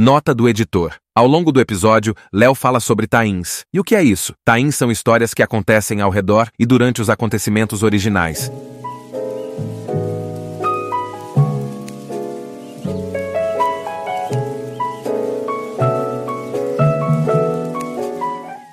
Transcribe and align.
Nota 0.00 0.32
do 0.32 0.48
editor. 0.48 0.94
Ao 1.12 1.26
longo 1.26 1.50
do 1.50 1.60
episódio, 1.60 2.14
Léo 2.32 2.54
fala 2.54 2.78
sobre 2.78 3.08
tains. 3.08 3.64
E 3.74 3.80
o 3.80 3.82
que 3.82 3.96
é 3.96 4.02
isso? 4.04 4.32
Tains 4.44 4.76
são 4.76 4.92
histórias 4.92 5.34
que 5.34 5.42
acontecem 5.42 6.00
ao 6.00 6.08
redor 6.08 6.48
e 6.56 6.64
durante 6.64 7.02
os 7.02 7.10
acontecimentos 7.10 7.82
originais. 7.82 8.48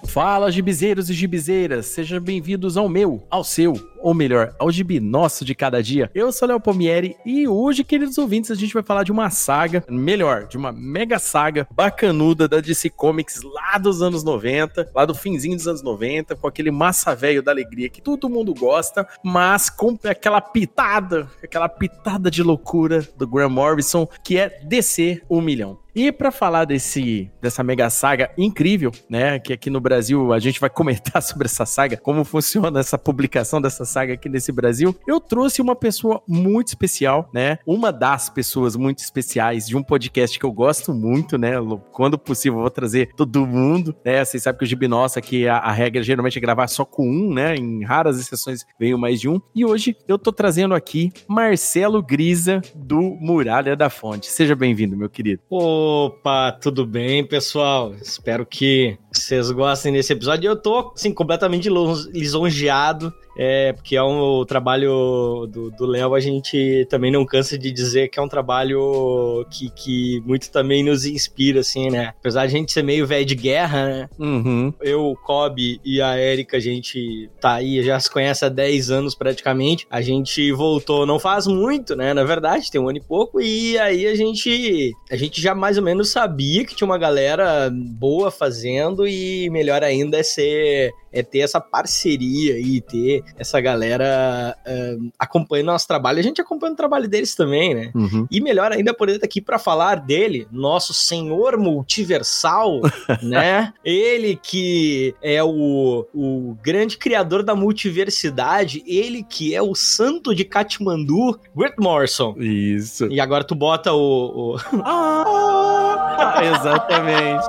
Fala, 0.05 0.52
gibizeiros 0.52 1.10
e 1.10 1.14
gibizeiras, 1.16 1.88
sejam 1.88 2.21
bem-vindos 2.21 2.78
ao 2.78 2.88
meu, 2.88 3.26
ao 3.32 3.44
seu, 3.44 3.73
ou 4.06 4.14
melhor, 4.14 4.54
ao 4.60 4.70
gibi 4.70 5.00
nosso 5.00 5.44
de 5.44 5.56
cada 5.56 5.82
dia. 5.82 6.12
Eu 6.14 6.32
sou 6.32 6.48
Léo 6.48 6.60
Palmieri 6.60 7.18
e 7.26 7.48
hoje, 7.48 7.84
queridos 7.84 8.20
ouvintes, 8.20 8.52
a 8.52 8.56
gente 8.56 8.71
vai 8.71 8.84
falar 8.84 9.02
de 9.02 9.12
uma 9.12 9.32
saga, 9.32 9.84
melhor, 9.89 10.46
de 10.46 10.58
uma 10.58 10.71
mega 10.71 11.18
saga 11.18 11.68
bacanuda 11.71 12.48
da 12.48 12.62
DC 12.62 12.92
Comics 12.92 13.42
lá 13.42 13.79
dos 13.79 14.04
anos 14.04 14.24
90, 14.24 14.92
lá 14.93 15.06
do 15.06 15.15
finzinho 15.15 15.56
dos 15.56 15.68
anos 15.68 15.82
90, 15.82 16.36
com 16.36 16.48
aquele 16.48 16.70
massa 16.70 17.15
velho 17.15 17.42
da 17.42 17.50
alegria 17.50 17.89
que 17.89 18.00
todo 18.00 18.29
mundo 18.29 18.54
gosta, 18.54 19.07
mas 19.24 19.71
com 19.71 19.98
aquela 20.04 20.40
pitada, 20.40 21.28
aquela 21.43 21.68
pitada 21.68 22.29
de 22.29 22.43
loucura 22.43 23.07
do 23.18 23.28
Graham 23.28 23.50
Morrison, 23.50 24.07
que 24.24 24.37
é 24.37 24.60
DC 24.68 25.24
1 25.28 25.42
milhão. 25.42 25.79
E 25.96 26.12
para 26.12 26.29
falar 26.29 26.65
desse 26.65 27.32
dessa 27.42 27.64
mega 27.64 27.90
saga 27.90 28.29
incrível, 28.37 28.92
né, 29.10 29.40
que 29.40 29.54
aqui 29.54 29.70
no 29.70 29.79
Brasil 29.79 30.34
a 30.34 30.40
gente 30.40 30.60
vai 30.60 30.70
comentar 30.70 31.21
sobre 31.24 31.46
essa 31.46 31.65
saga, 31.65 31.96
como 31.96 32.26
funciona 32.26 32.81
essa 32.81 32.98
publicação 32.98 33.62
dessa 33.62 33.86
saga 33.95 34.14
aqui 34.14 34.28
nesse 34.28 34.52
Brasil, 34.52 34.94
eu 35.08 35.22
trouxe 35.22 35.62
uma 35.62 35.73
pessoa 35.73 36.22
muito 36.28 36.67
especial, 36.67 37.30
né? 37.34 37.59
Uma 37.66 37.94
das 37.94 38.30
pessoas 38.30 38.76
muito 38.76 39.00
especiais 39.00 39.66
de 39.66 39.78
um 39.78 39.81
podcast 39.81 40.38
que 40.38 40.45
eu 40.45 40.52
gosto 40.52 40.94
muito, 40.94 41.38
né? 41.38 41.54
Quando 41.94 42.18
possível, 42.18 42.59
vou 42.59 42.70
trazer 42.70 43.12
todo 43.16 43.48
mundo, 43.48 43.95
né? 44.04 44.26
Vocês 44.26 44.44
sabem 44.44 44.59
que 44.59 44.66
o 44.66 44.68
Gibi 44.68 44.90
Nossa 44.90 45.20
aqui 45.20 45.48
a, 45.48 45.60
a 45.60 45.72
regra 45.72 46.04
geralmente 46.04 46.38
é 46.38 46.42
gravar 46.42 46.68
só 46.68 46.84
com 46.84 47.08
um, 47.08 47.34
né? 47.34 47.56
Em 47.56 47.86
raras 47.86 48.20
exceções 48.20 48.66
veio 48.78 48.98
mais 48.98 49.22
de 49.22 49.30
um. 49.30 49.40
E 49.56 49.64
hoje 49.64 49.96
eu 50.09 50.20
tô 50.20 50.34
trazendo 50.34 50.74
aqui 50.74 51.09
Marcelo 51.26 52.04
Grisa 52.04 52.62
do 52.76 53.00
Muralha 53.00 53.78
da 53.78 53.90
Fonte. 53.90 54.28
Seja 54.28 54.58
bem-vindo, 54.58 54.98
meu 54.98 55.09
querido. 55.09 55.42
Opa, 55.50 56.52
tudo 56.52 56.86
bem, 56.86 57.26
pessoal? 57.26 57.94
Espero 57.96 58.46
que 58.46 58.98
vocês 59.14 59.50
gostem 59.52 59.94
desse 59.94 60.12
episódio. 60.12 60.50
Eu 60.50 60.62
tô, 60.62 60.92
assim, 60.94 61.14
completamente 61.14 61.70
lisonjeado 62.12 63.14
é, 63.38 63.73
porque 63.73 63.95
é 63.95 64.03
um 64.03 64.19
o 64.19 64.45
trabalho 64.45 65.47
do 65.47 65.86
Léo, 65.86 66.16
a 66.16 66.19
gente 66.19 66.86
também 66.89 67.11
não 67.11 67.25
cansa 67.25 67.58
de 67.58 67.72
dizer 67.72 68.09
que 68.09 68.19
é 68.19 68.22
um 68.22 68.28
trabalho 68.28 69.45
que, 69.50 69.69
que 69.69 70.22
muito 70.25 70.50
também 70.50 70.83
nos 70.83 71.05
inspira, 71.05 71.59
assim, 71.59 71.89
né? 71.89 72.13
Apesar 72.19 72.47
de 72.47 72.56
a 72.56 72.58
gente 72.58 72.72
ser 72.72 72.83
meio 72.83 73.06
velho 73.06 73.25
de 73.25 73.36
guerra, 73.36 73.86
né? 73.86 74.09
Uhum. 74.17 74.73
Eu, 74.81 75.06
o 75.06 75.16
Kobe 75.16 75.80
e 75.83 76.02
a 76.02 76.17
Erika, 76.19 76.58
a 76.58 76.59
gente 76.59 77.30
tá 77.39 77.56
aí, 77.56 77.83
já 77.83 78.00
se 78.00 78.09
conhece 78.09 78.45
há 78.45 78.50
10 78.50 78.91
anos 78.91 79.16
praticamente. 79.16 79.88
A 79.89 80.02
gente 80.02 80.52
voltou 80.52 81.06
não 81.06 81.19
faz 81.19 81.47
muito, 81.47 81.95
né? 81.95 82.13
Na 82.13 82.23
verdade, 82.23 82.72
tem 82.72 82.80
um 82.80 82.89
ano 82.89 82.97
e 82.97 83.02
pouco, 83.02 83.41
e 83.41 83.78
aí 83.78 84.08
a 84.08 84.16
gente, 84.16 84.94
a 85.11 85.16
gente 85.16 85.41
já 85.41 85.53
mais 85.53 85.78
ou 85.78 85.83
menos 85.83 86.09
sabia 86.09 86.66
que 86.66 86.75
tinha 86.75 86.86
uma 86.86 86.97
galera 86.97 87.69
boa 87.72 88.31
fazendo, 88.31 89.08
e 89.08 89.50
melhor 89.50 89.83
ainda 89.83 90.17
é 90.17 90.23
ser 90.23 90.94
é 91.16 91.23
ter 91.23 91.39
essa 91.39 91.61
parceria 91.61 92.59
e 92.59 92.81
ter 92.81 93.23
essa 93.38 93.59
galera 93.59 94.56
uh, 94.66 95.12
acompanhando 95.18 95.68
nosso 95.68 95.88
trabalho. 95.88 96.20
A 96.20 96.23
gente 96.23 96.42
acompanha 96.42 96.73
o 96.73 96.78
trabalho 96.78 97.08
deles 97.08 97.36
também, 97.36 97.73
né? 97.73 97.92
Uhum. 97.94 98.28
E 98.30 98.42
melhor 98.42 98.72
ainda 98.72 98.94
poder 98.94 99.16
estar 99.16 99.26
aqui 99.26 99.42
para 99.42 99.59
falar 99.59 99.95
dele, 99.95 100.48
nosso 100.52 100.94
senhor 100.94 101.58
multiversal, 101.58 102.81
né? 103.22 103.73
Ele 103.84 104.40
que 104.42 105.16
é 105.22 105.44
o, 105.44 106.06
o 106.14 106.58
grande 106.62 106.98
criador 106.98 107.44
da 107.44 107.56
multiversidade, 107.56 108.84
ele 108.86 109.23
que 109.23 109.53
é 109.53 109.62
o 109.62 109.75
santo 109.75 110.34
de 110.34 110.46
Katmandu, 110.46 111.40
Grant 111.56 111.75
Morrison. 111.80 112.36
Isso. 112.38 113.07
E 113.07 113.19
agora 113.19 113.44
tu 113.44 113.56
bota 113.56 113.94
o... 113.94 114.56
o... 114.56 114.57
ah, 114.84 115.94
exatamente. 116.44 117.48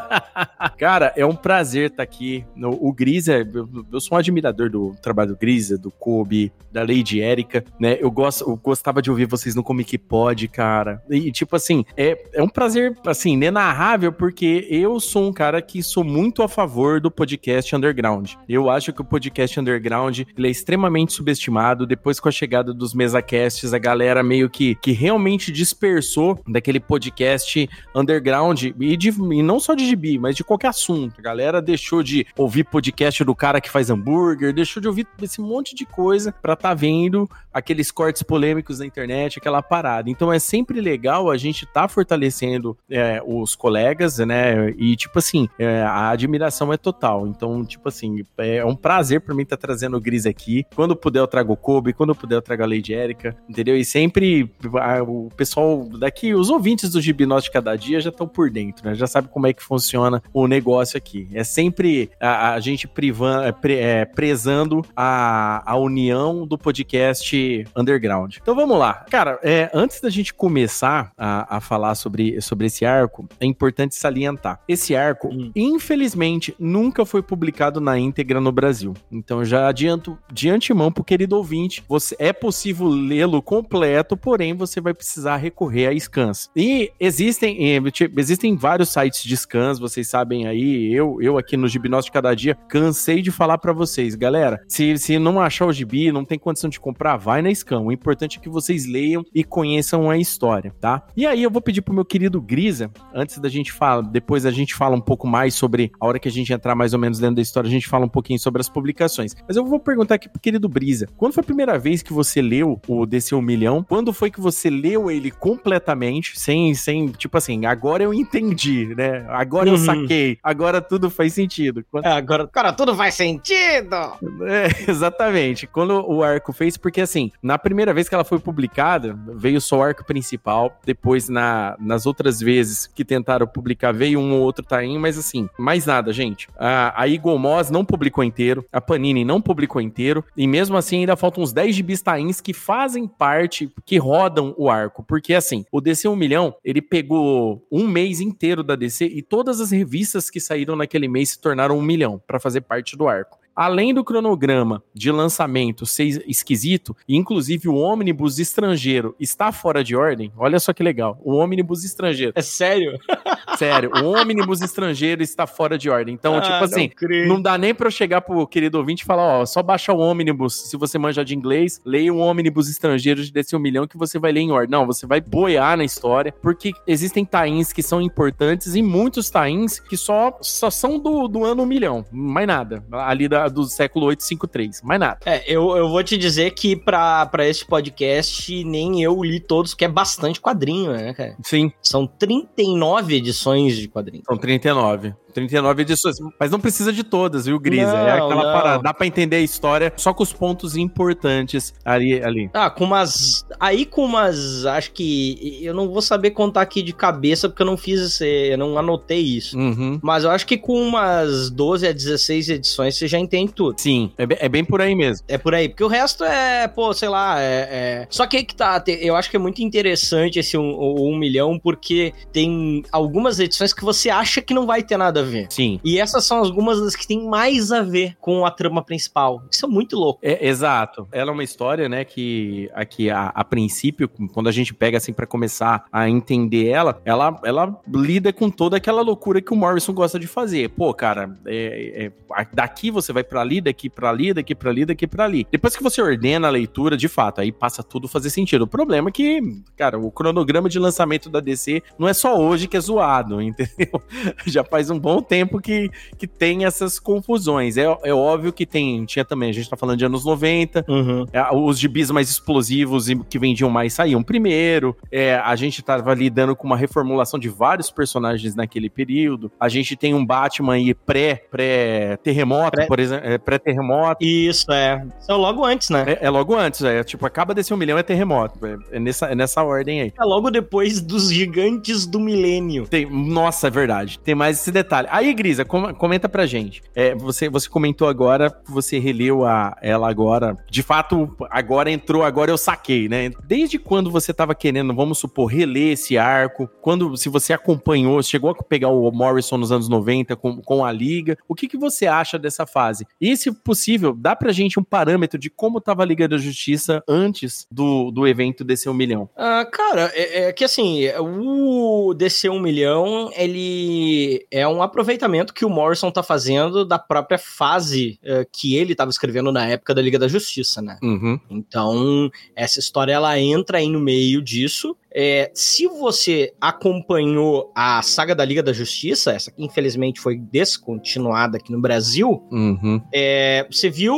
Cara, 0.78 1.12
é 1.16 1.24
um 1.24 1.34
prazer 1.34 1.90
estar 1.90 2.02
aqui 2.02 2.44
no 2.54 2.70
o 2.70 2.92
Grisa, 2.92 3.38
eu, 3.38 3.68
eu, 3.92 4.00
sou 4.00 4.16
um 4.16 4.18
admirador 4.18 4.70
do 4.70 4.94
trabalho 5.02 5.30
do 5.30 5.36
Grisa, 5.36 5.78
do 5.78 5.90
Kobe, 5.90 6.52
da 6.72 6.80
Lady 6.82 7.20
Erika, 7.20 7.64
né? 7.78 7.96
Eu, 8.00 8.10
gosto, 8.10 8.48
eu 8.48 8.56
gostava 8.56 9.00
de 9.00 9.10
ouvir 9.10 9.26
vocês 9.26 9.54
no 9.54 9.62
Comic 9.62 9.96
Pod, 9.98 10.46
cara. 10.48 11.02
E, 11.10 11.30
tipo 11.32 11.56
assim, 11.56 11.84
é, 11.96 12.18
é 12.34 12.42
um 12.42 12.48
prazer, 12.48 12.96
assim, 13.06 13.32
inenarrável, 13.32 14.12
porque 14.12 14.66
eu 14.70 15.00
sou 15.00 15.28
um 15.28 15.32
cara 15.32 15.60
que 15.62 15.82
sou 15.82 16.04
muito 16.04 16.42
a 16.42 16.48
favor 16.48 17.00
do 17.00 17.10
podcast 17.10 17.74
underground. 17.74 18.32
Eu 18.48 18.70
acho 18.70 18.92
que 18.92 19.00
o 19.00 19.04
podcast 19.04 19.58
underground 19.58 20.20
é 20.20 20.48
extremamente 20.48 21.12
subestimado. 21.12 21.86
Depois, 21.86 22.20
com 22.20 22.28
a 22.28 22.32
chegada 22.32 22.72
dos 22.72 22.94
mesacasts, 22.94 23.72
a 23.72 23.78
galera 23.78 24.22
meio 24.22 24.48
que, 24.50 24.74
que 24.76 24.92
realmente 24.92 25.50
dispersou 25.50 26.38
daquele 26.46 26.80
podcast 26.80 27.68
underground, 27.96 28.62
e, 28.78 28.96
de, 28.96 29.08
e 29.08 29.42
não 29.42 29.58
só 29.58 29.74
de 29.74 29.86
gibi, 29.86 30.18
mas 30.18 30.36
de 30.36 30.44
qualquer 30.44 30.68
assunto. 30.68 31.18
A 31.18 31.22
galera 31.22 31.62
deixou 31.62 32.02
de 32.02 32.26
ouvir 32.36 32.64
podcast 32.64 33.24
do 33.24 33.34
cara 33.34 33.60
que 33.60 33.70
faz 33.70 33.88
hambúrguer, 33.88 34.52
deixou 34.52 34.80
de 34.80 34.86
ouvir 34.88 35.06
esse 35.22 35.40
monte 35.40 35.74
de 35.74 35.86
coisa 35.86 36.32
pra 36.42 36.54
tá 36.54 36.74
vendo 36.74 37.28
aqueles 37.52 37.90
cortes 37.90 38.22
polêmicos 38.22 38.80
na 38.80 38.86
internet, 38.86 39.38
aquela 39.38 39.62
parada. 39.62 40.10
Então 40.10 40.30
é 40.30 40.38
sempre 40.38 40.78
legal 40.78 41.30
a 41.30 41.38
gente 41.38 41.64
tá 41.64 41.88
fortalecendo 41.88 42.76
é, 42.90 43.22
os 43.24 43.54
colegas, 43.54 44.18
né? 44.18 44.70
E, 44.76 44.94
tipo 44.94 45.18
assim, 45.18 45.48
é, 45.58 45.80
a 45.80 46.10
admiração 46.10 46.70
é 46.70 46.76
total. 46.76 47.26
Então, 47.26 47.64
tipo 47.64 47.88
assim, 47.88 48.22
é 48.36 48.62
um 48.62 48.76
prazer 48.76 49.22
pra 49.22 49.34
mim 49.34 49.42
estar 49.42 49.56
tá 49.56 49.66
trazendo 49.66 49.96
o 49.96 50.00
Gris 50.00 50.26
aqui. 50.26 50.66
Quando 50.74 50.94
puder, 50.94 51.20
eu 51.20 51.26
trago 51.26 51.54
o 51.54 51.56
Kobe, 51.56 51.94
quando 51.94 52.14
puder, 52.14 52.36
eu 52.36 52.42
trago 52.42 52.62
a 52.62 52.66
Lady 52.66 52.92
Erika, 52.92 53.34
entendeu? 53.48 53.74
E 53.74 53.84
sempre 53.84 54.50
a, 54.74 55.02
o 55.02 55.30
pessoal 55.34 55.88
daqui, 55.98 56.34
os 56.34 56.50
ouvintes 56.50 56.90
do 56.90 57.00
Gibinós 57.00 57.44
de 57.44 57.50
cada 57.50 57.74
dia 57.86 58.00
já 58.00 58.10
estão 58.10 58.26
por 58.26 58.50
dentro, 58.50 58.88
né? 58.88 58.94
Já 58.94 59.06
sabe 59.06 59.28
como 59.28 59.46
é 59.46 59.52
que 59.52 59.62
funciona 59.62 60.22
o 60.32 60.46
negócio 60.46 60.96
aqui. 60.98 61.28
É 61.32 61.44
sempre 61.44 62.10
a, 62.20 62.54
a 62.54 62.60
gente 62.60 62.86
privando, 62.86 63.44
é, 63.44 63.52
pre, 63.52 63.74
é, 63.74 64.04
prezando 64.04 64.84
a, 64.94 65.62
a 65.70 65.76
união 65.76 66.46
do 66.46 66.58
podcast 66.58 67.64
underground. 67.76 68.36
Então 68.40 68.54
vamos 68.54 68.78
lá. 68.78 69.04
Cara, 69.10 69.38
é, 69.42 69.70
antes 69.72 70.00
da 70.00 70.10
gente 70.10 70.34
começar 70.34 71.12
a, 71.16 71.56
a 71.56 71.60
falar 71.60 71.94
sobre, 71.94 72.40
sobre 72.40 72.66
esse 72.66 72.84
arco, 72.84 73.28
é 73.40 73.46
importante 73.46 73.94
salientar. 73.94 74.60
Esse 74.68 74.96
arco, 74.96 75.28
hum. 75.28 75.50
infelizmente, 75.54 76.54
nunca 76.58 77.04
foi 77.04 77.22
publicado 77.22 77.80
na 77.80 77.98
íntegra 77.98 78.40
no 78.40 78.52
Brasil. 78.52 78.94
Então 79.10 79.44
já 79.44 79.68
adianto 79.68 80.18
de 80.32 80.48
antemão 80.48 80.90
pro 80.90 81.04
querido 81.04 81.36
ouvinte, 81.36 81.84
você 81.88 82.16
é 82.18 82.32
possível 82.32 82.86
lê-lo 82.88 83.40
completo, 83.40 84.16
porém 84.16 84.54
você 84.54 84.80
vai 84.80 84.94
precisar 84.94 85.36
recorrer 85.36 85.88
a 85.88 86.00
scans. 86.00 86.50
E 86.56 86.90
existem, 86.98 87.75
existem 88.16 88.56
vários 88.56 88.90
sites 88.90 89.22
de 89.22 89.36
scans, 89.36 89.78
vocês 89.78 90.08
sabem 90.08 90.46
aí, 90.46 90.92
eu, 90.92 91.18
eu 91.20 91.38
aqui 91.38 91.56
no 91.56 91.68
Gibnóstico 91.68 92.14
Cada 92.14 92.34
Dia, 92.34 92.56
cansei 92.68 93.22
de 93.22 93.30
falar 93.30 93.58
para 93.58 93.72
vocês, 93.72 94.14
galera. 94.14 94.62
Se, 94.68 94.96
se 94.98 95.18
não 95.18 95.40
achar 95.40 95.66
o 95.66 95.72
gibi, 95.72 96.10
não 96.12 96.24
tem 96.24 96.38
condição 96.38 96.70
de 96.70 96.80
comprar, 96.80 97.16
vai 97.16 97.42
na 97.42 97.54
Scam. 97.54 97.80
O 97.80 97.92
importante 97.92 98.38
é 98.38 98.40
que 98.40 98.48
vocês 98.48 98.86
leiam 98.86 99.24
e 99.34 99.44
conheçam 99.44 100.08
a 100.10 100.16
história, 100.16 100.74
tá? 100.80 101.06
E 101.16 101.26
aí 101.26 101.42
eu 101.42 101.50
vou 101.50 101.60
pedir 101.60 101.82
pro 101.82 101.94
meu 101.94 102.04
querido 102.04 102.40
Grisa, 102.40 102.90
antes 103.14 103.38
da 103.38 103.48
gente 103.48 103.72
falar, 103.72 104.02
depois 104.02 104.46
a 104.46 104.50
gente 104.50 104.74
fala 104.74 104.96
um 104.96 105.00
pouco 105.00 105.26
mais 105.26 105.54
sobre 105.54 105.90
a 106.00 106.06
hora 106.06 106.18
que 106.18 106.28
a 106.28 106.32
gente 106.32 106.52
entrar 106.52 106.74
mais 106.74 106.92
ou 106.92 106.98
menos 106.98 107.18
dentro 107.18 107.36
da 107.36 107.42
história, 107.42 107.68
a 107.68 107.70
gente 107.70 107.88
fala 107.88 108.04
um 108.04 108.08
pouquinho 108.08 108.38
sobre 108.38 108.60
as 108.60 108.68
publicações. 108.68 109.34
Mas 109.46 109.56
eu 109.56 109.64
vou 109.64 109.78
perguntar 109.78 110.16
aqui 110.16 110.28
pro 110.28 110.40
querido 110.40 110.68
Brisa, 110.68 111.06
quando 111.16 111.32
foi 111.32 111.42
a 111.42 111.44
primeira 111.44 111.78
vez 111.78 112.02
que 112.02 112.12
você 112.12 112.40
leu 112.40 112.80
o 112.86 113.06
DC 113.06 113.34
1 113.34 113.42
milhão? 113.42 113.84
Quando 113.88 114.12
foi 114.12 114.30
que 114.30 114.40
você 114.40 114.70
leu 114.70 115.10
ele 115.10 115.30
completamente, 115.30 116.38
sem, 116.38 116.74
sem, 116.74 117.08
tipo 117.08 117.36
assim, 117.36 117.55
agora 117.64 118.02
eu 118.02 118.12
entendi, 118.12 118.94
né? 118.94 119.24
Agora 119.28 119.68
uhum. 119.68 119.74
eu 119.74 119.78
saquei, 119.78 120.38
agora 120.42 120.80
tudo 120.80 121.08
faz 121.08 121.32
sentido. 121.32 121.84
Quando... 121.90 122.04
É, 122.04 122.12
agora, 122.12 122.46
cara, 122.48 122.72
tudo 122.72 122.94
faz 122.94 123.14
sentido! 123.14 123.96
É, 124.42 124.68
exatamente. 124.90 125.66
Quando 125.66 126.04
o 126.06 126.22
arco 126.22 126.52
fez, 126.52 126.76
porque 126.76 127.00
assim, 127.00 127.30
na 127.42 127.58
primeira 127.58 127.94
vez 127.94 128.08
que 128.08 128.14
ela 128.14 128.24
foi 128.24 128.38
publicada, 128.38 129.16
veio 129.34 129.60
só 129.60 129.78
o 129.78 129.82
arco 129.82 130.04
principal, 130.04 130.78
depois 130.84 131.28
na, 131.28 131.76
nas 131.78 132.06
outras 132.06 132.40
vezes 132.40 132.86
que 132.86 133.04
tentaram 133.04 133.46
publicar, 133.46 133.92
veio 133.92 134.18
um 134.18 134.34
ou 134.34 134.40
outro 134.40 134.64
tain, 134.64 134.98
mas 134.98 135.16
assim, 135.16 135.48
mais 135.58 135.86
nada, 135.86 136.12
gente. 136.12 136.48
A, 136.58 137.02
a 137.02 137.08
Eagle 137.08 137.38
Moss 137.38 137.70
não 137.70 137.84
publicou 137.84 138.24
inteiro, 138.24 138.64
a 138.72 138.80
Panini 138.80 139.24
não 139.24 139.40
publicou 139.40 139.80
inteiro, 139.80 140.24
e 140.36 140.46
mesmo 140.46 140.76
assim 140.76 141.00
ainda 141.00 141.16
faltam 141.16 141.42
uns 141.42 141.52
10 141.52 141.76
gibis 141.76 142.02
tains 142.02 142.40
que 142.40 142.52
fazem 142.52 143.06
parte, 143.06 143.70
que 143.84 143.98
rodam 143.98 144.54
o 144.56 144.70
arco, 144.70 145.02
porque 145.02 145.34
assim, 145.34 145.64
o 145.70 145.80
DC 145.80 146.08
1 146.08 146.16
milhão, 146.16 146.54
ele 146.64 146.80
pegou 146.80 147.45
um 147.70 147.86
mês 147.86 148.20
inteiro 148.20 148.62
da 148.62 148.76
DC 148.76 149.06
e 149.06 149.22
todas 149.22 149.60
as 149.60 149.70
revistas 149.70 150.30
que 150.30 150.40
saíram 150.40 150.76
naquele 150.76 151.08
mês 151.08 151.30
se 151.30 151.40
tornaram 151.40 151.78
um 151.78 151.82
milhão 151.82 152.20
para 152.26 152.40
fazer 152.40 152.62
parte 152.62 152.96
do 152.96 153.08
arco. 153.08 153.38
Além 153.56 153.94
do 153.94 154.04
cronograma 154.04 154.82
de 154.94 155.10
lançamento 155.10 155.86
ser 155.86 156.22
esquisito, 156.28 156.94
inclusive 157.08 157.68
o 157.68 157.74
ônibus 157.74 158.38
estrangeiro 158.38 159.16
está 159.18 159.50
fora 159.50 159.82
de 159.82 159.96
ordem, 159.96 160.30
olha 160.36 160.60
só 160.60 160.72
que 160.72 160.82
legal, 160.82 161.18
o 161.24 161.34
ônibus 161.34 161.82
estrangeiro. 161.82 162.32
É 162.34 162.42
sério? 162.42 162.98
Sério, 163.56 163.90
o 164.02 164.12
ônibus 164.12 164.60
estrangeiro 164.60 165.22
está 165.22 165.46
fora 165.46 165.78
de 165.78 165.88
ordem. 165.88 166.12
Então, 166.12 166.36
Ah, 166.36 166.40
tipo 166.42 166.64
assim, 166.64 166.90
não 167.28 167.36
não 167.36 167.42
dá 167.42 167.58
nem 167.58 167.74
pra 167.74 167.86
eu 167.86 167.90
chegar 167.90 168.22
pro 168.22 168.46
querido 168.46 168.78
ouvinte 168.78 169.02
e 169.02 169.06
falar, 169.06 169.40
ó, 169.40 169.46
só 169.46 169.62
baixa 169.62 169.92
o 169.92 169.98
ônibus, 169.98 170.70
se 170.70 170.76
você 170.76 170.98
manja 170.98 171.24
de 171.24 171.34
inglês, 171.34 171.80
leia 171.84 172.12
o 172.12 172.18
ônibus 172.18 172.68
estrangeiro 172.68 173.22
de 173.22 173.30
desse 173.30 173.54
um 173.54 173.58
milhão 173.58 173.86
que 173.86 173.96
você 173.96 174.18
vai 174.18 174.32
ler 174.32 174.40
em 174.40 174.50
ordem. 174.50 174.70
Não, 174.70 174.86
você 174.86 175.06
vai 175.06 175.20
boiar 175.20 175.76
na 175.76 175.84
história, 175.84 176.34
porque 176.42 176.72
existem 176.86 177.24
tains 177.24 177.72
que 177.72 177.82
são 177.82 178.00
importantes 178.00 178.74
e 178.74 178.82
muitos 178.82 179.28
tains 179.28 179.78
que 179.78 179.96
só, 179.96 180.38
só 180.40 180.70
são 180.70 180.98
do, 180.98 181.28
do 181.28 181.44
ano 181.44 181.62
um 181.62 181.66
milhão, 181.66 182.04
mais 182.10 182.46
nada. 182.46 182.84
Ali 182.92 183.28
da, 183.28 183.45
do 183.48 183.64
século 183.64 184.06
853, 184.06 184.82
mais 184.82 185.00
nada. 185.00 185.18
É, 185.24 185.42
eu, 185.46 185.76
eu 185.76 185.88
vou 185.88 186.02
te 186.02 186.16
dizer 186.16 186.50
que 186.52 186.76
pra, 186.76 187.26
pra 187.26 187.46
este 187.46 187.64
podcast 187.66 188.64
nem 188.64 189.02
eu 189.02 189.22
li 189.22 189.40
todos, 189.40 189.74
que 189.74 189.84
é 189.84 189.88
bastante 189.88 190.40
quadrinho, 190.40 190.92
né, 190.92 191.14
cara? 191.14 191.36
Sim, 191.44 191.72
São 191.82 192.06
39 192.06 193.14
edições 193.16 193.76
de 193.76 193.88
quadrinho. 193.88 194.22
são 194.26 194.36
39. 194.36 195.14
39 195.36 195.82
edições, 195.82 196.16
mas 196.40 196.50
não 196.50 196.58
precisa 196.58 196.92
de 196.92 197.04
todas, 197.04 197.44
viu, 197.46 197.60
Grisa? 197.60 197.94
é 197.96 198.18
Não, 198.18 198.26
aquela 198.26 198.42
não. 198.44 198.52
parada, 198.52 198.82
dá 198.82 198.94
pra 198.94 199.06
entender 199.06 199.36
a 199.36 199.40
história 199.40 199.92
só 199.96 200.12
com 200.14 200.22
os 200.22 200.32
pontos 200.32 200.76
importantes 200.76 201.74
ali. 201.84 202.22
ali. 202.22 202.50
Ah, 202.54 202.70
com 202.70 202.84
umas. 202.84 203.44
Aí 203.60 203.84
com 203.84 204.04
umas. 204.04 204.64
Acho 204.66 204.92
que. 204.92 205.58
Eu 205.62 205.74
não 205.74 205.88
vou 205.88 206.00
saber 206.00 206.30
contar 206.30 206.62
aqui 206.62 206.82
de 206.82 206.92
cabeça, 206.92 207.48
porque 207.48 207.62
eu 207.62 207.66
não 207.66 207.76
fiz 207.76 208.00
esse. 208.00 208.24
Eu 208.26 208.58
não 208.58 208.78
anotei 208.78 209.20
isso. 209.20 209.58
Uhum. 209.58 209.98
Mas 210.02 210.24
eu 210.24 210.30
acho 210.30 210.46
que 210.46 210.56
com 210.56 210.80
umas 210.80 211.50
12 211.50 211.86
a 211.86 211.92
16 211.92 212.48
edições 212.48 212.96
você 212.96 213.06
já 213.06 213.18
entende 213.18 213.52
tudo. 213.52 213.78
Sim, 213.78 214.10
é, 214.16 214.46
é 214.46 214.48
bem 214.48 214.64
por 214.64 214.80
aí 214.80 214.94
mesmo. 214.94 215.24
É 215.28 215.36
por 215.38 215.54
aí. 215.54 215.68
Porque 215.68 215.84
o 215.84 215.88
resto 215.88 216.24
é, 216.24 216.66
pô, 216.68 216.92
sei 216.94 217.08
lá, 217.08 217.40
é. 217.40 217.68
é- 217.70 218.06
Só 218.10 218.26
que 218.26 218.38
aí 218.38 218.44
que 218.44 218.54
tá. 218.54 218.82
Eu 218.86 219.14
acho 219.16 219.28
que 219.30 219.36
é 219.36 219.40
muito 219.40 219.62
interessante 219.62 220.38
esse 220.38 220.56
um, 220.56 220.96
um 220.98 221.18
milhão, 221.18 221.58
porque 221.58 222.12
tem 222.32 222.82
algumas 222.90 223.38
edições 223.38 223.72
que 223.74 223.84
você 223.84 224.08
acha 224.10 224.40
que 224.40 224.54
não 224.54 224.66
vai 224.66 224.82
ter 224.82 224.96
nada 224.96 225.20
a 225.20 225.22
ver. 225.26 225.46
Sim. 225.50 225.80
E 225.84 225.98
essas 225.98 226.24
são 226.24 226.38
algumas 226.38 226.80
das 226.80 226.94
que 226.96 227.06
tem 227.06 227.26
mais 227.28 227.72
a 227.72 227.82
ver 227.82 228.16
com 228.20 228.44
a 228.46 228.50
trama 228.50 228.82
principal. 228.82 229.42
Isso 229.50 229.66
é 229.66 229.68
muito 229.68 229.96
louco. 229.96 230.20
É, 230.22 230.46
exato. 230.48 231.06
Ela 231.12 231.30
é 231.30 231.34
uma 231.34 231.44
história, 231.44 231.88
né, 231.88 232.04
que 232.04 232.70
aqui 232.74 233.10
a, 233.10 233.26
a 233.34 233.44
princípio, 233.44 234.08
quando 234.32 234.48
a 234.48 234.52
gente 234.52 234.72
pega 234.74 234.96
assim 234.98 235.12
pra 235.12 235.26
começar 235.26 235.84
a 235.92 236.08
entender 236.08 236.68
ela, 236.68 237.00
ela, 237.04 237.40
ela 237.44 237.80
lida 237.92 238.32
com 238.32 238.50
toda 238.50 238.76
aquela 238.76 239.02
loucura 239.02 239.40
que 239.40 239.52
o 239.52 239.56
Morrison 239.56 239.92
gosta 239.92 240.18
de 240.18 240.26
fazer. 240.26 240.70
Pô, 240.70 240.92
cara, 240.94 241.34
é- 241.46 242.06
é- 242.06 242.46
daqui 242.52 242.90
você 242.90 243.12
vai 243.12 243.24
pra 243.24 243.40
ali, 243.40 243.60
daqui 243.60 243.88
pra 243.88 244.10
ali, 244.10 244.32
daqui 244.32 244.54
pra 244.54 244.70
ali, 244.70 244.84
daqui 244.84 245.06
pra 245.06 245.24
ali. 245.24 245.46
Depois 245.50 245.76
que 245.76 245.82
você 245.82 246.00
ordena 246.02 246.48
a 246.48 246.50
leitura, 246.50 246.96
de 246.96 247.08
fato, 247.08 247.40
aí 247.40 247.50
passa 247.52 247.82
tudo 247.82 248.06
a 248.06 248.08
fazer 248.08 248.30
sentido. 248.30 248.62
O 248.62 248.66
problema 248.66 249.08
é 249.08 249.12
que, 249.12 249.40
cara, 249.76 249.98
o 249.98 250.10
cronograma 250.10 250.68
de 250.68 250.78
lançamento 250.78 251.28
da 251.30 251.40
DC 251.40 251.82
não 251.98 252.08
é 252.08 252.14
só 252.14 252.38
hoje 252.38 252.66
que 252.68 252.76
é 252.76 252.80
zoado, 252.80 253.40
entendeu? 253.42 254.00
Já 254.46 254.62
faz 254.64 254.90
um 254.90 254.98
bom 255.06 255.22
tempo 255.22 255.60
que, 255.60 255.88
que 256.18 256.26
tem 256.26 256.64
essas 256.64 256.98
confusões. 256.98 257.76
É, 257.76 257.84
é 258.02 258.12
óbvio 258.12 258.52
que 258.52 258.66
tem, 258.66 259.04
tinha 259.04 259.24
também, 259.24 259.50
a 259.50 259.52
gente 259.52 259.70
tá 259.70 259.76
falando 259.76 259.98
de 259.98 260.04
anos 260.04 260.24
90, 260.24 260.84
Uhum. 260.88 261.24
é, 261.32 261.54
os 261.54 261.78
gibis 261.78 262.10
mais 262.10 262.28
explosivos 262.28 263.08
e 263.08 263.16
que 263.16 263.38
vendiam 263.38 263.70
mais 263.70 263.92
saíam 263.92 264.20
primeiro. 264.22 264.96
É, 265.12 265.36
a 265.36 265.54
gente 265.54 265.80
tava 265.80 266.12
lidando 266.12 266.56
com 266.56 266.66
uma 266.66 266.76
reformulação 266.76 267.38
de 267.38 267.48
vários 267.48 267.88
personagens 267.88 268.56
naquele 268.56 268.90
período. 268.90 269.50
A 269.60 269.68
gente 269.68 269.94
tem 269.94 270.12
um 270.12 270.26
Batman 270.26 270.74
aí 270.74 270.92
pré, 270.92 271.42
pré-terremoto, 271.50 272.72
Pré- 272.72 272.86
por 272.86 272.98
exemplo, 272.98 273.28
é, 273.28 273.38
pré-terremoto. 273.38 274.24
Isso, 274.24 274.70
é. 274.72 275.04
São 275.20 275.36
logo 275.36 275.64
antes, 275.64 275.88
né? 275.90 276.04
É, 276.20 276.26
é 276.26 276.30
logo 276.30 276.56
antes, 276.56 276.82
é 276.82 277.04
tipo, 277.04 277.24
acaba 277.26 277.54
desse 277.54 277.72
um 277.72 277.76
milhão 277.76 277.96
é 277.98 278.02
terremoto. 278.02 278.58
É, 278.66 278.96
é 278.96 278.98
nessa, 278.98 279.26
é 279.26 279.34
nessa 279.34 279.62
ordem 279.62 280.00
aí. 280.00 280.12
É 280.18 280.24
logo 280.24 280.50
depois 280.50 281.00
dos 281.00 281.30
gigantes 281.32 282.06
do 282.06 282.18
milênio. 282.18 282.86
Tem, 282.88 283.06
nossa, 283.08 283.68
é 283.68 283.70
verdade. 283.70 284.18
Tem 284.18 284.34
mais 284.34 284.58
esse 284.60 284.72
detalhe. 284.72 284.95
Aí, 285.10 285.32
Grisa, 285.34 285.64
com- 285.64 285.92
comenta 285.94 286.28
pra 286.28 286.46
gente. 286.46 286.82
É, 286.94 287.14
você, 287.14 287.48
você 287.48 287.68
comentou 287.68 288.08
agora 288.08 288.56
você 288.68 288.98
releu 288.98 289.44
a, 289.44 289.76
ela 289.80 290.08
agora. 290.08 290.56
De 290.70 290.82
fato, 290.82 291.34
agora 291.50 291.90
entrou, 291.90 292.22
agora 292.22 292.50
eu 292.50 292.58
saquei, 292.58 293.08
né? 293.08 293.30
Desde 293.44 293.78
quando 293.78 294.10
você 294.10 294.32
tava 294.32 294.54
querendo, 294.54 294.94
vamos 294.94 295.18
supor, 295.18 295.46
reler 295.46 295.92
esse 295.92 296.18
arco? 296.18 296.68
Quando, 296.80 297.16
se 297.16 297.28
você 297.28 297.52
acompanhou, 297.52 298.22
chegou 298.22 298.50
a 298.50 298.54
pegar 298.54 298.88
o 298.88 299.10
Morrison 299.10 299.56
nos 299.56 299.72
anos 299.72 299.88
90 299.88 300.36
com, 300.36 300.56
com 300.60 300.84
a 300.84 300.92
Liga, 300.92 301.36
o 301.48 301.54
que, 301.54 301.68
que 301.68 301.76
você 301.76 302.06
acha 302.06 302.38
dessa 302.38 302.66
fase? 302.66 303.06
E, 303.20 303.36
se 303.36 303.52
possível, 303.52 304.14
dá 304.16 304.34
pra 304.34 304.52
gente 304.52 304.78
um 304.78 304.84
parâmetro 304.84 305.38
de 305.38 305.50
como 305.50 305.80
tava 305.80 306.02
a 306.02 306.06
Liga 306.06 306.28
da 306.28 306.38
Justiça 306.38 307.02
antes 307.08 307.66
do, 307.70 308.10
do 308.10 308.26
evento 308.26 308.64
desse 308.64 308.88
um 308.88 308.94
milhão? 308.94 309.28
Ah, 309.36 309.66
cara, 309.70 310.10
é, 310.14 310.48
é 310.48 310.52
que 310.52 310.64
assim, 310.64 311.08
o 311.18 312.14
DC 312.14 312.48
1 312.48 312.60
milhão, 312.60 313.30
ele 313.34 314.46
é 314.50 314.66
um 314.66 314.82
aproveitamento 314.86 315.52
que 315.52 315.64
o 315.64 315.70
Morrison 315.70 316.10
tá 316.10 316.22
fazendo 316.22 316.84
da 316.84 316.98
própria 316.98 317.38
fase 317.38 318.18
eh, 318.22 318.46
que 318.50 318.76
ele 318.76 318.94
tava 318.94 319.10
escrevendo 319.10 319.52
na 319.52 319.66
época 319.66 319.94
da 319.94 320.00
Liga 320.02 320.18
da 320.18 320.28
Justiça, 320.28 320.80
né? 320.80 320.98
Uhum. 321.02 321.38
Então, 321.50 322.30
essa 322.54 322.78
história 322.80 323.12
ela 323.12 323.38
entra 323.38 323.78
aí 323.78 323.88
no 323.88 324.00
meio 324.00 324.40
disso. 324.42 324.96
É, 325.18 325.50
se 325.54 325.86
você 325.86 326.52
acompanhou 326.60 327.72
a 327.74 328.02
saga 328.02 328.34
da 328.34 328.44
Liga 328.44 328.62
da 328.62 328.72
Justiça, 328.72 329.32
essa 329.32 329.50
que 329.50 329.64
infelizmente 329.64 330.20
foi 330.20 330.36
descontinuada 330.36 331.56
aqui 331.56 331.72
no 331.72 331.80
Brasil, 331.80 332.42
Uhum. 332.50 333.00
é, 333.12 333.66
você 333.70 333.88
viu 333.88 334.14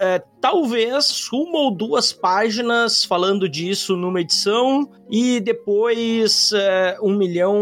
é, 0.00 0.22
talvez 0.42 1.28
uma 1.32 1.60
ou 1.60 1.70
duas 1.70 2.12
páginas 2.12 3.04
falando 3.04 3.48
disso 3.48 3.96
numa 3.96 4.20
edição 4.20 4.90
e 5.08 5.38
depois 5.38 6.50
é, 6.52 6.98
um 7.00 7.16
milhão 7.16 7.54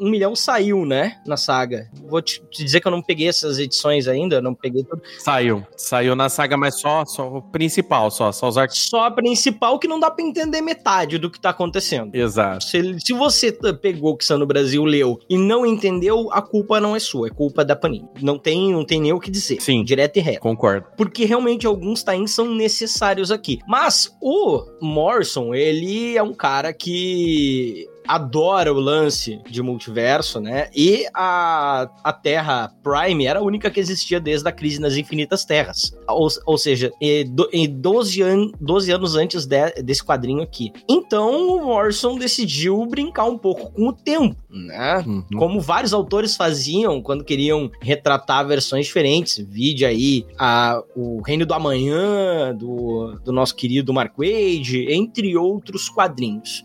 um 0.00 0.08
milhão 0.08 0.36
saiu, 0.36 0.86
né, 0.86 1.20
na 1.26 1.36
saga. 1.36 1.90
Vou 2.08 2.22
te, 2.22 2.40
te 2.50 2.62
dizer 2.62 2.80
que 2.80 2.86
eu 2.86 2.92
não 2.92 3.02
peguei 3.02 3.28
essas 3.28 3.58
edições 3.58 4.06
ainda, 4.06 4.40
não 4.40 4.54
peguei 4.54 4.84
tudo. 4.84 5.02
Saiu. 5.18 5.66
Saiu 5.76 6.14
na 6.14 6.28
saga, 6.28 6.56
mas 6.56 6.80
só, 6.80 7.04
só 7.04 7.38
o 7.38 7.42
principal, 7.42 8.10
só, 8.10 8.30
só 8.30 8.48
os 8.48 8.56
arcos. 8.56 8.78
Só 8.88 9.04
a 9.04 9.10
principal 9.10 9.78
que 9.78 9.88
não 9.88 9.98
dá 9.98 10.10
pra 10.10 10.24
entender 10.24 10.60
metade 10.60 11.18
do 11.18 11.30
que 11.30 11.40
tá 11.40 11.50
acontecendo. 11.50 12.14
Exato. 12.14 12.64
Se, 12.64 13.00
se 13.00 13.12
você 13.12 13.50
pegou 13.50 14.12
o 14.12 14.16
que 14.16 14.22
está 14.22 14.38
no 14.38 14.46
Brasil, 14.46 14.84
leu 14.84 15.18
e 15.28 15.36
não 15.36 15.66
entendeu, 15.66 16.28
a 16.30 16.40
culpa 16.40 16.78
não 16.78 16.94
é 16.94 17.00
sua, 17.00 17.26
é 17.26 17.30
culpa 17.30 17.64
da 17.64 17.74
Panini. 17.74 18.08
Não 18.20 18.38
tem, 18.38 18.72
não 18.72 18.84
tem 18.84 19.00
nem 19.00 19.12
o 19.12 19.18
que 19.18 19.30
dizer. 19.30 19.60
Sim. 19.60 19.82
Direto 19.82 20.18
e 20.18 20.20
reto. 20.20 20.40
Concordo. 20.40 20.86
Porque 20.96 21.24
realmente 21.24 21.66
alguns 21.66 22.02
tains 22.12 22.30
são 22.30 22.54
necessários 22.54 23.30
aqui. 23.30 23.60
Mas 23.66 24.14
o 24.20 24.64
Morrison, 24.80 25.54
ele 25.54 26.16
é 26.16 26.22
um 26.22 26.34
cara 26.34 26.72
que 26.72 27.88
adora 28.06 28.72
o 28.72 28.78
lance 28.80 29.40
de 29.48 29.62
multiverso, 29.62 30.40
né? 30.40 30.68
E 30.74 31.04
a, 31.14 31.88
a 32.02 32.12
Terra 32.12 32.72
Prime 32.82 33.26
era 33.26 33.38
a 33.38 33.42
única 33.42 33.70
que 33.70 33.78
existia 33.80 34.18
desde 34.20 34.48
a 34.48 34.52
crise 34.52 34.80
nas 34.80 34.96
Infinitas 34.96 35.44
Terras. 35.44 35.96
Ou, 36.08 36.28
ou 36.46 36.58
seja, 36.58 36.90
e 37.00 37.24
do- 37.24 37.48
em 37.52 37.68
12, 37.68 38.22
an 38.22 38.50
12 38.60 38.90
anos 38.92 39.14
antes 39.16 39.46
de- 39.46 39.82
desse 39.82 40.04
quadrinho 40.04 40.42
aqui. 40.42 40.72
Então 40.88 41.56
o 41.56 41.64
Morrison 41.66 42.16
decidiu 42.18 42.84
brincar 42.86 43.24
um 43.24 43.38
pouco 43.38 43.70
com 43.72 43.88
o 43.88 43.92
tempo, 43.92 44.36
né? 44.50 45.02
Uhum. 45.06 45.24
Como 45.36 45.60
vários 45.60 45.92
autores 45.92 46.36
faziam 46.36 47.00
quando 47.00 47.24
queriam 47.24 47.70
retratar 47.80 48.46
versões 48.46 48.86
diferentes. 48.86 49.38
Vide 49.38 49.84
aí 49.84 50.26
a, 50.38 50.82
o 50.96 51.20
Reino 51.22 51.46
do 51.46 51.54
Amanhã, 51.54 52.54
do, 52.54 53.18
do 53.24 53.32
nosso 53.32 53.54
querido 53.54 53.92
Mark 53.92 54.14
Wade, 54.16 54.86
entre 54.92 55.36
outros 55.36 55.88
quadrinhos. 55.88 56.64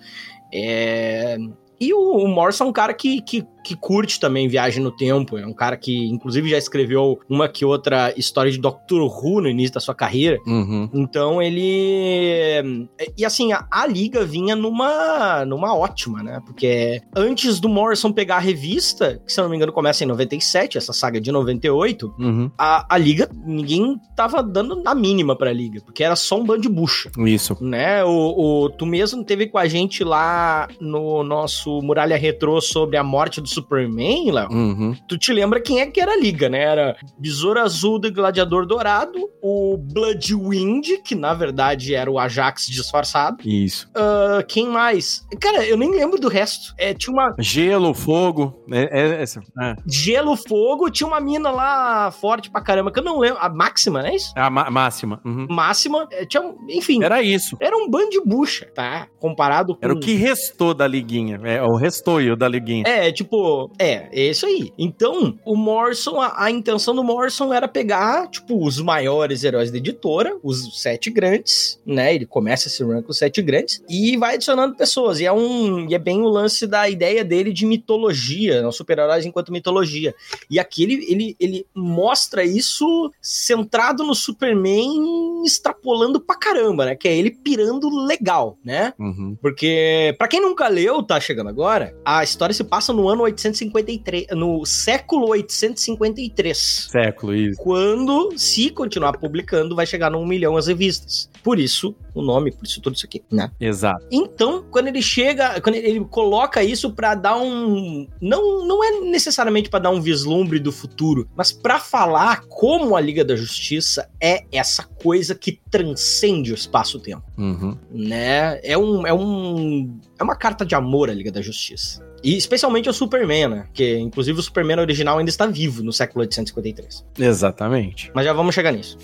É, 0.54 1.38
E 1.80 1.94
o, 1.94 2.28
Morrison 2.28 2.66
é 2.66 2.68
um 2.68 2.74
cara 2.74 2.94
que, 2.94 3.22
que, 3.22 3.46
que 3.68 3.76
curte 3.76 4.20
também 4.20 4.48
viagem 4.48 4.82
no 4.84 4.92
tempo. 4.92 5.38
É 5.38 5.46
um 5.46 5.54
cara 5.54 5.76
que, 5.76 6.08
inclusive, 6.10 6.50
já 6.50 6.58
escreveu 6.58 7.20
uma 7.30 7.50
que 7.50 7.66
outra 7.66 8.14
história 8.18 8.52
de 8.52 8.58
Doctor 8.58 9.02
Who 9.02 9.42
no 9.42 9.50
início 9.50 9.74
da 9.74 9.80
sua 9.80 9.94
carreira. 9.94 10.38
Uhum. 10.48 10.90
Então 10.94 11.42
ele. 11.42 12.88
E 13.18 13.26
assim, 13.26 13.52
a, 13.52 13.66
a 13.72 13.86
liga 13.88 14.26
vinha 14.26 14.56
numa, 14.56 15.46
numa 15.46 15.76
ótima, 15.76 16.24
né? 16.24 16.42
Porque 16.46 17.02
antes 17.16 17.60
do 17.60 17.70
Morrison 17.70 18.12
pegar 18.12 18.38
a 18.38 18.40
revista, 18.40 19.22
que 19.26 19.32
se 19.32 19.40
eu 19.40 19.44
não 19.44 19.50
me 19.50 19.56
engano 19.58 19.72
começa 19.72 20.04
em 20.04 20.08
97, 20.08 20.78
essa 20.78 20.94
saga 20.94 21.20
de 21.20 21.32
98, 21.32 22.14
Uhum. 22.20 22.50
a, 22.58 22.96
a 22.96 22.98
liga, 22.98 23.30
ninguém 23.46 24.00
tava 24.16 24.42
dando 24.42 24.82
na 24.82 24.94
mínima 24.96 25.36
pra 25.36 25.52
liga, 25.52 25.82
porque 25.86 26.04
era 26.04 26.16
só 26.16 26.40
um 26.40 26.46
bando 26.46 26.62
de 26.62 26.70
bucha. 26.70 27.12
Isso. 27.20 27.58
Né, 27.62 28.04
o, 28.04 28.66
o- 28.66 28.70
tu 28.70 28.86
mesmo 28.86 29.24
teve 29.24 29.48
com 29.48 29.58
a 29.58 29.68
gente 29.68 30.04
lá 30.04 30.68
no 30.80 31.24
nosso 31.24 31.82
Muralha 31.82 32.18
Retrô 32.18 32.62
sobre 32.62 32.98
a 32.98 33.04
morte 33.04 33.42
do 33.42 33.48
Superman, 33.62 34.32
Léo, 34.32 34.50
Uhum. 34.52 34.96
tu 35.08 35.18
te 35.18 35.34
lembra 35.34 35.60
quem 35.60 35.80
é 35.80 35.88
que 35.88 36.00
era 36.00 36.14
a 36.14 36.18
liga, 36.18 36.48
né? 36.50 36.62
Era 36.64 36.96
Besouro 37.20 37.60
Azul 37.60 38.00
do 38.00 38.12
Gladiador 38.14 38.66
Dourado, 38.66 39.18
o 39.42 39.78
Bloodwind, 39.78 40.98
que 41.04 41.16
na 41.16 41.34
verdade 41.34 41.94
era 41.96 42.10
o 42.10 42.20
Ajax 42.20 42.68
disfarçado. 42.68 43.38
Isso. 43.46 43.90
Ah, 43.96 44.44
quem 44.48 44.68
mais? 44.68 45.26
Cara, 45.40 45.66
eu 45.66 45.78
nem 45.78 45.92
lembro 45.92 46.20
do 46.20 46.28
resto. 46.28 46.74
É, 46.78 46.94
tinha 46.94 47.14
uma 47.14 47.36
Gelo, 47.40 47.94
fogo. 47.94 48.64
É, 48.72 49.00
é, 49.02 49.22
essa- 49.22 49.42
é. 49.62 49.76
Gelo 49.88 50.36
Fogo, 50.36 50.90
tinha 50.90 51.08
uma 51.08 51.20
mina 51.20 51.50
lá 51.50 52.12
forte 52.12 52.50
pra 52.52 52.62
caramba, 52.62 52.92
que 52.92 53.00
eu 53.00 53.04
não 53.04 53.20
lembro. 53.20 53.40
A 53.42 53.50
Máxima, 53.50 54.02
não 54.02 54.10
é 54.10 54.16
isso? 54.16 54.32
A 54.36 54.50
ma- 54.50 54.70
máxima. 54.70 55.20
Uhum. 55.26 55.48
Máxima, 55.50 56.08
é, 56.12 56.26
tinha, 56.26 56.44
um- 56.44 56.56
enfim. 56.70 57.04
Era... 57.04 57.18
Era 57.18 57.24
isso. 57.26 57.58
um 57.62 57.90
bando 57.90 58.10
de 58.12 58.22
bucha, 58.22 58.68
tá? 58.76 59.08
Comparado 59.20 59.76
com. 59.76 59.80
Era 59.84 59.94
o 59.94 60.00
que 60.00 60.14
restou 60.14 60.74
da 60.74 60.86
liguinha. 60.88 61.40
É 61.44 61.62
o 61.64 61.76
restoio 61.76 62.36
da 62.36 62.48
liguinha. 62.48 62.84
É, 62.88 63.12
tipo, 63.12 63.37
é, 63.80 64.10
é 64.12 64.30
isso 64.30 64.46
aí. 64.46 64.72
Então, 64.78 65.38
o 65.46 65.56
Morrison, 65.56 66.20
a, 66.20 66.44
a 66.44 66.52
intenção 66.52 66.96
do 66.96 67.04
Morrison 67.04 67.54
era 67.54 67.68
pegar, 67.68 68.28
tipo, 68.30 68.66
os 68.66 68.80
maiores 68.80 69.44
heróis 69.44 69.72
da 69.72 69.78
editora, 69.78 70.38
os 70.44 70.82
sete 70.82 71.10
grandes, 71.10 71.80
né? 71.86 72.14
Ele 72.14 72.26
começa 72.26 72.68
esse 72.68 72.84
run 72.84 73.02
com 73.02 73.12
os 73.12 73.18
sete 73.18 73.42
grandes 73.42 73.84
e 73.90 74.18
vai 74.18 74.36
adicionando 74.36 74.76
pessoas. 74.76 75.20
E 75.20 75.26
é 75.26 75.32
um. 75.32 75.88
E 75.90 75.96
é 75.96 76.00
bem 76.00 76.22
o 76.22 76.28
lance 76.28 76.68
da 76.68 76.90
ideia 76.90 77.24
dele 77.24 77.52
de 77.52 77.66
mitologia, 77.66 78.62
né? 78.62 78.68
os 78.68 78.76
super-heróis 78.76 79.26
enquanto 79.26 79.52
mitologia. 79.52 80.14
E 80.50 80.60
aqui 80.60 80.84
ele, 80.84 81.06
ele, 81.10 81.36
ele 81.40 81.66
mostra 81.74 82.44
isso 82.44 83.12
centrado 83.22 84.04
no 84.04 84.16
Superman, 84.16 85.44
extrapolando 85.46 86.20
pra 86.20 86.36
caramba, 86.36 86.86
né? 86.86 86.96
Que 86.96 87.08
é 87.08 87.16
ele 87.16 87.32
pirando 87.32 87.90
legal, 88.06 88.58
né? 88.64 88.94
Uhum. 89.00 89.38
Porque, 89.42 90.16
pra 90.18 90.28
quem 90.28 90.42
nunca 90.42 90.68
leu, 90.68 91.04
tá 91.04 91.20
chegando 91.20 91.50
agora, 91.50 91.96
a 92.06 92.24
história 92.24 92.54
se 92.54 92.64
passa 92.64 92.94
no 92.94 93.08
ano 93.08 93.24
853, 93.28 94.28
no 94.32 94.66
século 94.66 95.28
853. 95.30 96.88
Século, 96.92 97.36
isso. 97.36 97.62
Quando, 97.62 98.34
se 98.38 98.70
continuar 98.70 99.14
publicando, 99.18 99.76
vai 99.76 99.86
chegar 99.86 100.10
no 100.10 100.20
1 100.20 100.26
milhão 100.26 100.58
as 100.58 100.68
revistas. 100.68 101.30
Por 101.44 101.60
isso, 101.60 101.96
o 102.14 102.22
nome, 102.22 102.52
por 102.52 102.66
isso 102.66 102.82
tudo 102.82 102.96
isso 102.96 103.06
aqui, 103.06 103.24
né? 103.32 103.52
Exato. 103.60 104.06
Então, 104.12 104.66
quando 104.70 104.88
ele 104.88 105.02
chega, 105.02 105.62
quando 105.62 105.76
ele 105.76 106.04
coloca 106.06 106.64
isso 106.64 106.92
pra 106.94 107.16
dar 107.16 107.38
um, 107.38 108.08
não, 108.22 108.66
não 108.66 108.84
é 108.84 109.00
necessariamente 109.02 109.70
pra 109.70 109.80
dar 109.80 109.90
um 109.92 110.02
vislumbre 110.02 110.60
do 110.60 110.72
futuro, 110.72 111.28
mas 111.36 111.52
pra 111.52 111.80
falar 111.80 112.42
como 112.50 112.96
a 112.96 113.02
Liga 113.02 113.24
da 113.24 113.36
Justiça 113.36 114.10
é 114.22 114.44
essa 114.52 114.84
coisa 114.84 115.36
que 115.36 115.60
transcende 115.70 116.52
o 116.52 116.56
espaço-tempo 116.56 117.24
Uhum. 117.38 117.78
né? 117.92 118.60
É 118.64 118.78
um, 118.78 119.06
é 119.06 119.14
um 119.14 119.98
é 120.20 120.24
uma 120.24 120.36
carta 120.36 120.66
de 120.66 120.74
amor 120.76 121.10
à 121.10 121.14
Liga 121.14 121.32
da 121.32 121.42
Justiça. 121.42 122.06
E 122.28 122.36
especialmente 122.36 122.90
ao 122.90 122.94
Superman, 122.94 123.48
né? 123.48 123.68
Que 123.74 123.98
inclusive 123.98 124.38
o 124.38 124.44
Superman 124.44 124.82
original 124.82 125.18
ainda 125.18 125.30
está 125.30 125.48
vivo 125.48 125.82
no 125.82 125.94
século 125.94 126.24
853. 126.24 127.06
Exatamente. 127.18 128.12
Mas 128.14 128.26
já 128.26 128.34
vamos 128.34 128.54
chegar 128.54 128.74
nisso. 128.74 128.98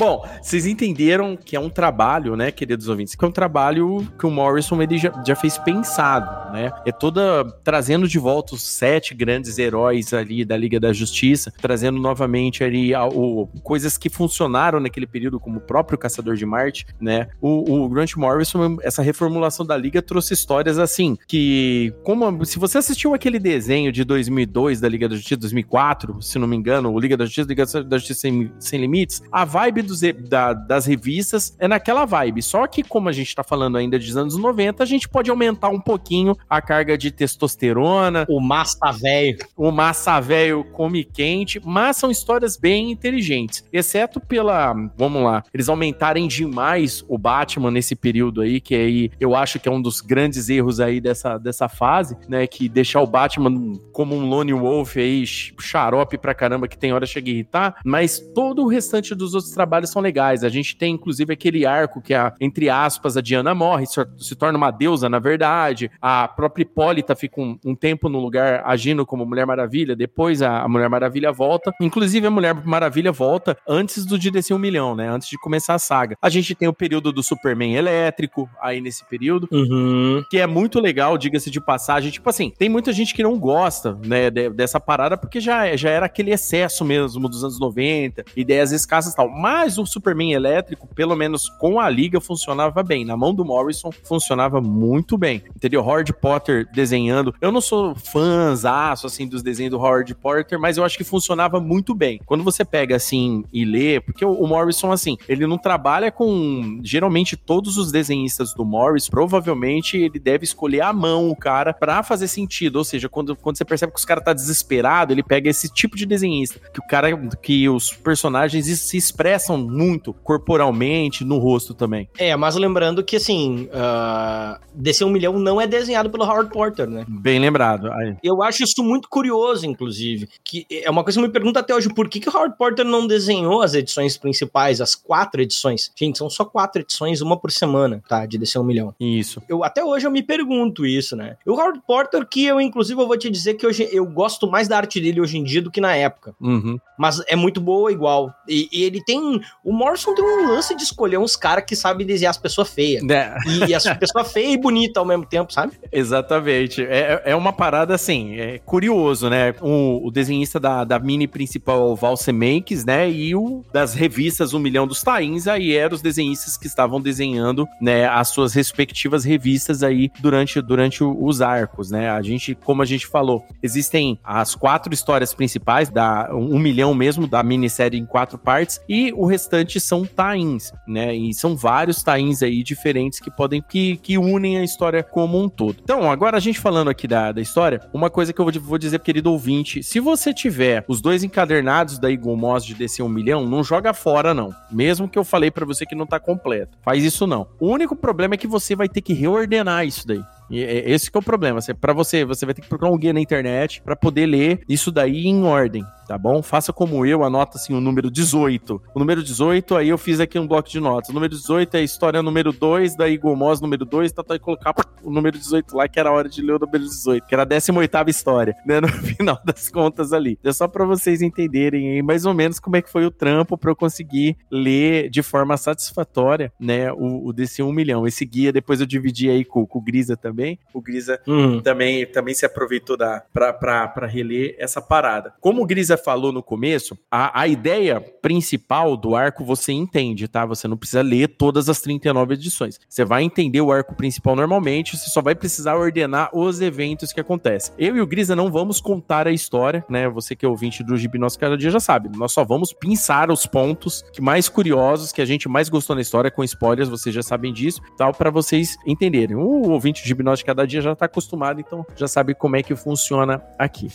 Bom, 0.00 0.26
vocês 0.40 0.64
entenderam 0.64 1.36
que 1.36 1.54
é 1.54 1.60
um 1.60 1.68
trabalho, 1.68 2.34
né, 2.34 2.50
queridos 2.50 2.88
ouvintes, 2.88 3.14
que 3.14 3.22
é 3.22 3.28
um 3.28 3.30
trabalho 3.30 4.08
que 4.18 4.24
o 4.24 4.30
Morrison 4.30 4.80
ele 4.80 4.96
já, 4.96 5.12
já 5.26 5.36
fez 5.36 5.58
pensado, 5.58 6.50
né? 6.54 6.72
É 6.86 6.90
toda 6.90 7.44
trazendo 7.62 8.08
de 8.08 8.18
volta 8.18 8.54
os 8.54 8.62
sete 8.62 9.12
grandes 9.14 9.58
heróis 9.58 10.14
ali 10.14 10.42
da 10.42 10.56
Liga 10.56 10.80
da 10.80 10.90
Justiça, 10.90 11.52
trazendo 11.60 12.00
novamente 12.00 12.64
ali 12.64 12.94
a- 12.94 13.04
o, 13.06 13.46
coisas 13.62 13.98
que 13.98 14.08
funcionaram 14.08 14.80
naquele 14.80 15.06
período, 15.06 15.38
como 15.38 15.58
o 15.58 15.60
próprio 15.60 15.98
Caçador 15.98 16.34
de 16.34 16.46
Marte, 16.46 16.86
né? 16.98 17.28
O, 17.38 17.82
o 17.84 17.88
Grant 17.90 18.16
Morrison, 18.16 18.78
essa 18.82 19.02
reformulação 19.02 19.66
da 19.66 19.76
Liga 19.76 20.00
trouxe 20.00 20.32
histórias 20.32 20.78
assim, 20.78 21.14
que 21.28 21.92
como 22.02 22.42
se 22.46 22.58
você 22.58 22.78
assistiu 22.78 23.12
aquele 23.12 23.38
desenho 23.38 23.92
de 23.92 24.02
2002 24.04 24.80
da 24.80 24.88
Liga 24.88 25.06
da 25.10 25.14
Justiça, 25.14 25.36
2004, 25.42 26.22
se 26.22 26.38
não 26.38 26.48
me 26.48 26.56
engano, 26.56 26.90
o 26.90 26.98
Liga 26.98 27.18
da 27.18 27.26
Justiça, 27.26 27.46
Liga 27.48 27.66
da 27.84 27.98
Justiça 27.98 28.20
Sem, 28.20 28.50
Sem 28.58 28.80
Limites, 28.80 29.22
a 29.30 29.44
vibe 29.44 29.89
dos, 29.90 30.00
da- 30.28 30.52
das 30.52 30.86
revistas 30.86 31.54
é 31.58 31.68
naquela 31.68 32.04
vibe. 32.04 32.42
Só 32.42 32.66
que, 32.66 32.82
como 32.82 33.08
a 33.08 33.12
gente 33.12 33.34
tá 33.34 33.42
falando 33.44 33.76
ainda 33.76 33.98
dos 33.98 34.16
anos 34.16 34.36
90, 34.36 34.82
a 34.82 34.86
gente 34.86 35.08
pode 35.08 35.30
aumentar 35.30 35.68
um 35.68 35.80
pouquinho 35.80 36.36
a 36.48 36.60
carga 36.62 36.96
de 36.96 37.10
testosterona, 37.10 38.24
O 38.28 38.40
Masta 38.40 38.92
Velho. 38.92 39.38
o 39.56 39.70
massa 39.70 40.20
velho 40.20 40.64
come 40.72 41.04
quente, 41.04 41.60
mas 41.64 41.96
são 41.96 42.10
histórias 42.10 42.56
bem 42.56 42.90
inteligentes. 42.90 43.64
Exceto 43.72 44.20
pela, 44.20 44.72
vamos 44.96 45.22
lá, 45.22 45.42
eles 45.52 45.68
aumentarem 45.68 46.26
demais 46.28 47.04
o 47.08 47.16
Batman 47.18 47.70
nesse 47.70 47.94
período 47.96 48.40
aí, 48.40 48.60
que 48.60 48.74
aí 48.74 49.10
eu 49.18 49.34
acho 49.34 49.58
que 49.58 49.68
é 49.68 49.72
um 49.72 49.80
dos 49.80 50.00
grandes 50.00 50.48
erros 50.48 50.80
aí 50.80 51.00
dessa, 51.00 51.38
dessa 51.38 51.68
fase, 51.68 52.16
né? 52.28 52.46
Que 52.46 52.68
deixar 52.68 53.00
o 53.00 53.06
Batman 53.06 53.78
como 53.92 54.14
um 54.14 54.28
lone 54.28 54.52
wolf 54.52 54.96
aí, 54.96 55.24
xarope 55.26 56.18
pra 56.18 56.34
caramba, 56.34 56.68
que 56.68 56.76
tem 56.78 56.92
hora 56.92 57.06
chega 57.06 57.28
a 57.30 57.32
irritar, 57.32 57.76
mas 57.84 58.18
todo 58.34 58.62
o 58.62 58.68
restante 58.68 59.14
dos 59.14 59.34
outros 59.34 59.52
trabalhos 59.52 59.79
são 59.88 60.02
legais. 60.02 60.44
A 60.44 60.48
gente 60.48 60.76
tem, 60.76 60.94
inclusive, 60.94 61.32
aquele 61.32 61.64
arco 61.64 62.00
que, 62.02 62.12
a, 62.14 62.32
entre 62.40 62.68
aspas, 62.68 63.16
a 63.16 63.20
Diana 63.20 63.54
morre, 63.54 63.86
se, 63.86 64.00
se 64.18 64.34
torna 64.34 64.58
uma 64.58 64.70
deusa, 64.70 65.08
na 65.08 65.18
verdade. 65.18 65.90
A 66.00 66.28
própria 66.28 66.62
Hipólita 66.62 67.14
fica 67.16 67.40
um, 67.40 67.58
um 67.64 67.74
tempo 67.74 68.08
no 68.08 68.18
lugar 68.20 68.62
agindo 68.66 69.06
como 69.06 69.24
Mulher 69.24 69.46
Maravilha, 69.46 69.94
depois 69.96 70.42
a, 70.42 70.60
a 70.62 70.68
Mulher 70.68 70.88
Maravilha 70.88 71.32
volta. 71.32 71.72
Inclusive, 71.80 72.26
a 72.26 72.30
Mulher 72.30 72.54
Maravilha 72.64 73.12
volta 73.12 73.56
antes 73.68 74.04
do 74.04 74.18
de 74.18 74.30
descer 74.30 74.54
um 74.54 74.58
milhão, 74.58 74.94
né? 74.94 75.08
Antes 75.08 75.28
de 75.28 75.38
começar 75.38 75.74
a 75.74 75.78
saga. 75.78 76.16
A 76.20 76.28
gente 76.28 76.54
tem 76.54 76.68
o 76.68 76.72
período 76.72 77.12
do 77.12 77.22
Superman 77.22 77.74
elétrico, 77.74 78.48
aí 78.60 78.80
nesse 78.80 79.04
período 79.06 79.48
Uhum. 79.52 80.22
que 80.30 80.38
é 80.38 80.46
muito 80.46 80.80
legal, 80.80 81.16
diga-se 81.18 81.50
de 81.50 81.60
passagem. 81.60 82.10
Tipo 82.10 82.28
assim, 82.30 82.52
tem 82.58 82.68
muita 82.68 82.92
gente 82.92 83.14
que 83.14 83.22
não 83.22 83.38
gosta, 83.38 83.98
né, 84.04 84.30
de- 84.30 84.50
dessa 84.50 84.78
parada, 84.80 85.16
porque 85.16 85.40
já, 85.40 85.74
já 85.76 85.90
era 85.90 86.06
aquele 86.06 86.30
excesso 86.32 86.84
mesmo 86.84 87.28
dos 87.28 87.42
anos 87.44 87.58
90, 87.60 88.24
ideias 88.36 88.72
escassas 88.72 89.12
e 89.12 89.16
tal. 89.16 89.28
Mas 89.28 89.59
o 89.66 89.86
Superman 89.86 90.32
elétrico, 90.32 90.86
pelo 90.94 91.16
menos 91.16 91.48
com 91.48 91.80
a 91.80 91.88
liga, 91.88 92.20
funcionava 92.20 92.82
bem. 92.82 93.04
Na 93.04 93.16
mão 93.16 93.34
do 93.34 93.44
Morrison, 93.44 93.90
funcionava 94.04 94.60
muito 94.60 95.16
bem. 95.16 95.42
Entendeu? 95.54 95.80
Howard 95.80 96.12
Potter 96.14 96.68
desenhando. 96.72 97.34
Eu 97.40 97.52
não 97.52 97.60
sou 97.60 97.94
fãzaço, 97.94 99.06
assim, 99.06 99.26
dos 99.26 99.42
desenhos 99.42 99.72
do 99.72 99.78
Howard 99.78 100.14
Potter, 100.14 100.58
mas 100.58 100.76
eu 100.76 100.84
acho 100.84 100.96
que 100.96 101.04
funcionava 101.04 101.60
muito 101.60 101.94
bem. 101.94 102.20
Quando 102.24 102.44
você 102.44 102.64
pega, 102.64 102.96
assim, 102.96 103.44
e 103.52 103.64
lê, 103.64 104.00
porque 104.00 104.24
o, 104.24 104.46
Morrison, 104.46 104.92
assim, 104.92 105.16
ele 105.28 105.46
não 105.46 105.58
trabalha 105.58 106.10
com, 106.10 106.80
geralmente, 106.82 107.36
todos 107.36 107.76
os 107.76 107.90
desenhistas 107.92 108.54
do 108.54 108.64
Morris, 108.64 109.08
provavelmente 109.08 109.96
ele 109.96 110.18
deve 110.18 110.44
escolher 110.44 110.82
à 110.82 110.92
mão 110.92 111.30
o 111.30 111.36
cara 111.36 111.72
pra 111.72 112.02
fazer 112.02 112.28
sentido, 112.28 112.76
ou 112.76 112.84
seja, 112.84 113.08
quando, 113.08 113.36
quando 113.36 113.56
você 113.56 113.64
percebe 113.64 113.92
que 113.92 113.98
os 113.98 114.04
caras 114.04 114.24
tá 114.24 114.32
desesperado, 114.32 115.12
ele 115.12 115.22
pega 115.22 115.48
esse 115.48 115.68
tipo 115.72 115.96
de 115.96 116.06
desenhista, 116.06 116.60
que 116.72 116.80
o 116.80 116.86
cara, 116.86 117.16
que 117.42 117.68
os 117.68 117.92
personagens 117.92 118.66
se 118.66 118.96
expressam 118.96 119.49
muito 119.56 120.12
corporalmente, 120.12 121.24
no 121.24 121.38
rosto 121.38 121.74
também. 121.74 122.08
É, 122.18 122.34
mas 122.36 122.56
lembrando 122.56 123.02
que, 123.02 123.16
assim, 123.16 123.68
ah, 123.72 124.60
Descer 124.74 125.06
um 125.06 125.10
Milhão 125.10 125.38
não 125.38 125.60
é 125.60 125.66
desenhado 125.66 126.10
pelo 126.10 126.24
Howard 126.24 126.50
Porter, 126.50 126.88
né? 126.88 127.04
Bem 127.08 127.38
lembrado. 127.38 127.90
Aí. 127.92 128.16
Eu 128.22 128.42
acho 128.42 128.62
isso 128.62 128.82
muito 128.82 129.08
curioso, 129.08 129.66
inclusive. 129.66 130.28
Que 130.44 130.66
é 130.70 130.90
uma 130.90 131.02
coisa 131.02 131.18
que 131.18 131.24
eu 131.24 131.28
me 131.28 131.32
pergunto 131.32 131.58
até 131.58 131.74
hoje, 131.74 131.88
por 131.88 132.08
que, 132.08 132.20
que 132.20 132.28
o 132.28 132.32
Howard 132.32 132.56
Porter 132.56 132.84
não 132.84 133.06
desenhou 133.06 133.62
as 133.62 133.74
edições 133.74 134.16
principais, 134.16 134.80
as 134.80 134.94
quatro 134.94 135.40
edições? 135.40 135.90
Gente, 135.96 136.18
são 136.18 136.30
só 136.30 136.44
quatro 136.44 136.82
edições, 136.82 137.20
uma 137.20 137.36
por 137.36 137.50
semana, 137.50 138.02
tá? 138.08 138.26
De 138.26 138.38
Descer 138.38 138.60
um 138.60 138.64
Milhão. 138.64 138.94
Isso. 138.98 139.42
Eu, 139.48 139.64
até 139.64 139.84
hoje 139.84 140.06
eu 140.06 140.10
me 140.10 140.22
pergunto 140.22 140.86
isso, 140.86 141.16
né? 141.16 141.36
O 141.46 141.52
Howard 141.52 141.80
Porter, 141.86 142.26
que 142.26 142.44
eu, 142.44 142.60
inclusive, 142.60 143.00
eu 143.00 143.06
vou 143.06 143.16
te 143.16 143.30
dizer 143.30 143.54
que 143.54 143.66
hoje 143.66 143.88
eu 143.92 144.06
gosto 144.06 144.50
mais 144.50 144.68
da 144.68 144.76
arte 144.76 145.00
dele 145.00 145.20
hoje 145.20 145.38
em 145.38 145.44
dia 145.44 145.62
do 145.62 145.70
que 145.70 145.80
na 145.80 145.94
época. 145.94 146.34
Uhum. 146.40 146.78
Mas 146.98 147.22
é 147.26 147.36
muito 147.36 147.60
boa 147.60 147.90
igual. 147.90 148.32
E, 148.48 148.68
e 148.72 148.84
ele 148.84 149.02
tem. 149.02 149.39
O 149.64 149.72
Morrison 149.72 150.14
tem 150.14 150.24
um 150.24 150.48
lance 150.48 150.74
de 150.74 150.82
escolher 150.82 151.18
uns 151.18 151.36
caras 151.36 151.64
que 151.66 151.76
sabem 151.76 152.06
desenhar 152.06 152.30
as 152.30 152.38
pessoas 152.38 152.70
feias. 152.70 153.02
Né? 153.02 153.36
E, 153.46 153.70
e 153.70 153.74
as 153.74 153.84
pessoas 153.98 154.32
feias 154.32 154.54
e 154.54 154.56
bonitas 154.56 154.96
ao 154.96 155.04
mesmo 155.04 155.26
tempo, 155.26 155.52
sabe? 155.52 155.72
Exatamente. 155.92 156.82
É, 156.82 157.22
é 157.26 157.36
uma 157.36 157.52
parada 157.52 157.94
assim, 157.94 158.38
é 158.38 158.58
curioso, 158.58 159.28
né? 159.28 159.54
O, 159.60 160.06
o 160.06 160.10
desenhista 160.10 160.58
da, 160.58 160.84
da 160.84 160.98
mini 160.98 161.26
principal, 161.26 161.94
Val 161.96 162.16
Semeiks, 162.16 162.84
né? 162.84 163.10
E 163.10 163.34
o 163.34 163.64
das 163.72 163.94
revistas 163.94 164.54
Um 164.54 164.58
Milhão 164.58 164.86
dos 164.86 165.02
Tains, 165.02 165.46
aí 165.46 165.74
eram 165.76 165.94
os 165.94 166.02
desenhistas 166.02 166.56
que 166.56 166.66
estavam 166.66 167.00
desenhando, 167.00 167.66
né? 167.80 168.06
As 168.06 168.28
suas 168.28 168.54
respectivas 168.54 169.24
revistas 169.24 169.82
aí 169.82 170.10
durante, 170.20 170.60
durante 170.60 171.02
os 171.02 171.40
arcos, 171.40 171.90
né? 171.90 172.10
A 172.10 172.22
gente, 172.22 172.54
como 172.54 172.82
a 172.82 172.84
gente 172.86 173.06
falou, 173.06 173.44
existem 173.62 174.18
as 174.24 174.54
quatro 174.54 174.92
histórias 174.92 175.34
principais, 175.34 175.88
da 175.88 176.30
Um 176.32 176.58
Milhão 176.58 176.94
mesmo, 176.94 177.26
da 177.26 177.42
minissérie 177.42 177.98
em 177.98 178.06
quatro 178.06 178.38
partes, 178.38 178.80
e 178.88 179.12
o 179.16 179.26
restante 179.30 179.80
são 179.80 180.04
tains, 180.04 180.72
né? 180.86 181.14
E 181.14 181.32
são 181.32 181.56
vários 181.56 182.02
tains 182.02 182.42
aí 182.42 182.62
diferentes 182.62 183.18
que 183.20 183.30
podem, 183.30 183.62
que, 183.62 183.96
que 183.98 184.18
unem 184.18 184.58
a 184.58 184.64
história 184.64 185.02
como 185.02 185.40
um 185.40 185.48
todo. 185.48 185.78
Então, 185.82 186.10
agora 186.10 186.36
a 186.36 186.40
gente 186.40 186.58
falando 186.58 186.90
aqui 186.90 187.08
da, 187.08 187.32
da 187.32 187.40
história, 187.40 187.80
uma 187.92 188.10
coisa 188.10 188.32
que 188.32 188.40
eu 188.40 188.50
vou, 188.60 188.78
dizer, 188.78 188.98
querido 189.00 189.32
ouvinte, 189.32 189.82
se 189.82 190.00
você 190.00 190.34
tiver 190.34 190.84
os 190.88 191.00
dois 191.00 191.22
encadernados 191.22 191.98
da 191.98 192.10
Eagle 192.10 192.36
Moss 192.36 192.64
de 192.64 192.74
descer 192.74 193.02
um 193.02 193.08
milhão, 193.08 193.46
não 193.46 193.64
joga 193.64 193.94
fora, 193.94 194.34
não. 194.34 194.54
Mesmo 194.70 195.08
que 195.08 195.18
eu 195.18 195.24
falei 195.24 195.50
pra 195.50 195.64
você 195.64 195.86
que 195.86 195.94
não 195.94 196.06
tá 196.06 196.18
completo. 196.18 196.78
Faz 196.82 197.04
isso 197.04 197.26
não. 197.26 197.46
O 197.58 197.68
único 197.68 197.96
problema 197.96 198.34
é 198.34 198.38
que 198.38 198.46
você 198.46 198.74
vai 198.74 198.88
ter 198.88 199.00
que 199.00 199.12
reordenar 199.12 199.86
isso 199.86 200.06
daí. 200.06 200.22
E 200.50 200.62
é, 200.62 200.90
esse 200.90 201.10
é 201.12 201.18
o 201.18 201.22
problema. 201.22 201.60
Para 201.80 201.92
você, 201.92 202.24
você 202.24 202.44
vai 202.44 202.54
ter 202.54 202.62
que 202.62 202.68
procurar 202.68 202.90
um 202.90 202.98
guia 202.98 203.12
na 203.12 203.20
internet 203.20 203.80
para 203.82 203.94
poder 203.94 204.26
ler 204.26 204.60
isso 204.68 204.90
daí 204.90 205.26
em 205.26 205.44
ordem, 205.44 205.84
tá 206.08 206.18
bom? 206.18 206.42
Faça 206.42 206.72
como 206.72 207.06
eu, 207.06 207.22
anota 207.22 207.56
assim 207.56 207.72
o 207.72 207.80
número 207.80 208.10
18. 208.10 208.82
O 208.94 208.98
número 208.98 209.22
18, 209.22 209.76
aí 209.76 209.88
eu 209.88 209.96
fiz 209.96 210.18
aqui 210.18 210.38
um 210.38 210.46
bloco 210.46 210.68
de 210.68 210.80
notas. 210.80 211.10
O 211.10 211.12
número 211.12 211.32
18 211.32 211.76
é 211.76 211.80
a 211.80 211.82
história 211.82 212.22
número 212.22 212.52
2 212.52 212.96
da 212.96 213.08
Igomós 213.08 213.60
número 213.60 213.84
2, 213.84 214.12
tá, 214.12 214.24
tá, 214.24 214.34
e 214.34 214.38
colocar 214.38 214.74
o 215.02 215.10
número 215.10 215.38
18 215.38 215.76
lá, 215.76 215.88
que 215.88 216.00
era 216.00 216.08
a 216.08 216.12
hora 216.12 216.28
de 216.28 216.42
ler 216.42 216.54
o 216.54 216.58
número 216.58 216.84
18, 216.84 217.26
que 217.26 217.34
era 217.34 217.44
a 217.44 217.46
18ª 217.46 218.08
história, 218.08 218.54
né, 218.66 218.80
no 218.80 218.88
final 219.16 219.40
das 219.44 219.70
contas 219.70 220.12
ali. 220.12 220.36
É 220.42 220.52
só 220.52 220.66
para 220.66 220.84
vocês 220.84 221.22
entenderem 221.22 221.92
aí 221.92 222.02
mais 222.02 222.26
ou 222.26 222.34
menos 222.34 222.58
como 222.58 222.76
é 222.76 222.82
que 222.82 222.90
foi 222.90 223.06
o 223.06 223.10
trampo 223.10 223.56
para 223.56 223.70
eu 223.70 223.76
conseguir 223.76 224.36
ler 224.50 225.08
de 225.10 225.22
forma 225.22 225.56
satisfatória, 225.56 226.52
né, 226.58 226.92
o, 226.92 227.28
o 227.28 227.32
desse 227.32 227.62
1 227.62 227.72
milhão. 227.72 228.06
Esse 228.06 228.24
guia 228.24 228.52
depois 228.52 228.80
eu 228.80 228.86
dividi 228.86 229.30
aí 229.30 229.44
com, 229.44 229.64
com 229.64 229.78
o 229.78 229.82
Grisa 229.82 230.16
também. 230.16 230.39
O 230.72 230.80
Grisa 230.80 231.20
uhum. 231.26 231.60
também, 231.60 232.06
também 232.06 232.34
se 232.34 232.44
aproveitou 232.46 232.96
da 232.96 233.22
para 233.32 234.06
reler 234.06 234.56
essa 234.58 234.80
parada. 234.80 235.34
Como 235.40 235.62
o 235.62 235.66
Grisa 235.66 235.96
falou 235.96 236.32
no 236.32 236.42
começo, 236.42 236.96
a, 237.10 237.40
a 237.40 237.48
ideia 237.48 238.00
principal 238.00 238.96
do 238.96 239.14
arco 239.14 239.44
você 239.44 239.72
entende, 239.72 240.28
tá? 240.28 240.44
Você 240.46 240.66
não 240.68 240.76
precisa 240.76 241.02
ler 241.02 241.28
todas 241.28 241.68
as 241.68 241.80
39 241.80 242.34
edições. 242.34 242.78
Você 242.88 243.04
vai 243.04 243.22
entender 243.22 243.60
o 243.60 243.72
arco 243.72 243.94
principal 243.94 244.36
normalmente, 244.36 244.96
você 244.96 245.10
só 245.10 245.20
vai 245.20 245.34
precisar 245.34 245.76
ordenar 245.76 246.30
os 246.32 246.60
eventos 246.60 247.12
que 247.12 247.20
acontecem. 247.20 247.74
Eu 247.78 247.96
e 247.96 248.00
o 248.00 248.06
Grisa 248.06 248.36
não 248.36 248.50
vamos 248.50 248.80
contar 248.80 249.26
a 249.26 249.32
história, 249.32 249.84
né? 249.88 250.08
Você 250.08 250.36
que 250.36 250.44
é 250.44 250.48
ouvinte 250.48 250.82
do 250.82 250.96
Gibi 250.96 251.18
Nosso 251.18 251.38
Cada 251.38 251.56
Dia 251.56 251.70
já 251.70 251.80
sabe. 251.80 252.10
Nós 252.16 252.32
só 252.32 252.44
vamos 252.44 252.72
pensar 252.72 253.30
os 253.30 253.46
pontos 253.46 254.04
que 254.12 254.20
mais 254.20 254.48
curiosos, 254.48 255.12
que 255.12 255.22
a 255.22 255.24
gente 255.24 255.48
mais 255.48 255.68
gostou 255.68 255.96
na 255.96 256.02
história, 256.02 256.30
com 256.30 256.44
spoilers, 256.44 256.88
vocês 256.88 257.14
já 257.14 257.22
sabem 257.22 257.52
disso, 257.52 257.80
tal, 257.96 258.12
para 258.12 258.30
vocês 258.30 258.76
entenderem. 258.86 259.36
O 259.36 259.70
ouvinte 259.70 260.02
do 260.02 260.06
Gibi 260.06 260.22
Nosso 260.30 260.44
Cada 260.44 260.66
Dia 260.66 260.80
já 260.80 260.94
tá 260.94 261.06
acostumado, 261.06 261.60
então 261.60 261.84
já 261.96 262.08
sabe 262.08 262.34
como 262.34 262.56
é 262.56 262.62
que 262.62 262.74
funciona 262.74 263.42
aqui. 263.58 263.90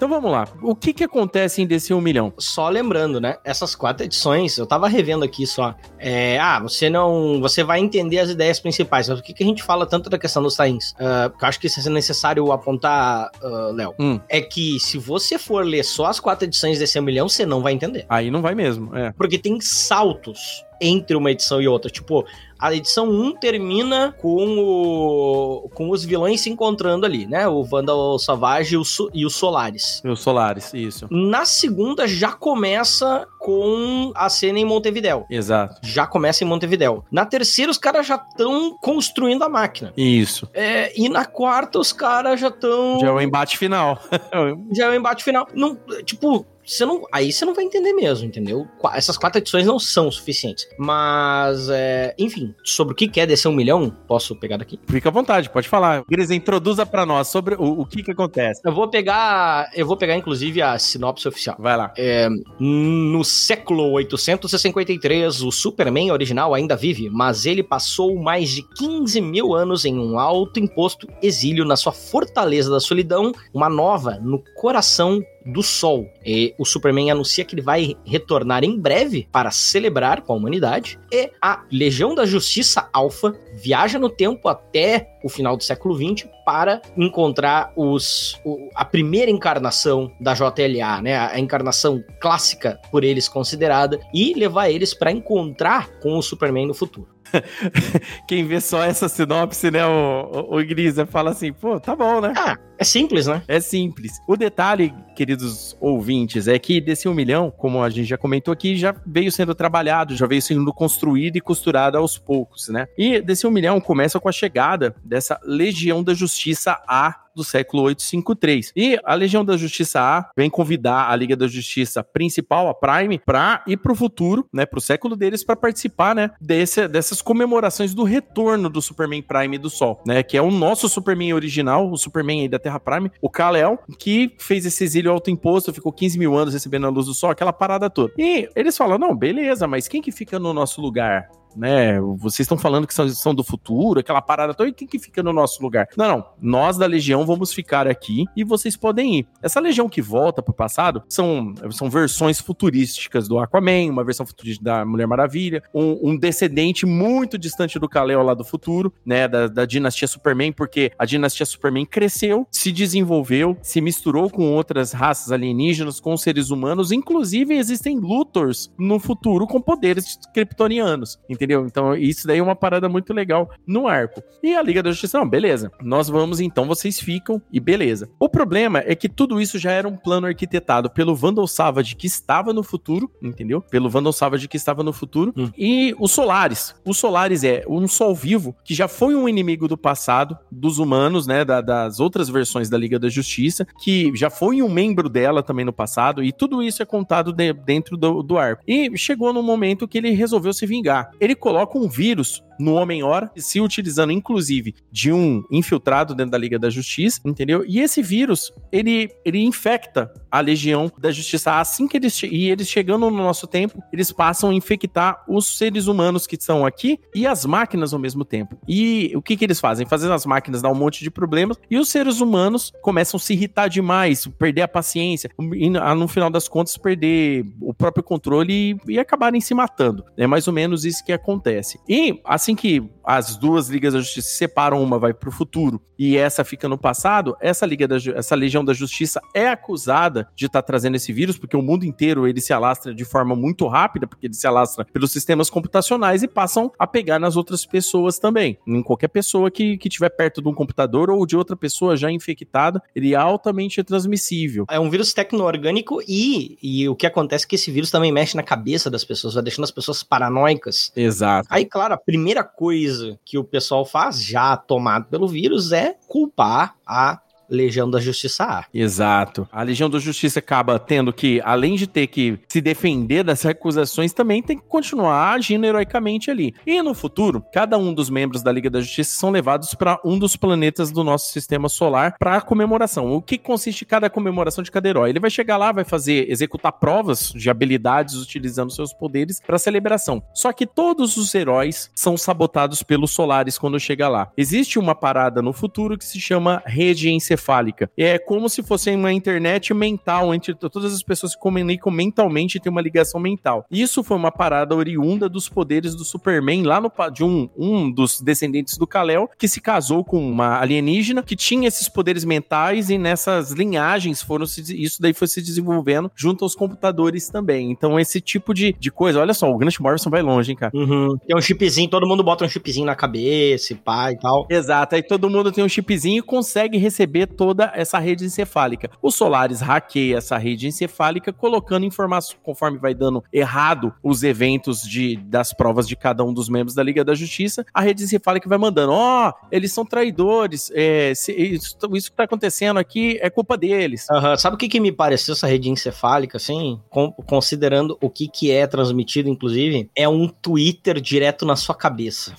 Então 0.00 0.08
vamos 0.08 0.32
lá. 0.32 0.48
O 0.62 0.74
que 0.74 0.94
que 0.94 1.04
acontece 1.04 1.60
em 1.60 1.66
DC 1.66 1.92
1 1.92 2.00
milhão? 2.00 2.32
Só 2.38 2.70
lembrando, 2.70 3.20
né? 3.20 3.36
Essas 3.44 3.74
quatro 3.74 4.02
edições, 4.02 4.56
eu 4.56 4.64
tava 4.64 4.88
revendo 4.88 5.26
aqui 5.26 5.46
só. 5.46 5.74
É, 5.98 6.38
ah, 6.38 6.58
você 6.58 6.88
não. 6.88 7.38
Você 7.42 7.62
vai 7.62 7.80
entender 7.80 8.18
as 8.18 8.30
ideias 8.30 8.58
principais. 8.58 9.10
Mas 9.10 9.18
o 9.18 9.22
que, 9.22 9.34
que 9.34 9.42
a 9.42 9.46
gente 9.46 9.62
fala 9.62 9.84
tanto 9.84 10.08
da 10.08 10.18
questão 10.18 10.42
dos 10.42 10.56
tains? 10.56 10.92
Uh, 10.92 11.36
que 11.36 11.44
eu 11.44 11.48
acho 11.50 11.60
que 11.60 11.66
isso 11.66 11.86
é 11.86 11.92
necessário 11.92 12.50
apontar, 12.50 13.30
uh, 13.42 13.72
Léo. 13.74 13.94
Hum. 14.00 14.18
É 14.26 14.40
que 14.40 14.80
se 14.80 14.96
você 14.96 15.38
for 15.38 15.66
ler 15.66 15.84
só 15.84 16.06
as 16.06 16.18
quatro 16.18 16.46
edições 16.46 16.78
desse 16.78 16.98
1 16.98 17.02
milhão, 17.02 17.28
você 17.28 17.44
não 17.44 17.60
vai 17.60 17.74
entender. 17.74 18.06
Aí 18.08 18.30
não 18.30 18.40
vai 18.40 18.54
mesmo, 18.54 18.96
é. 18.96 19.12
Porque 19.12 19.36
tem 19.36 19.60
saltos 19.60 20.64
entre 20.80 21.16
uma 21.16 21.30
edição 21.30 21.60
e 21.60 21.68
outra. 21.68 21.90
Tipo, 21.90 22.24
a 22.60 22.74
edição 22.74 23.08
1 23.08 23.36
termina 23.36 24.14
com, 24.18 24.58
o, 24.58 25.70
com 25.74 25.88
os 25.90 26.04
vilões 26.04 26.42
se 26.42 26.50
encontrando 26.50 27.06
ali, 27.06 27.26
né? 27.26 27.48
O 27.48 27.64
Vandal 27.64 28.18
Savage 28.18 28.74
e 28.74 28.76
o, 28.76 28.82
e 29.14 29.24
o 29.24 29.30
Solaris. 29.30 30.02
E 30.04 30.08
o 30.08 30.16
Solaris, 30.16 30.72
isso. 30.74 31.06
Na 31.10 31.46
segunda 31.46 32.06
já 32.06 32.32
começa 32.32 33.26
com 33.38 34.12
a 34.14 34.28
cena 34.28 34.58
em 34.58 34.64
Montevidéu. 34.64 35.24
Exato. 35.30 35.80
Já 35.82 36.06
começa 36.06 36.44
em 36.44 36.46
Montevidéu. 36.46 37.02
Na 37.10 37.24
terceira, 37.24 37.70
os 37.70 37.78
caras 37.78 38.06
já 38.06 38.16
estão 38.16 38.76
construindo 38.78 39.42
a 39.42 39.48
máquina. 39.48 39.94
Isso. 39.96 40.46
É, 40.52 40.92
e 41.00 41.08
na 41.08 41.24
quarta, 41.24 41.78
os 41.78 41.92
caras 41.92 42.38
já 42.38 42.48
estão. 42.48 43.00
Já 43.00 43.06
é 43.06 43.10
o 43.10 43.20
embate 43.20 43.56
final. 43.56 43.98
já 44.76 44.84
é 44.86 44.88
o 44.90 44.94
embate 44.94 45.24
final. 45.24 45.48
Não, 45.54 45.78
tipo, 46.04 46.44
você 46.70 46.86
não, 46.86 47.02
aí 47.12 47.32
você 47.32 47.44
não 47.44 47.52
vai 47.52 47.64
entender 47.64 47.92
mesmo, 47.92 48.26
entendeu? 48.26 48.66
Essas 48.94 49.18
quatro 49.18 49.40
edições 49.40 49.66
não 49.66 49.78
são 49.78 50.10
suficientes. 50.10 50.68
Mas, 50.78 51.68
é, 51.68 52.14
enfim, 52.16 52.54
sobre 52.62 52.92
o 52.92 52.96
que 52.96 53.20
é 53.20 53.26
descer 53.26 53.48
um 53.48 53.52
milhão, 53.52 53.90
posso 54.06 54.36
pegar 54.36 54.56
daqui? 54.56 54.78
Fica 54.86 55.08
à 55.08 55.12
vontade, 55.12 55.50
pode 55.50 55.68
falar. 55.68 56.04
Gris, 56.08 56.30
introduza 56.30 56.86
para 56.86 57.04
nós 57.04 57.26
sobre 57.26 57.56
o, 57.56 57.80
o 57.80 57.86
que 57.86 58.02
que 58.04 58.12
acontece. 58.12 58.60
Eu 58.64 58.72
vou 58.72 58.88
pegar, 58.88 59.68
eu 59.74 59.84
vou 59.84 59.96
pegar 59.96 60.16
inclusive 60.16 60.62
a 60.62 60.78
sinopse 60.78 61.26
oficial. 61.26 61.56
Vai 61.58 61.76
lá. 61.76 61.92
É, 61.98 62.28
no 62.60 63.24
século 63.24 63.90
853, 63.90 65.42
o 65.42 65.50
Superman 65.50 66.12
original 66.12 66.54
ainda 66.54 66.76
vive, 66.76 67.10
mas 67.10 67.46
ele 67.46 67.64
passou 67.64 68.16
mais 68.16 68.50
de 68.50 68.62
15 68.76 69.20
mil 69.20 69.54
anos 69.54 69.84
em 69.84 69.98
um 69.98 70.18
alto 70.18 70.60
imposto 70.60 71.08
exílio 71.20 71.64
na 71.64 71.74
sua 71.74 71.92
fortaleza 71.92 72.70
da 72.70 72.78
solidão, 72.78 73.32
uma 73.52 73.68
nova 73.68 74.20
no 74.22 74.42
coração 74.54 75.20
do 75.44 75.62
Sol. 75.62 76.08
E 76.24 76.54
o 76.58 76.64
Superman 76.64 77.10
anuncia 77.10 77.44
que 77.44 77.54
ele 77.54 77.62
vai 77.62 77.96
retornar 78.04 78.64
em 78.64 78.78
breve 78.78 79.28
para 79.32 79.50
celebrar 79.50 80.22
com 80.22 80.32
a 80.32 80.36
humanidade. 80.36 80.98
E 81.12 81.30
a 81.40 81.64
Legião 81.70 82.14
da 82.14 82.26
Justiça 82.26 82.88
Alpha 82.92 83.34
viaja 83.54 83.98
no 83.98 84.10
tempo 84.10 84.48
até 84.48 85.18
o 85.22 85.28
final 85.28 85.56
do 85.56 85.62
século 85.62 85.94
XX 85.94 86.28
para 86.44 86.80
encontrar 86.96 87.72
os, 87.76 88.40
o, 88.44 88.68
a 88.74 88.84
primeira 88.84 89.30
encarnação 89.30 90.10
da 90.20 90.34
JLA, 90.34 91.02
né? 91.02 91.16
A 91.16 91.38
encarnação 91.38 92.02
clássica 92.20 92.80
por 92.90 93.04
eles 93.04 93.28
considerada 93.28 94.00
e 94.14 94.34
levar 94.34 94.70
eles 94.70 94.94
para 94.94 95.12
encontrar 95.12 95.88
com 96.00 96.16
o 96.16 96.22
Superman 96.22 96.66
no 96.66 96.74
futuro. 96.74 97.08
Quem 98.26 98.46
vê 98.46 98.60
só 98.60 98.82
essa 98.82 99.08
sinopse, 99.08 99.70
né, 99.70 99.84
o, 99.86 100.46
o, 100.50 100.58
o 100.58 100.66
Grisa, 100.66 101.06
fala 101.06 101.30
assim, 101.30 101.52
pô, 101.52 101.78
tá 101.78 101.94
bom, 101.94 102.20
né? 102.20 102.32
Ah, 102.36 102.56
é 102.78 102.84
simples, 102.84 103.26
né? 103.26 103.42
É 103.46 103.60
simples. 103.60 104.20
O 104.26 104.36
detalhe, 104.36 104.94
queridos 105.14 105.76
ouvintes, 105.80 106.48
é 106.48 106.58
que 106.58 106.80
desse 106.80 107.08
um 107.08 107.14
milhão, 107.14 107.50
como 107.50 107.82
a 107.82 107.90
gente 107.90 108.08
já 108.08 108.16
comentou 108.16 108.52
aqui, 108.52 108.76
já 108.76 108.94
veio 109.06 109.30
sendo 109.30 109.54
trabalhado, 109.54 110.16
já 110.16 110.26
veio 110.26 110.42
sendo 110.42 110.72
construído 110.72 111.36
e 111.36 111.40
costurado 111.40 111.98
aos 111.98 112.16
poucos, 112.16 112.68
né? 112.68 112.86
E 112.96 113.20
desse 113.20 113.46
um 113.46 113.50
milhão 113.50 113.80
começa 113.80 114.18
com 114.18 114.28
a 114.28 114.32
chegada 114.32 114.94
dessa 115.04 115.38
Legião 115.44 116.02
da 116.02 116.14
Justiça 116.14 116.80
A 116.88 117.14
do 117.34 117.44
século 117.44 117.82
853. 117.84 118.72
E 118.76 118.98
a 119.04 119.14
Legião 119.14 119.44
da 119.44 119.56
Justiça 119.56 120.00
A 120.00 120.30
vem 120.36 120.50
convidar 120.50 121.10
a 121.10 121.16
Liga 121.16 121.36
da 121.36 121.46
Justiça 121.46 122.02
principal, 122.02 122.68
a 122.68 122.74
Prime, 122.74 123.18
para 123.18 123.62
ir 123.66 123.76
para 123.76 123.92
o 123.92 123.94
futuro, 123.94 124.46
né, 124.52 124.66
para 124.66 124.78
o 124.78 124.82
século 124.82 125.16
deles, 125.16 125.44
para 125.44 125.56
participar, 125.56 126.14
né, 126.14 126.30
desse, 126.40 126.86
dessas 126.88 127.22
comemorações 127.22 127.94
do 127.94 128.04
retorno 128.04 128.68
do 128.68 128.82
Superman 128.82 129.22
Prime 129.22 129.58
do 129.58 129.70
Sol, 129.70 130.02
né, 130.06 130.22
que 130.22 130.36
é 130.36 130.42
o 130.42 130.50
nosso 130.50 130.88
Superman 130.88 131.34
original, 131.34 131.90
o 131.90 131.96
Superman 131.96 132.42
aí 132.42 132.48
da 132.48 132.58
Terra 132.58 132.80
Prime, 132.80 133.10
o 133.20 133.30
Kal-El, 133.30 133.78
que 133.98 134.34
fez 134.38 134.66
esse 134.66 134.84
exílio 134.84 135.10
autoimposto, 135.10 135.72
ficou 135.72 135.92
15 135.92 136.18
mil 136.18 136.36
anos 136.36 136.54
recebendo 136.54 136.86
a 136.86 136.90
luz 136.90 137.06
do 137.06 137.14
Sol, 137.14 137.30
aquela 137.30 137.52
parada 137.52 137.90
toda. 137.90 138.12
E 138.18 138.48
eles 138.54 138.76
falam, 138.76 138.98
não, 138.98 139.16
beleza, 139.16 139.66
mas 139.66 139.88
quem 139.88 140.02
que 140.02 140.12
fica 140.12 140.38
no 140.38 140.52
nosso 140.52 140.80
lugar? 140.80 141.28
Né? 141.56 142.00
Vocês 142.18 142.40
estão 142.40 142.58
falando 142.58 142.86
que 142.86 142.94
são, 142.94 143.08
são 143.08 143.34
do 143.34 143.44
futuro, 143.44 144.00
aquela 144.00 144.22
parada 144.22 144.54
toda, 144.54 144.68
e 144.68 144.72
quem 144.72 144.86
que 144.86 144.98
fica 144.98 145.22
no 145.22 145.32
nosso 145.32 145.62
lugar? 145.62 145.88
Não, 145.96 146.08
não. 146.08 146.24
Nós 146.40 146.76
da 146.76 146.86
Legião 146.86 147.24
vamos 147.24 147.52
ficar 147.52 147.86
aqui 147.86 148.24
e 148.36 148.44
vocês 148.44 148.76
podem 148.76 149.20
ir. 149.20 149.28
Essa 149.42 149.60
Legião 149.60 149.88
que 149.88 150.02
volta 150.02 150.42
pro 150.42 150.52
passado 150.52 151.02
são, 151.08 151.54
são 151.70 151.88
versões 151.88 152.40
futurísticas 152.40 153.28
do 153.28 153.38
Aquaman, 153.38 153.90
uma 153.90 154.04
versão 154.04 154.26
futurística 154.26 154.64
da 154.64 154.84
Mulher 154.84 155.06
Maravilha, 155.06 155.62
um, 155.74 156.10
um 156.10 156.16
descendente 156.16 156.86
muito 156.86 157.38
distante 157.38 157.78
do 157.78 157.88
Kal-El 157.88 158.22
lá 158.22 158.34
do 158.34 158.44
futuro, 158.44 158.92
né? 159.04 159.28
Da, 159.28 159.46
da 159.46 159.64
dinastia 159.64 160.08
Superman, 160.08 160.52
porque 160.52 160.92
a 160.98 161.04
dinastia 161.04 161.46
Superman 161.46 161.86
cresceu, 161.86 162.46
se 162.50 162.72
desenvolveu, 162.72 163.56
se 163.62 163.80
misturou 163.80 164.30
com 164.30 164.52
outras 164.52 164.92
raças 164.92 165.32
alienígenas, 165.32 166.00
com 166.00 166.16
seres 166.16 166.50
humanos, 166.50 166.92
inclusive 166.92 167.54
existem 167.54 167.98
Luthors 167.98 168.72
no 168.78 168.98
futuro 168.98 169.46
com 169.46 169.60
poderes 169.60 170.18
kryptonianos 170.32 171.18
entendeu? 171.40 171.64
Então, 171.64 171.96
isso 171.96 172.26
daí 172.26 172.38
é 172.38 172.42
uma 172.42 172.54
parada 172.54 172.86
muito 172.86 173.14
legal 173.14 173.50
no 173.66 173.88
arco. 173.88 174.22
E 174.42 174.54
a 174.54 174.62
Liga 174.62 174.82
da 174.82 174.90
Justiça, 174.90 175.18
não, 175.18 175.28
beleza. 175.28 175.72
Nós 175.80 176.08
vamos 176.08 176.38
então, 176.38 176.66
vocês 176.66 177.00
ficam 177.00 177.40
e 177.50 177.58
beleza. 177.58 178.10
O 178.18 178.28
problema 178.28 178.82
é 178.84 178.94
que 178.94 179.08
tudo 179.08 179.40
isso 179.40 179.58
já 179.58 179.72
era 179.72 179.88
um 179.88 179.96
plano 179.96 180.26
arquitetado 180.26 180.90
pelo 180.90 181.16
Vandal 181.16 181.46
Savage 181.46 181.96
que 181.96 182.06
estava 182.06 182.52
no 182.52 182.62
futuro, 182.62 183.10
entendeu? 183.22 183.62
Pelo 183.62 183.88
Vandal 183.88 184.12
Savage 184.12 184.48
que 184.48 184.56
estava 184.58 184.82
no 184.82 184.92
futuro 184.92 185.32
hum. 185.34 185.50
e 185.56 185.94
o 185.98 186.06
Solaris. 186.06 186.74
O 186.84 186.92
Solaris 186.92 187.42
é 187.42 187.64
um 187.66 187.88
sol 187.88 188.14
vivo 188.14 188.54
que 188.62 188.74
já 188.74 188.86
foi 188.86 189.14
um 189.14 189.28
inimigo 189.28 189.66
do 189.66 189.78
passado 189.78 190.36
dos 190.50 190.78
humanos, 190.78 191.26
né, 191.26 191.44
da, 191.44 191.62
das 191.62 192.00
outras 192.00 192.28
versões 192.28 192.68
da 192.68 192.76
Liga 192.76 192.98
da 192.98 193.08
Justiça, 193.08 193.66
que 193.82 194.12
já 194.14 194.28
foi 194.28 194.60
um 194.60 194.68
membro 194.68 195.08
dela 195.08 195.42
também 195.42 195.64
no 195.64 195.72
passado 195.72 196.22
e 196.22 196.32
tudo 196.32 196.62
isso 196.62 196.82
é 196.82 196.86
contado 196.86 197.32
de, 197.32 197.52
dentro 197.52 197.96
do, 197.96 198.22
do 198.22 198.36
arco. 198.36 198.62
E 198.66 198.96
chegou 198.96 199.32
no 199.32 199.42
momento 199.42 199.88
que 199.88 199.98
ele 199.98 200.10
resolveu 200.10 200.52
se 200.52 200.66
vingar. 200.66 201.10
Ele 201.20 201.29
ele 201.30 201.36
coloca 201.36 201.78
um 201.78 201.88
vírus 201.88 202.42
no 202.60 202.74
Homem-Hora, 202.74 203.30
se 203.36 203.60
utilizando 203.60 204.12
inclusive 204.12 204.74
de 204.92 205.12
um 205.12 205.42
infiltrado 205.50 206.14
dentro 206.14 206.32
da 206.32 206.38
Liga 206.38 206.58
da 206.58 206.70
Justiça, 206.70 207.20
entendeu? 207.24 207.64
E 207.66 207.80
esse 207.80 208.02
vírus, 208.02 208.52
ele, 208.70 209.10
ele 209.24 209.42
infecta 209.42 210.12
a 210.30 210.40
Legião 210.40 210.90
da 210.98 211.10
Justiça 211.10 211.58
assim 211.58 211.88
que 211.88 211.96
eles 211.96 212.22
e 212.22 212.50
eles 212.50 212.68
chegando 212.68 213.10
no 213.10 213.16
nosso 213.16 213.46
tempo, 213.46 213.82
eles 213.92 214.12
passam 214.12 214.50
a 214.50 214.54
infectar 214.54 215.24
os 215.28 215.58
seres 215.58 215.86
humanos 215.86 216.26
que 216.26 216.36
estão 216.36 216.64
aqui 216.64 216.98
e 217.14 217.26
as 217.26 217.44
máquinas 217.44 217.92
ao 217.92 217.98
mesmo 217.98 218.24
tempo. 218.24 218.56
E 218.68 219.12
o 219.14 219.22
que 219.22 219.36
que 219.36 219.44
eles 219.44 219.60
fazem? 219.60 219.86
Fazendo 219.86 220.12
as 220.12 220.26
máquinas 220.26 220.62
dar 220.62 220.70
um 220.70 220.74
monte 220.74 221.02
de 221.02 221.10
problemas 221.10 221.56
e 221.70 221.78
os 221.78 221.88
seres 221.88 222.20
humanos 222.20 222.72
começam 222.82 223.18
a 223.18 223.20
se 223.20 223.32
irritar 223.32 223.68
demais, 223.68 224.26
perder 224.26 224.62
a 224.62 224.68
paciência 224.68 225.30
e 225.54 225.70
no 225.70 226.08
final 226.08 226.30
das 226.30 226.48
contas 226.48 226.76
perder 226.76 227.44
o 227.60 227.72
próprio 227.72 228.04
controle 228.04 228.78
e, 228.86 228.92
e 228.94 228.98
acabarem 228.98 229.40
se 229.40 229.54
matando. 229.54 230.04
É 230.16 230.26
mais 230.26 230.46
ou 230.46 230.52
menos 230.52 230.84
isso 230.84 231.04
que 231.04 231.12
acontece. 231.12 231.78
E 231.88 232.20
assim 232.24 232.49
Assim 232.50 232.56
que 232.56 232.82
as 233.04 233.36
duas 233.36 233.68
ligas 233.68 233.92
da 233.92 234.00
justiça 234.00 234.28
se 234.28 234.34
separam, 234.34 234.82
uma 234.82 234.98
vai 234.98 235.14
pro 235.14 235.30
futuro 235.30 235.80
e 236.02 236.16
essa 236.16 236.42
fica 236.42 236.66
no 236.66 236.78
passado, 236.78 237.36
essa 237.42 237.66
liga 237.66 237.86
da, 237.86 237.96
essa 238.14 238.34
legião 238.34 238.64
da 238.64 238.72
justiça 238.72 239.20
é 239.34 239.48
acusada 239.48 240.26
de 240.34 240.46
estar 240.46 240.62
tá 240.62 240.66
trazendo 240.66 240.96
esse 240.96 241.12
vírus, 241.12 241.36
porque 241.36 241.54
o 241.54 241.60
mundo 241.60 241.84
inteiro 241.84 242.26
ele 242.26 242.40
se 242.40 242.54
alastra 242.54 242.94
de 242.94 243.04
forma 243.04 243.36
muito 243.36 243.66
rápida, 243.66 244.06
porque 244.06 244.26
ele 244.26 244.32
se 244.32 244.46
alastra 244.46 244.82
pelos 244.86 245.12
sistemas 245.12 245.50
computacionais 245.50 246.22
e 246.22 246.28
passam 246.28 246.72
a 246.78 246.86
pegar 246.86 247.18
nas 247.18 247.36
outras 247.36 247.66
pessoas 247.66 248.18
também. 248.18 248.56
Em 248.66 248.82
qualquer 248.82 249.08
pessoa 249.08 249.50
que, 249.50 249.76
que 249.76 249.90
tiver 249.90 250.08
perto 250.08 250.40
de 250.40 250.48
um 250.48 250.54
computador 250.54 251.10
ou 251.10 251.26
de 251.26 251.36
outra 251.36 251.54
pessoa 251.54 251.94
já 251.98 252.10
infectada, 252.10 252.82
ele 252.96 253.12
é 253.12 253.18
altamente 253.18 253.84
transmissível. 253.84 254.64
É 254.70 254.80
um 254.80 254.88
vírus 254.88 255.12
tecno-orgânico 255.12 256.00
e, 256.08 256.56
e 256.62 256.88
o 256.88 256.96
que 256.96 257.06
acontece 257.06 257.44
é 257.44 257.48
que 257.48 257.56
esse 257.56 257.70
vírus 257.70 257.90
também 257.90 258.10
mexe 258.10 258.38
na 258.38 258.42
cabeça 258.42 258.88
das 258.88 259.04
pessoas, 259.04 259.34
vai 259.34 259.42
deixando 259.42 259.64
as 259.64 259.70
pessoas 259.70 260.02
paranoicas. 260.02 260.90
Exato. 260.96 261.46
Aí, 261.50 261.66
claro, 261.66 261.92
a 261.92 261.98
primeira 261.98 262.39
coisa 262.44 263.18
que 263.24 263.38
o 263.38 263.44
pessoal 263.44 263.84
faz, 263.84 264.22
já 264.22 264.56
tomado 264.56 265.06
pelo 265.06 265.28
vírus, 265.28 265.72
é 265.72 265.96
culpar 266.06 266.76
a 266.86 267.20
Legião 267.50 267.90
da 267.90 268.00
Justiça 268.00 268.44
A. 268.44 268.64
Exato. 268.72 269.48
A 269.50 269.62
Legião 269.62 269.90
da 269.90 269.98
Justiça 269.98 270.38
acaba 270.38 270.78
tendo 270.78 271.12
que, 271.12 271.40
além 271.44 271.74
de 271.74 271.86
ter 271.86 272.06
que 272.06 272.38
se 272.48 272.60
defender 272.60 273.24
das 273.24 273.44
acusações, 273.44 274.12
também 274.12 274.42
tem 274.42 274.56
que 274.56 274.64
continuar 274.66 275.32
agindo 275.32 275.66
heroicamente 275.66 276.30
ali. 276.30 276.54
E 276.66 276.80
no 276.82 276.94
futuro, 276.94 277.44
cada 277.52 277.76
um 277.76 277.92
dos 277.92 278.08
membros 278.08 278.42
da 278.42 278.52
Liga 278.52 278.70
da 278.70 278.80
Justiça 278.80 279.18
são 279.18 279.30
levados 279.30 279.74
para 279.74 279.98
um 280.04 280.18
dos 280.18 280.36
planetas 280.36 280.90
do 280.90 281.02
nosso 281.02 281.32
sistema 281.32 281.68
solar 281.68 282.14
para 282.18 282.40
comemoração. 282.40 283.12
O 283.12 283.22
que 283.22 283.38
consiste 283.38 283.84
cada 283.84 284.08
comemoração 284.08 284.62
de 284.62 284.70
cada 284.70 284.88
herói? 284.88 285.10
Ele 285.10 285.20
vai 285.20 285.30
chegar 285.30 285.56
lá, 285.56 285.72
vai 285.72 285.84
fazer, 285.84 286.30
executar 286.30 286.72
provas 286.72 287.32
de 287.34 287.50
habilidades 287.50 288.14
utilizando 288.14 288.70
seus 288.72 288.92
poderes 288.92 289.40
para 289.40 289.58
celebração. 289.58 290.22
Só 290.34 290.52
que 290.52 290.66
todos 290.66 291.16
os 291.16 291.34
heróis 291.34 291.90
são 291.94 292.16
sabotados 292.16 292.82
pelos 292.82 293.10
solares 293.10 293.58
quando 293.58 293.80
chega 293.80 294.08
lá. 294.08 294.30
Existe 294.36 294.78
uma 294.78 294.94
parada 294.94 295.42
no 295.42 295.52
futuro 295.52 295.98
que 295.98 296.04
se 296.04 296.20
chama 296.20 296.62
rede 296.66 297.10
encefálica. 297.40 297.90
É 297.96 298.18
como 298.18 298.48
se 298.48 298.62
fosse 298.62 298.90
uma 298.94 299.12
internet 299.12 299.72
mental 299.72 300.34
entre 300.34 300.54
todas 300.54 300.92
as 300.92 301.02
pessoas 301.02 301.34
que 301.34 301.40
comunicam 301.40 301.90
mentalmente 301.90 302.58
e 302.58 302.60
têm 302.60 302.70
uma 302.70 302.80
ligação 302.80 303.20
mental. 303.20 303.64
Isso 303.70 304.04
foi 304.04 304.16
uma 304.16 304.30
parada 304.30 304.74
oriunda 304.74 305.28
dos 305.28 305.48
poderes 305.48 305.94
do 305.94 306.04
Superman 306.04 306.62
lá 306.62 306.80
no 306.80 306.90
de 307.12 307.24
um, 307.24 307.48
um 307.56 307.90
dos 307.90 308.20
descendentes 308.20 308.76
do 308.76 308.86
Kal-El 308.86 309.30
que 309.38 309.48
se 309.48 309.60
casou 309.60 310.04
com 310.04 310.18
uma 310.30 310.60
alienígena 310.60 311.22
que 311.22 311.34
tinha 311.34 311.66
esses 311.66 311.88
poderes 311.88 312.24
mentais 312.24 312.90
e 312.90 312.98
nessas 312.98 313.52
linhagens 313.52 314.22
foram 314.22 314.44
se, 314.44 314.60
isso 314.82 315.00
daí 315.00 315.14
foi 315.14 315.26
se 315.26 315.40
desenvolvendo 315.40 316.10
junto 316.14 316.44
aos 316.44 316.54
computadores 316.54 317.28
também. 317.30 317.70
Então 317.70 317.98
esse 317.98 318.20
tipo 318.20 318.52
de, 318.52 318.74
de 318.78 318.90
coisa, 318.90 319.20
olha 319.20 319.32
só, 319.32 319.50
o 319.50 319.56
Grant 319.56 319.78
Morrison 319.80 320.10
vai 320.10 320.20
longe, 320.20 320.50
hein, 320.50 320.56
cara. 320.58 320.72
Uhum. 320.76 321.16
Tem 321.26 321.34
um 321.36 321.40
chipzinho, 321.40 321.88
todo 321.88 322.06
mundo 322.06 322.22
bota 322.22 322.44
um 322.44 322.48
chipzinho 322.48 322.86
na 322.86 322.94
cabeça, 322.94 323.74
pai 323.82 324.12
e 324.12 324.18
tal. 324.18 324.46
Exato, 324.50 324.94
aí 324.94 325.02
todo 325.02 325.30
mundo 325.30 325.50
tem 325.50 325.64
um 325.64 325.68
chipzinho 325.68 326.18
e 326.18 326.22
consegue 326.22 326.76
receber 326.76 327.29
toda 327.36 327.72
essa 327.74 327.98
rede 327.98 328.24
encefálica. 328.24 328.90
O 329.00 329.10
Solaris 329.10 329.60
hackeia 329.60 330.18
essa 330.18 330.36
rede 330.36 330.66
encefálica, 330.66 331.32
colocando 331.32 331.86
informações 331.86 332.38
conforme 332.42 332.78
vai 332.78 332.94
dando 332.94 333.24
errado 333.32 333.92
os 334.02 334.22
eventos 334.22 334.82
de, 334.82 335.16
das 335.16 335.52
provas 335.52 335.88
de 335.88 335.96
cada 335.96 336.24
um 336.24 336.32
dos 336.32 336.48
membros 336.48 336.74
da 336.74 336.82
Liga 336.82 337.04
da 337.04 337.14
Justiça. 337.14 337.64
A 337.72 337.80
rede 337.80 338.04
encefálica 338.04 338.48
vai 338.48 338.58
mandando: 338.58 338.92
ó, 338.92 339.30
oh, 339.30 339.46
eles 339.50 339.72
são 339.72 339.84
traidores, 339.84 340.70
é, 340.74 341.14
se, 341.14 341.32
isso, 341.32 341.76
isso, 341.92 342.10
que 342.10 342.16
tá 342.16 342.24
acontecendo 342.24 342.78
aqui 342.78 343.18
é 343.20 343.30
culpa 343.30 343.56
deles. 343.56 344.06
Uhum. 344.10 344.36
Sabe 344.36 344.56
o 344.56 344.58
que, 344.58 344.68
que 344.68 344.80
me 344.80 344.92
pareceu 344.92 345.32
essa 345.32 345.46
rede 345.46 345.70
encefálica, 345.70 346.36
assim? 346.36 346.80
Com, 346.88 347.12
considerando 347.12 347.96
o 348.00 348.10
que, 348.10 348.28
que 348.28 348.50
é 348.50 348.66
transmitido, 348.66 349.28
inclusive, 349.28 349.90
é 349.96 350.08
um 350.08 350.28
Twitter 350.28 351.00
direto 351.00 351.44
na 351.46 351.56
sua 351.56 351.74
cabeça. 351.74 352.34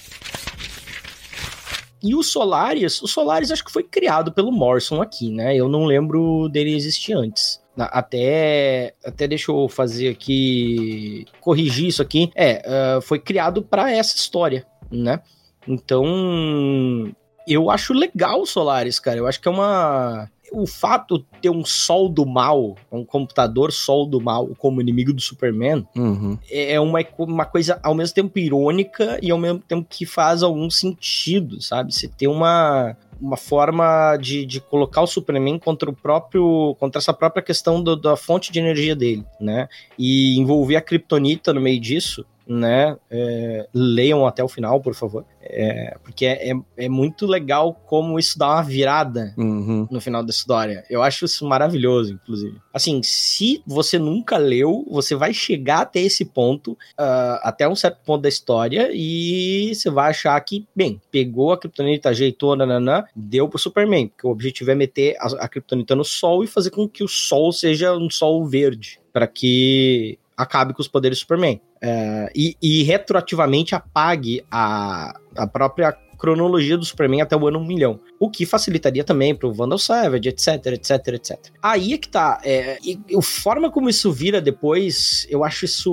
E 2.03 2.15
o 2.15 2.23
Solaris, 2.23 3.01
o 3.01 3.07
Solaris 3.07 3.51
acho 3.51 3.63
que 3.63 3.71
foi 3.71 3.83
criado 3.83 4.31
pelo 4.31 4.51
Morrison 4.51 5.01
aqui, 5.01 5.31
né? 5.31 5.55
Eu 5.55 5.69
não 5.69 5.85
lembro 5.85 6.49
dele 6.49 6.75
existir 6.75 7.13
antes. 7.13 7.61
Até, 7.77 8.93
até 9.03 9.27
deixa 9.27 9.51
eu 9.51 9.69
fazer 9.69 10.09
aqui, 10.09 11.25
corrigir 11.39 11.87
isso 11.87 12.01
aqui. 12.01 12.31
É, 12.35 12.61
uh, 12.97 13.01
foi 13.01 13.19
criado 13.19 13.61
para 13.61 13.91
essa 13.91 14.15
história, 14.15 14.65
né? 14.91 15.21
Então, 15.67 17.13
eu 17.47 17.69
acho 17.69 17.93
legal 17.93 18.41
o 18.41 18.45
Solaris, 18.45 18.99
cara. 18.99 19.17
Eu 19.17 19.27
acho 19.27 19.39
que 19.39 19.47
é 19.47 19.51
uma 19.51 20.29
o 20.51 20.67
fato 20.67 21.19
de 21.19 21.25
ter 21.41 21.49
um 21.49 21.63
sol 21.63 22.09
do 22.09 22.25
mal, 22.25 22.75
um 22.91 23.05
computador 23.05 23.71
sol 23.71 24.05
do 24.05 24.19
mal 24.19 24.49
como 24.57 24.81
inimigo 24.81 25.13
do 25.13 25.21
Superman, 25.21 25.87
uhum. 25.95 26.37
é 26.49 26.79
uma, 26.79 26.99
uma 27.17 27.45
coisa 27.45 27.79
ao 27.81 27.95
mesmo 27.95 28.13
tempo 28.15 28.37
irônica 28.37 29.17
e 29.21 29.31
ao 29.31 29.37
mesmo 29.37 29.59
tempo 29.59 29.87
que 29.89 30.05
faz 30.05 30.43
algum 30.43 30.69
sentido, 30.69 31.61
sabe? 31.61 31.93
Você 31.93 32.07
tem 32.07 32.27
uma, 32.27 32.97
uma 33.19 33.37
forma 33.37 34.17
de, 34.17 34.45
de 34.45 34.59
colocar 34.59 35.01
o 35.01 35.07
Superman 35.07 35.57
contra 35.57 35.89
o 35.89 35.93
próprio 35.93 36.75
contra 36.79 36.99
essa 36.99 37.13
própria 37.13 37.41
questão 37.41 37.81
do, 37.81 37.95
da 37.95 38.17
fonte 38.17 38.51
de 38.51 38.59
energia 38.59 38.95
dele, 38.95 39.23
né? 39.39 39.69
E 39.97 40.37
envolver 40.37 40.75
a 40.75 40.81
Kryptonita 40.81 41.53
no 41.53 41.61
meio 41.61 41.79
disso 41.79 42.25
né? 42.51 42.97
É, 43.09 43.67
leiam 43.73 44.27
até 44.27 44.43
o 44.43 44.47
final, 44.47 44.81
por 44.81 44.93
favor. 44.93 45.25
É, 45.41 45.97
porque 46.03 46.25
é, 46.25 46.51
é, 46.51 46.53
é, 46.77 46.89
muito 46.89 47.25
legal 47.25 47.73
como 47.73 48.19
isso 48.19 48.37
dá 48.37 48.47
uma 48.47 48.61
virada 48.61 49.33
uhum. 49.37 49.87
no 49.89 50.01
final 50.01 50.23
da 50.23 50.29
história. 50.29 50.83
Eu 50.89 51.01
acho 51.01 51.25
isso 51.25 51.45
maravilhoso, 51.45 52.13
inclusive. 52.13 52.57
Assim, 52.73 53.01
se 53.03 53.63
você 53.65 53.97
nunca 53.97 54.37
leu, 54.37 54.85
você 54.89 55.15
vai 55.15 55.33
chegar 55.33 55.81
até 55.81 56.01
esse 56.01 56.25
ponto, 56.25 56.73
uh, 56.73 57.39
até 57.41 57.67
um 57.67 57.75
certo 57.75 57.99
ponto 58.05 58.21
da 58.21 58.29
história, 58.29 58.89
e 58.93 59.73
você 59.73 59.89
vai 59.89 60.09
achar 60.09 60.39
que, 60.41 60.67
bem, 60.75 61.01
pegou 61.09 61.53
a 61.53 61.57
Kryptonita, 61.57 62.09
ajeitou, 62.09 62.55
nananã, 62.55 63.03
deu 63.15 63.47
pro 63.47 63.59
Superman. 63.59 64.07
Porque 64.09 64.27
o 64.27 64.31
objetivo 64.31 64.71
é 64.71 64.75
meter 64.75 65.15
a, 65.19 65.45
a 65.45 65.47
Kryptonita 65.47 65.95
no 65.95 66.03
Sol 66.03 66.43
e 66.43 66.47
fazer 66.47 66.69
com 66.69 66.87
que 66.87 67.03
o 67.03 67.07
Sol 67.07 67.51
seja 67.51 67.95
um 67.95 68.09
Sol 68.09 68.45
verde. 68.45 68.99
para 69.11 69.27
que 69.27 70.17
acabe 70.41 70.73
com 70.73 70.81
os 70.81 70.87
poderes 70.87 71.17
do 71.17 71.21
Superman. 71.21 71.61
É, 71.81 72.31
e, 72.35 72.55
e, 72.61 72.83
retroativamente 72.83 73.75
apague 73.75 74.43
a, 74.51 75.19
a 75.35 75.47
própria 75.47 75.95
cronologia 76.21 76.77
do 76.77 76.85
Superman 76.85 77.21
até 77.21 77.35
o 77.35 77.47
ano 77.47 77.57
1 77.57 77.65
milhão. 77.65 77.99
O 78.19 78.29
que 78.29 78.45
facilitaria 78.45 79.03
também 79.03 79.33
pro 79.33 79.51
Vandal 79.51 79.79
Savage, 79.79 80.29
etc, 80.29 80.67
etc, 80.67 81.07
etc. 81.07 81.39
Aí 81.63 81.93
é 81.93 81.97
que 81.97 82.07
tá. 82.07 82.39
É, 82.43 82.77
e, 82.83 82.99
e 83.09 83.17
a 83.17 83.21
forma 83.23 83.71
como 83.71 83.89
isso 83.89 84.11
vira 84.11 84.39
depois, 84.39 85.25
eu 85.31 85.43
acho 85.43 85.65
isso 85.65 85.91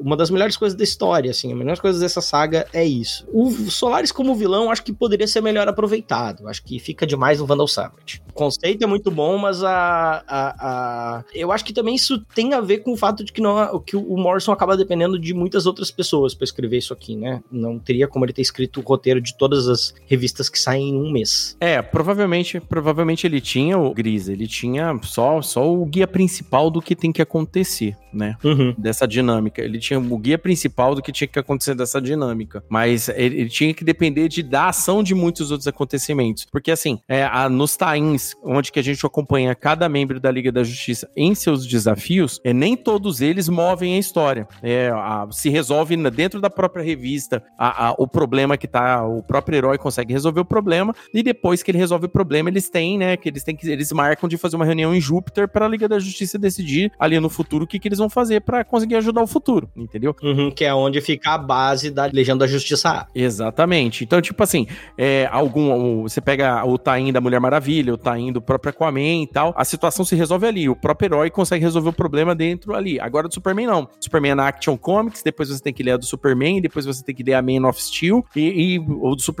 uma 0.00 0.16
das 0.16 0.28
melhores 0.28 0.56
coisas 0.56 0.76
da 0.76 0.82
história, 0.82 1.30
assim. 1.30 1.52
A 1.52 1.54
melhor 1.54 1.78
coisa 1.78 2.00
dessa 2.00 2.20
saga 2.20 2.66
é 2.72 2.84
isso. 2.84 3.24
O 3.32 3.48
Solaris 3.70 4.10
como 4.10 4.34
vilão, 4.34 4.72
acho 4.72 4.82
que 4.82 4.92
poderia 4.92 5.28
ser 5.28 5.40
melhor 5.40 5.68
aproveitado. 5.68 6.48
Acho 6.48 6.64
que 6.64 6.80
fica 6.80 7.06
demais 7.06 7.38
no 7.38 7.46
Vandal 7.46 7.68
Savage. 7.68 8.20
O 8.28 8.32
conceito 8.32 8.82
é 8.82 8.86
muito 8.88 9.08
bom, 9.08 9.38
mas 9.38 9.62
a, 9.62 10.24
a, 10.26 10.54
a... 10.58 11.24
eu 11.32 11.52
acho 11.52 11.64
que 11.64 11.72
também 11.72 11.94
isso 11.94 12.20
tem 12.34 12.54
a 12.54 12.60
ver 12.60 12.78
com 12.78 12.92
o 12.92 12.96
fato 12.96 13.22
de 13.22 13.32
que, 13.32 13.40
não, 13.40 13.78
que 13.78 13.94
o 13.94 14.16
Morrison 14.16 14.50
acaba 14.50 14.76
dependendo 14.76 15.16
de 15.16 15.32
muitas 15.32 15.64
outras 15.64 15.92
pessoas 15.92 16.34
para 16.34 16.44
escrever 16.44 16.78
isso 16.78 16.92
aqui, 16.92 17.14
né? 17.14 17.40
Não 17.52 17.78
teria 17.78 18.08
como 18.08 18.24
ele 18.24 18.32
ter 18.32 18.42
escrito 18.42 18.80
o 18.80 18.82
roteiro 18.82 19.20
de 19.20 19.36
todas 19.36 19.59
as 19.68 19.94
revistas 20.06 20.48
que 20.48 20.58
saem 20.58 20.90
em 20.90 20.96
um 20.96 21.10
mês. 21.10 21.56
É, 21.60 21.80
provavelmente, 21.82 22.60
provavelmente 22.60 23.26
ele 23.26 23.40
tinha 23.40 23.78
o 23.78 23.92
Gris, 23.94 24.28
ele 24.28 24.46
tinha 24.46 24.98
só, 25.02 25.40
só 25.42 25.72
o 25.72 25.84
guia 25.84 26.06
principal 26.06 26.70
do 26.70 26.80
que 26.80 26.96
tem 26.96 27.12
que 27.12 27.22
acontecer, 27.22 27.96
né? 28.12 28.36
Uhum. 28.42 28.74
Dessa 28.76 29.06
dinâmica. 29.06 29.62
Ele 29.62 29.78
tinha 29.78 29.98
o 29.98 30.18
guia 30.18 30.38
principal 30.38 30.94
do 30.94 31.02
que 31.02 31.12
tinha 31.12 31.28
que 31.28 31.38
acontecer 31.38 31.74
dessa 31.74 32.00
dinâmica. 32.00 32.62
Mas 32.68 33.08
ele, 33.08 33.40
ele 33.40 33.48
tinha 33.48 33.72
que 33.74 33.84
depender 33.84 34.28
de, 34.28 34.42
da 34.42 34.68
ação 34.68 35.02
de 35.02 35.14
muitos 35.14 35.50
outros 35.50 35.66
acontecimentos. 35.66 36.46
Porque 36.50 36.70
assim, 36.70 36.98
é, 37.08 37.24
a, 37.24 37.48
nos 37.48 37.76
tains, 37.76 38.34
onde 38.42 38.72
que 38.72 38.78
a 38.78 38.82
gente 38.82 39.04
acompanha 39.04 39.54
cada 39.54 39.88
membro 39.88 40.20
da 40.20 40.30
Liga 40.30 40.52
da 40.52 40.62
Justiça 40.64 41.08
em 41.16 41.34
seus 41.34 41.66
desafios, 41.66 42.40
é, 42.44 42.52
nem 42.52 42.76
todos 42.76 43.20
eles 43.20 43.48
movem 43.48 43.94
a 43.94 43.98
história. 43.98 44.46
É, 44.62 44.90
a, 44.90 45.26
se 45.30 45.48
resolve 45.48 45.96
dentro 46.10 46.40
da 46.40 46.50
própria 46.50 46.84
revista 46.84 47.42
a, 47.58 47.88
a, 47.88 47.94
o 47.98 48.06
problema 48.06 48.56
que 48.56 48.66
tá. 48.66 49.04
O 49.06 49.22
próprio 49.22 49.49
herói 49.56 49.78
consegue 49.78 50.12
resolver 50.12 50.40
o 50.40 50.44
problema 50.44 50.94
e 51.12 51.22
depois 51.22 51.62
que 51.62 51.70
ele 51.70 51.78
resolve 51.78 52.06
o 52.06 52.08
problema, 52.08 52.48
eles 52.48 52.68
têm, 52.68 52.98
né, 52.98 53.16
que 53.16 53.28
eles 53.28 53.42
têm 53.42 53.56
que 53.56 53.68
eles 53.68 53.92
marcam 53.92 54.28
de 54.28 54.36
fazer 54.36 54.56
uma 54.56 54.64
reunião 54.64 54.94
em 54.94 55.00
Júpiter 55.00 55.48
para 55.48 55.66
a 55.66 55.68
Liga 55.68 55.88
da 55.88 55.98
Justiça 55.98 56.38
decidir 56.38 56.92
ali 56.98 57.18
no 57.18 57.28
futuro 57.28 57.64
o 57.64 57.66
que, 57.66 57.78
que 57.78 57.88
eles 57.88 57.98
vão 57.98 58.10
fazer 58.10 58.40
para 58.40 58.64
conseguir 58.64 58.96
ajudar 58.96 59.22
o 59.22 59.26
futuro, 59.26 59.68
entendeu? 59.76 60.14
Uhum, 60.22 60.50
que 60.50 60.64
é 60.64 60.74
onde 60.74 61.00
fica 61.00 61.30
a 61.30 61.38
base 61.38 61.90
da 61.90 62.06
Legião 62.06 62.36
da 62.36 62.46
Justiça. 62.46 63.06
Exatamente. 63.14 64.04
Então, 64.04 64.20
tipo 64.20 64.42
assim, 64.42 64.66
é, 64.96 65.28
algum 65.30 66.02
você 66.02 66.20
pega 66.20 66.64
o 66.64 66.78
Tain 66.78 67.12
da 67.12 67.20
Mulher 67.20 67.40
Maravilha, 67.40 67.94
o 67.94 67.98
Tain 67.98 68.32
do 68.32 68.40
próprio 68.40 68.70
Aquaman 68.70 69.22
e 69.22 69.26
tal, 69.26 69.54
a 69.56 69.64
situação 69.64 70.04
se 70.04 70.14
resolve 70.14 70.46
ali, 70.46 70.68
o 70.68 70.76
próprio 70.76 71.08
herói 71.08 71.30
consegue 71.30 71.64
resolver 71.64 71.90
o 71.90 71.92
problema 71.92 72.34
dentro 72.34 72.74
ali. 72.74 72.98
Agora 73.00 73.28
do 73.28 73.34
Superman 73.34 73.66
não. 73.66 73.88
Superman 74.00 74.32
é 74.32 74.34
na 74.34 74.48
Action 74.48 74.76
Comics, 74.76 75.22
depois 75.22 75.48
você 75.48 75.62
tem 75.62 75.72
que 75.72 75.82
ler 75.82 75.92
a 75.92 75.96
do 75.96 76.04
Superman, 76.04 76.60
depois 76.60 76.86
você 76.86 77.02
tem 77.02 77.14
que 77.14 77.22
ler 77.22 77.34
a 77.34 77.42
Man 77.42 77.68
of 77.68 77.82
Steel 77.82 78.24
e, 78.34 78.74
e 78.74 78.78
o 78.78 79.14
do 79.14 79.22
Superman, 79.22 79.39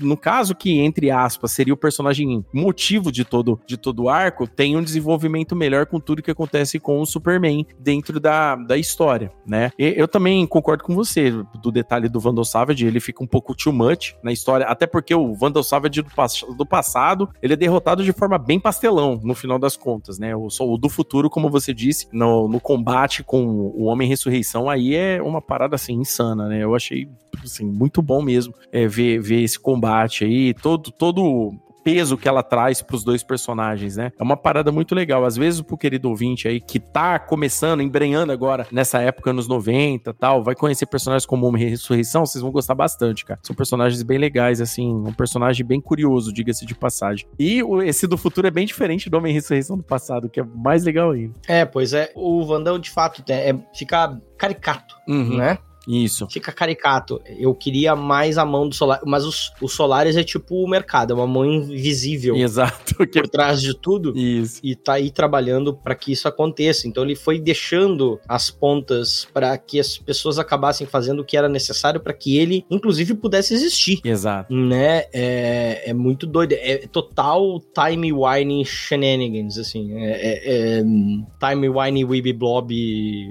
no 0.00 0.16
caso 0.16 0.54
que 0.54 0.78
entre 0.80 1.10
aspas 1.10 1.52
seria 1.52 1.74
o 1.74 1.76
personagem 1.76 2.44
motivo 2.52 3.10
de 3.12 3.24
todo, 3.24 3.60
de 3.66 3.76
todo 3.76 4.04
o 4.04 4.08
arco, 4.08 4.46
tem 4.46 4.76
um 4.76 4.82
desenvolvimento 4.82 5.54
melhor 5.54 5.86
com 5.86 6.00
tudo 6.00 6.22
que 6.22 6.30
acontece 6.30 6.78
com 6.78 7.00
o 7.00 7.06
Superman 7.06 7.66
dentro 7.78 8.18
da, 8.20 8.56
da 8.56 8.76
história, 8.76 9.32
né? 9.46 9.70
E 9.78 9.94
eu 9.96 10.08
também 10.08 10.46
concordo 10.46 10.84
com 10.84 10.94
você 10.94 11.32
do 11.60 11.70
detalhe 11.70 12.08
do 12.08 12.20
Vandal 12.20 12.44
Savage, 12.44 12.86
ele 12.86 13.00
fica 13.00 13.22
um 13.22 13.26
pouco 13.26 13.54
too 13.54 13.72
much 13.72 14.14
na 14.22 14.32
história, 14.32 14.66
até 14.66 14.86
porque 14.86 15.14
o 15.14 15.34
Vandal 15.34 15.62
Savage 15.62 16.02
do, 16.02 16.54
do 16.54 16.66
passado, 16.66 17.28
ele 17.42 17.52
é 17.52 17.56
derrotado 17.56 18.04
de 18.04 18.12
forma 18.12 18.38
bem 18.38 18.58
pastelão, 18.58 19.20
no 19.22 19.34
final 19.34 19.58
das 19.58 19.76
contas, 19.76 20.18
né? 20.18 20.34
O, 20.34 20.48
o 20.48 20.76
do 20.76 20.88
futuro, 20.88 21.30
como 21.30 21.50
você 21.50 21.72
disse, 21.72 22.08
no, 22.12 22.48
no 22.48 22.60
combate 22.60 23.22
com 23.22 23.44
o 23.46 23.84
Homem-Ressurreição, 23.84 24.68
aí 24.68 24.94
é 24.94 25.20
uma 25.22 25.40
parada, 25.40 25.76
assim, 25.76 25.94
insana, 25.94 26.48
né? 26.48 26.62
Eu 26.62 26.74
achei, 26.74 27.08
assim, 27.42 27.64
muito 27.64 28.02
bom 28.02 28.22
mesmo 28.22 28.54
é, 28.72 28.86
ver, 28.86 29.20
ver 29.20 29.35
esse 29.42 29.58
combate 29.58 30.24
aí, 30.24 30.54
todo, 30.54 30.90
todo 30.90 31.54
peso 31.86 32.18
que 32.18 32.26
ela 32.26 32.42
traz 32.42 32.82
para 32.82 32.96
os 32.96 33.04
dois 33.04 33.22
personagens, 33.22 33.96
né? 33.96 34.10
É 34.18 34.22
uma 34.24 34.36
parada 34.36 34.72
muito 34.72 34.92
legal. 34.92 35.24
Às 35.24 35.36
vezes, 35.36 35.60
pro 35.60 35.78
querido 35.78 36.08
ouvinte 36.08 36.48
aí 36.48 36.60
que 36.60 36.80
tá 36.80 37.16
começando, 37.16 37.80
embrenhando 37.80 38.32
agora 38.32 38.66
nessa 38.72 39.00
época, 39.00 39.30
anos 39.30 39.46
90 39.46 40.12
tal, 40.14 40.42
vai 40.42 40.56
conhecer 40.56 40.84
personagens 40.86 41.24
como 41.24 41.46
Homem 41.46 41.68
Ressurreição, 41.68 42.26
vocês 42.26 42.42
vão 42.42 42.50
gostar 42.50 42.74
bastante, 42.74 43.24
cara. 43.24 43.38
São 43.40 43.54
personagens 43.54 44.02
bem 44.02 44.18
legais, 44.18 44.60
assim, 44.60 44.84
um 44.84 45.12
personagem 45.12 45.64
bem 45.64 45.80
curioso, 45.80 46.32
diga-se 46.32 46.66
de 46.66 46.74
passagem. 46.74 47.24
E 47.38 47.62
esse 47.84 48.08
do 48.08 48.18
futuro 48.18 48.48
é 48.48 48.50
bem 48.50 48.66
diferente 48.66 49.08
do 49.08 49.16
Homem 49.16 49.32
Ressurreição 49.32 49.76
do 49.76 49.84
passado, 49.84 50.28
que 50.28 50.40
é 50.40 50.44
mais 50.44 50.82
legal 50.82 51.12
ainda. 51.12 51.34
É, 51.46 51.64
pois 51.64 51.92
é. 51.92 52.10
O 52.16 52.44
Vandal, 52.44 52.80
de 52.80 52.90
fato, 52.90 53.22
é, 53.30 53.56
fica 53.72 54.20
caricato, 54.36 54.96
uhum. 55.06 55.36
né? 55.36 55.58
Isso. 55.86 56.26
Fica 56.30 56.50
caricato. 56.50 57.20
Eu 57.38 57.54
queria 57.54 57.94
mais 57.94 58.36
a 58.36 58.44
mão 58.44 58.68
do 58.68 58.74
Solar, 58.74 59.00
mas 59.06 59.24
os, 59.24 59.52
o 59.60 59.68
Solaris 59.68 60.16
é 60.16 60.24
tipo 60.24 60.56
o 60.56 60.68
mercado, 60.68 61.12
é 61.12 61.16
uma 61.16 61.26
mão 61.26 61.44
invisível. 61.44 62.34
Exato. 62.36 62.94
Por 62.96 63.06
trás 63.28 63.60
de 63.60 63.74
tudo. 63.74 64.16
Isso. 64.16 64.60
E 64.62 64.74
tá 64.74 64.94
aí 64.94 65.10
trabalhando 65.10 65.74
para 65.74 65.94
que 65.94 66.12
isso 66.12 66.26
aconteça. 66.26 66.88
Então 66.88 67.04
ele 67.04 67.14
foi 67.14 67.38
deixando 67.38 68.18
as 68.28 68.50
pontas 68.50 69.26
para 69.32 69.56
que 69.56 69.78
as 69.78 69.96
pessoas 69.96 70.38
acabassem 70.38 70.86
fazendo 70.86 71.20
o 71.20 71.24
que 71.24 71.36
era 71.36 71.48
necessário 71.48 72.00
para 72.00 72.12
que 72.12 72.36
ele, 72.36 72.64
inclusive, 72.70 73.14
pudesse 73.14 73.54
existir. 73.54 74.00
Exato. 74.04 74.52
Né? 74.52 75.04
É, 75.12 75.90
é 75.90 75.94
muito 75.94 76.26
doido. 76.26 76.52
É 76.52 76.86
total 76.90 77.60
time 77.60 78.12
wine 78.12 78.64
shenanigans, 78.64 79.58
assim. 79.58 79.92
É, 79.94 80.10
é, 80.10 80.78
é 80.78 80.82
time 80.82 81.68
wine 81.68 82.04
weeby 82.04 82.32
blob, 82.32 82.72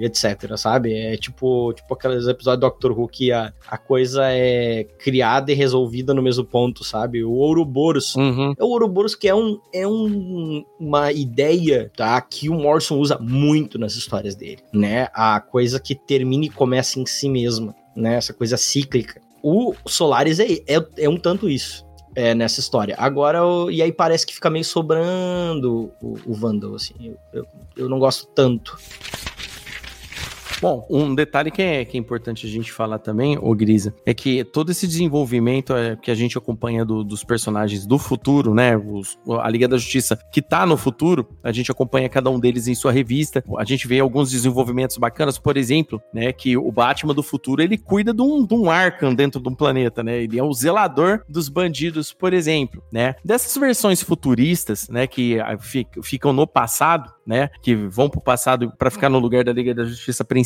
etc, 0.00 0.56
sabe? 0.56 0.94
É 0.94 1.16
tipo, 1.16 1.72
tipo 1.74 1.92
aqueles 1.92 2.26
episódios 2.26 2.45
episódio 2.46 2.60
do 2.60 2.60
Doctor 2.60 2.98
Who 2.98 3.08
que 3.08 3.32
a, 3.32 3.52
a 3.68 3.76
coisa 3.76 4.24
é 4.30 4.84
criada 4.98 5.50
e 5.50 5.54
resolvida 5.54 6.14
no 6.14 6.22
mesmo 6.22 6.44
ponto, 6.44 6.84
sabe? 6.84 7.24
O 7.24 7.32
Ouroboros. 7.32 8.14
Uhum. 8.14 8.54
É 8.58 8.62
o 8.62 8.68
Ouroboros 8.68 9.14
que 9.14 9.28
é, 9.28 9.34
um, 9.34 9.58
é 9.72 9.86
um, 9.86 10.64
uma 10.78 11.12
ideia, 11.12 11.90
tá? 11.96 12.20
Que 12.20 12.48
o 12.48 12.54
Morrison 12.54 12.98
usa 12.98 13.18
muito 13.18 13.78
nas 13.78 13.94
histórias 13.96 14.34
dele, 14.34 14.58
né? 14.72 15.08
A 15.12 15.40
coisa 15.40 15.80
que 15.80 15.94
termina 15.94 16.46
e 16.46 16.50
começa 16.50 17.00
em 17.00 17.06
si 17.06 17.28
mesma, 17.28 17.74
né? 17.94 18.16
Essa 18.16 18.32
coisa 18.32 18.56
cíclica. 18.56 19.20
O 19.42 19.74
Solaris 19.86 20.38
é, 20.40 20.46
é, 20.66 20.86
é 20.98 21.08
um 21.08 21.16
tanto 21.16 21.48
isso. 21.48 21.84
É, 22.18 22.34
nessa 22.34 22.60
história. 22.60 22.94
Agora, 22.98 23.40
e 23.70 23.82
aí 23.82 23.92
parece 23.92 24.26
que 24.26 24.32
fica 24.32 24.48
meio 24.48 24.64
sobrando 24.64 25.92
o, 26.00 26.16
o 26.24 26.32
Vandal, 26.32 26.74
assim. 26.74 26.94
Eu, 26.98 27.18
eu, 27.30 27.46
eu 27.76 27.88
não 27.90 27.98
gosto 27.98 28.26
tanto. 28.28 28.78
Bom, 30.60 30.86
um 30.88 31.14
detalhe 31.14 31.50
que 31.50 31.60
é, 31.60 31.84
que 31.84 31.96
é 31.96 32.00
importante 32.00 32.46
a 32.46 32.50
gente 32.50 32.72
falar 32.72 32.98
também, 32.98 33.36
ô 33.38 33.54
Grisa, 33.54 33.94
é 34.06 34.14
que 34.14 34.42
todo 34.42 34.70
esse 34.70 34.86
desenvolvimento 34.86 35.74
é, 35.74 35.96
que 35.96 36.10
a 36.10 36.14
gente 36.14 36.38
acompanha 36.38 36.84
do, 36.84 37.04
dos 37.04 37.22
personagens 37.22 37.86
do 37.86 37.98
futuro, 37.98 38.54
né? 38.54 38.76
Os, 38.76 39.18
a 39.40 39.50
Liga 39.50 39.68
da 39.68 39.76
Justiça 39.76 40.18
que 40.32 40.40
tá 40.40 40.64
no 40.64 40.76
futuro, 40.76 41.28
a 41.42 41.52
gente 41.52 41.70
acompanha 41.70 42.08
cada 42.08 42.30
um 42.30 42.40
deles 42.40 42.68
em 42.68 42.74
sua 42.74 42.90
revista. 42.90 43.44
A 43.58 43.64
gente 43.64 43.86
vê 43.86 44.00
alguns 44.00 44.30
desenvolvimentos 44.30 44.96
bacanas, 44.96 45.38
por 45.38 45.56
exemplo, 45.56 46.00
né? 46.12 46.32
Que 46.32 46.56
o 46.56 46.72
Batman 46.72 47.14
do 47.14 47.22
futuro 47.22 47.62
ele 47.62 47.76
cuida 47.76 48.14
de 48.14 48.22
um, 48.22 48.46
de 48.46 48.54
um 48.54 48.70
Arkham 48.70 49.14
dentro 49.14 49.40
de 49.40 49.48
um 49.48 49.54
planeta, 49.54 50.02
né? 50.02 50.22
Ele 50.22 50.38
é 50.38 50.42
o 50.42 50.52
zelador 50.52 51.22
dos 51.28 51.50
bandidos, 51.50 52.14
por 52.14 52.32
exemplo, 52.32 52.82
né? 52.90 53.14
Dessas 53.22 53.54
versões 53.56 54.02
futuristas, 54.02 54.88
né? 54.88 55.06
Que 55.06 55.38
ah, 55.38 55.58
ficam 56.02 56.32
no 56.32 56.46
passado, 56.46 57.12
né? 57.26 57.50
Que 57.62 57.74
vão 57.74 58.08
pro 58.08 58.22
passado 58.22 58.72
para 58.78 58.90
ficar 58.90 59.10
no 59.10 59.18
lugar 59.18 59.44
da 59.44 59.52
Liga 59.52 59.74
da 59.74 59.84
Justiça 59.84 60.24
principal. 60.24 60.45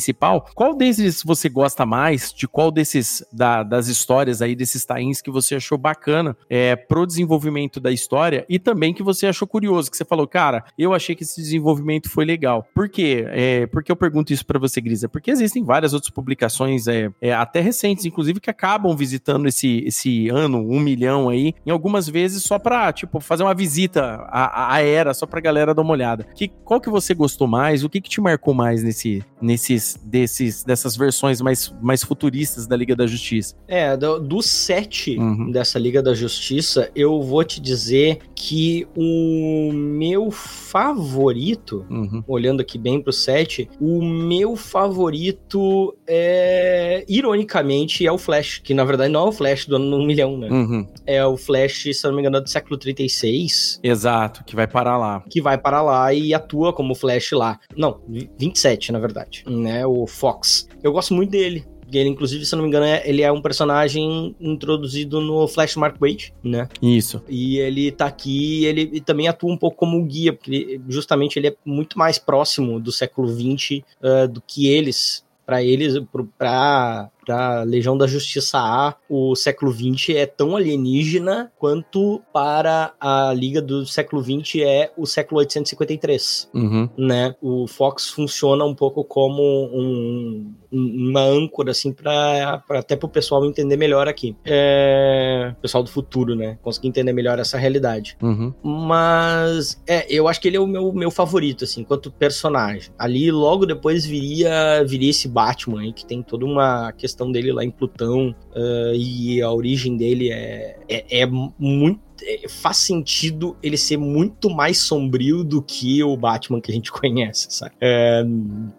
Qual 0.55 0.75
desses 0.75 1.23
você 1.23 1.49
gosta 1.49 1.85
mais? 1.85 2.33
De 2.33 2.47
qual 2.47 2.71
desses 2.71 3.23
da, 3.31 3.63
das 3.63 3.87
histórias 3.87 4.41
aí 4.41 4.55
desses 4.55 4.85
tains 4.85 5.21
que 5.21 5.31
você 5.31 5.55
achou 5.55 5.77
bacana 5.77 6.35
é, 6.49 6.75
pro 6.75 7.05
desenvolvimento 7.05 7.79
da 7.79 7.91
história 7.91 8.45
e 8.49 8.57
também 8.59 8.93
que 8.93 9.03
você 9.03 9.27
achou 9.27 9.47
curioso, 9.47 9.89
que 9.89 9.97
você 9.97 10.05
falou, 10.05 10.27
cara, 10.27 10.63
eu 10.77 10.93
achei 10.93 11.15
que 11.15 11.23
esse 11.23 11.41
desenvolvimento 11.41 12.09
foi 12.09 12.25
legal. 12.25 12.65
Por 12.73 12.89
quê? 12.89 13.25
É, 13.29 13.67
por 13.67 13.83
que 13.83 13.91
eu 13.91 13.95
pergunto 13.95 14.33
isso 14.33 14.45
para 14.45 14.59
você, 14.59 14.79
Grisa? 14.81 15.09
Porque 15.09 15.31
existem 15.31 15.63
várias 15.63 15.93
outras 15.93 16.09
publicações, 16.09 16.87
é, 16.87 17.09
é, 17.21 17.33
até 17.33 17.59
recentes, 17.59 18.05
inclusive, 18.05 18.39
que 18.39 18.49
acabam 18.49 18.95
visitando 18.95 19.47
esse, 19.47 19.83
esse 19.85 20.29
ano, 20.29 20.59
um 20.59 20.79
milhão 20.79 21.29
aí, 21.29 21.53
em 21.65 21.71
algumas 21.71 22.07
vezes 22.07 22.43
só 22.43 22.57
pra, 22.57 22.91
tipo, 22.91 23.19
fazer 23.19 23.43
uma 23.43 23.53
visita 23.53 24.25
à, 24.27 24.73
à 24.73 24.81
era, 24.81 25.13
só 25.13 25.25
pra 25.25 25.41
galera 25.41 25.73
dar 25.73 25.81
uma 25.81 25.91
olhada. 25.91 26.25
Que 26.35 26.47
qual 26.47 26.79
que 26.79 26.89
você 26.89 27.13
gostou 27.13 27.47
mais? 27.47 27.83
O 27.83 27.89
que, 27.89 28.01
que 28.01 28.09
te 28.09 28.21
marcou 28.21 28.53
mais 28.53 28.83
nesse, 28.83 29.23
nesses, 29.41 29.90
desses, 29.95 30.63
dessas 30.63 30.95
versões 30.95 31.41
mais, 31.41 31.73
mais 31.81 32.03
futuristas 32.03 32.67
da 32.67 32.75
Liga 32.75 32.95
da 32.95 33.07
Justiça? 33.07 33.55
É, 33.67 33.97
do, 33.97 34.41
set 34.41 35.17
uhum. 35.17 35.51
dessa 35.51 35.77
Liga 35.79 36.01
da 36.01 36.13
Justiça, 36.13 36.89
eu 36.95 37.21
vou 37.21 37.43
te 37.43 37.59
dizer 37.59 38.19
que 38.35 38.87
o 38.95 39.71
meu 39.73 40.31
favorito, 40.31 41.85
uhum. 41.89 42.23
olhando 42.27 42.61
aqui 42.61 42.77
bem 42.77 43.01
pro 43.01 43.11
set, 43.11 43.69
o 43.79 44.03
meu 44.03 44.55
favorito 44.55 45.95
é, 46.07 47.05
ironicamente, 47.07 48.05
é 48.05 48.11
o 48.11 48.17
Flash, 48.17 48.59
que 48.63 48.73
na 48.73 48.83
verdade 48.83 49.11
não 49.11 49.25
é 49.25 49.29
o 49.29 49.31
Flash 49.31 49.65
do 49.65 49.75
ano 49.75 49.97
1 49.97 50.05
milhão, 50.05 50.37
né? 50.37 50.49
Uhum. 50.49 50.87
É 51.05 51.25
o 51.25 51.37
Flash, 51.37 51.87
se 51.93 52.03
não 52.05 52.13
me 52.13 52.21
engano, 52.21 52.41
do 52.41 52.49
século 52.49 52.77
36. 52.77 53.79
Exato, 53.83 54.43
que 54.43 54.55
vai 54.55 54.67
parar 54.67 54.97
lá. 54.97 55.23
Que 55.29 55.41
vai 55.41 55.57
parar 55.57 55.81
lá 55.81 56.13
e 56.13 56.33
atua 56.33 56.61
atua 56.61 56.73
como 56.73 56.93
Flash 56.93 57.31
lá. 57.31 57.59
Não, 57.75 58.01
27, 58.37 58.91
na 58.91 58.99
verdade, 58.99 59.43
né? 59.47 59.80
O 59.85 60.07
Fox. 60.07 60.67
Eu 60.83 60.91
gosto 60.91 61.13
muito 61.13 61.31
dele. 61.31 61.65
Ele, 61.91 62.09
inclusive, 62.09 62.45
se 62.45 62.55
não 62.55 62.63
me 62.63 62.69
engano, 62.69 62.85
é, 62.85 63.03
ele 63.05 63.21
é 63.21 63.31
um 63.31 63.41
personagem 63.41 64.35
introduzido 64.39 65.19
no 65.19 65.47
Flash 65.47 65.75
Mark 65.75 65.97
Wade, 65.99 66.33
né? 66.41 66.69
Isso. 66.81 67.21
E 67.27 67.57
ele 67.57 67.91
tá 67.91 68.05
aqui, 68.05 68.63
ele 68.65 69.01
também 69.01 69.27
atua 69.27 69.51
um 69.51 69.57
pouco 69.57 69.77
como 69.77 70.03
guia, 70.05 70.31
porque 70.31 70.79
justamente 70.87 71.37
ele 71.37 71.49
é 71.49 71.55
muito 71.65 71.99
mais 71.99 72.17
próximo 72.17 72.79
do 72.79 72.91
século 72.91 73.27
XX 73.27 73.81
uh, 74.01 74.27
do 74.27 74.41
que 74.41 74.67
eles. 74.67 75.25
Para 75.45 75.61
eles, 75.61 75.95
para 76.37 77.09
para 77.31 77.63
Legião 77.63 77.97
da 77.97 78.05
Justiça 78.07 78.57
A, 78.59 78.93
o 79.09 79.35
século 79.37 79.71
XX 79.71 80.15
é 80.15 80.25
tão 80.25 80.57
alienígena 80.57 81.49
quanto 81.57 82.21
para 82.33 82.93
a 82.99 83.33
Liga 83.33 83.61
do 83.61 83.85
século 83.85 84.21
XX 84.21 84.61
é 84.63 84.91
o 84.97 85.05
século 85.05 85.39
853, 85.39 86.49
uhum. 86.53 86.89
né? 86.97 87.33
O 87.41 87.67
Fox 87.67 88.09
funciona 88.09 88.65
um 88.65 88.75
pouco 88.75 89.03
como 89.05 89.41
um, 89.41 90.53
uma 90.71 91.21
âncora, 91.21 91.71
assim, 91.71 91.93
para 91.93 92.63
até 92.69 92.95
para 92.95 93.05
o 93.05 93.09
pessoal 93.09 93.45
entender 93.45 93.77
melhor 93.77 94.07
aqui. 94.07 94.35
É, 94.45 95.53
pessoal 95.61 95.83
do 95.83 95.89
futuro, 95.89 96.35
né? 96.35 96.57
Conseguir 96.61 96.87
entender 96.87 97.13
melhor 97.13 97.39
essa 97.39 97.57
realidade. 97.57 98.17
Uhum. 98.21 98.53
Mas, 98.63 99.81
é, 99.87 100.05
eu 100.09 100.27
acho 100.27 100.41
que 100.41 100.47
ele 100.47 100.57
é 100.57 100.59
o 100.59 100.67
meu, 100.67 100.91
meu 100.91 101.11
favorito, 101.11 101.63
assim, 101.63 101.81
enquanto 101.81 102.11
personagem. 102.11 102.91
Ali, 102.97 103.31
logo 103.31 103.65
depois, 103.65 104.05
viria, 104.05 104.83
viria 104.85 105.09
esse 105.09 105.27
Batman 105.27 105.81
aí, 105.81 105.93
que 105.93 106.05
tem 106.05 106.21
toda 106.21 106.45
uma 106.45 106.91
questão 106.93 107.20
questão 107.21 107.31
dele 107.31 107.51
lá 107.51 107.63
em 107.63 107.69
Plutão 107.69 108.35
uh, 108.55 108.95
e 108.95 109.41
a 109.41 109.51
origem 109.51 109.95
dele 109.95 110.31
é, 110.31 110.77
é, 110.89 111.21
é 111.21 111.25
muito 111.25 112.01
faz 112.49 112.77
sentido 112.77 113.55
ele 113.61 113.77
ser 113.77 113.97
muito 113.97 114.49
mais 114.49 114.77
sombrio 114.77 115.43
do 115.43 115.61
que 115.61 116.03
o 116.03 116.15
Batman 116.15 116.61
que 116.61 116.71
a 116.71 116.73
gente 116.73 116.91
conhece, 116.91 117.47
sabe? 117.49 117.73
É, 117.79 118.23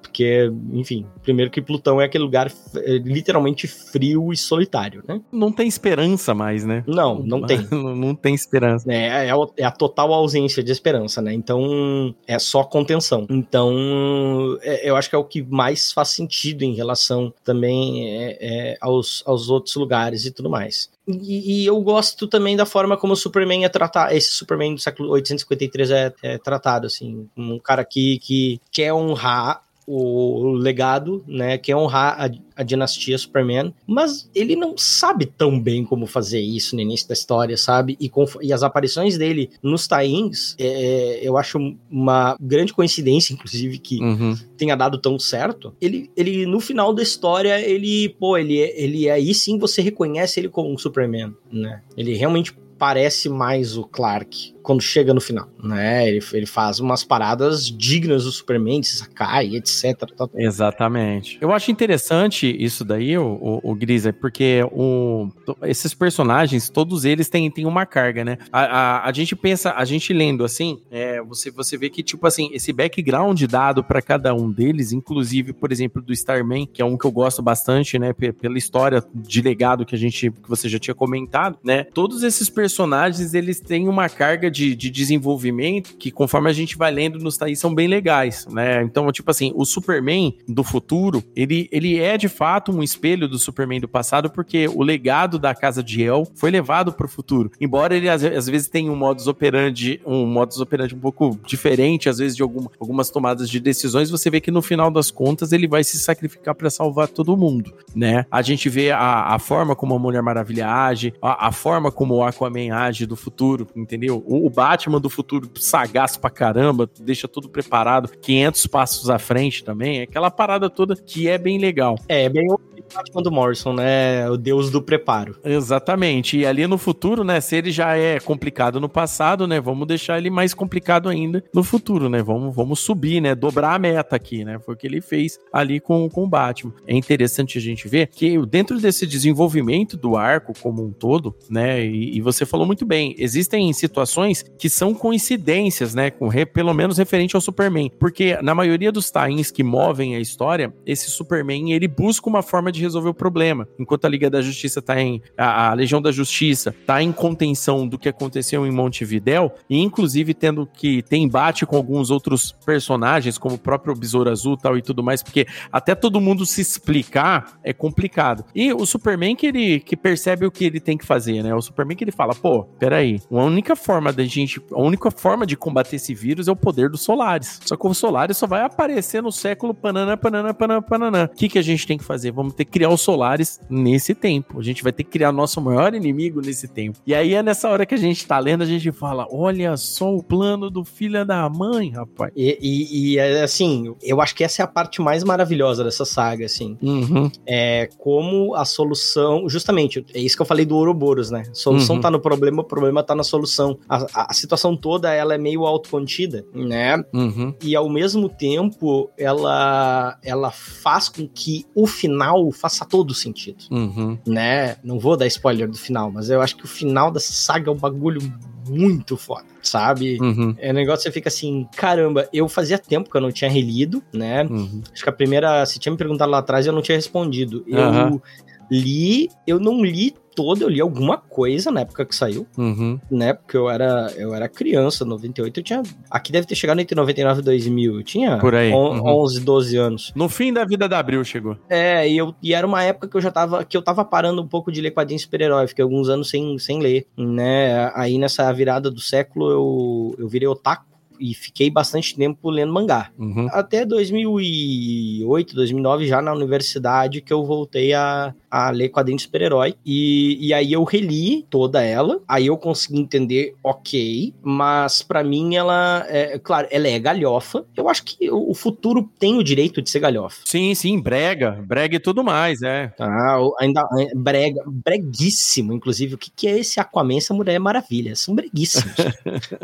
porque, 0.02 0.52
enfim, 0.72 1.06
primeiro 1.22 1.50
que 1.50 1.62
Plutão 1.62 2.00
é 2.00 2.04
aquele 2.04 2.24
lugar 2.24 2.52
é, 2.76 2.92
literalmente 2.98 3.66
frio 3.66 4.32
e 4.32 4.36
solitário, 4.36 5.02
né? 5.06 5.20
Não 5.32 5.50
tem 5.52 5.66
esperança 5.66 6.34
mais, 6.34 6.64
né? 6.64 6.84
Não, 6.86 7.18
não 7.20 7.42
tem. 7.46 7.66
não, 7.70 7.96
não 7.96 8.14
tem 8.14 8.34
esperança. 8.34 8.90
É, 8.92 9.26
é, 9.26 9.30
a, 9.30 9.36
é, 9.56 9.64
a, 9.64 9.70
total 9.70 10.12
ausência 10.12 10.62
de 10.62 10.70
esperança, 10.70 11.22
né? 11.22 11.32
Então, 11.32 12.14
é 12.26 12.38
só 12.38 12.64
contenção. 12.64 13.26
Então, 13.30 14.58
é, 14.62 14.88
eu 14.88 14.96
acho 14.96 15.08
que 15.08 15.16
é 15.16 15.18
o 15.18 15.24
que 15.24 15.42
mais 15.42 15.92
faz 15.92 16.08
sentido 16.08 16.62
em 16.62 16.74
relação 16.74 17.32
também 17.44 18.08
é, 18.08 18.38
é 18.40 18.76
aos, 18.80 19.22
aos 19.26 19.48
outros 19.48 19.74
lugares 19.76 20.26
e 20.26 20.30
tudo 20.30 20.50
mais. 20.50 20.90
E, 21.20 21.62
e, 21.62 21.66
eu 21.66 21.80
gosto 21.80 22.26
também 22.26 22.56
da 22.56 22.66
forma 22.66 22.96
como 22.96 23.12
o 23.12 23.16
Superman 23.16 23.64
é 23.64 23.68
tratado. 23.68 24.12
Esse 24.12 24.32
Superman 24.32 24.74
do 24.74 24.80
século 24.80 25.10
853 25.10 25.90
é, 25.90 26.14
é 26.22 26.38
tratado, 26.38 26.86
assim. 26.86 27.28
Um 27.36 27.58
cara 27.58 27.84
que, 27.84 28.18
que 28.18 28.60
quer 28.70 28.92
honrar 28.92 29.62
o, 29.94 30.52
legado, 30.52 31.22
né, 31.26 31.58
que 31.58 31.70
é 31.70 31.76
honrar 31.76 32.16
a, 32.18 32.30
a 32.60 32.62
dinastia 32.62 33.18
Superman, 33.18 33.74
mas 33.86 34.30
ele 34.34 34.56
não 34.56 34.76
sabe 34.76 35.26
tão 35.26 35.58
bem 35.58 35.84
como 35.84 36.06
fazer 36.06 36.40
isso 36.40 36.74
no 36.74 36.80
início 36.82 37.08
da 37.08 37.12
história, 37.12 37.56
sabe? 37.56 37.96
E, 38.00 38.08
com, 38.08 38.24
e 38.40 38.52
as 38.52 38.62
aparições 38.62 39.18
dele 39.18 39.50
nos 39.62 39.86
tains, 39.86 40.54
é, 40.58 41.20
eu 41.22 41.36
acho 41.36 41.58
uma 41.90 42.36
grande 42.40 42.72
coincidência, 42.72 43.34
inclusive, 43.34 43.78
que 43.78 44.00
uhum. 44.00 44.36
tenha 44.56 44.76
dado 44.76 44.98
tão 44.98 45.18
certo. 45.18 45.74
Ele, 45.80 46.10
ele, 46.16 46.46
no 46.46 46.60
final 46.60 46.94
da 46.94 47.02
história, 47.02 47.60
ele, 47.60 48.08
pô, 48.08 48.36
ele, 48.36 48.58
ele 48.58 49.10
aí 49.10 49.34
sim 49.34 49.58
você 49.58 49.82
reconhece 49.82 50.40
ele 50.40 50.48
como 50.48 50.72
um 50.72 50.78
Superman, 50.78 51.34
né? 51.50 51.82
Ele 51.96 52.14
realmente 52.14 52.54
parece 52.78 53.28
mais 53.28 53.76
o 53.76 53.84
Clark 53.84 54.52
quando 54.62 54.80
chega 54.80 55.12
no 55.12 55.20
final, 55.20 55.48
né? 55.62 56.08
Ele, 56.08 56.24
ele 56.32 56.46
faz 56.46 56.80
umas 56.80 57.04
paradas 57.04 57.66
dignas 57.66 58.24
do 58.24 58.32
Superman, 58.32 58.80
de 58.80 58.88
Sakai, 58.88 59.56
etc. 59.56 60.04
Exatamente. 60.34 61.38
Eu 61.40 61.52
acho 61.52 61.70
interessante 61.70 62.54
isso 62.58 62.84
daí, 62.84 63.16
o, 63.18 63.24
o, 63.24 63.72
o 63.72 63.74
Grisa, 63.74 64.12
porque 64.12 64.60
o, 64.70 65.28
esses 65.62 65.94
personagens, 65.94 66.70
todos 66.70 67.04
eles 67.04 67.28
têm, 67.28 67.50
têm 67.50 67.66
uma 67.66 67.84
carga, 67.84 68.24
né? 68.24 68.38
A, 68.52 68.60
a, 68.62 69.08
a 69.08 69.12
gente 69.12 69.34
pensa, 69.34 69.72
a 69.72 69.84
gente 69.84 70.12
lendo 70.12 70.44
assim, 70.44 70.80
é, 70.90 71.20
você, 71.22 71.50
você 71.50 71.76
vê 71.76 71.90
que, 71.90 72.02
tipo 72.02 72.26
assim, 72.26 72.50
esse 72.52 72.72
background 72.72 73.42
dado 73.44 73.82
para 73.82 74.00
cada 74.00 74.34
um 74.34 74.50
deles, 74.50 74.92
inclusive, 74.92 75.52
por 75.52 75.72
exemplo, 75.72 76.00
do 76.00 76.12
Starman, 76.12 76.66
que 76.66 76.80
é 76.80 76.84
um 76.84 76.96
que 76.96 77.04
eu 77.04 77.12
gosto 77.12 77.42
bastante, 77.42 77.98
né? 77.98 78.12
Pela 78.12 78.58
história 78.58 79.02
de 79.14 79.42
legado 79.42 79.84
que 79.84 79.94
a 79.94 79.98
gente, 79.98 80.30
que 80.30 80.48
você 80.48 80.68
já 80.68 80.78
tinha 80.78 80.94
comentado, 80.94 81.58
né? 81.64 81.84
Todos 81.84 82.22
esses 82.22 82.48
personagens, 82.48 83.34
eles 83.34 83.60
têm 83.60 83.88
uma 83.88 84.08
carga 84.08 84.50
de, 84.52 84.76
de 84.76 84.90
desenvolvimento 84.90 85.96
que, 85.96 86.10
conforme 86.10 86.50
a 86.50 86.52
gente 86.52 86.76
vai 86.76 86.92
lendo 86.92 87.18
nos 87.18 87.36
Thaís, 87.36 87.58
são 87.58 87.74
bem 87.74 87.88
legais, 87.88 88.46
né? 88.46 88.82
Então, 88.82 89.10
tipo 89.10 89.30
assim, 89.30 89.52
o 89.54 89.64
Superman 89.64 90.36
do 90.46 90.62
futuro, 90.62 91.24
ele, 91.34 91.68
ele 91.72 91.98
é 91.98 92.16
de 92.16 92.28
fato 92.28 92.70
um 92.70 92.82
espelho 92.82 93.26
do 93.26 93.38
Superman 93.38 93.80
do 93.80 93.88
passado, 93.88 94.30
porque 94.30 94.68
o 94.68 94.82
legado 94.82 95.38
da 95.38 95.54
casa 95.54 95.82
de 95.82 96.02
El 96.02 96.26
foi 96.34 96.50
levado 96.50 96.92
para 96.92 97.06
o 97.06 97.08
futuro. 97.08 97.50
Embora 97.60 97.96
ele 97.96 98.08
às, 98.08 98.22
às, 98.22 98.46
vezes 98.46 98.68
tenha 98.68 98.92
um 98.92 98.96
modus 98.96 99.26
operandi, 99.26 100.00
um 100.06 100.26
modus 100.26 100.60
operandi 100.60 100.94
um 100.94 101.00
pouco 101.00 101.38
diferente, 101.46 102.08
às 102.08 102.18
vezes 102.18 102.36
de 102.36 102.42
algum, 102.42 102.66
algumas 102.78 103.10
tomadas 103.10 103.48
de 103.48 103.58
decisões, 103.58 104.10
você 104.10 104.30
vê 104.30 104.40
que 104.40 104.50
no 104.50 104.62
final 104.62 104.90
das 104.90 105.10
contas 105.10 105.52
ele 105.52 105.66
vai 105.66 105.82
se 105.82 105.98
sacrificar 105.98 106.54
para 106.54 106.70
salvar 106.70 107.08
todo 107.08 107.36
mundo, 107.36 107.72
né? 107.94 108.26
A 108.30 108.42
gente 108.42 108.68
vê 108.68 108.90
a, 108.90 109.34
a 109.34 109.38
forma 109.38 109.74
como 109.74 109.94
a 109.94 109.98
Mulher 109.98 110.22
Maravilha 110.22 110.68
age, 110.68 111.14
a, 111.20 111.48
a 111.48 111.52
forma 111.52 111.90
como 111.90 112.14
o 112.14 112.24
Aquaman 112.24 112.72
age 112.72 113.06
do 113.06 113.16
futuro, 113.16 113.66
entendeu? 113.74 114.22
O, 114.26 114.41
o 114.44 114.50
Batman 114.50 115.00
do 115.00 115.08
futuro 115.08 115.48
sagaz 115.54 116.16
pra 116.16 116.28
caramba, 116.28 116.90
deixa 117.00 117.28
tudo 117.28 117.48
preparado, 117.48 118.10
500 118.20 118.66
passos 118.66 119.08
à 119.08 119.18
frente 119.18 119.62
também, 119.62 120.02
aquela 120.02 120.30
parada 120.30 120.68
toda 120.68 120.96
que 120.96 121.28
é 121.28 121.38
bem 121.38 121.58
legal. 121.58 121.96
É, 122.08 122.28
bem 122.28 122.48
Batman 122.94 123.22
do 123.22 123.30
Morrison, 123.30 123.72
né? 123.72 124.28
O 124.28 124.36
deus 124.36 124.70
do 124.70 124.82
preparo. 124.82 125.36
Exatamente. 125.44 126.38
E 126.38 126.46
ali 126.46 126.66
no 126.66 126.78
futuro, 126.78 127.24
né? 127.24 127.40
Se 127.40 127.56
ele 127.56 127.70
já 127.70 127.96
é 127.96 128.20
complicado 128.20 128.80
no 128.80 128.88
passado, 128.88 129.46
né? 129.46 129.60
Vamos 129.60 129.86
deixar 129.86 130.18
ele 130.18 130.30
mais 130.30 130.54
complicado 130.54 131.08
ainda 131.08 131.42
no 131.54 131.62
futuro, 131.62 132.08
né? 132.08 132.22
Vamos, 132.22 132.54
vamos 132.54 132.80
subir, 132.80 133.20
né? 133.20 133.34
Dobrar 133.34 133.74
a 133.74 133.78
meta 133.78 134.16
aqui, 134.16 134.44
né? 134.44 134.58
Foi 134.58 134.74
o 134.74 134.76
que 134.76 134.86
ele 134.86 135.00
fez 135.00 135.38
ali 135.52 135.80
com, 135.80 136.08
com 136.08 136.24
o 136.24 136.28
Batman. 136.28 136.72
É 136.86 136.94
interessante 136.96 137.58
a 137.58 137.60
gente 137.60 137.88
ver 137.88 138.08
que 138.08 138.38
dentro 138.46 138.78
desse 138.80 139.06
desenvolvimento 139.06 139.96
do 139.96 140.16
arco 140.16 140.52
como 140.60 140.84
um 140.84 140.92
todo, 140.92 141.34
né? 141.48 141.84
E, 141.84 142.16
e 142.16 142.20
você 142.20 142.44
falou 142.44 142.66
muito 142.66 142.84
bem, 142.84 143.14
existem 143.18 143.72
situações 143.72 144.44
que 144.58 144.68
são 144.68 144.94
coincidências, 144.94 145.94
né? 145.94 146.10
Com 146.10 146.28
re, 146.28 146.44
pelo 146.44 146.74
menos 146.74 146.98
referente 146.98 147.34
ao 147.34 147.40
Superman. 147.40 147.90
Porque 147.98 148.36
na 148.42 148.54
maioria 148.54 148.92
dos 148.92 149.10
tains 149.10 149.50
que 149.50 149.62
movem 149.62 150.16
a 150.16 150.20
história, 150.20 150.72
esse 150.86 151.10
Superman 151.10 151.72
ele 151.72 151.88
busca 151.88 152.28
uma 152.28 152.42
forma 152.42 152.70
de 152.70 152.81
resolver 152.82 153.08
o 153.08 153.14
problema. 153.14 153.66
Enquanto 153.78 154.04
a 154.04 154.08
Liga 154.08 154.28
da 154.28 154.42
Justiça 154.42 154.80
está 154.80 155.00
em. 155.00 155.22
A, 155.36 155.70
a, 155.70 155.74
Legião 155.74 156.00
da 156.00 156.12
Justiça 156.12 156.70
está 156.70 157.02
em 157.02 157.12
contenção 157.12 157.86
do 157.86 157.98
que 157.98 158.08
aconteceu 158.08 158.66
em 158.66 158.70
Montevidéu, 158.70 159.52
e 159.68 159.78
inclusive 159.80 160.34
tendo 160.34 160.66
que 160.66 161.02
ter 161.02 161.16
embate 161.16 161.64
com 161.66 161.76
alguns 161.76 162.10
outros 162.10 162.52
personagens, 162.64 163.38
como 163.38 163.56
o 163.56 163.58
próprio 163.58 163.94
Besouro 163.94 164.30
Azul 164.30 164.56
tal 164.56 164.76
e 164.76 164.82
tudo 164.82 165.02
mais, 165.02 165.22
porque 165.22 165.46
até 165.70 165.94
todo 165.94 166.20
mundo 166.20 166.44
se 166.44 166.60
explicar 166.60 167.58
é 167.62 167.72
complicado. 167.72 168.44
E 168.54 168.72
o 168.72 168.84
Superman 168.84 169.34
que 169.34 169.46
ele 169.46 169.80
que 169.80 169.96
percebe 169.96 170.46
o 170.46 170.50
que 170.50 170.64
ele 170.64 170.80
tem 170.80 170.96
que 170.96 171.06
fazer, 171.06 171.42
né? 171.42 171.54
O 171.54 171.62
Superman 171.62 171.96
que 171.96 172.04
ele 172.04 172.12
fala, 172.12 172.34
pô, 172.34 172.64
peraí, 172.64 173.20
a 173.30 173.42
única 173.42 173.74
forma 173.76 174.12
da 174.12 174.24
gente. 174.24 174.60
A 174.72 174.80
única 174.80 175.10
forma 175.10 175.46
de 175.46 175.56
combater 175.56 175.96
esse 175.96 176.14
vírus 176.14 176.48
é 176.48 176.52
o 176.52 176.56
poder 176.56 176.88
dos 176.88 177.02
Solares. 177.02 177.60
Só 177.64 177.76
que 177.76 177.86
o 177.86 177.94
Solares 177.94 178.36
só 178.36 178.46
vai 178.46 178.62
aparecer 178.62 179.22
no 179.22 179.32
século 179.32 179.74
panana, 179.74 180.16
panana, 180.16 180.54
panana, 180.54 180.82
panana. 180.82 181.30
O 181.32 181.36
que, 181.36 181.48
que 181.48 181.58
a 181.58 181.62
gente 181.62 181.86
tem 181.86 181.98
que 181.98 182.04
fazer? 182.04 182.30
Vamos 182.32 182.54
ter 182.54 182.64
que 182.64 182.71
criar 182.72 182.88
os 182.88 183.02
Solares 183.02 183.60
nesse 183.68 184.14
tempo. 184.14 184.58
A 184.58 184.62
gente 184.62 184.82
vai 184.82 184.92
ter 184.92 185.04
que 185.04 185.10
criar 185.10 185.30
nosso 185.30 185.60
maior 185.60 185.94
inimigo 185.94 186.40
nesse 186.40 186.66
tempo. 186.66 186.98
E 187.06 187.14
aí 187.14 187.34
é 187.34 187.42
nessa 187.42 187.68
hora 187.68 187.84
que 187.84 187.94
a 187.94 187.98
gente 187.98 188.26
tá 188.26 188.38
lendo, 188.38 188.62
a 188.62 188.66
gente 188.66 188.90
fala: 188.90 189.26
olha 189.30 189.76
só 189.76 190.14
o 190.14 190.22
plano 190.22 190.70
do 190.70 190.84
filho 190.84 191.24
da 191.24 191.48
mãe, 191.48 191.90
rapaz. 191.90 192.32
E, 192.34 192.58
e, 192.60 193.14
e 193.14 193.20
assim, 193.20 193.94
eu 194.02 194.20
acho 194.20 194.34
que 194.34 194.42
essa 194.42 194.62
é 194.62 194.64
a 194.64 194.68
parte 194.68 195.02
mais 195.02 195.22
maravilhosa 195.22 195.84
dessa 195.84 196.04
saga, 196.04 196.46
assim. 196.46 196.76
Uhum. 196.82 197.30
É 197.46 197.88
como 197.98 198.54
a 198.54 198.64
solução. 198.64 199.48
Justamente, 199.48 200.04
é 200.14 200.20
isso 200.20 200.36
que 200.36 200.42
eu 200.42 200.46
falei 200.46 200.64
do 200.64 200.76
Ouroboros, 200.76 201.30
né? 201.30 201.42
A 201.50 201.54
solução 201.54 201.96
uhum. 201.96 202.02
tá 202.02 202.10
no 202.10 202.20
problema, 202.20 202.62
o 202.62 202.64
problema 202.64 203.02
tá 203.02 203.14
na 203.14 203.22
solução. 203.22 203.78
A, 203.88 204.06
a, 204.14 204.26
a 204.30 204.32
situação 204.32 204.76
toda, 204.76 205.12
ela 205.12 205.34
é 205.34 205.38
meio 205.38 205.66
autocontida, 205.66 206.44
né? 206.54 207.02
Uhum. 207.12 207.54
E 207.62 207.76
ao 207.76 207.88
mesmo 207.88 208.28
tempo, 208.28 209.10
ela, 209.18 210.16
ela 210.22 210.50
faz 210.50 211.08
com 211.08 211.28
que 211.28 211.66
o 211.74 211.86
final 211.86 212.50
faça 212.62 212.84
todo 212.84 213.12
sentido, 213.12 213.64
uhum. 213.72 214.16
né? 214.24 214.76
Não 214.84 215.00
vou 215.00 215.16
dar 215.16 215.26
spoiler 215.26 215.68
do 215.68 215.76
final, 215.76 216.12
mas 216.12 216.30
eu 216.30 216.40
acho 216.40 216.56
que 216.56 216.64
o 216.64 216.68
final 216.68 217.10
dessa 217.10 217.32
saga 217.32 217.68
é 217.68 217.72
um 217.72 217.76
bagulho 217.76 218.20
muito 218.68 219.16
foda, 219.16 219.48
sabe? 219.60 220.16
Uhum. 220.20 220.54
É 220.58 220.70
um 220.70 220.74
negócio 220.74 220.98
que 220.98 221.02
você 221.08 221.10
fica 221.10 221.28
assim, 221.28 221.66
caramba, 221.74 222.28
eu 222.32 222.48
fazia 222.48 222.78
tempo 222.78 223.10
que 223.10 223.16
eu 223.16 223.20
não 223.20 223.32
tinha 223.32 223.50
relido, 223.50 224.00
né? 224.12 224.44
Uhum. 224.44 224.80
Acho 224.92 225.02
que 225.02 225.08
a 225.10 225.12
primeira, 225.12 225.66
se 225.66 225.80
tinha 225.80 225.90
me 225.90 225.98
perguntado 225.98 226.30
lá 226.30 226.38
atrás, 226.38 226.64
eu 226.64 226.72
não 226.72 226.82
tinha 226.82 226.96
respondido. 226.96 227.64
Eu 227.66 228.22
li, 228.70 229.28
eu 229.44 229.58
não 229.58 229.84
li 229.84 230.14
todo, 230.34 230.62
eu 230.62 230.68
li 230.68 230.80
alguma 230.80 231.16
coisa 231.16 231.70
na 231.70 231.80
época 231.80 232.04
que 232.04 232.14
saiu, 232.14 232.46
uhum. 232.56 232.98
né? 233.10 233.32
Porque 233.32 233.56
eu 233.56 233.68
era, 233.68 234.12
eu 234.16 234.34
era 234.34 234.48
criança, 234.48 235.04
98, 235.04 235.60
eu 235.60 235.64
tinha... 235.64 235.82
Aqui 236.10 236.32
deve 236.32 236.46
ter 236.46 236.54
chegado 236.54 236.80
entre 236.80 236.94
99 236.94 237.40
e 237.40 237.44
2000, 237.44 237.94
eu 237.96 238.02
tinha 238.02 238.38
Por 238.38 238.54
aí. 238.54 238.72
On, 238.72 238.98
uhum. 238.98 239.22
11, 239.22 239.40
12 239.40 239.76
anos. 239.76 240.12
No 240.14 240.28
fim 240.28 240.52
da 240.52 240.64
vida 240.64 240.88
da 240.88 240.98
Abril 240.98 241.24
chegou. 241.24 241.56
É, 241.68 242.08
e, 242.08 242.16
eu, 242.16 242.34
e 242.42 242.54
era 242.54 242.66
uma 242.66 242.82
época 242.82 243.08
que 243.08 243.16
eu 243.16 243.20
já 243.20 243.30
tava, 243.30 243.64
que 243.64 243.76
eu 243.76 243.82
tava 243.82 244.04
parando 244.04 244.42
um 244.42 244.48
pouco 244.48 244.72
de 244.72 244.80
ler 244.80 244.90
quadrinhos 244.90 245.22
super-herói, 245.22 245.66
fiquei 245.66 245.82
alguns 245.82 246.08
anos 246.08 246.30
sem, 246.30 246.58
sem 246.58 246.80
ler, 246.80 247.06
né? 247.16 247.90
Aí 247.94 248.18
nessa 248.18 248.50
virada 248.52 248.90
do 248.90 249.00
século 249.00 249.50
eu, 249.50 250.14
eu 250.18 250.28
virei 250.28 250.48
otaku, 250.48 250.92
e 251.22 251.34
fiquei 251.34 251.70
bastante 251.70 252.16
tempo 252.16 252.50
lendo 252.50 252.72
mangá. 252.72 253.10
Uhum. 253.16 253.46
Até 253.52 253.86
2008, 253.86 255.54
2009, 255.54 256.06
já 256.08 256.20
na 256.20 256.32
universidade, 256.32 257.20
que 257.20 257.32
eu 257.32 257.44
voltei 257.44 257.94
a, 257.94 258.34
a 258.52 258.68
ler 258.68 258.90
quadrinhos 258.90 259.22
super-herói. 259.22 259.74
E, 259.82 260.36
e 260.46 260.52
aí 260.52 260.74
eu 260.74 260.84
reli 260.84 261.46
toda 261.48 261.82
ela, 261.82 262.20
aí 262.28 262.48
eu 262.48 262.58
consegui 262.58 263.00
entender 263.00 263.54
ok, 263.64 264.34
mas 264.42 265.00
para 265.00 265.24
mim 265.24 265.54
ela, 265.54 266.04
é, 266.06 266.38
claro, 266.38 266.68
ela 266.70 266.86
é 266.86 266.98
galhofa. 266.98 267.64
Eu 267.74 267.88
acho 267.88 268.04
que 268.04 268.30
o 268.30 268.52
futuro 268.52 269.10
tem 269.18 269.38
o 269.38 269.42
direito 269.42 269.80
de 269.80 269.88
ser 269.88 270.00
galhofa. 270.00 270.42
Sim, 270.44 270.74
sim, 270.74 271.00
brega, 271.00 271.52
brega 271.66 271.96
e 271.96 272.00
tudo 272.00 272.22
mais, 272.22 272.60
é. 272.60 272.92
Ah, 273.00 273.38
ainda 273.58 273.88
é, 273.98 274.14
brega, 274.14 274.62
breguíssimo, 274.66 275.72
inclusive. 275.72 276.16
O 276.16 276.18
que, 276.18 276.30
que 276.30 276.46
é 276.46 276.58
esse 276.58 276.78
Aquaman, 276.78 277.16
essa 277.16 277.32
Mulher 277.32 277.58
Maravilha? 277.58 278.14
São 278.14 278.34
breguíssimos. 278.34 278.94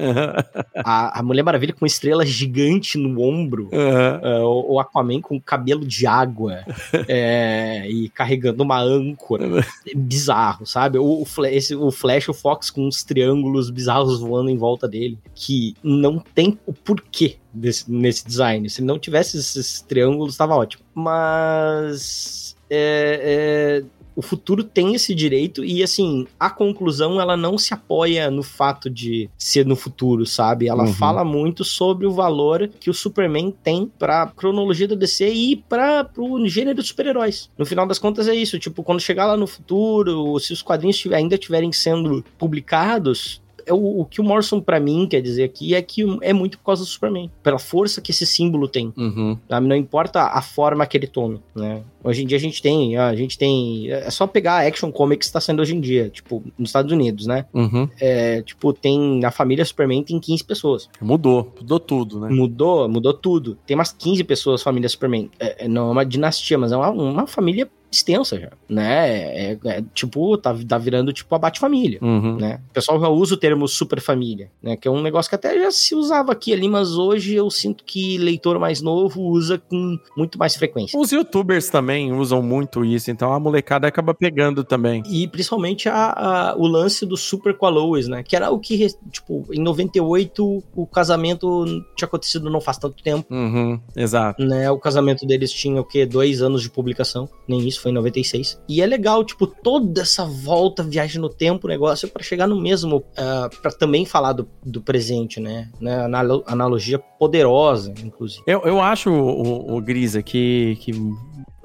a, 0.83 1.21
a 1.21 1.23
Mulher 1.23 1.43
Maravilha 1.43 1.75
com 1.75 1.85
estrela 1.85 2.25
gigante 2.25 2.97
no 2.97 3.21
ombro, 3.21 3.69
uhum. 3.71 4.47
uh, 4.47 4.73
o 4.73 4.81
Aquaman 4.81 5.21
com 5.21 5.39
cabelo 5.39 5.85
de 5.85 6.07
água 6.07 6.65
é, 7.07 7.87
e 7.91 8.09
carregando 8.09 8.63
uma 8.63 8.78
âncora. 8.81 9.65
É 9.87 9.95
bizarro, 9.95 10.67
sabe? 10.67 10.99
O, 10.99 11.23
o, 11.23 11.47
esse, 11.47 11.75
o 11.75 11.91
Flash, 11.91 12.29
o 12.29 12.35
Fox 12.35 12.71
com 12.71 12.87
uns 12.87 13.03
triângulos 13.03 13.71
bizarros 13.71 14.21
voando 14.21 14.51
em 14.51 14.57
volta 14.57 14.89
dele, 14.89 15.19
que 15.35 15.75
não 15.83 16.19
tem 16.19 16.59
o 16.67 16.73
porquê 16.73 17.37
desse, 17.53 17.91
nesse 17.91 18.27
design. 18.27 18.69
Se 18.69 18.83
não 18.83 18.99
tivesse 18.99 19.39
esses 19.39 19.81
triângulos, 19.81 20.35
estava 20.35 20.55
ótimo. 20.57 20.83
Mas. 20.95 22.57
É, 22.71 23.83
é, 23.83 23.98
o 24.19 24.23
futuro 24.23 24.65
tem 24.65 24.97
esse 24.97 25.15
direito 25.15 25.65
e 25.65 25.81
assim, 25.81 26.27
a 26.41 26.51
conclusão 26.51 27.21
ela 27.21 27.37
não 27.37 27.57
se 27.57 27.73
apoia 27.73 28.29
no 28.33 28.43
fato 28.43 28.91
de 28.91 29.31
ser 29.39 29.65
no 29.65 29.77
futuro, 29.77 30.27
sabe? 30.27 30.67
Ela 30.67 30.87
uhum. 30.87 30.93
fala 30.93 31.25
muito 31.25 31.63
sobre 31.63 32.05
o 32.05 32.11
valor 32.11 32.69
que 32.81 32.91
o 32.91 32.95
Superman 32.95 33.55
tem 33.63 33.89
pra 33.97 34.27
cronologia 34.27 34.89
da 34.89 34.97
DC 34.97 35.33
e 35.33 35.55
para 35.55 36.03
pro 36.03 36.45
gênero 36.49 36.83
de 36.83 36.89
super-heróis. 36.89 37.49
No 37.57 37.65
final 37.65 37.87
das 37.87 38.01
contas 38.01 38.27
é 38.27 38.35
isso, 38.35 38.59
tipo, 38.59 38.83
quando 38.83 38.99
chegar 38.99 39.25
lá 39.25 39.37
no 39.37 39.47
futuro, 39.47 40.37
se 40.41 40.53
os 40.53 40.63
quadrinhos 40.63 41.01
ainda 41.13 41.37
estiverem 41.37 41.71
sendo 41.71 42.25
publicados, 42.37 43.41
é 43.69 43.73
o, 43.73 44.01
o, 44.01 44.05
que 44.05 44.21
o 44.21 44.25
Morrison 44.25 44.61
para 44.61 44.81
mim 44.81 45.07
quer 45.07 45.21
dizer 45.21 45.45
aqui 45.45 45.75
é 45.75 45.83
que 45.83 46.03
é 46.23 46.33
muito 46.33 46.59
por 46.59 46.65
causa 46.65 46.83
do 46.83 46.89
Superman, 46.89 47.31
pela 47.43 47.59
força 47.59 48.01
que 48.01 48.11
esse 48.11 48.25
símbolo 48.27 48.67
tem. 48.67 48.93
Uhum. 48.97 49.39
Não 49.63 49.77
importa 49.77 50.23
a 50.23 50.41
forma 50.41 50.87
que 50.87 50.97
ele 50.97 51.07
tome, 51.07 51.41
né? 51.55 51.83
Hoje 52.03 52.23
em 52.23 52.27
dia 52.27 52.37
a 52.37 52.41
gente 52.41 52.63
tem, 52.63 52.97
a 52.97 53.15
gente 53.15 53.37
tem, 53.37 53.91
é 53.91 54.11
só 54.11 54.27
pegar 54.27 54.55
a 54.55 54.67
Action 54.67 54.91
Comics 54.91 55.27
que 55.27 55.31
está 55.31 55.41
sendo 55.41 55.61
hoje 55.61 55.75
em 55.75 55.81
dia, 55.81 56.09
tipo, 56.09 56.43
nos 56.59 56.71
Estados 56.71 56.93
Unidos, 56.93 57.27
né? 57.27 57.47
Uhum. 57.53 57.89
É, 58.01 58.43
tipo, 58.43 58.73
tem, 58.73 59.25
a 59.25 59.31
família 59.31 59.65
Superman 59.65 60.03
tem 60.03 60.19
15 60.19 60.45
pessoas. 60.45 60.89
Mudou, 61.01 61.53
mudou 61.61 61.81
tudo, 61.81 62.21
né? 62.21 62.29
Mudou, 62.29 62.89
mudou 62.89 63.13
tudo. 63.13 63.59
Tem 63.67 63.75
umas 63.75 63.93
15 63.93 64.25
pessoas 64.25 64.63
família 64.63 64.89
Superman. 64.89 65.31
É, 65.39 65.65
é, 65.65 65.69
não 65.69 65.89
é 65.89 65.93
uma 65.93 66.05
dinastia, 66.05 66.57
mas 66.57 66.73
é 66.73 66.77
uma, 66.77 66.91
uma 66.91 67.27
família 67.27 67.69
extensa 67.91 68.39
já, 68.39 68.51
né? 68.69 69.53
É, 69.53 69.59
é, 69.65 69.85
tipo, 69.95 70.37
tá, 70.37 70.55
tá 70.67 70.79
virando 70.79 71.13
tipo 71.13 71.35
a 71.35 71.39
Bate-Família, 71.39 71.99
uhum. 72.03 72.37
né? 72.37 72.61
O 72.71 72.73
pessoal 72.75 73.01
já 73.01 73.09
usa 73.09 73.35
o 73.35 73.39
termo 73.39 73.67
super 73.67 74.01
família, 74.01 74.51
né? 74.63 74.77
Que 74.77 74.87
é 74.87 74.91
um 74.91 75.01
negócio 75.01 75.29
que 75.29 75.35
até 75.35 75.59
já 75.59 75.71
se 75.71 75.95
usava 75.95 76.33
aqui 76.33 76.53
ali, 76.53 76.69
mas 76.69 76.93
hoje 76.93 77.35
eu 77.35 77.51
sinto 77.51 77.85
que 77.85 78.19
leitor 78.19 78.59
mais 78.59 78.83
novo 78.83 79.23
usa 79.23 79.59
com 79.59 79.99
muito 80.17 80.39
mais 80.39 80.55
frequência. 80.55 80.99
Os 80.99 81.11
youtubers 81.13 81.69
também 81.69 81.88
usam 82.13 82.43
muito 82.43 82.85
isso, 82.85 83.11
então 83.11 83.33
a 83.33 83.41
molecada 83.41 83.87
acaba 83.87 84.15
pegando 84.15 84.65
também. 84.65 85.03
E 85.09 85.27
principalmente 85.27 85.89
a, 85.89 86.13
a 86.13 86.57
o 86.57 86.67
lance 86.67 87.07
do 87.07 87.17
super 87.17 87.57
com 87.57 87.67
a 87.67 87.69
Lois, 87.69 88.09
né? 88.09 88.23
Que 88.23 88.37
era 88.37 88.51
o 88.51 88.59
que, 88.59 88.87
tipo, 89.11 89.47
em 89.53 89.61
98 89.61 90.63
o 90.75 90.87
casamento 90.87 91.65
tinha 91.97 92.07
acontecido 92.07 92.51
não 92.51 92.61
faz 92.61 92.79
tanto 92.79 93.03
tempo. 93.03 93.33
Uhum, 93.33 93.81
exato. 93.97 94.45
Né? 94.45 94.71
O 94.71 94.79
casamento 94.79 95.27
deles 95.27 95.53
tinha 95.53 95.81
o 95.81 95.85
quê? 95.85 96.05
Dois 96.07 96.43
anos 96.43 96.63
de 96.63 96.71
publicação, 96.71 97.29
nem 97.47 97.67
isso 97.67 97.81
foi 97.81 97.91
em 97.91 97.95
96. 97.95 98.61
E 98.69 98.83
é 98.83 98.87
legal, 98.87 99.25
tipo, 99.25 99.47
toda 99.47 100.03
essa 100.03 100.25
volta, 100.25 100.83
viagem 100.83 101.21
no 101.21 101.29
tempo, 101.29 101.69
negócio, 101.69 102.09
para 102.09 102.23
chegar 102.23 102.47
no 102.47 102.61
mesmo, 102.61 102.99
uh, 102.99 103.05
ah, 103.17 103.51
para 103.63 103.71
também 103.71 104.05
falar 104.05 104.33
do, 104.33 104.49
do 104.65 104.81
presente, 104.81 105.41
né? 105.41 105.71
né? 105.81 105.99
Analogia 106.47 106.99
poderosa, 106.99 107.93
inclusive. 108.03 108.43
Eu, 108.47 108.63
eu 108.63 108.81
acho, 108.81 109.11
o, 109.11 109.77
o 109.77 109.81
Grisa, 109.81 110.23
que, 110.23 110.77
que 110.81 110.93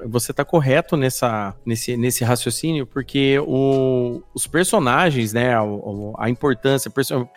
você 0.08 0.32
está 0.32 0.44
correto 0.44 0.96
nessa, 0.96 1.56
nesse, 1.66 1.98
nesse 1.98 2.24
raciocínio, 2.24 2.86
porque 2.86 3.40
o, 3.40 4.22
os 4.34 4.48
personagens, 4.48 5.34
né, 5.34 5.56
a, 5.56 5.62
a 6.18 6.30
importância, 6.30 6.92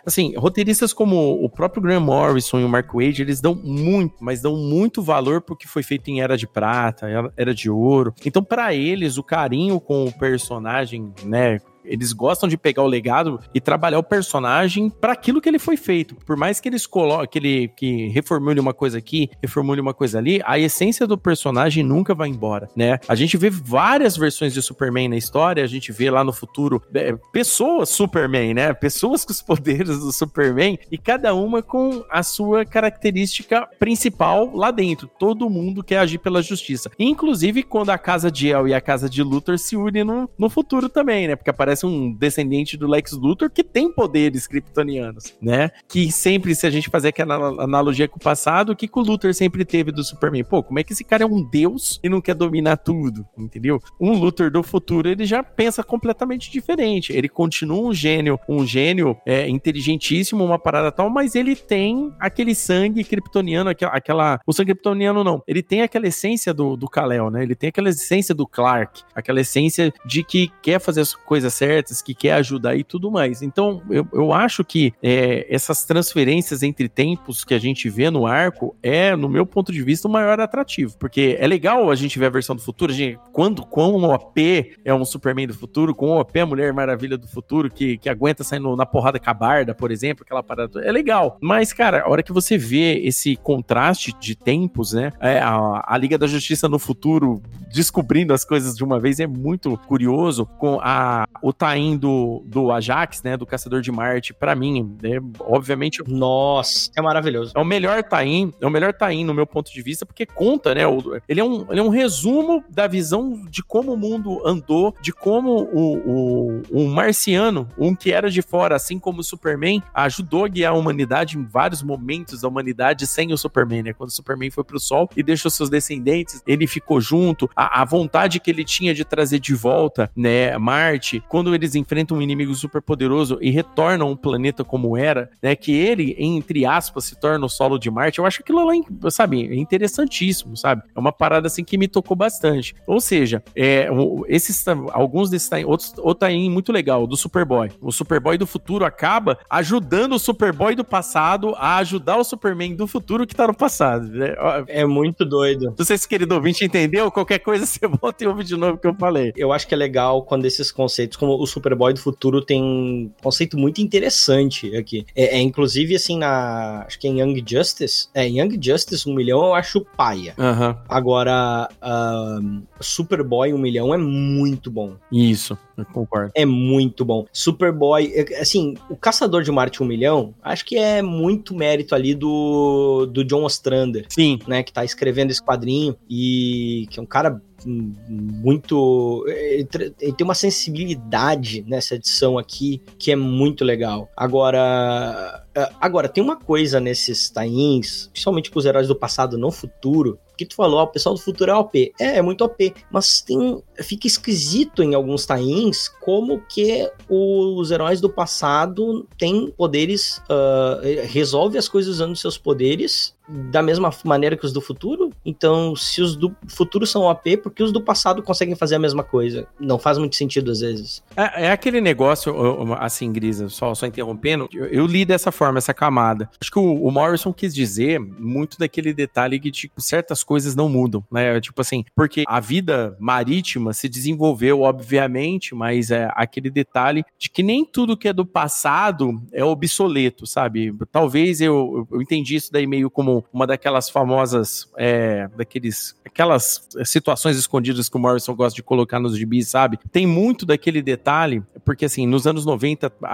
assim, 0.05 0.33
roteiristas 0.35 0.93
como 0.93 1.43
o 1.43 1.49
próprio 1.49 1.81
Graham 1.81 2.01
Morrison 2.01 2.59
e 2.59 2.63
o 2.63 2.69
Mark 2.69 2.93
Wade, 2.93 3.21
eles 3.21 3.41
dão 3.41 3.55
muito, 3.55 4.15
mas 4.19 4.41
dão 4.41 4.55
muito 4.55 5.01
valor 5.01 5.41
pro 5.41 5.55
que 5.55 5.67
foi 5.67 5.83
feito 5.83 6.09
em 6.09 6.21
Era 6.21 6.37
de 6.37 6.47
Prata, 6.47 7.07
Era 7.35 7.53
de 7.53 7.69
Ouro. 7.69 8.13
Então, 8.25 8.43
para 8.43 8.73
eles, 8.73 9.17
o 9.17 9.23
carinho 9.23 9.79
com 9.79 10.05
o 10.05 10.11
personagem, 10.11 11.13
né, 11.23 11.59
eles 11.87 12.13
gostam 12.13 12.47
de 12.47 12.57
pegar 12.57 12.83
o 12.83 12.87
legado 12.87 13.39
e 13.53 13.61
trabalhar 13.61 13.99
o 13.99 14.03
personagem 14.03 14.89
para 14.89 15.13
aquilo 15.13 15.41
que 15.41 15.49
ele 15.49 15.59
foi 15.59 15.77
feito. 15.77 16.15
Por 16.15 16.37
mais 16.37 16.59
que 16.59 16.69
eles 16.69 16.85
coloquem, 16.85 17.27
que 17.27 17.37
ele 17.37 17.67
que 17.69 18.07
reformule 18.09 18.59
uma 18.59 18.73
coisa 18.73 18.97
aqui, 18.97 19.29
reformule 19.41 19.81
uma 19.81 19.93
coisa 19.93 20.17
ali, 20.17 20.41
a 20.45 20.59
essência 20.59 21.07
do 21.07 21.17
personagem 21.17 21.83
nunca 21.83 22.13
vai 22.13 22.29
embora, 22.29 22.69
né? 22.75 22.99
A 23.07 23.15
gente 23.15 23.37
vê 23.37 23.49
várias 23.49 24.17
versões 24.17 24.53
de 24.53 24.61
Superman 24.61 25.09
na 25.09 25.17
história, 25.17 25.63
a 25.63 25.67
gente 25.67 25.91
vê 25.91 26.09
lá 26.09 26.23
no 26.23 26.33
futuro 26.33 26.81
é, 26.93 27.15
pessoas 27.31 27.89
Superman, 27.89 28.53
né? 28.53 28.73
Pessoas 28.73 29.25
com 29.25 29.31
os 29.31 29.41
poderes 29.41 29.99
do 29.99 30.11
Superman 30.11 30.77
e 30.91 30.97
cada 30.97 31.33
uma 31.33 31.61
com 31.61 32.03
a 32.09 32.23
sua 32.23 32.65
característica 32.65 33.67
principal 33.79 34.51
lá 34.53 34.71
dentro. 34.71 35.09
Todo 35.19 35.49
mundo 35.49 35.83
quer 35.83 35.99
agir 35.99 36.17
pela 36.17 36.41
justiça. 36.41 36.91
Inclusive 36.99 37.63
quando 37.63 37.89
a 37.89 37.97
casa 37.97 38.31
de 38.31 38.49
El 38.49 38.67
e 38.67 38.73
a 38.73 38.81
casa 38.81 39.09
de 39.09 39.23
Luthor 39.23 39.57
se 39.57 39.75
unem 39.75 40.03
no, 40.03 40.29
no 40.37 40.49
futuro 40.49 40.89
também, 40.89 41.27
né? 41.27 41.35
Porque 41.35 41.49
aparece 41.49 41.76
parece 41.77 41.85
um 41.85 42.11
descendente 42.11 42.77
do 42.77 42.87
Lex 42.87 43.11
Luthor 43.11 43.49
que 43.49 43.63
tem 43.63 43.91
poderes 43.91 44.47
kryptonianos, 44.47 45.35
né? 45.41 45.69
Que 45.87 46.11
sempre, 46.11 46.55
se 46.55 46.65
a 46.65 46.69
gente 46.69 46.89
fazer 46.89 47.09
aquela 47.09 47.35
analogia 47.63 48.07
com 48.07 48.17
o 48.17 48.21
passado, 48.21 48.71
o 48.71 48.75
que, 48.75 48.87
que 48.87 48.99
o 48.99 49.01
Luthor 49.01 49.33
sempre 49.33 49.63
teve 49.63 49.91
do 49.91 50.03
Superman? 50.03 50.43
Pô, 50.43 50.63
como 50.63 50.79
é 50.79 50.83
que 50.83 50.93
esse 50.93 51.03
cara 51.03 51.23
é 51.23 51.27
um 51.27 51.43
deus 51.43 51.99
e 52.03 52.09
não 52.09 52.21
quer 52.21 52.33
dominar 52.33 52.77
tudo, 52.77 53.25
entendeu? 53.37 53.79
Um 53.99 54.13
Luthor 54.13 54.49
do 54.49 54.63
futuro, 54.63 55.07
ele 55.07 55.25
já 55.25 55.43
pensa 55.43 55.83
completamente 55.83 56.51
diferente. 56.51 57.13
Ele 57.13 57.29
continua 57.29 57.89
um 57.89 57.93
gênio, 57.93 58.39
um 58.47 58.65
gênio 58.65 59.17
é, 59.25 59.47
inteligentíssimo, 59.47 60.43
uma 60.43 60.59
parada 60.59 60.91
tal, 60.91 61.09
mas 61.09 61.35
ele 61.35 61.55
tem 61.55 62.13
aquele 62.19 62.55
sangue 62.55 63.03
kryptoniano, 63.03 63.69
aquela, 63.69 63.91
aquela 63.91 64.39
o 64.45 64.53
sangue 64.53 64.73
kryptoniano 64.73 65.23
não, 65.23 65.41
ele 65.47 65.61
tem 65.61 65.81
aquela 65.81 66.07
essência 66.07 66.53
do, 66.53 66.75
do 66.75 66.87
Kal-El, 66.87 67.29
né? 67.29 67.43
Ele 67.43 67.55
tem 67.55 67.69
aquela 67.69 67.89
essência 67.89 68.33
do 68.33 68.47
Clark, 68.47 69.03
aquela 69.13 69.41
essência 69.41 69.93
de 70.05 70.23
que 70.23 70.51
quer 70.61 70.79
fazer 70.79 71.01
as 71.01 71.13
coisas 71.13 71.53
certas 71.57 72.01
que 72.01 72.13
quer 72.13 72.33
ajudar 72.33 72.75
e 72.75 72.83
tudo 72.83 73.11
mais. 73.11 73.41
Então, 73.41 73.81
eu, 73.89 74.07
eu 74.13 74.31
acho 74.31 74.63
que 74.63 74.93
é, 75.01 75.45
essas 75.53 75.83
transferências 75.85 76.63
entre 76.63 76.87
tempos 76.87 77.43
que 77.43 77.53
a 77.53 77.59
gente 77.59 77.89
vê 77.89 78.09
no 78.09 78.25
arco 78.25 78.75
é, 78.81 79.15
no 79.15 79.27
meu 79.27 79.45
ponto 79.45 79.71
de 79.71 79.81
vista, 79.81 80.07
o 80.07 80.11
maior 80.11 80.39
atrativo. 80.39 80.97
Porque 80.97 81.35
é 81.39 81.47
legal 81.47 81.89
a 81.89 81.95
gente 81.95 82.17
ver 82.19 82.27
a 82.27 82.29
versão 82.29 82.55
do 82.55 82.61
futuro, 82.61 82.91
a 82.91 82.95
gente, 82.95 83.19
quando 83.31 83.65
com 83.65 83.93
o 83.93 84.13
OP 84.13 84.75
é 84.85 84.93
um 84.93 85.03
Superman 85.03 85.47
do 85.47 85.53
futuro, 85.53 85.95
com 85.95 86.11
o 86.11 86.19
OP 86.19 86.37
é 86.37 86.41
a 86.41 86.45
Mulher 86.45 86.73
Maravilha 86.73 87.17
do 87.17 87.27
futuro, 87.27 87.69
que, 87.69 87.97
que 87.97 88.09
aguenta 88.09 88.43
saindo 88.43 88.75
na 88.75 88.85
porrada 88.85 89.19
com 89.19 89.29
a 89.29 89.33
Barda, 89.33 89.73
por 89.73 89.91
exemplo, 89.91 90.23
aquela 90.23 90.43
parada. 90.43 90.81
É 90.81 90.91
legal. 90.91 91.37
Mas, 91.41 91.73
cara, 91.73 92.03
a 92.03 92.09
hora 92.09 92.23
que 92.23 92.31
você 92.31 92.57
vê 92.57 92.99
esse 93.03 93.35
contraste 93.35 94.13
de 94.19 94.35
tempos, 94.35 94.93
né? 94.93 95.11
É, 95.19 95.39
a, 95.39 95.83
a 95.85 95.97
Liga 95.97 96.17
da 96.17 96.27
Justiça 96.27 96.69
no 96.69 96.79
futuro 96.79 97.41
descobrindo 97.73 98.33
as 98.33 98.45
coisas 98.45 98.75
de 98.75 98.83
uma 98.83 98.99
vez 98.99 99.19
é 99.19 99.27
muito 99.27 99.77
curioso 99.87 100.45
com 100.45 100.79
a, 100.81 101.27
o 101.47 101.53
tain 101.53 101.95
do, 101.95 102.43
do 102.45 102.73
Ajax, 102.73 103.23
né? 103.23 103.37
Do 103.37 103.45
Caçador 103.45 103.79
de 103.79 103.89
Marte, 103.89 104.33
para 104.33 104.53
mim, 104.53 104.97
é, 105.01 105.17
obviamente. 105.39 106.03
Nossa, 106.05 106.91
é 106.93 107.01
maravilhoso. 107.01 107.53
É 107.55 107.59
o 107.59 107.63
melhor 107.63 108.03
tain, 108.03 108.53
é 108.59 108.67
o 108.67 108.69
melhor 108.69 108.93
tain 108.93 109.23
no 109.23 109.33
meu 109.33 109.47
ponto 109.47 109.71
de 109.71 109.81
vista, 109.81 110.05
porque 110.05 110.25
conta, 110.25 110.75
né? 110.75 110.85
O, 110.85 110.99
ele, 111.25 111.39
é 111.39 111.43
um, 111.45 111.65
ele 111.69 111.79
é 111.79 111.83
um 111.83 111.87
resumo 111.87 112.61
da 112.69 112.85
visão 112.85 113.45
de 113.49 113.63
como 113.63 113.93
o 113.93 113.97
mundo 113.97 114.45
andou, 114.45 114.93
de 115.01 115.13
como 115.13 115.69
o, 115.71 115.97
o, 115.97 116.61
o 116.69 116.87
marciano, 116.89 117.69
um 117.77 117.95
que 117.95 118.11
era 118.11 118.29
de 118.29 118.41
fora, 118.41 118.75
assim 118.75 118.99
como 118.99 119.21
o 119.21 119.23
Superman, 119.23 119.81
ajudou 119.93 120.43
a 120.43 120.49
guiar 120.49 120.73
a 120.73 120.77
humanidade 120.77 121.37
em 121.37 121.45
vários 121.45 121.81
momentos 121.81 122.41
da 122.41 122.49
humanidade 122.49 123.07
sem 123.07 123.31
o 123.31 123.37
Superman, 123.37 123.83
né? 123.83 123.93
Quando 123.93 124.09
o 124.09 124.13
Superman 124.13 124.51
foi 124.51 124.65
pro 124.65 124.81
sol 124.81 125.09
e 125.15 125.23
deixou 125.23 125.49
seus 125.49 125.69
descendentes, 125.69 126.43
ele 126.45 126.67
ficou 126.67 126.99
junto, 126.99 127.49
a, 127.55 127.81
a 127.81 127.85
vontade 127.85 128.37
que 128.41 128.51
ele 128.51 128.65
tinha 128.65 128.93
de 128.93 129.05
trazer 129.05 129.39
de 129.39 129.55
volta, 129.55 130.11
né, 130.13 130.57
Marte, 130.57 131.23
quando 131.37 131.53
eles 131.53 131.75
enfrentam 131.75 132.17
um 132.17 132.21
inimigo 132.23 132.55
super 132.55 132.81
poderoso 132.81 133.37
e 133.39 133.51
retornam 133.51 134.09
um 134.09 134.15
planeta 134.15 134.63
como 134.63 134.97
era, 134.97 135.29
né? 135.39 135.55
Que 135.55 135.71
ele, 135.71 136.15
entre 136.17 136.65
aspas, 136.65 137.05
se 137.05 137.19
torna 137.19 137.45
o 137.45 137.47
solo 137.47 137.77
de 137.77 137.91
Marte. 137.91 138.17
Eu 138.17 138.25
acho 138.25 138.41
aquilo 138.41 138.65
lá, 138.65 138.73
sabe, 139.11 139.47
é 139.47 139.55
interessantíssimo, 139.55 140.57
sabe? 140.57 140.81
É 140.95 140.99
uma 140.99 141.11
parada 141.11 141.45
assim 141.45 141.63
que 141.63 141.77
me 141.77 141.87
tocou 141.87 142.17
bastante. 142.17 142.73
Ou 142.87 142.99
seja, 142.99 143.43
é, 143.55 143.87
esses 144.27 144.67
alguns 144.91 145.29
desses 145.29 145.47
outros, 145.63 145.93
outro 145.99 146.27
aí 146.27 146.49
muito 146.49 146.71
legal, 146.71 147.05
do 147.05 147.15
Superboy. 147.15 147.69
O 147.79 147.91
Superboy 147.91 148.35
do 148.35 148.47
futuro 148.47 148.83
acaba 148.83 149.37
ajudando 149.47 150.13
o 150.13 150.19
Superboy 150.19 150.73
do 150.73 150.83
passado 150.83 151.53
a 151.57 151.77
ajudar 151.77 152.17
o 152.17 152.23
Superman 152.23 152.75
do 152.75 152.87
futuro 152.87 153.27
que 153.27 153.35
tá 153.35 153.45
no 153.45 153.55
passado. 153.55 154.07
Né? 154.07 154.33
É 154.69 154.83
muito 154.87 155.23
doido. 155.23 155.75
Não 155.77 155.85
sei 155.85 155.99
se 155.99 156.07
querido 156.07 156.33
ouvinte 156.33 156.65
entendeu, 156.65 157.11
qualquer 157.11 157.37
coisa 157.37 157.63
você 157.67 157.87
volta 157.87 158.23
e 158.23 158.27
ouve 158.27 158.43
de 158.43 158.57
novo 158.57 158.73
o 158.73 158.77
que 158.79 158.87
eu 158.87 158.95
falei. 158.95 159.33
Eu 159.37 159.53
acho 159.53 159.67
que 159.67 159.75
é 159.75 159.77
legal 159.77 160.23
quando 160.23 160.45
esses 160.45 160.71
conceitos, 160.71 161.15
o 161.29 161.45
Super 161.45 161.67
Superboy 161.67 161.93
do 161.93 161.99
futuro 161.99 162.41
tem 162.41 162.63
um 162.63 163.11
conceito 163.21 163.57
muito 163.57 163.81
interessante 163.81 164.75
aqui. 164.75 165.05
É, 165.15 165.37
é, 165.37 165.41
inclusive, 165.41 165.95
assim, 165.95 166.17
na. 166.17 166.85
Acho 166.87 166.99
que 166.99 167.07
é 167.07 167.11
em 167.11 167.19
Young 167.19 167.43
Justice. 167.45 168.07
É, 168.13 168.27
em 168.27 168.39
Young 168.39 168.57
Justice, 168.61 169.09
um 169.09 169.13
milhão 169.13 169.45
eu 169.45 169.53
acho 169.53 169.81
paia. 169.81 170.33
Uhum. 170.37 170.75
Agora, 170.87 171.69
uh, 171.81 172.61
Superboy, 172.79 173.53
um 173.53 173.57
milhão 173.57 173.93
é 173.93 173.97
muito 173.97 174.71
bom. 174.71 174.95
Isso, 175.11 175.57
concordo. 175.85 176.31
É 176.35 176.45
muito 176.45 177.05
bom. 177.05 177.25
Superboy, 177.31 178.11
é, 178.13 178.41
assim, 178.41 178.75
o 178.89 178.95
Caçador 178.95 179.43
de 179.43 179.51
Marte, 179.51 179.81
um 179.81 179.85
milhão, 179.85 180.33
acho 180.41 180.65
que 180.65 180.77
é 180.77 181.01
muito 181.01 181.55
mérito 181.55 181.95
ali 181.95 182.13
do, 182.13 183.05
do 183.05 183.23
John 183.23 183.43
Ostrander. 183.43 184.05
Sim. 184.09 184.39
Né, 184.47 184.63
que 184.63 184.73
tá 184.73 184.83
escrevendo 184.83 185.31
esse 185.31 185.43
quadrinho 185.43 185.95
e 186.09 186.87
que 186.89 186.99
é 186.99 187.03
um 187.03 187.05
cara 187.05 187.41
muito. 187.65 189.25
Ele 189.27 189.65
tem 189.65 190.23
uma 190.23 190.35
sensibilidade 190.35 191.63
nessa 191.67 191.95
edição 191.95 192.37
aqui 192.37 192.81
que 192.97 193.11
é 193.11 193.15
muito 193.15 193.63
legal. 193.63 194.09
Agora. 194.15 195.43
Agora, 195.79 196.07
tem 196.07 196.23
uma 196.23 196.35
coisa 196.35 196.79
nesses 196.79 197.29
tains, 197.29 198.07
principalmente 198.11 198.51
com 198.51 198.59
os 198.59 198.65
heróis 198.65 198.87
do 198.87 198.95
passado 198.95 199.37
no 199.37 199.51
futuro, 199.51 200.19
que 200.37 200.45
tu 200.45 200.55
falou, 200.55 200.79
ah, 200.79 200.83
o 200.83 200.87
pessoal 200.87 201.15
do 201.15 201.21
futuro 201.21 201.49
é 201.49 201.55
OP. 201.55 201.93
É, 201.99 202.17
é 202.17 202.21
muito 202.21 202.43
OP, 202.43 202.73
mas 202.91 203.21
tem 203.21 203.61
fica 203.81 204.05
esquisito 204.05 204.83
em 204.83 204.93
alguns 204.93 205.25
tains 205.25 205.89
como 206.01 206.41
que 206.47 206.89
os 207.09 207.71
heróis 207.71 207.99
do 207.99 208.09
passado 208.09 209.07
têm 209.17 209.51
poderes, 209.51 210.17
uh, 210.29 211.07
resolve 211.07 211.57
as 211.57 211.67
coisas 211.67 211.95
usando 211.95 212.15
seus 212.15 212.37
poderes 212.37 213.16
da 213.27 213.61
mesma 213.61 213.91
maneira 214.03 214.37
que 214.37 214.45
os 214.45 214.53
do 214.53 214.61
futuro. 214.61 215.11
Então, 215.25 215.75
se 215.75 216.01
os 216.01 216.15
do 216.15 216.35
futuro 216.47 216.85
são 216.85 217.03
OP, 217.03 217.37
por 217.37 217.51
que 217.51 217.61
os 217.61 217.71
do 217.71 217.81
passado 217.81 218.23
conseguem 218.23 218.55
fazer 218.55 218.75
a 218.75 218.79
mesma 218.79 219.03
coisa? 219.03 219.47
Não 219.59 219.77
faz 219.77 219.97
muito 219.97 220.15
sentido 220.15 220.51
às 220.51 220.61
vezes. 220.61 221.03
É, 221.15 221.45
é 221.45 221.51
aquele 221.51 221.81
negócio, 221.81 222.33
assim, 222.75 223.11
Grisa, 223.11 223.49
só, 223.49 223.73
só 223.75 223.85
interrompendo, 223.85 224.47
eu, 224.53 224.65
eu, 224.67 224.85
li 224.85 225.03
dessa 225.05 225.31
forma, 225.31 225.57
essa 225.57 225.73
camada. 225.73 226.29
Acho 226.39 226.51
que 226.51 226.59
o, 226.59 226.83
o, 226.83 226.91
Morrison 226.91 227.33
quis 227.33 227.53
dizer 227.53 227.99
muito 227.99 228.57
daquele 228.57 228.93
detalhe 228.93 229.39
que, 229.39 229.51
tipo, 229.51 229.81
certas 229.81 230.23
coisas 230.23 230.55
não 230.55 230.69
mudam, 230.69 231.03
né? 231.11 231.39
Tipo 231.41 231.61
assim, 231.61 231.83
porque 231.95 232.23
a 232.27 232.39
vida 232.39 232.95
marítima 232.99 233.73
se 233.73 233.89
desenvolveu, 233.89 234.61
obviamente, 234.61 235.53
mas 235.53 235.91
é 235.91 236.09
aquele 236.13 236.49
detalhe 236.49 237.03
de 237.17 237.29
que 237.29 237.43
nem 237.43 237.65
tudo 237.65 237.97
que 237.97 238.07
é 238.07 238.13
do 238.13 238.25
passado 238.25 239.21
é 239.31 239.43
obsoleto, 239.43 240.25
sabe? 240.25 240.73
Talvez 240.91 241.41
eu, 241.41 241.87
eu 241.91 242.01
entendi 242.01 242.35
isso 242.35 242.51
daí 242.51 242.65
meio 242.65 242.89
como 242.89 243.16
uma 243.31 243.45
daquelas 243.45 243.89
famosas, 243.89 244.69
é, 244.77 245.27
daqueles, 245.35 245.95
aquelas 246.05 246.67
situações 246.85 247.37
escondidas 247.37 247.89
que 247.89 247.97
o 247.97 247.99
Morrison 247.99 248.35
gosta 248.35 248.55
de 248.55 248.63
colocar 248.63 248.99
nos 248.99 249.17
gibis, 249.17 249.49
sabe? 249.49 249.79
Tem 249.91 250.05
muito 250.05 250.45
daquele 250.45 250.81
detalhe, 250.81 251.43
porque 251.63 251.85
assim, 251.85 252.07
nos 252.07 252.25
anos 252.25 252.45
90, 252.45 252.91
a, 253.03 253.09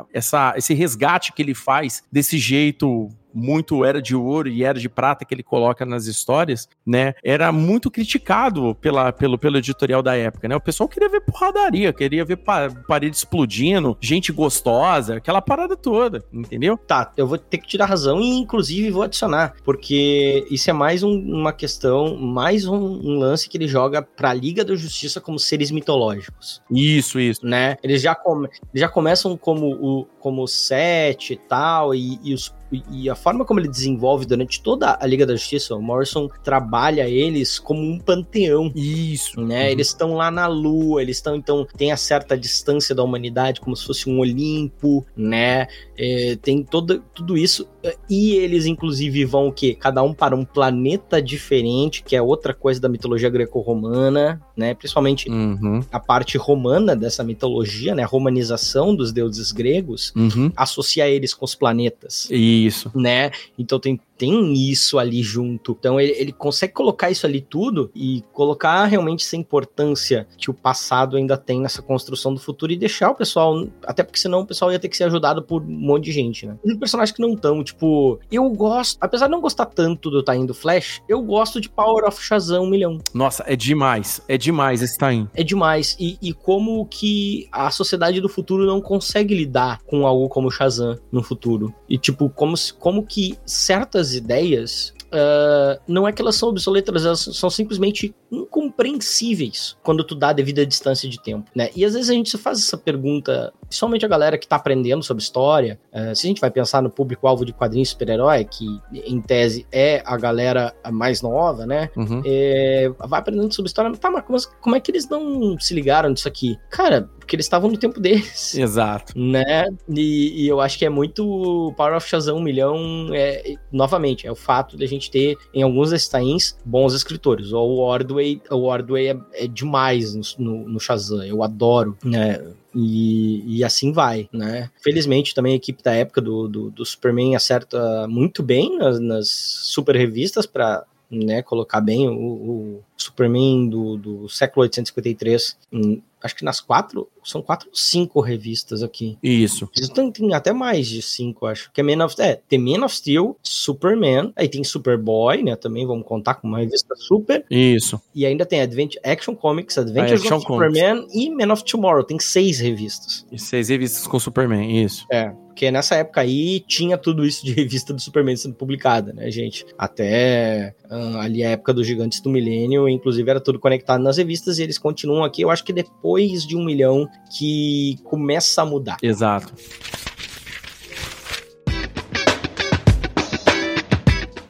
a, 0.00 0.04
essa, 0.12 0.54
esse 0.56 0.74
resgate 0.74 1.32
que 1.32 1.42
ele 1.42 1.54
faz 1.54 2.02
desse 2.10 2.38
jeito 2.38 3.08
muito 3.34 3.84
era 3.84 4.00
de 4.00 4.14
ouro 4.14 4.48
e 4.48 4.62
era 4.62 4.78
de 4.78 4.88
prata 4.88 5.24
que 5.24 5.34
ele 5.34 5.42
coloca 5.42 5.84
nas 5.84 6.06
histórias, 6.06 6.68
né? 6.86 7.14
Era 7.22 7.50
muito 7.50 7.90
criticado 7.90 8.74
pela, 8.76 9.12
pelo, 9.12 9.36
pelo 9.36 9.58
editorial 9.58 10.02
da 10.02 10.16
época, 10.16 10.48
né? 10.48 10.54
O 10.54 10.60
pessoal 10.60 10.88
queria 10.88 11.08
ver 11.08 11.20
porradaria, 11.20 11.92
queria 11.92 12.24
ver 12.24 12.36
pa 12.36 12.70
parede 12.86 13.16
explodindo, 13.16 13.96
gente 14.00 14.32
gostosa, 14.32 15.16
aquela 15.16 15.42
parada 15.42 15.76
toda, 15.76 16.24
entendeu? 16.32 16.76
Tá, 16.76 17.12
eu 17.16 17.26
vou 17.26 17.38
ter 17.38 17.58
que 17.58 17.66
tirar 17.66 17.86
razão 17.86 18.20
e 18.20 18.38
inclusive 18.38 18.90
vou 18.90 19.02
adicionar, 19.02 19.54
porque 19.64 20.46
isso 20.50 20.70
é 20.70 20.72
mais 20.72 21.02
um, 21.02 21.10
uma 21.10 21.52
questão, 21.52 22.16
mais 22.16 22.66
um, 22.66 22.76
um, 22.76 23.18
lance 23.18 23.48
que 23.48 23.56
ele 23.56 23.66
joga 23.66 24.02
pra 24.02 24.32
Liga 24.32 24.64
da 24.64 24.74
Justiça 24.74 25.20
como 25.20 25.38
seres 25.38 25.70
mitológicos. 25.70 26.62
Isso, 26.70 27.18
isso. 27.18 27.44
Né? 27.44 27.76
Eles 27.82 28.00
já, 28.02 28.14
come, 28.14 28.48
já 28.74 28.88
começam 28.88 29.36
como 29.36 29.72
o 29.72 30.06
como 30.24 30.48
sete 30.48 31.34
e 31.34 31.36
tal, 31.36 31.94
e, 31.94 32.18
e 32.24 32.32
os 32.32 32.48
e 32.90 33.08
a 33.08 33.14
forma 33.14 33.44
como 33.44 33.60
ele 33.60 33.68
desenvolve 33.68 34.26
durante 34.26 34.62
toda 34.62 34.96
a 35.00 35.06
Liga 35.06 35.26
da 35.26 35.34
Justiça, 35.34 35.74
o 35.74 35.82
Morrison 35.82 36.28
trabalha 36.42 37.08
eles 37.08 37.58
como 37.58 37.80
um 37.80 37.98
panteão. 37.98 38.72
Isso. 38.74 39.40
Né? 39.40 39.64
Uhum. 39.64 39.70
Eles 39.70 39.88
estão 39.88 40.14
lá 40.14 40.30
na 40.30 40.46
Lua, 40.46 41.02
eles 41.02 41.16
estão, 41.16 41.34
então, 41.36 41.66
tem 41.76 41.92
a 41.92 41.96
certa 41.96 42.36
distância 42.36 42.94
da 42.94 43.02
humanidade, 43.02 43.60
como 43.60 43.76
se 43.76 43.86
fosse 43.86 44.08
um 44.08 44.18
Olimpo, 44.18 45.04
né? 45.16 45.66
É, 45.96 46.36
tem 46.42 46.62
todo, 46.62 47.02
tudo 47.14 47.36
isso. 47.36 47.68
E 48.08 48.32
eles, 48.36 48.66
inclusive, 48.66 49.24
vão 49.24 49.48
o 49.48 49.52
quê? 49.52 49.76
Cada 49.78 50.02
um 50.02 50.14
para 50.14 50.34
um 50.34 50.44
planeta 50.44 51.20
diferente, 51.20 52.02
que 52.02 52.16
é 52.16 52.22
outra 52.22 52.54
coisa 52.54 52.80
da 52.80 52.88
mitologia 52.88 53.28
greco-romana, 53.28 54.40
né? 54.56 54.74
Principalmente 54.74 55.28
uhum. 55.28 55.82
a 55.90 56.00
parte 56.00 56.38
romana 56.38 56.94
dessa 56.94 57.24
mitologia, 57.24 57.94
né? 57.94 58.02
A 58.02 58.06
romanização 58.06 58.94
dos 58.94 59.12
deuses 59.12 59.52
gregos, 59.52 60.12
uhum. 60.16 60.52
associa 60.56 61.08
eles 61.08 61.34
com 61.34 61.44
os 61.44 61.54
planetas. 61.54 62.28
Isso. 62.30 62.90
Né? 62.94 63.30
Então 63.58 63.78
tem 63.78 64.00
tem 64.16 64.54
isso 64.54 64.98
ali 64.98 65.22
junto. 65.22 65.76
Então 65.78 66.00
ele, 66.00 66.12
ele 66.12 66.32
consegue 66.32 66.72
colocar 66.72 67.10
isso 67.10 67.26
ali 67.26 67.40
tudo 67.40 67.90
e 67.94 68.22
colocar 68.32 68.84
realmente 68.84 69.24
essa 69.24 69.36
importância 69.36 70.26
que 70.36 70.50
o 70.50 70.54
passado 70.54 71.16
ainda 71.16 71.36
tem 71.36 71.60
nessa 71.60 71.82
construção 71.82 72.32
do 72.32 72.40
futuro 72.40 72.72
e 72.72 72.76
deixar 72.76 73.10
o 73.10 73.14
pessoal. 73.14 73.66
Até 73.84 74.02
porque 74.02 74.18
senão 74.18 74.40
o 74.40 74.46
pessoal 74.46 74.72
ia 74.72 74.78
ter 74.78 74.88
que 74.88 74.96
ser 74.96 75.04
ajudado 75.04 75.42
por 75.42 75.62
um 75.62 75.66
monte 75.66 76.04
de 76.04 76.12
gente, 76.12 76.46
né? 76.46 76.56
E 76.64 76.74
personagens 76.76 77.14
que 77.14 77.22
não 77.22 77.34
estão, 77.34 77.62
tipo, 77.62 78.18
eu 78.30 78.48
gosto, 78.50 78.98
apesar 79.00 79.26
de 79.26 79.32
não 79.32 79.40
gostar 79.40 79.66
tanto 79.66 80.10
do 80.10 80.22
Tain 80.22 80.46
do 80.46 80.54
Flash, 80.54 81.02
eu 81.08 81.20
gosto 81.22 81.60
de 81.60 81.68
Power 81.68 82.04
of 82.04 82.22
Shazam 82.22 82.64
um 82.64 82.70
milhão. 82.70 82.98
Nossa, 83.12 83.44
é 83.46 83.56
demais. 83.56 84.20
É 84.28 84.36
demais 84.44 84.82
esse 84.82 84.96
Tain. 84.96 85.28
É 85.34 85.42
demais. 85.42 85.96
E, 85.98 86.18
e 86.22 86.32
como 86.32 86.86
que 86.86 87.48
a 87.50 87.70
sociedade 87.70 88.20
do 88.20 88.28
futuro 88.28 88.66
não 88.66 88.80
consegue 88.80 89.34
lidar 89.34 89.80
com 89.86 90.06
algo 90.06 90.28
como 90.28 90.50
Shazam 90.50 90.98
no 91.10 91.22
futuro. 91.22 91.74
E, 91.88 91.98
tipo, 91.98 92.28
como, 92.30 92.54
como 92.78 93.04
que 93.04 93.36
certas 93.44 94.14
ideias 94.14 94.94
uh, 95.14 95.80
não 95.86 96.06
é 96.06 96.12
que 96.12 96.20
elas 96.20 96.36
são 96.36 96.48
obsoletas, 96.48 97.04
elas 97.04 97.20
são 97.20 97.48
simplesmente 97.48 98.14
incompreensíveis 98.42 99.76
quando 99.82 100.04
tu 100.04 100.14
dá 100.14 100.28
a 100.28 100.32
devida 100.32 100.64
distância 100.66 101.08
de 101.08 101.20
tempo, 101.20 101.50
né? 101.54 101.70
E 101.74 101.84
às 101.84 101.94
vezes 101.94 102.10
a 102.10 102.14
gente 102.14 102.36
faz 102.36 102.58
essa 102.58 102.76
pergunta, 102.76 103.52
principalmente 103.66 104.04
a 104.04 104.08
galera 104.08 104.38
que 104.38 104.46
tá 104.46 104.56
aprendendo 104.56 105.02
sobre 105.02 105.22
história, 105.22 105.78
uh, 105.92 106.14
se 106.14 106.26
a 106.26 106.28
gente 106.28 106.40
vai 106.40 106.50
pensar 106.50 106.82
no 106.82 106.90
público-alvo 106.90 107.44
de 107.44 107.52
quadrinhos 107.52 107.90
super-herói, 107.90 108.44
que 108.44 108.80
em 108.92 109.20
tese 109.20 109.66
é 109.70 110.02
a 110.04 110.16
galera 110.16 110.74
mais 110.90 111.22
nova, 111.22 111.66
né? 111.66 111.90
Uhum. 111.96 112.22
É, 112.24 112.90
vai 112.98 113.20
aprendendo 113.20 113.52
sobre 113.52 113.68
história, 113.68 113.90
tá, 113.96 114.10
mas 114.10 114.46
como, 114.60 114.76
é 114.76 114.80
que 114.80 114.90
eles 114.90 115.08
não 115.08 115.58
se 115.58 115.74
ligaram 115.74 116.12
disso 116.12 116.28
aqui? 116.28 116.58
Cara, 116.70 117.08
porque 117.18 117.36
eles 117.36 117.46
estavam 117.46 117.70
no 117.70 117.76
tempo 117.76 118.00
deles. 118.00 118.54
Exato. 118.56 119.18
Né? 119.18 119.66
E, 119.88 120.44
e, 120.44 120.48
eu 120.48 120.60
acho 120.60 120.78
que 120.78 120.84
é 120.84 120.90
muito 120.90 121.72
Power 121.76 121.96
of 121.96 122.08
Shazam 122.08 122.36
1 122.36 122.42
milhão, 122.42 123.08
é, 123.12 123.54
novamente, 123.72 124.26
é 124.26 124.32
o 124.32 124.36
fato 124.36 124.76
de 124.76 124.84
a 124.84 124.88
gente 124.88 125.10
ter 125.10 125.36
em 125.52 125.62
alguns 125.62 125.90
destains 125.90 126.56
bons 126.64 126.94
escritores. 126.94 127.52
O 127.52 127.78
Ordway, 127.78 128.23
o 128.50 128.62
Ordway 128.62 129.08
é, 129.08 129.16
é 129.32 129.46
demais 129.46 130.14
no, 130.14 130.22
no, 130.38 130.68
no 130.68 130.80
Shazam, 130.80 131.24
eu 131.24 131.42
adoro, 131.42 131.96
né? 132.04 132.42
E, 132.74 133.58
e, 133.58 133.64
assim 133.64 133.92
vai, 133.92 134.28
né? 134.32 134.68
Felizmente 134.82 135.32
também 135.32 135.52
a 135.52 135.56
equipe 135.56 135.82
da 135.82 135.92
época 135.92 136.20
do, 136.20 136.48
do, 136.48 136.70
do 136.70 136.84
Superman 136.84 137.36
acerta 137.36 138.08
muito 138.08 138.42
bem 138.42 138.76
nas, 138.76 138.98
nas 138.98 139.28
super 139.28 139.94
revistas 139.94 140.44
para 140.44 140.84
né, 141.08 141.40
colocar 141.42 141.80
bem 141.80 142.08
o, 142.08 142.12
o 142.12 142.82
Superman 142.96 143.68
do, 143.68 143.96
do 143.96 144.28
século 144.28 144.62
853 144.62 145.56
em, 145.72 146.02
acho 146.24 146.34
que 146.34 146.44
nas 146.44 146.58
quatro 146.60 147.06
são 147.22 147.42
quatro 147.42 147.68
ou 147.68 147.76
cinco 147.76 148.20
revistas 148.20 148.82
aqui. 148.82 149.18
Isso. 149.22 149.68
Tem, 149.94 150.10
tem, 150.10 150.34
até 150.34 150.52
mais 150.52 150.86
de 150.86 151.02
cinco, 151.02 151.46
acho. 151.46 151.70
Que 151.72 151.80
é 151.80 151.84
Man 151.84 152.04
of, 152.04 152.14
é, 152.20 152.40
tem 152.48 152.58
Man 152.58 152.84
of 152.84 152.96
Steel, 152.96 153.36
Superman, 153.42 154.32
aí 154.34 154.48
tem 154.48 154.64
Superboy, 154.64 155.42
né? 155.42 155.54
Também 155.54 155.86
vamos 155.86 156.06
contar 156.06 156.34
com 156.34 156.48
uma 156.48 156.58
revista 156.58 156.94
super. 156.96 157.44
Isso. 157.50 158.00
E 158.14 158.24
ainda 158.24 158.46
tem 158.46 158.60
Advent 158.60 158.94
Action 159.04 159.34
Comics, 159.34 159.76
Adventures 159.76 160.22
Action 160.22 160.36
of 160.36 160.46
Comics. 160.46 160.78
Superman 160.78 161.06
e 161.12 161.30
Man 161.30 161.52
of 161.52 161.64
Tomorrow. 161.64 162.04
Tem 162.04 162.18
seis 162.18 162.58
revistas. 162.58 163.26
E 163.30 163.38
seis 163.38 163.68
revistas 163.68 164.06
com 164.06 164.18
Superman, 164.18 164.82
isso. 164.82 165.06
É. 165.10 165.34
Porque 165.54 165.70
nessa 165.70 165.94
época 165.94 166.20
aí 166.20 166.58
tinha 166.66 166.98
tudo 166.98 167.24
isso 167.24 167.44
de 167.44 167.52
revista 167.54 167.94
do 167.94 168.02
Superman 168.02 168.36
sendo 168.36 168.56
publicada, 168.56 169.12
né, 169.12 169.30
gente? 169.30 169.64
Até 169.78 170.74
uh, 170.90 171.18
ali 171.18 171.44
a 171.44 171.50
época 171.50 171.72
dos 171.72 171.86
Gigantes 171.86 172.20
do 172.20 172.28
Milênio, 172.28 172.83
inclusive 172.88 173.28
era 173.30 173.40
tudo 173.40 173.58
conectado 173.58 174.02
nas 174.02 174.16
revistas 174.16 174.58
e 174.58 174.62
eles 174.62 174.78
continuam 174.78 175.24
aqui. 175.24 175.42
Eu 175.42 175.50
acho 175.50 175.64
que 175.64 175.72
depois 175.72 176.46
de 176.46 176.56
um 176.56 176.64
milhão 176.64 177.08
que 177.36 177.98
começa 178.04 178.62
a 178.62 178.64
mudar. 178.64 178.96
Exato. 179.02 179.52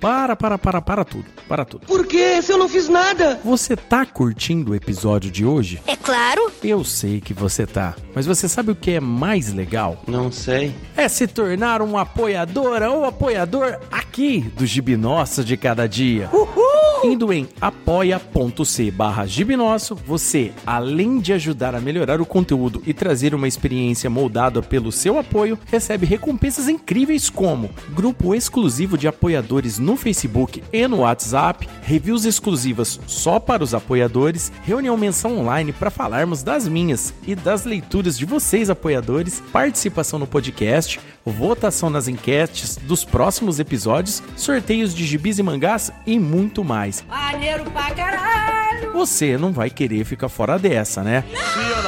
Para, 0.05 0.37
para, 0.37 0.59
para, 0.59 0.83
para 0.83 1.03
tudo. 1.03 1.25
Para 1.49 1.65
tudo. 1.65 1.87
Por 1.87 2.07
quê? 2.07 2.43
Se 2.43 2.53
eu 2.53 2.59
não 2.59 2.69
fiz 2.69 2.91
nada? 2.91 3.41
Você 3.43 3.75
tá 3.75 4.05
curtindo 4.05 4.73
o 4.73 4.75
episódio 4.75 5.31
de 5.31 5.47
hoje? 5.47 5.81
É 5.87 5.97
claro. 5.97 6.53
Eu 6.63 6.85
sei 6.85 7.23
que 7.23 7.33
você 7.33 7.67
tá. 7.67 7.95
Mas 8.15 8.27
você 8.27 8.47
sabe 8.47 8.71
o 8.71 8.77
que 8.77 8.91
é 8.91 9.01
mais 9.01 9.51
legal? 9.51 10.03
Não 10.07 10.31
sei. 10.31 10.75
É 10.95 11.09
se 11.09 11.27
tornar 11.27 11.81
um 11.81 11.97
apoiadora 11.97 12.91
ou 12.91 13.07
apoiador 13.07 13.79
aqui 13.91 14.41
do 14.55 14.67
Gibi 14.67 14.95
Nosso 14.95 15.43
de 15.43 15.57
cada 15.57 15.89
dia. 15.89 16.29
Uhul! 16.31 16.65
Indo 17.05 17.33
em 17.33 17.47
apoia.c 17.61 18.91
barra 18.91 19.27
Gibinosso, 19.27 19.95
você, 19.95 20.53
além 20.67 21.19
de 21.19 21.35
ajudar 21.35 21.75
a 21.75 21.81
melhorar 21.81 22.19
o 22.21 22.27
conteúdo 22.27 22.83
e 22.87 22.95
trazer 22.95 23.35
uma 23.35 23.47
experiência 23.47 24.09
moldada 24.09 24.63
pelo 24.63 24.91
seu 24.91 25.19
apoio, 25.19 25.59
recebe 25.67 26.07
recompensas 26.07 26.67
incríveis 26.67 27.29
como 27.29 27.71
grupo 27.91 28.35
exclusivo 28.35 28.97
de 28.97 29.07
apoiadores 29.07 29.79
no 29.79 29.94
Facebook 29.97 30.63
e 30.73 30.87
no 30.87 30.99
WhatsApp, 30.99 31.69
reviews 31.83 32.25
exclusivas 32.25 33.01
só 33.07 33.39
para 33.39 33.63
os 33.63 33.75
apoiadores, 33.75 34.53
reunião 34.65 34.97
mensal 34.97 35.33
online 35.33 35.73
para 35.73 35.91
falarmos 35.91 36.43
das 36.43 36.67
minhas 36.69 37.13
e 37.27 37.35
das 37.35 37.65
leituras 37.65 38.19
de 38.19 38.25
vocês 38.25 38.71
apoiadores, 38.71 39.43
participação 39.53 40.19
no 40.19 40.27
podcast, 40.27 41.01
votação 41.25 41.91
nas 41.91 42.09
enquetes 42.09 42.77
dos 42.77 43.05
próximos 43.05 43.59
episódios, 43.59 44.23
sorteios 44.37 44.95
de 44.95 45.05
gibis 45.07 45.39
e 45.39 45.43
mangás 45.43 45.93
e 46.07 46.19
muito 46.19 46.65
mais. 46.65 47.05
Maneiro 47.09 47.71
pra 47.71 47.91
caralho! 47.91 48.93
Você 48.93 49.37
não 49.37 49.53
vai 49.53 49.71
querer 49.71 50.05
ficar 50.05 50.29
fora 50.29 50.59
dessa, 50.59 51.03
né? 51.03 51.25
Não! 51.33 51.84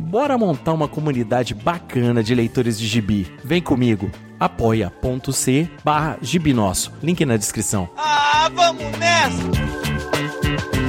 Bora 0.00 0.36
montar 0.36 0.72
uma 0.72 0.88
comunidade 0.88 1.54
bacana 1.54 2.22
de 2.22 2.34
leitores 2.34 2.78
de 2.78 2.86
gibi. 2.86 3.26
Vem 3.44 3.62
comigo, 3.62 4.10
apoia.c 4.38 5.70
barra 5.84 6.18
gibinosso. 6.20 6.92
Link 7.02 7.24
na 7.24 7.36
descrição. 7.36 7.88
Ah, 7.96 8.50
vamos 8.54 8.82
nessa! 8.98 10.79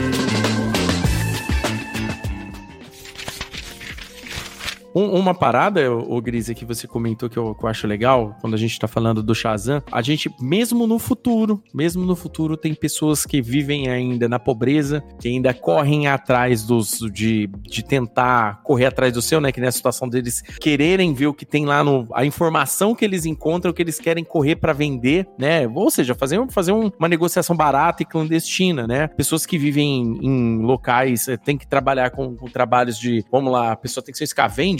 Um- 4.96 5.12
uma 5.18 5.34
parada, 5.34 5.92
o 5.94 6.22
Grise, 6.22 6.54
que 6.56 6.66
você 6.66 6.88
comentou 6.88 7.30
que 7.30 7.38
eu, 7.38 7.56
que 7.56 7.64
eu 7.64 7.70
acho 7.70 7.88
legal, 7.88 8.36
quando 8.42 8.54
a 8.54 8.58
gente 8.58 8.78
tá 8.80 8.88
falando 8.88 9.24
do 9.24 9.34
Shazam, 9.34 9.82
a 9.92 10.02
gente, 10.02 10.30
mesmo 10.40 10.86
no 10.88 11.00
futuro, 11.00 11.64
mesmo 11.74 12.06
no 12.06 12.16
futuro, 12.16 12.58
tem 12.58 12.74
pessoas 12.74 13.26
que 13.26 13.42
vivem 13.42 13.90
ainda 13.90 14.28
na 14.28 14.40
pobreza, 14.40 15.04
que 15.20 15.28
ainda 15.28 15.54
correm 15.54 16.08
atrás 16.08 16.64
dos, 16.64 17.00
de, 17.14 17.50
de 17.62 17.84
tentar 17.84 18.62
correr 18.64 18.86
atrás 18.88 19.14
do 19.14 19.22
seu, 19.22 19.40
né? 19.40 19.52
Que 19.52 19.60
nem 19.60 19.70
a 19.70 19.72
situação 19.72 20.10
deles 20.10 20.42
quererem 20.60 21.14
ver 21.14 21.28
o 21.28 21.34
que 21.34 21.46
tem 21.46 21.66
lá 21.66 21.84
no. 21.84 22.08
a 22.14 22.26
informação 22.26 22.94
que 22.96 23.06
eles 23.06 23.26
encontram, 23.26 23.72
que 23.74 23.82
eles 23.82 24.00
querem 24.00 24.24
correr 24.24 24.56
pra 24.58 24.74
vender, 24.74 25.28
né? 25.38 25.68
Ou 25.68 25.90
seja, 25.90 26.14
fazer, 26.16 26.40
fazer 26.50 26.72
um- 26.72 26.92
uma 27.00 27.08
negociação 27.08 27.56
barata 27.56 28.04
e 28.04 28.06
clandestina, 28.06 28.86
né? 28.88 29.08
Pessoas 29.08 29.46
que 29.46 29.58
vivem 29.58 30.18
em 30.22 30.58
locais, 30.62 31.28
eh, 31.28 31.38
tem 31.38 31.58
que 31.58 31.68
trabalhar 31.68 32.10
com, 32.12 32.36
com 32.36 32.48
trabalhos 32.50 32.98
de. 32.98 33.24
Vamos 33.32 33.52
lá, 33.52 33.72
a 33.72 33.76
pessoa 33.76 34.04
tem 34.04 34.12
que 34.12 34.18
ser 34.18 34.26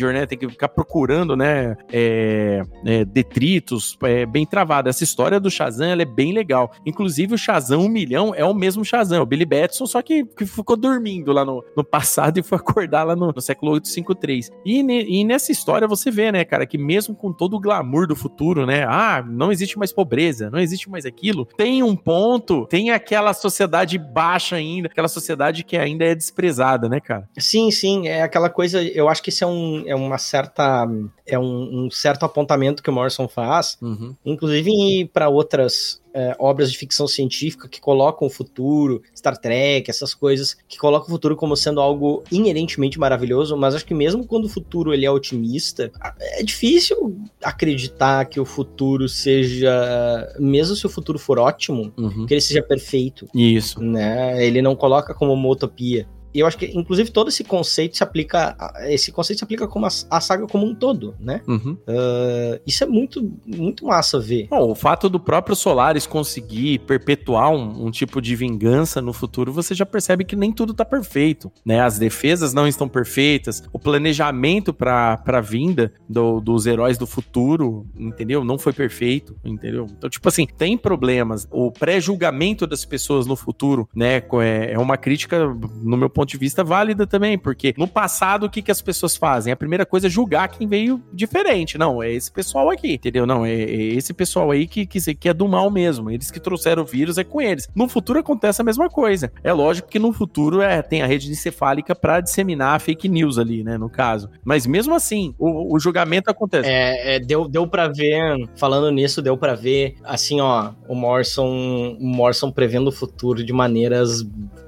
scavenger, 0.02 0.14
né? 0.14 0.26
Tem 0.26 0.38
que 0.38 0.50
ficar 0.50 0.70
procurando, 0.70 1.36
né? 1.36 1.76
é, 1.92 2.62
é, 2.86 3.06
detritos, 3.06 3.98
é 4.04 4.26
bem 4.26 4.46
travada. 4.46 4.90
Essa 4.90 5.04
história 5.04 5.40
do 5.40 5.50
Shazam 5.52 5.88
ela 5.88 6.02
é 6.02 6.06
bem 6.06 6.34
legal. 6.34 6.72
Inclusive, 6.86 7.36
o 7.36 7.38
Shazam 7.38 7.82
1 7.82 7.90
milhão 7.90 8.34
é 8.36 8.44
o 8.46 8.54
mesmo 8.54 8.84
Shazam, 8.84 9.22
o 9.22 9.26
Billy 9.26 9.46
Batson, 9.46 9.86
só 9.86 10.02
que, 10.02 10.26
que 10.26 10.46
ficou 10.46 10.76
dormindo 10.76 11.32
lá 11.32 11.46
no, 11.46 11.64
no 11.76 11.84
passado 11.84 12.38
e 12.40 12.44
foi 12.44 12.58
acordar 12.58 13.04
lá 13.04 13.16
no, 13.16 13.32
no 13.32 13.42
século 13.42 13.74
853. 13.74 14.50
E, 14.66 14.84
ne- 14.84 15.06
e 15.06 15.24
nessa 15.24 15.52
história 15.52 15.88
você 15.88 16.10
vê, 16.10 16.32
né, 16.32 16.44
cara, 16.44 16.66
que 16.66 16.78
mesmo 16.78 17.16
com 17.16 17.32
todo 17.32 17.56
o 17.56 17.60
glamour 17.60 18.08
do 18.08 18.16
futuro, 18.16 18.66
né? 18.66 18.86
Ah, 18.88 19.24
não 19.28 19.52
existe 19.52 19.78
mais 19.78 19.92
pobreza, 19.92 20.50
não 20.50 20.60
existe 20.60 20.90
mais 20.90 21.06
aquilo. 21.06 21.46
Tem 21.58 21.84
um 21.84 21.96
ponto, 21.96 22.66
tem 22.68 22.92
aquela 22.92 23.34
sociedade 23.34 23.98
baixa 23.98 24.56
ainda, 24.56 24.88
aquela 24.88 25.08
sociedade 25.08 25.64
que 25.64 25.78
ainda 25.78 26.06
é 26.06 26.16
desprezada, 26.16 26.88
né, 26.88 27.00
cara? 27.00 27.28
Sim, 27.38 27.70
sim, 27.72 28.08
é 28.08 28.22
aquela 28.22 28.50
coisa. 28.50 28.82
Eu 28.84 29.10
acho 29.10 29.22
que 29.22 29.30
isso 29.30 29.44
é, 29.44 29.48
um, 29.48 29.84
é 29.92 29.96
uma 29.96 30.18
certa. 30.18 30.88
É 31.26 31.38
um, 31.38 31.86
um 31.86 31.92
certo 31.92 32.24
apontamento 32.24 32.82
que 32.84 32.90
o 32.90 32.94
Morrison 32.94 33.28
faz, 33.28 33.78
Uhum. 33.82 34.16
inclusive 34.26 35.10
para 35.14 35.30
outras 35.30 36.02
é, 36.14 36.36
obras 36.40 36.70
de 36.72 36.78
ficção 36.78 37.08
científica 37.08 37.70
que 37.70 37.80
colocam 37.80 38.28
o 38.28 38.30
futuro, 38.32 39.02
Star 39.16 39.38
Trek, 39.38 39.90
essas 39.90 40.14
coisas, 40.14 40.58
que 40.68 40.78
colocam 40.78 41.08
o 41.08 41.12
futuro 41.12 41.38
como 41.38 41.56
sendo 41.56 41.80
algo 41.80 42.22
inerentemente 42.30 43.00
maravilhoso, 43.00 43.56
mas 43.56 43.74
acho 43.76 43.86
que 43.86 43.94
mesmo 43.94 44.26
quando 44.28 44.46
o 44.46 44.50
futuro 44.50 44.94
ele 44.94 45.06
é 45.06 45.12
otimista, 45.12 45.90
é 46.20 46.44
difícil 46.44 47.16
acreditar 47.42 48.26
que 48.26 48.40
o 48.42 48.46
futuro 48.46 49.08
seja, 49.08 50.34
mesmo 50.40 50.76
se 50.76 50.86
o 50.86 50.90
futuro 50.90 51.18
for 51.20 51.40
ótimo, 51.40 51.94
Uhum. 51.98 52.26
que 52.26 52.34
ele 52.34 52.42
seja 52.42 52.62
perfeito 52.62 53.28
Isso. 53.34 53.82
né? 53.82 54.46
Ele 54.46 54.62
não 54.62 54.76
coloca 54.76 55.14
como 55.14 55.34
uma 55.34 55.48
utopia. 55.50 56.08
E 56.34 56.40
eu 56.40 56.48
acho 56.48 56.58
que, 56.58 56.66
inclusive, 56.78 57.12
todo 57.12 57.28
esse 57.30 57.44
conceito 57.44 57.98
se 57.98 58.04
aplica. 58.04 58.56
a- 58.60 58.90
Esse 58.92 59.12
conceito 59.12 59.40
se 59.40 59.44
aplica 59.44 59.68
como 59.68 59.86
a, 59.86 59.90
a 60.10 60.22
saga 60.22 60.48
como 60.48 60.66
um 60.66 60.74
todo, 60.76 61.14
né? 61.20 61.42
Uhum. 61.48 61.78
Uh, 61.88 62.60
isso 62.66 62.84
é 62.84 62.88
muito, 62.88 63.32
muito 63.46 63.86
massa 63.86 64.20
ver. 64.20 64.48
Bom, 64.50 64.72
o 64.72 64.76
fato 64.76 65.10
do 65.10 65.20
próprio 65.20 65.56
Solaris 65.56 66.06
conseguir 66.08 66.80
perpetuar 66.80 67.52
um, 67.52 67.86
um 67.88 67.92
tipo 67.92 68.22
de 68.22 68.36
vingança 68.36 69.02
no 69.02 69.14
futuro, 69.14 69.52
você 69.52 69.74
já 69.76 69.86
percebe 69.86 70.24
que 70.24 70.36
nem 70.36 70.52
tudo 70.52 70.74
tá 70.74 70.86
perfeito, 70.86 71.52
né? 71.66 71.82
As 71.82 71.98
defesas 72.00 72.54
não 72.54 72.68
estão 72.68 72.88
perfeitas, 72.88 73.64
o 73.74 73.80
planejamento 73.80 74.74
pra, 74.74 75.18
pra 75.18 75.42
vinda 75.42 75.92
do- 76.08 76.40
dos 76.40 76.66
heróis 76.66 76.98
do 76.98 77.08
futuro, 77.08 77.86
entendeu? 77.98 78.44
Não 78.44 78.58
foi 78.58 78.74
perfeito, 78.74 79.36
entendeu? 79.44 79.88
Então, 79.98 80.10
tipo 80.10 80.28
assim, 80.28 80.46
tem 80.46 80.78
problemas. 80.78 81.48
O 81.52 81.72
pré-julgamento 81.72 82.66
das 82.68 82.86
pessoas 82.86 83.26
no 83.26 83.36
futuro, 83.36 83.88
né? 83.96 84.22
É, 84.42 84.74
é 84.74 84.80
uma 84.80 84.98
crítica, 84.98 85.46
no 85.82 85.98
meu 85.98 86.10
ponto 86.10 86.21
de 86.26 86.38
vista, 86.38 86.64
válida 86.64 87.08
também, 87.08 87.38
porque 87.38 87.74
no 87.78 87.88
passado, 87.88 88.46
o 88.46 88.50
que, 88.50 88.62
que 88.62 88.72
as 88.72 88.82
pessoas 88.82 89.16
fazem? 89.16 89.52
A 89.52 89.56
primeira 89.56 89.86
coisa 89.86 90.08
é 90.08 90.10
julgar 90.10 90.48
quem 90.50 90.68
veio 90.68 91.02
diferente. 91.14 91.78
Não, 91.78 92.02
é 92.02 92.12
esse 92.12 92.32
pessoal 92.32 92.70
aqui, 92.70 92.94
entendeu? 92.94 93.26
Não, 93.26 93.46
é, 93.46 93.52
é 93.52 93.94
esse 93.94 94.14
pessoal 94.14 94.52
aí 94.52 94.68
que, 94.68 94.86
que, 94.86 95.16
que 95.16 95.30
é 95.30 95.34
do 95.34 95.48
mal 95.48 95.70
mesmo. 95.70 96.10
Eles 96.10 96.32
que 96.32 96.40
trouxeram 96.40 96.84
o 96.84 96.86
vírus, 96.86 97.18
é 97.18 97.24
com 97.24 97.42
eles. 97.42 97.70
No 97.76 97.88
futuro 97.88 98.20
acontece 98.20 98.62
a 98.62 98.66
mesma 98.66 98.90
coisa. 98.90 99.32
É 99.44 99.54
lógico 99.54 99.90
que 99.90 100.00
no 100.00 100.12
futuro 100.14 100.62
é, 100.62 100.82
tem 100.82 101.02
a 101.02 101.06
rede 101.06 101.30
encefálica 101.30 101.96
pra 101.96 102.22
disseminar 102.22 102.80
fake 102.80 103.08
news 103.08 103.38
ali, 103.38 103.64
né? 103.64 103.78
No 103.78 103.90
caso. 103.90 104.30
Mas 104.44 104.66
mesmo 104.66 104.94
assim, 104.94 105.34
o, 105.38 105.76
o 105.76 105.80
julgamento 105.80 106.30
acontece. 106.30 106.70
É, 106.70 107.16
é, 107.16 107.20
deu, 107.20 107.48
deu 107.48 107.68
para 107.68 107.88
ver, 107.88 108.50
falando 108.56 108.92
nisso, 108.92 109.22
deu 109.22 109.38
pra 109.38 109.56
ver, 109.56 109.96
assim, 110.04 110.40
ó, 110.42 110.72
o 110.88 110.96
Morrison, 110.96 111.98
o 112.00 112.06
Morrison 112.06 112.52
prevendo 112.52 112.88
o 112.88 112.92
futuro 112.92 113.44
de 113.44 113.54
maneiras 113.54 114.24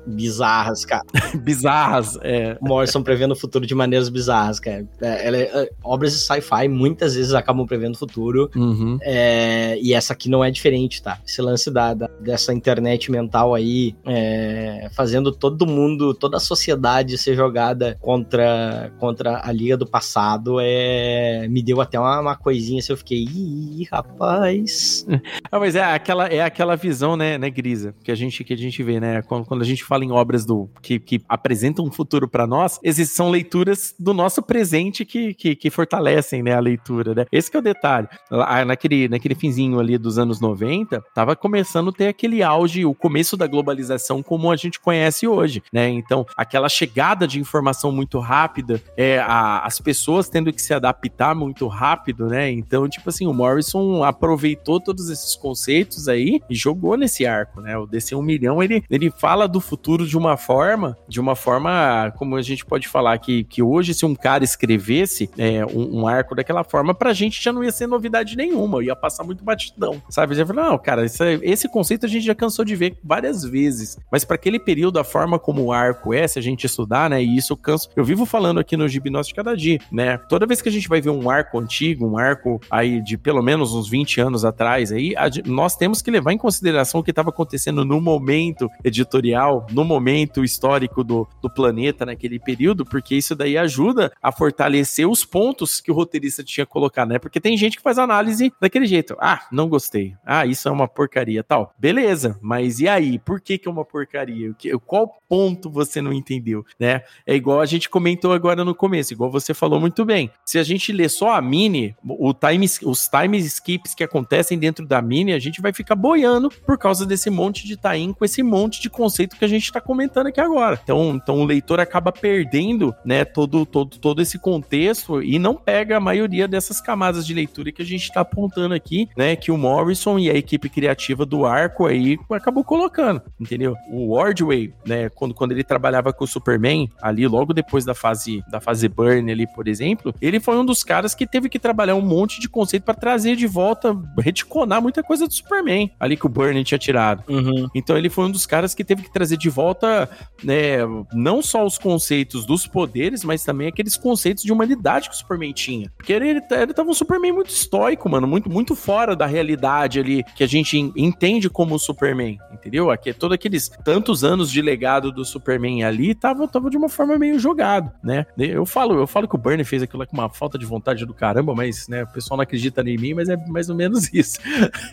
bizarras, 0.05 0.85
cara. 0.85 1.03
Bizarras. 1.43 2.17
É. 2.21 2.57
O 2.61 2.67
Morrison 2.67 3.01
prevendo 3.01 3.31
o 3.31 3.35
futuro 3.35 3.65
de 3.65 3.73
maneiras 3.75 4.09
bizarras, 4.09 4.59
cara. 4.59 4.85
É, 5.01 5.27
ela 5.27 5.37
é- 5.37 5.51
é, 5.63 5.69
obras 5.83 6.13
de 6.13 6.19
sci-fi 6.19 6.67
muitas 6.67 7.15
vezes 7.15 7.33
acabam 7.33 7.65
prevendo 7.65 7.95
o 7.95 7.97
futuro. 7.97 8.49
Uhum. 8.55 8.97
É, 9.01 9.77
e 9.81 9.93
essa 9.93 10.13
aqui 10.13 10.29
não 10.29 10.43
é 10.43 10.51
diferente, 10.51 11.01
tá? 11.01 11.19
Esse 11.25 11.41
lance 11.41 11.69
da, 11.71 11.93
da- 11.93 12.09
dessa 12.19 12.53
internet 12.53 13.11
mental 13.11 13.53
aí, 13.55 13.95
é, 14.05 14.89
fazendo 14.95 15.31
todo 15.31 15.65
mundo, 15.65 16.13
toda 16.13 16.37
a 16.37 16.39
sociedade 16.39 17.17
ser 17.17 17.35
jogada 17.35 17.97
contra, 18.01 18.91
contra 18.99 19.41
a 19.47 19.51
Liga 19.51 19.77
do 19.77 19.85
Passado, 19.87 20.57
é, 20.61 21.47
me 21.49 21.61
deu 21.63 21.81
até 21.81 21.99
uma, 21.99 22.19
uma 22.19 22.35
coisinha 22.35 22.79
assim, 22.79 22.91
eu 22.93 22.97
fiquei, 22.97 23.23
ih, 23.23 23.87
rapaz. 23.91 25.05
Ah, 25.51 25.59
mas 25.59 25.75
é 25.75 25.83
aquela, 25.83 26.27
é 26.27 26.41
aquela 26.41 26.75
visão, 26.75 27.15
né, 27.15 27.37
né, 27.37 27.49
Grisa, 27.49 27.93
que 28.03 28.11
a 28.11 28.15
gente, 28.15 28.43
que 28.43 28.53
a 28.53 28.57
gente 28.57 28.81
vê, 28.81 28.99
né, 28.99 29.21
quando, 29.21 29.45
quando 29.45 29.61
a 29.61 29.65
gente 29.65 29.83
fala 29.93 30.03
em 30.03 30.11
obras 30.11 30.43
do 30.43 30.67
que, 30.81 30.97
que 30.99 31.21
apresentam 31.29 31.85
um 31.85 31.91
futuro 31.91 32.27
pra 32.27 32.47
nós, 32.47 32.79
esses 32.81 33.11
são 33.11 33.29
leituras 33.29 33.93
do 33.99 34.11
nosso 34.11 34.41
presente 34.41 35.05
que, 35.05 35.35
que, 35.35 35.55
que 35.55 35.69
fortalecem, 35.69 36.41
né, 36.41 36.53
a 36.55 36.59
leitura, 36.59 37.13
né? 37.13 37.25
Esse 37.31 37.55
é 37.55 37.59
o 37.59 37.61
detalhe. 37.61 38.07
Lá, 38.31 38.65
naquele, 38.65 39.07
naquele 39.07 39.35
finzinho 39.35 39.79
ali 39.79 39.95
dos 39.99 40.17
anos 40.17 40.41
90, 40.41 41.03
tava 41.13 41.35
começando 41.35 41.91
a 41.91 41.93
ter 41.93 42.07
aquele 42.07 42.41
auge, 42.41 42.83
o 42.85 42.95
começo 42.95 43.37
da 43.37 43.45
globalização 43.45 44.23
como 44.23 44.49
a 44.51 44.55
gente 44.55 44.79
conhece 44.79 45.27
hoje, 45.27 45.61
né? 45.71 45.87
Então, 45.89 46.25
aquela 46.35 46.67
chegada 46.69 47.27
de 47.27 47.39
informação 47.39 47.91
muito 47.91 48.17
rápida, 48.17 48.81
é, 48.97 49.19
a- 49.19 49.59
as 49.63 49.79
pessoas 49.79 50.27
tendo 50.27 50.51
que 50.51 50.61
se 50.61 50.73
adaptar 50.73 51.35
muito 51.35 51.67
rápido, 51.67 52.25
né? 52.25 52.49
Então, 52.49 52.89
tipo 52.89 53.09
assim, 53.09 53.27
o 53.27 53.33
Morrison 53.33 54.03
aproveitou 54.03 54.79
todos 54.79 55.11
esses 55.11 55.35
conceitos 55.35 56.07
aí 56.07 56.41
e 56.49 56.55
jogou 56.55 56.97
nesse 56.97 57.27
arco, 57.27 57.61
né? 57.61 57.77
O 57.77 57.85
DC 57.85 58.15
1 58.15 58.21
milhão, 58.23 58.63
ele, 58.63 58.83
ele 58.89 59.11
fala 59.11 59.47
do 59.47 59.59
futuro 59.59 59.82
de 60.07 60.17
uma 60.17 60.37
forma, 60.37 60.97
de 61.07 61.19
uma 61.19 61.35
forma, 61.35 62.11
como 62.17 62.35
a 62.35 62.41
gente 62.41 62.65
pode 62.65 62.87
falar, 62.87 63.17
que, 63.17 63.43
que 63.43 63.61
hoje, 63.61 63.93
se 63.93 64.05
um 64.05 64.15
cara 64.15 64.43
escrevesse 64.43 65.29
é, 65.37 65.65
um, 65.65 66.01
um 66.01 66.07
arco 66.07 66.35
daquela 66.35 66.63
forma, 66.63 66.93
pra 66.93 67.13
gente 67.13 67.41
já 67.43 67.51
não 67.51 67.63
ia 67.63 67.71
ser 67.71 67.87
novidade 67.87 68.35
nenhuma, 68.35 68.83
ia 68.83 68.95
passar 68.95 69.23
muito 69.23 69.43
batidão, 69.43 70.01
sabe? 70.09 70.35
Já 70.35 70.45
falou, 70.45 70.63
não, 70.63 70.77
cara, 70.77 71.05
isso 71.05 71.23
é- 71.23 71.39
esse 71.43 71.67
conceito 71.67 72.05
a 72.05 72.09
gente 72.09 72.25
já 72.25 72.33
cansou 72.35 72.63
de 72.65 72.75
ver 72.75 72.97
várias 73.03 73.43
vezes, 73.43 73.97
mas 74.11 74.23
para 74.23 74.35
aquele 74.35 74.59
período, 74.59 74.99
a 74.99 75.03
forma 75.03 75.37
como 75.37 75.63
o 75.63 75.71
arco 75.71 76.13
é, 76.13 76.27
se 76.27 76.39
a 76.39 76.41
gente 76.41 76.65
estudar, 76.65 77.09
né? 77.09 77.21
E 77.23 77.35
isso 77.37 77.53
eu 77.53 77.57
canso. 77.57 77.89
Eu 77.95 78.03
vivo 78.05 78.25
falando 78.25 78.59
aqui 78.59 78.77
no 78.77 78.87
Gibi 78.87 79.09
Nosso 79.09 79.29
de 79.29 79.35
Cada 79.35 79.55
Dia, 79.55 79.79
né? 79.91 80.17
Toda 80.17 80.45
vez 80.45 80.61
que 80.61 80.69
a 80.69 80.71
gente 80.71 80.87
vai 80.87 81.01
ver 81.01 81.09
um 81.09 81.29
arco 81.29 81.59
antigo, 81.59 82.07
um 82.07 82.17
arco 82.17 82.59
aí 82.71 83.01
de 83.01 83.17
pelo 83.17 83.41
menos 83.41 83.73
uns 83.73 83.89
20 83.89 84.21
anos 84.21 84.45
atrás, 84.45 84.91
aí 84.91 85.13
a 85.17 85.29
nós 85.45 85.75
temos 85.75 86.01
que 86.01 86.11
levar 86.11 86.31
em 86.31 86.37
consideração 86.37 87.01
o 87.01 87.03
que 87.03 87.09
estava 87.11 87.29
acontecendo 87.29 87.83
no 87.83 87.99
momento 87.99 88.69
editorial, 88.83 89.65
no 89.73 89.83
momento 89.83 90.43
histórico 90.43 91.03
do, 91.03 91.27
do 91.41 91.49
planeta 91.49 92.05
naquele 92.05 92.39
período, 92.39 92.85
porque 92.85 93.15
isso 93.15 93.35
daí 93.35 93.57
ajuda 93.57 94.11
a 94.21 94.31
fortalecer 94.31 95.07
os 95.07 95.25
pontos 95.25 95.81
que 95.81 95.91
o 95.91 95.93
roteirista 95.93 96.43
tinha 96.43 96.65
colocado, 96.65 97.09
né? 97.09 97.19
Porque 97.19 97.39
tem 97.39 97.57
gente 97.57 97.77
que 97.77 97.83
faz 97.83 97.97
análise 97.97 98.53
daquele 98.61 98.85
jeito. 98.85 99.15
Ah, 99.19 99.47
não 99.51 99.67
gostei. 99.67 100.15
Ah, 100.25 100.45
isso 100.45 100.67
é 100.67 100.71
uma 100.71 100.87
porcaria, 100.87 101.43
tal. 101.43 101.73
Beleza, 101.77 102.37
mas 102.41 102.79
e 102.79 102.87
aí? 102.87 103.19
Por 103.19 103.41
que 103.41 103.57
que 103.57 103.67
é 103.67 103.71
uma 103.71 103.85
porcaria? 103.85 104.53
Qual 104.85 105.17
ponto 105.27 105.69
você 105.69 106.01
não 106.01 106.13
entendeu, 106.13 106.65
né? 106.79 107.01
É 107.25 107.35
igual 107.35 107.59
a 107.59 107.65
gente 107.65 107.89
comentou 107.89 108.33
agora 108.33 108.63
no 108.63 108.75
começo, 108.75 109.13
igual 109.13 109.31
você 109.31 109.53
falou 109.53 109.79
muito 109.79 110.05
bem. 110.05 110.29
Se 110.45 110.59
a 110.59 110.63
gente 110.63 110.91
ler 110.91 111.09
só 111.09 111.31
a 111.33 111.41
mini, 111.41 111.95
o 112.03 112.33
time, 112.33 112.67
os 112.83 113.07
time 113.07 113.37
skips 113.39 113.95
que 113.95 114.03
acontecem 114.03 114.57
dentro 114.57 114.85
da 114.85 115.01
mini, 115.01 115.33
a 115.33 115.39
gente 115.39 115.61
vai 115.61 115.73
ficar 115.73 115.95
boiando 115.95 116.49
por 116.49 116.77
causa 116.77 117.05
desse 117.05 117.29
monte 117.29 117.65
de 117.65 117.77
tain 117.77 118.13
com 118.13 118.23
esse 118.23 118.43
monte 118.43 118.81
de 118.81 118.89
conceito 118.89 119.35
que 119.35 119.45
a 119.45 119.47
gente 119.47 119.62
tá 119.71 119.81
comentando 119.81 120.27
aqui 120.27 120.39
agora. 120.39 120.79
Então, 120.83 121.15
então 121.15 121.39
o 121.39 121.45
leitor 121.45 121.79
acaba 121.79 122.11
perdendo, 122.11 122.93
né, 123.05 123.23
todo, 123.25 123.65
todo, 123.65 123.97
todo 123.97 124.21
esse 124.21 124.37
contexto 124.39 125.21
e 125.21 125.37
não 125.39 125.55
pega 125.55 125.97
a 125.97 125.99
maioria 125.99 126.47
dessas 126.47 126.81
camadas 126.81 127.25
de 127.25 127.33
leitura 127.33 127.71
que 127.71 127.81
a 127.81 127.85
gente 127.85 128.11
tá 128.11 128.21
apontando 128.21 128.73
aqui, 128.73 129.07
né, 129.15 129.35
que 129.35 129.51
o 129.51 129.57
Morrison 129.57 130.17
e 130.19 130.29
a 130.29 130.35
equipe 130.35 130.69
criativa 130.69 131.25
do 131.25 131.45
arco 131.45 131.85
aí 131.85 132.17
acabou 132.31 132.63
colocando, 132.63 133.21
entendeu? 133.39 133.75
O 133.89 134.11
Ordway, 134.11 134.73
né, 134.85 135.09
quando, 135.09 135.33
quando 135.33 135.51
ele 135.51 135.63
trabalhava 135.63 136.13
com 136.13 136.23
o 136.23 136.27
Superman, 136.27 136.89
ali 137.01 137.27
logo 137.27 137.53
depois 137.53 137.85
da 137.85 137.93
fase 137.93 138.43
da 138.49 138.59
fase 138.59 138.87
Burn 138.87 139.31
ali, 139.31 139.47
por 139.47 139.67
exemplo, 139.67 140.13
ele 140.21 140.39
foi 140.39 140.57
um 140.57 140.65
dos 140.65 140.83
caras 140.83 141.15
que 141.15 141.25
teve 141.25 141.49
que 141.49 141.59
trabalhar 141.59 141.95
um 141.95 142.01
monte 142.01 142.39
de 142.39 142.49
conceito 142.49 142.83
para 142.83 142.93
trazer 142.93 143.35
de 143.35 143.47
volta, 143.47 143.95
reticonar 144.19 144.81
muita 144.81 145.03
coisa 145.03 145.27
do 145.27 145.33
Superman, 145.33 145.91
ali 145.99 146.17
que 146.17 146.25
o 146.25 146.29
Burn 146.29 146.63
tinha 146.63 146.77
tirado. 146.77 147.23
Uhum. 147.27 147.67
Então 147.73 147.97
ele 147.97 148.09
foi 148.09 148.25
um 148.25 148.31
dos 148.31 148.45
caras 148.45 148.73
que 148.73 148.83
teve 148.83 149.03
que 149.03 149.11
trazer 149.11 149.37
de 149.37 149.49
volta 149.53 150.09
né, 150.43 150.77
não 151.13 151.41
só 151.41 151.65
os 151.65 151.77
conceitos 151.77 152.45
dos 152.45 152.67
poderes, 152.67 153.23
mas 153.23 153.43
também 153.43 153.67
aqueles 153.67 153.95
conceitos 153.95 154.43
de 154.43 154.51
humanidade 154.51 155.09
que 155.09 155.15
o 155.15 155.17
Superman 155.17 155.53
tinha. 155.53 155.91
Porque 155.97 156.11
ele, 156.11 156.29
ele, 156.29 156.41
ele 156.51 156.73
tava 156.73 156.89
um 156.89 156.93
Superman 156.93 157.31
muito 157.31 157.49
estoico, 157.49 158.09
mano, 158.09 158.27
muito, 158.27 158.49
muito 158.49 158.75
fora 158.75 159.15
da 159.15 159.25
realidade 159.25 159.99
ali 159.99 160.23
que 160.35 160.43
a 160.43 160.47
gente 160.47 160.77
entende 160.95 161.49
como 161.49 161.75
o 161.75 161.79
Superman, 161.79 162.37
entendeu? 162.51 162.91
Aqui, 162.91 163.13
todos 163.13 163.35
aqueles 163.35 163.69
tantos 163.83 164.23
anos 164.23 164.51
de 164.51 164.61
legado 164.61 165.11
do 165.11 165.23
Superman 165.23 165.83
ali 165.83 166.13
tava, 166.13 166.47
tava 166.47 166.69
de 166.69 166.77
uma 166.77 166.89
forma 166.89 167.17
meio 167.17 167.39
jogado, 167.39 167.91
né? 168.03 168.25
Eu 168.37 168.65
falo, 168.65 168.99
eu 168.99 169.07
falo 169.07 169.27
que 169.27 169.35
o 169.35 169.37
Bernie 169.39 169.63
fez 169.63 169.81
aquilo 169.83 170.05
com 170.05 170.17
uma 170.17 170.29
falta 170.29 170.57
de 170.57 170.65
vontade 170.65 171.05
do 171.05 171.13
caramba, 171.13 171.53
mas 171.55 171.87
né, 171.87 172.03
o 172.03 172.07
pessoal 172.07 172.37
não 172.37 172.43
acredita 172.43 172.81
em 172.81 172.97
mim, 172.97 173.13
mas 173.13 173.29
é 173.29 173.37
mais 173.47 173.69
ou 173.69 173.75
menos 173.75 174.11
isso. 174.13 174.39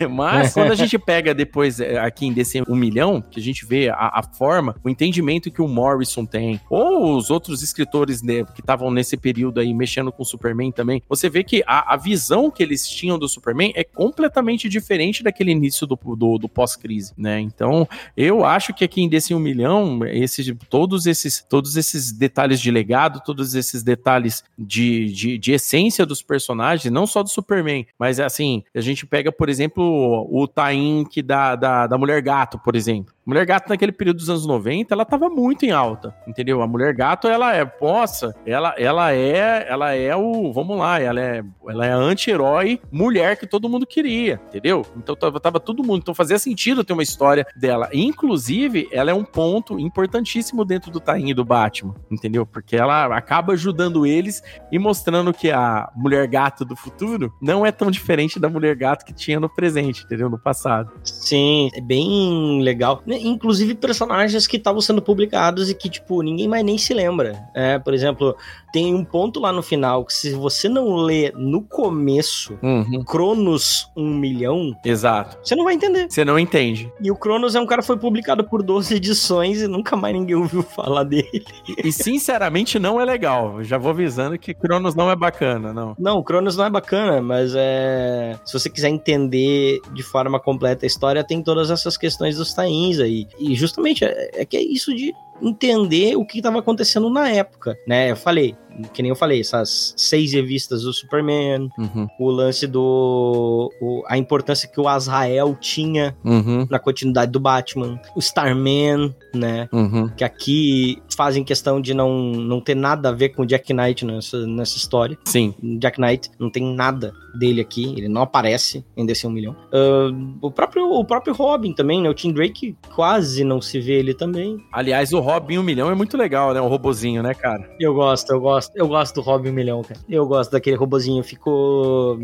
mas 0.09 0.53
quando 0.53 0.71
a 0.71 0.75
gente 0.75 0.97
pega 0.97 1.33
depois 1.33 1.79
é, 1.79 1.99
aqui 1.99 2.25
em 2.25 2.33
DC 2.33 2.63
um 2.67 2.75
milhão, 2.75 3.21
que 3.21 3.39
a 3.39 3.43
gente 3.43 3.65
vê 3.65 3.89
a, 3.89 3.95
a 3.95 4.23
forma, 4.41 4.75
o 4.83 4.89
entendimento 4.89 5.51
que 5.51 5.61
o 5.61 5.67
Morrison 5.67 6.25
tem, 6.25 6.59
ou 6.67 7.15
os 7.15 7.29
outros 7.29 7.61
escritores 7.61 8.23
né, 8.23 8.43
que 8.55 8.61
estavam 8.61 8.89
nesse 8.89 9.15
período 9.15 9.59
aí 9.59 9.71
mexendo 9.71 10.11
com 10.11 10.23
o 10.23 10.25
Superman 10.25 10.71
também, 10.71 11.03
você 11.07 11.29
vê 11.29 11.43
que 11.43 11.63
a, 11.67 11.93
a, 11.93 11.95
visão 11.95 12.49
que 12.49 12.63
eles 12.63 12.89
tinham 12.89 13.19
do 13.19 13.29
Superman 13.29 13.71
é 13.75 13.83
completamente 13.83 14.67
diferente 14.67 15.21
daquele 15.21 15.51
início 15.51 15.85
do, 15.85 15.95
do, 16.15 16.39
do 16.39 16.49
pós-crise, 16.49 17.13
né? 17.15 17.39
Então, 17.39 17.87
eu 18.17 18.43
acho 18.43 18.73
que 18.73 18.83
aqui 18.83 19.01
em 19.03 19.07
DC 19.07 19.35
um 19.35 19.39
milhão, 19.39 19.99
esse, 20.07 20.55
todos 20.67 21.05
esses 21.05 21.45
todos 21.47 21.77
esses 21.77 22.11
detalhes 22.11 22.59
de 22.59 22.71
legado, 22.71 23.21
todos 23.23 23.53
esses 23.53 23.83
detalhes 23.83 24.43
de, 24.57 25.11
de, 25.11 25.37
de 25.37 25.51
essência 25.51 26.03
dos 26.03 26.23
personagens, 26.23 26.91
não 26.91 27.05
só 27.05 27.21
do 27.21 27.29
Superman, 27.29 27.85
mas 27.99 28.19
assim, 28.19 28.63
a 28.75 28.81
gente 28.81 29.05
pega, 29.05 29.31
por 29.31 29.49
exemplo, 29.49 30.27
o 30.31 30.47
Tain 30.47 31.05
que 31.05 31.21
da, 31.21 31.55
da, 31.55 31.85
da 31.85 31.95
Mulher 31.95 32.23
Gato, 32.23 32.57
por 32.57 32.75
exemplo. 32.75 33.13
Mulher 33.25 33.45
Gato 33.45 33.69
naquele 33.69 33.91
período 33.91 34.17
dos 34.17 34.29
anos 34.29 34.45
90, 34.45 34.93
ela 34.93 35.05
tava 35.05 35.29
muito 35.29 35.65
em 35.65 35.71
alta, 35.71 36.15
entendeu? 36.27 36.61
A 36.61 36.67
Mulher 36.67 36.93
Gato, 36.93 37.27
ela 37.27 37.53
é, 37.53 37.63
poça, 37.63 38.33
ela, 38.45 38.73
ela 38.77 39.13
é, 39.13 39.65
ela 39.69 39.93
é 39.93 40.15
o, 40.15 40.51
vamos 40.51 40.77
lá, 40.77 40.99
ela 40.99 41.21
é, 41.21 41.43
ela 41.67 41.85
é 41.85 41.91
a 41.91 41.97
anti-herói 41.97 42.81
mulher 42.91 43.37
que 43.37 43.45
todo 43.45 43.69
mundo 43.69 43.85
queria, 43.85 44.41
entendeu? 44.47 44.85
Então 44.97 45.15
tava, 45.15 45.39
tava 45.39 45.59
todo 45.59 45.83
mundo, 45.83 46.01
então 46.01 46.13
fazia 46.13 46.39
sentido 46.39 46.83
ter 46.83 46.93
uma 46.93 47.03
história 47.03 47.45
dela. 47.55 47.89
Inclusive, 47.93 48.89
ela 48.91 49.11
é 49.11 49.13
um 49.13 49.23
ponto 49.23 49.79
importantíssimo 49.79 50.65
dentro 50.65 50.91
do 50.91 50.99
tainho 50.99 51.35
do 51.35 51.45
Batman, 51.45 51.93
entendeu? 52.09 52.45
Porque 52.45 52.75
ela 52.75 53.05
acaba 53.15 53.53
ajudando 53.53 54.05
eles 54.05 54.41
e 54.71 54.79
mostrando 54.79 55.33
que 55.33 55.51
a 55.51 55.89
Mulher 55.95 56.27
Gato 56.27 56.65
do 56.65 56.75
futuro 56.75 57.31
não 57.41 57.65
é 57.65 57.71
tão 57.71 57.91
diferente 57.91 58.39
da 58.39 58.49
Mulher 58.49 58.75
Gato 58.75 59.05
que 59.05 59.13
tinha 59.13 59.39
no 59.39 59.49
presente, 59.49 60.03
entendeu? 60.03 60.29
No 60.29 60.39
passado. 60.39 60.91
Sim, 61.03 61.69
é 61.75 61.81
bem 61.81 62.61
legal. 62.61 63.03
Né, 63.11 63.19
inclusive 63.21 63.75
personagens 63.75 64.47
que 64.47 64.55
estavam 64.55 64.79
sendo 64.79 65.01
publicados 65.01 65.69
e 65.69 65.75
que, 65.75 65.89
tipo, 65.89 66.21
ninguém 66.21 66.47
mais 66.47 66.63
nem 66.63 66.77
se 66.77 66.93
lembra. 66.93 67.43
É, 67.53 67.77
por 67.77 67.93
exemplo, 67.93 68.37
tem 68.71 68.95
um 68.95 69.03
ponto 69.03 69.37
lá 69.41 69.51
no 69.51 69.61
final 69.61 70.05
que 70.05 70.13
se 70.13 70.31
você 70.31 70.69
não 70.69 70.95
lê 70.95 71.29
no 71.35 71.61
começo 71.61 72.57
uhum. 72.63 73.03
Cronos 73.03 73.91
1 73.97 74.15
milhão, 74.15 74.73
exato, 74.85 75.37
você 75.43 75.57
não 75.57 75.65
vai 75.65 75.73
entender. 75.73 76.09
Você 76.09 76.23
não 76.23 76.39
entende. 76.39 76.89
E 77.01 77.11
o 77.11 77.15
Cronos 77.17 77.53
é 77.53 77.59
um 77.59 77.65
cara 77.65 77.81
que 77.81 77.87
foi 77.87 77.97
publicado 77.97 78.45
por 78.45 78.63
12 78.63 78.95
edições 78.95 79.61
e 79.61 79.67
nunca 79.67 79.97
mais 79.97 80.13
ninguém 80.13 80.37
ouviu 80.37 80.63
falar 80.63 81.03
dele. 81.03 81.43
E 81.83 81.91
sinceramente 81.91 82.79
não 82.79 83.01
é 83.01 83.03
legal. 83.03 83.61
Já 83.61 83.77
vou 83.77 83.91
avisando 83.91 84.39
que 84.39 84.53
Cronos 84.53 84.95
não 84.95 85.11
é 85.11 85.17
bacana, 85.17 85.73
não. 85.73 85.95
Não, 85.99 86.19
o 86.19 86.23
Cronos 86.23 86.55
não 86.55 86.63
é 86.63 86.69
bacana, 86.69 87.21
mas 87.21 87.53
é 87.55 88.39
se 88.45 88.53
você 88.53 88.69
quiser 88.69 88.87
entender 88.87 89.81
de 89.93 90.01
forma 90.01 90.39
completa 90.39 90.85
a 90.85 90.87
história, 90.87 91.25
tem 91.25 91.43
todas 91.43 91.69
essas 91.69 91.97
questões 91.97 92.37
dos 92.37 92.53
tains 92.53 93.00
aí. 93.03 93.27
E 93.39 93.55
justamente 93.55 94.03
é, 94.05 94.31
é 94.33 94.45
que 94.45 94.57
é 94.57 94.61
isso 94.61 94.95
de 94.95 95.13
entender 95.41 96.15
o 96.15 96.25
que 96.25 96.37
estava 96.37 96.59
acontecendo 96.59 97.09
na 97.09 97.29
época, 97.29 97.77
né? 97.87 98.11
Eu 98.11 98.15
falei, 98.15 98.55
que 98.93 99.01
nem 99.01 99.09
eu 99.09 99.15
falei, 99.15 99.41
essas 99.41 99.93
seis 99.97 100.33
revistas 100.33 100.83
do 100.83 100.93
Superman, 100.93 101.69
uhum. 101.77 102.07
o 102.19 102.29
lance 102.29 102.67
do. 102.67 103.71
O, 103.81 104.03
a 104.07 104.17
importância 104.17 104.69
que 104.69 104.79
o 104.79 104.87
Azrael 104.87 105.57
tinha 105.59 106.15
uhum. 106.23 106.67
na 106.69 106.79
continuidade 106.79 107.31
do 107.31 107.39
Batman, 107.39 107.99
o 108.15 108.19
Starman, 108.19 109.13
né? 109.33 109.67
Uhum. 109.71 110.09
Que 110.09 110.23
aqui 110.23 111.01
fazem 111.15 111.43
questão 111.43 111.81
de 111.81 111.93
não, 111.93 112.31
não 112.31 112.61
ter 112.61 112.75
nada 112.75 113.09
a 113.09 113.11
ver 113.11 113.29
com 113.29 113.43
o 113.43 113.45
Jack 113.45 113.73
Knight 113.73 114.05
nessa, 114.05 114.45
nessa 114.45 114.77
história. 114.77 115.17
Sim. 115.25 115.53
Jack 115.79 115.99
Knight 115.99 116.29
não 116.39 116.49
tem 116.49 116.63
nada 116.63 117.13
dele 117.33 117.61
aqui, 117.61 117.93
ele 117.97 118.07
não 118.07 118.21
aparece 118.21 118.85
em 118.95 119.05
DC 119.05 119.27
1 119.27 119.29
milhão. 119.29 119.55
Uh, 119.73 120.37
o, 120.41 120.51
próprio, 120.51 120.89
o 120.91 121.05
próprio 121.05 121.33
Robin 121.33 121.73
também, 121.73 122.01
né? 122.01 122.09
O 122.09 122.13
Tim 122.13 122.31
Drake 122.31 122.75
quase 122.95 123.43
não 123.43 123.61
se 123.61 123.79
vê 123.79 123.93
ele 123.93 124.13
também. 124.13 124.57
Aliás, 124.71 125.13
o 125.13 125.19
Robin 125.19 125.57
1 125.57 125.63
milhão 125.63 125.89
é 125.89 125.95
muito 125.95 126.17
legal, 126.17 126.53
né? 126.53 126.61
O 126.61 126.67
robozinho, 126.67 127.23
né, 127.23 127.33
cara? 127.33 127.69
Eu 127.79 127.93
gosto, 127.93 128.31
eu 128.31 128.39
gosto. 128.39 128.71
Eu 128.75 128.87
gosto 128.87 129.15
do 129.15 129.21
Robin 129.21 129.49
1 129.49 129.53
milhão, 129.53 129.81
cara. 129.81 129.99
Eu 130.09 130.25
gosto 130.25 130.51
daquele 130.51 130.75
robozinho. 130.75 131.23
Ficou 131.23 132.19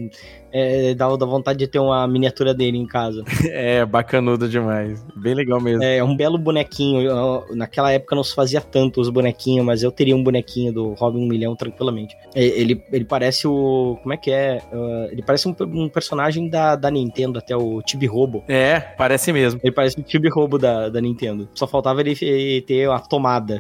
é, 0.58 0.96
dá, 0.96 1.16
dá 1.16 1.26
vontade 1.26 1.60
de 1.60 1.68
ter 1.68 1.80
uma 1.80 2.08
miniatura 2.08 2.54
dele 2.54 2.78
em 2.78 2.86
casa. 2.86 3.24
é, 3.50 3.86
bacanudo 3.86 4.48
demais. 4.48 5.06
Bem 5.16 5.34
legal 5.34 5.62
mesmo. 5.62 5.84
É, 5.84 6.04
um 6.04 6.16
belo 6.16 6.38
bonequinho. 6.38 7.02
Eu, 7.02 7.46
naquela 7.56 7.92
época 7.92 8.16
não 8.16 8.24
se 8.24 8.34
fazia 8.34 8.62
tanto 8.62 9.02
os 9.02 9.10
bonequinhos, 9.10 9.66
mas 9.66 9.84
eu 9.84 9.92
teria 9.92 10.16
um 10.16 10.24
bonequinho 10.24 10.74
do 10.74 10.94
Robin 10.94 11.20
1 11.20 11.28
milhão 11.28 11.56
tranquilamente. 11.56 12.16
Ele, 12.36 12.84
ele 12.92 13.06
parece 13.06 13.48
o. 13.48 13.98
Como 14.02 14.14
é 14.14 14.18
que 14.18 14.32
é? 14.32 14.62
Uh, 14.72 15.12
ele 15.12 15.22
parece 15.22 15.48
um, 15.48 15.56
um, 15.60 15.90
personagem 15.90 16.50
da, 16.50 16.76
da 16.76 16.90
Nintendo, 16.90 17.40
até 17.40 17.56
o 17.56 17.82
Tibi 17.82 18.06
Robo. 18.06 18.44
É, 18.48 18.80
parece 18.80 19.32
mesmo. 19.32 19.60
Ele 19.64 19.72
parece 19.72 20.00
o 20.00 20.04
Tibi 20.04 20.30
Robo 20.30 20.58
da, 20.58 20.90
da 20.90 21.02
Nintendo. 21.02 21.48
Só 21.54 21.68
faltava 21.68 22.02
ele 22.02 22.62
ter 22.62 22.90
a 22.90 23.00
tomada 23.00 23.60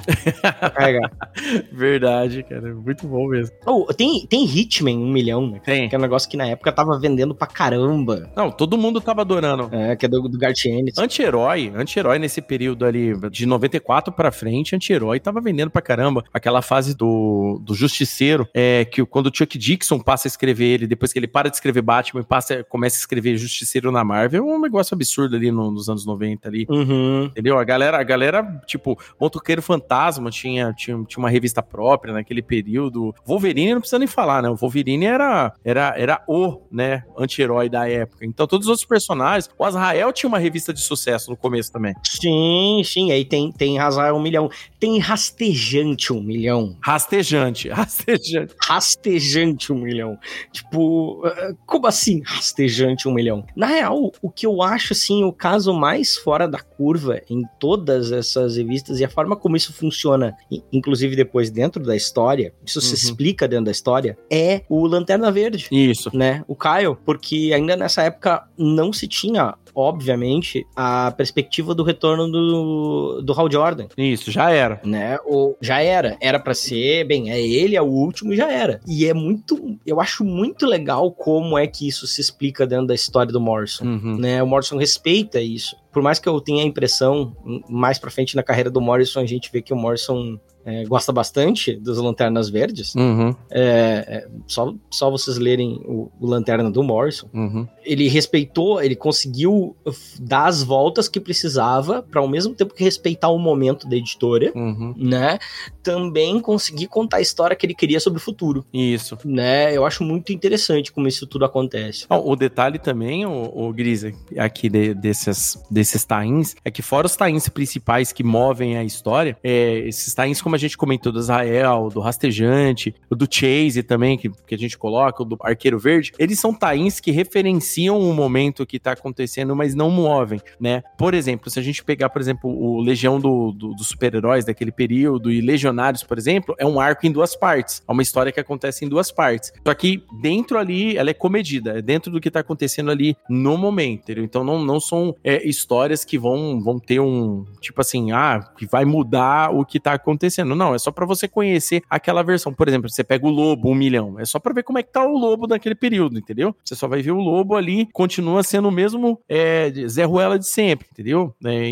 pra 0.60 0.70
carregar. 0.70 1.12
Verdade, 1.72 2.44
cara. 2.44 2.74
Muito 2.74 3.08
bom 3.08 3.28
mesmo. 3.28 3.56
Oh, 3.66 3.86
tem, 3.94 4.26
tem 4.28 4.46
Hitman 4.46 4.98
1 4.98 5.12
milhão, 5.12 5.48
né? 5.48 5.62
Tem. 5.64 5.90
Que 5.90 5.96
é 5.96 5.98
um 5.98 6.02
negócio 6.02 6.30
que 6.30 6.38
na 6.38 6.48
época 6.48 6.72
tava 6.72 6.87
vendendo 6.96 7.34
pra 7.34 7.48
caramba. 7.48 8.30
Não, 8.36 8.52
todo 8.52 8.78
mundo 8.78 9.02
tava 9.02 9.22
adorando. 9.22 9.70
É, 9.72 9.96
que 9.96 10.06
é 10.06 10.10
do, 10.10 10.28
do 10.28 10.38
Garth 10.38 10.66
Ennis. 10.66 10.98
Anti-herói, 10.98 11.72
anti-herói 11.76 12.20
nesse 12.20 12.42
período 12.42 12.86
ali, 12.86 13.14
de 13.30 13.46
94 13.46 14.14
pra 14.14 14.32
frente, 14.32 14.76
anti-herói 14.76 15.20
tava 15.20 15.42
vendendo 15.42 15.70
pra 15.70 15.82
caramba. 15.82 16.24
Aquela 16.34 16.62
fase 16.62 16.96
do, 16.96 17.60
do 17.64 17.74
Justiceiro, 17.74 18.48
é 18.54 18.86
que 18.86 19.06
quando 19.06 19.28
o 19.28 19.32
Chuck 19.34 19.58
Dixon 19.58 20.00
passa 20.00 20.28
a 20.28 20.30
escrever 20.30 20.66
ele, 20.66 20.88
depois 20.88 21.12
que 21.12 21.20
ele 21.20 21.28
para 21.28 21.50
de 21.50 21.56
escrever 21.56 21.82
Batman 21.82 22.22
e 22.22 22.24
passa, 22.24 22.64
começa 22.64 22.98
a 22.98 23.00
escrever 23.00 23.38
Justiceiro 23.38 23.92
na 23.92 24.04
Marvel, 24.04 24.48
é 24.50 24.56
um 24.56 24.62
negócio 24.62 24.94
absurdo 24.94 25.36
ali 25.36 25.52
no, 25.52 25.72
nos 25.72 25.90
anos 25.90 26.06
90 26.06 26.48
ali. 26.48 26.66
Uhum. 26.70 27.26
Entendeu? 27.26 27.58
A 27.58 27.64
galera, 27.64 28.00
a 28.00 28.04
galera, 28.04 28.62
tipo, 28.66 28.98
Motoqueiro 29.20 29.62
Fantasma 29.62 30.30
tinha, 30.30 30.74
tinha, 30.74 31.04
tinha 31.04 31.20
uma 31.20 31.30
revista 31.30 31.62
própria 31.62 32.14
naquele 32.14 32.42
período. 32.42 33.14
Wolverine 33.26 33.74
não 33.74 33.82
precisa 33.82 34.00
nem 34.00 34.08
falar, 34.08 34.42
né? 34.42 34.50
O 34.50 34.56
Wolverine 34.56 35.06
era, 35.06 35.54
era, 35.64 35.94
era 35.98 36.24
o, 36.28 36.62
né, 36.72 37.04
anti-herói 37.18 37.70
da 37.70 37.88
época. 37.90 38.26
Então, 38.26 38.48
todos 38.48 38.68
os 38.68 38.72
outros 38.72 38.88
personagens. 38.88 39.50
O 39.58 39.64
Azrael 39.64 40.12
tinha 40.14 40.28
uma 40.28 40.40
revista 40.40 40.74
de 40.74 40.82
sucesso 40.82 41.30
no 41.30 41.38
começo 41.38 41.72
também. 41.72 41.94
Sim, 42.04 42.82
sim. 42.84 43.12
Aí 43.12 43.26
tem, 43.26 43.52
tem 43.52 43.80
Azrael 43.80 44.16
um 44.16 44.22
milhão. 44.22 44.50
Tem 44.80 45.00
Rastejante 45.00 46.12
um 46.14 46.22
milhão. 46.22 46.76
Rastejante, 46.82 47.70
rastejante. 47.70 48.56
Rastejante 48.62 49.72
um 49.72 49.78
milhão. 49.78 50.18
Tipo, 50.52 51.24
como 51.66 51.88
assim 51.88 52.22
rastejante 52.26 53.08
um 53.08 53.14
milhão? 53.14 53.46
Na 53.56 53.68
real, 53.68 54.12
o 54.22 54.30
que 54.30 54.46
eu 54.46 54.62
acho, 54.62 54.94
assim, 54.94 55.24
o 55.24 55.32
caso 55.32 55.74
mais 55.74 56.18
fora 56.18 56.48
da 56.48 56.60
curva 56.60 57.22
em 57.30 57.44
todas 57.60 58.12
essas 58.12 58.58
revistas 58.58 59.00
e 59.00 59.06
a 59.06 59.10
forma 59.10 59.36
como 59.36 59.56
isso 59.56 59.74
funciona, 59.74 60.36
inclusive 60.72 61.16
depois 61.16 61.50
dentro 61.50 61.84
da 61.84 61.96
história, 61.96 62.54
isso 62.66 62.80
uhum. 62.80 62.86
se 62.86 62.96
explica 62.96 63.48
dentro 63.48 63.66
da 63.66 63.72
história, 63.72 64.18
é 64.30 64.64
o 64.70 64.86
Lanterna 64.86 65.32
Verde. 65.32 65.68
Isso. 65.72 66.10
Né? 66.16 66.44
O 66.48 66.56
Kyle, 66.58 66.98
porque 67.06 67.52
ainda 67.54 67.76
nessa 67.76 68.04
época 68.04 68.44
não 68.58 68.92
se 68.92 69.08
tinha 69.08 69.56
obviamente, 69.80 70.66
a 70.76 71.12
perspectiva 71.12 71.76
do 71.76 71.84
retorno 71.84 72.28
do, 72.28 73.22
do 73.22 73.34
Hal 73.34 73.52
Jordan. 73.52 73.86
Isso, 73.96 74.32
já 74.32 74.50
era. 74.50 74.82
Né? 74.84 75.20
O, 75.24 75.56
já 75.62 75.80
era. 75.80 76.18
Era 76.20 76.40
para 76.40 76.56
ser, 76.56 77.06
bem, 77.06 77.30
é 77.30 77.40
ele, 77.40 77.76
é 77.76 77.82
o 77.82 77.86
último 77.86 78.34
e 78.34 78.36
já 78.36 78.52
era. 78.52 78.82
E 78.88 79.06
é 79.06 79.14
muito, 79.14 79.78
eu 79.86 80.02
acho 80.02 80.26
muito 80.26 80.66
legal 80.66 81.12
como 81.12 81.60
é 81.60 81.68
que 81.68 81.88
isso 81.88 82.08
se 82.08 82.20
explica 82.20 82.66
dentro 82.66 82.88
da 82.88 82.96
história 82.96 83.32
do 83.32 83.40
Morrison. 83.40 83.86
Uhum. 83.86 84.18
Né? 84.18 84.42
O 84.42 84.48
Morrison 84.48 84.78
respeita 84.78 85.40
isso. 85.40 85.76
Por 85.92 86.02
mais 86.02 86.18
que 86.18 86.28
eu 86.28 86.42
tenha 86.42 86.64
a 86.64 86.68
impressão, 86.68 87.38
mais 87.70 88.00
pra 88.00 88.10
frente 88.10 88.36
na 88.36 88.42
carreira 88.42 88.72
do 88.72 88.82
Morrison, 88.82 89.20
a 89.20 89.26
gente 89.28 89.52
vê 89.52 89.62
que 89.62 89.74
o 89.74 89.78
Morrison 89.78 90.40
é, 90.68 90.84
gosta 90.84 91.14
bastante 91.14 91.78
dos 91.78 91.98
Lanternas 91.98 92.50
Verdes. 92.50 92.94
Uhum. 92.94 93.34
É, 93.50 94.26
é, 94.26 94.28
só, 94.46 94.74
só 94.92 95.10
vocês 95.10 95.38
lerem 95.38 95.80
o, 95.86 96.12
o 96.20 96.28
Lanterna 96.28 96.70
do 96.70 96.84
Morrison. 96.84 97.30
Uhum. 97.34 97.66
Ele 97.86 98.10
respeitou, 98.10 98.82
ele 98.82 98.96
conseguiu 98.96 99.78
dar 100.20 100.48
as 100.48 100.62
voltas 100.62 101.08
que 101.08 101.22
precisava 101.22 102.04
para 102.04 102.20
ao 102.20 102.28
mesmo 102.28 102.54
tempo 102.54 102.74
que 102.74 102.84
respeitar 102.84 103.30
o 103.30 103.40
momento 103.40 103.88
da 103.88 103.96
editora, 103.96 104.52
uhum. 104.54 104.94
né? 104.98 105.40
Também 105.82 106.38
conseguir 106.42 106.88
contar 106.88 107.18
a 107.18 107.22
história 107.22 107.56
que 107.56 107.66
ele 107.66 107.74
queria 107.74 108.02
sobre 108.02 108.18
o 108.18 108.22
futuro. 108.22 108.66
Isso. 108.74 109.18
Né? 109.24 109.74
Eu 109.74 109.86
acho 109.86 110.04
muito 110.04 110.34
interessante 110.34 110.92
como 110.92 111.08
isso 111.08 111.26
tudo 111.26 111.46
acontece. 111.46 112.06
O 112.10 112.36
detalhe 112.36 112.78
também, 112.78 113.26
o, 113.26 113.54
o 113.56 113.72
Grisa, 113.72 114.12
aqui 114.38 114.68
de, 114.68 114.94
desses, 114.94 115.58
desses 115.72 116.04
tains 116.04 116.58
é 116.66 116.70
que 116.70 116.82
fora 116.82 117.08
os 117.08 117.16
tains 117.16 117.48
principais 117.48 118.12
que 118.12 118.22
movem 118.22 118.76
a 118.76 118.84
história, 118.84 119.38
é, 119.42 119.80
esses 119.88 120.14
tains, 120.14 120.42
como 120.42 120.57
a 120.58 120.60
gente 120.60 120.78
comentou, 120.78 121.12
do 121.12 121.20
Israel, 121.20 121.90
do 121.94 122.00
Rastejante, 122.00 122.94
do 123.10 123.28
Chase 123.30 123.84
também, 123.84 124.18
que, 124.18 124.30
que 124.30 124.56
a 124.56 124.58
gente 124.58 124.78
coloca, 124.78 125.24
do 125.24 125.38
Arqueiro 125.42 125.80
Verde, 125.80 126.12
eles 126.20 126.40
são 126.40 126.54
tains 126.54 127.00
que 127.00 127.12
referenciam 127.12 128.00
o 128.00 128.14
momento 128.14 128.66
que 128.66 128.80
tá 128.80 128.92
acontecendo, 128.92 129.56
mas 129.56 129.74
não 129.74 129.90
movem, 129.90 130.42
né? 130.60 130.84
Por 130.98 131.14
exemplo, 131.14 131.50
se 131.50 131.60
a 131.60 131.64
gente 131.64 131.84
pegar, 131.84 132.10
por 132.10 132.22
exemplo, 132.22 132.50
o 132.50 132.82
Legião 132.82 133.20
do, 133.20 133.52
do, 133.52 133.74
dos 133.74 133.88
super-heróis 133.88 134.46
daquele 134.46 134.72
período 134.72 135.32
e 135.32 135.42
Legionários, 135.42 136.04
por 136.04 136.18
exemplo, 136.18 136.56
é 136.58 136.66
um 136.66 136.80
arco 136.80 137.06
em 137.06 137.12
duas 137.12 137.36
partes. 137.36 137.82
É 137.88 137.92
uma 137.92 138.02
história 138.02 138.32
que 138.32 138.40
acontece 138.40 138.86
em 138.86 138.90
duas 138.90 139.12
partes. 139.12 139.52
Só 139.66 139.74
que 139.74 140.04
dentro 140.22 140.58
ali, 140.58 140.98
ela 140.98 141.10
é 141.10 141.14
comedida, 141.14 141.78
é 141.78 141.82
dentro 141.82 142.12
do 142.12 142.20
que 142.20 142.32
tá 142.32 142.40
acontecendo 142.40 142.92
ali 142.92 143.16
no 143.30 143.58
momento, 143.58 144.04
entendeu? 144.04 144.24
Então 144.24 144.44
não, 144.44 144.64
não 144.64 144.80
são 144.80 145.16
é, 145.24 145.48
histórias 145.48 146.04
que 146.04 146.18
vão, 146.18 146.62
vão 146.62 146.80
ter 146.80 147.00
um, 147.00 147.46
tipo 147.62 147.82
assim, 147.82 148.12
ah, 148.12 148.40
que 148.58 148.66
vai 148.66 148.86
mudar 148.86 149.52
o 149.54 149.66
que 149.66 149.80
tá 149.80 149.94
acontecendo. 149.94 150.47
Não, 150.56 150.76
é 150.76 150.80
só 150.80 150.92
para 150.92 151.06
você 151.06 151.28
conhecer 151.28 151.84
aquela 151.90 152.24
versão. 152.24 152.54
Por 152.54 152.68
exemplo, 152.68 152.90
você 152.90 153.04
pega 153.04 153.26
o 153.26 153.30
Lobo, 153.30 153.70
um 153.70 153.76
milhão, 153.76 154.20
é 154.20 154.26
só 154.26 154.40
para 154.40 154.54
ver 154.54 154.64
como 154.64 154.80
é 154.80 154.84
que 154.84 154.92
tá 154.92 155.06
o 155.06 155.18
Lobo 155.18 155.48
naquele 155.48 155.76
período, 155.76 156.18
entendeu? 156.18 156.56
Você 156.64 156.76
só 156.76 156.88
vai 156.88 157.02
ver 157.02 157.12
o 157.12 157.20
Lobo 157.20 157.56
ali, 157.56 157.88
continua 157.94 158.44
sendo 158.44 158.68
o 158.70 158.72
mesmo 158.72 159.20
é, 159.28 159.72
Zé 159.88 160.04
Ruela 160.04 160.38
de 160.38 160.48
sempre, 160.48 160.88
entendeu? 160.92 161.34
É, 161.46 161.70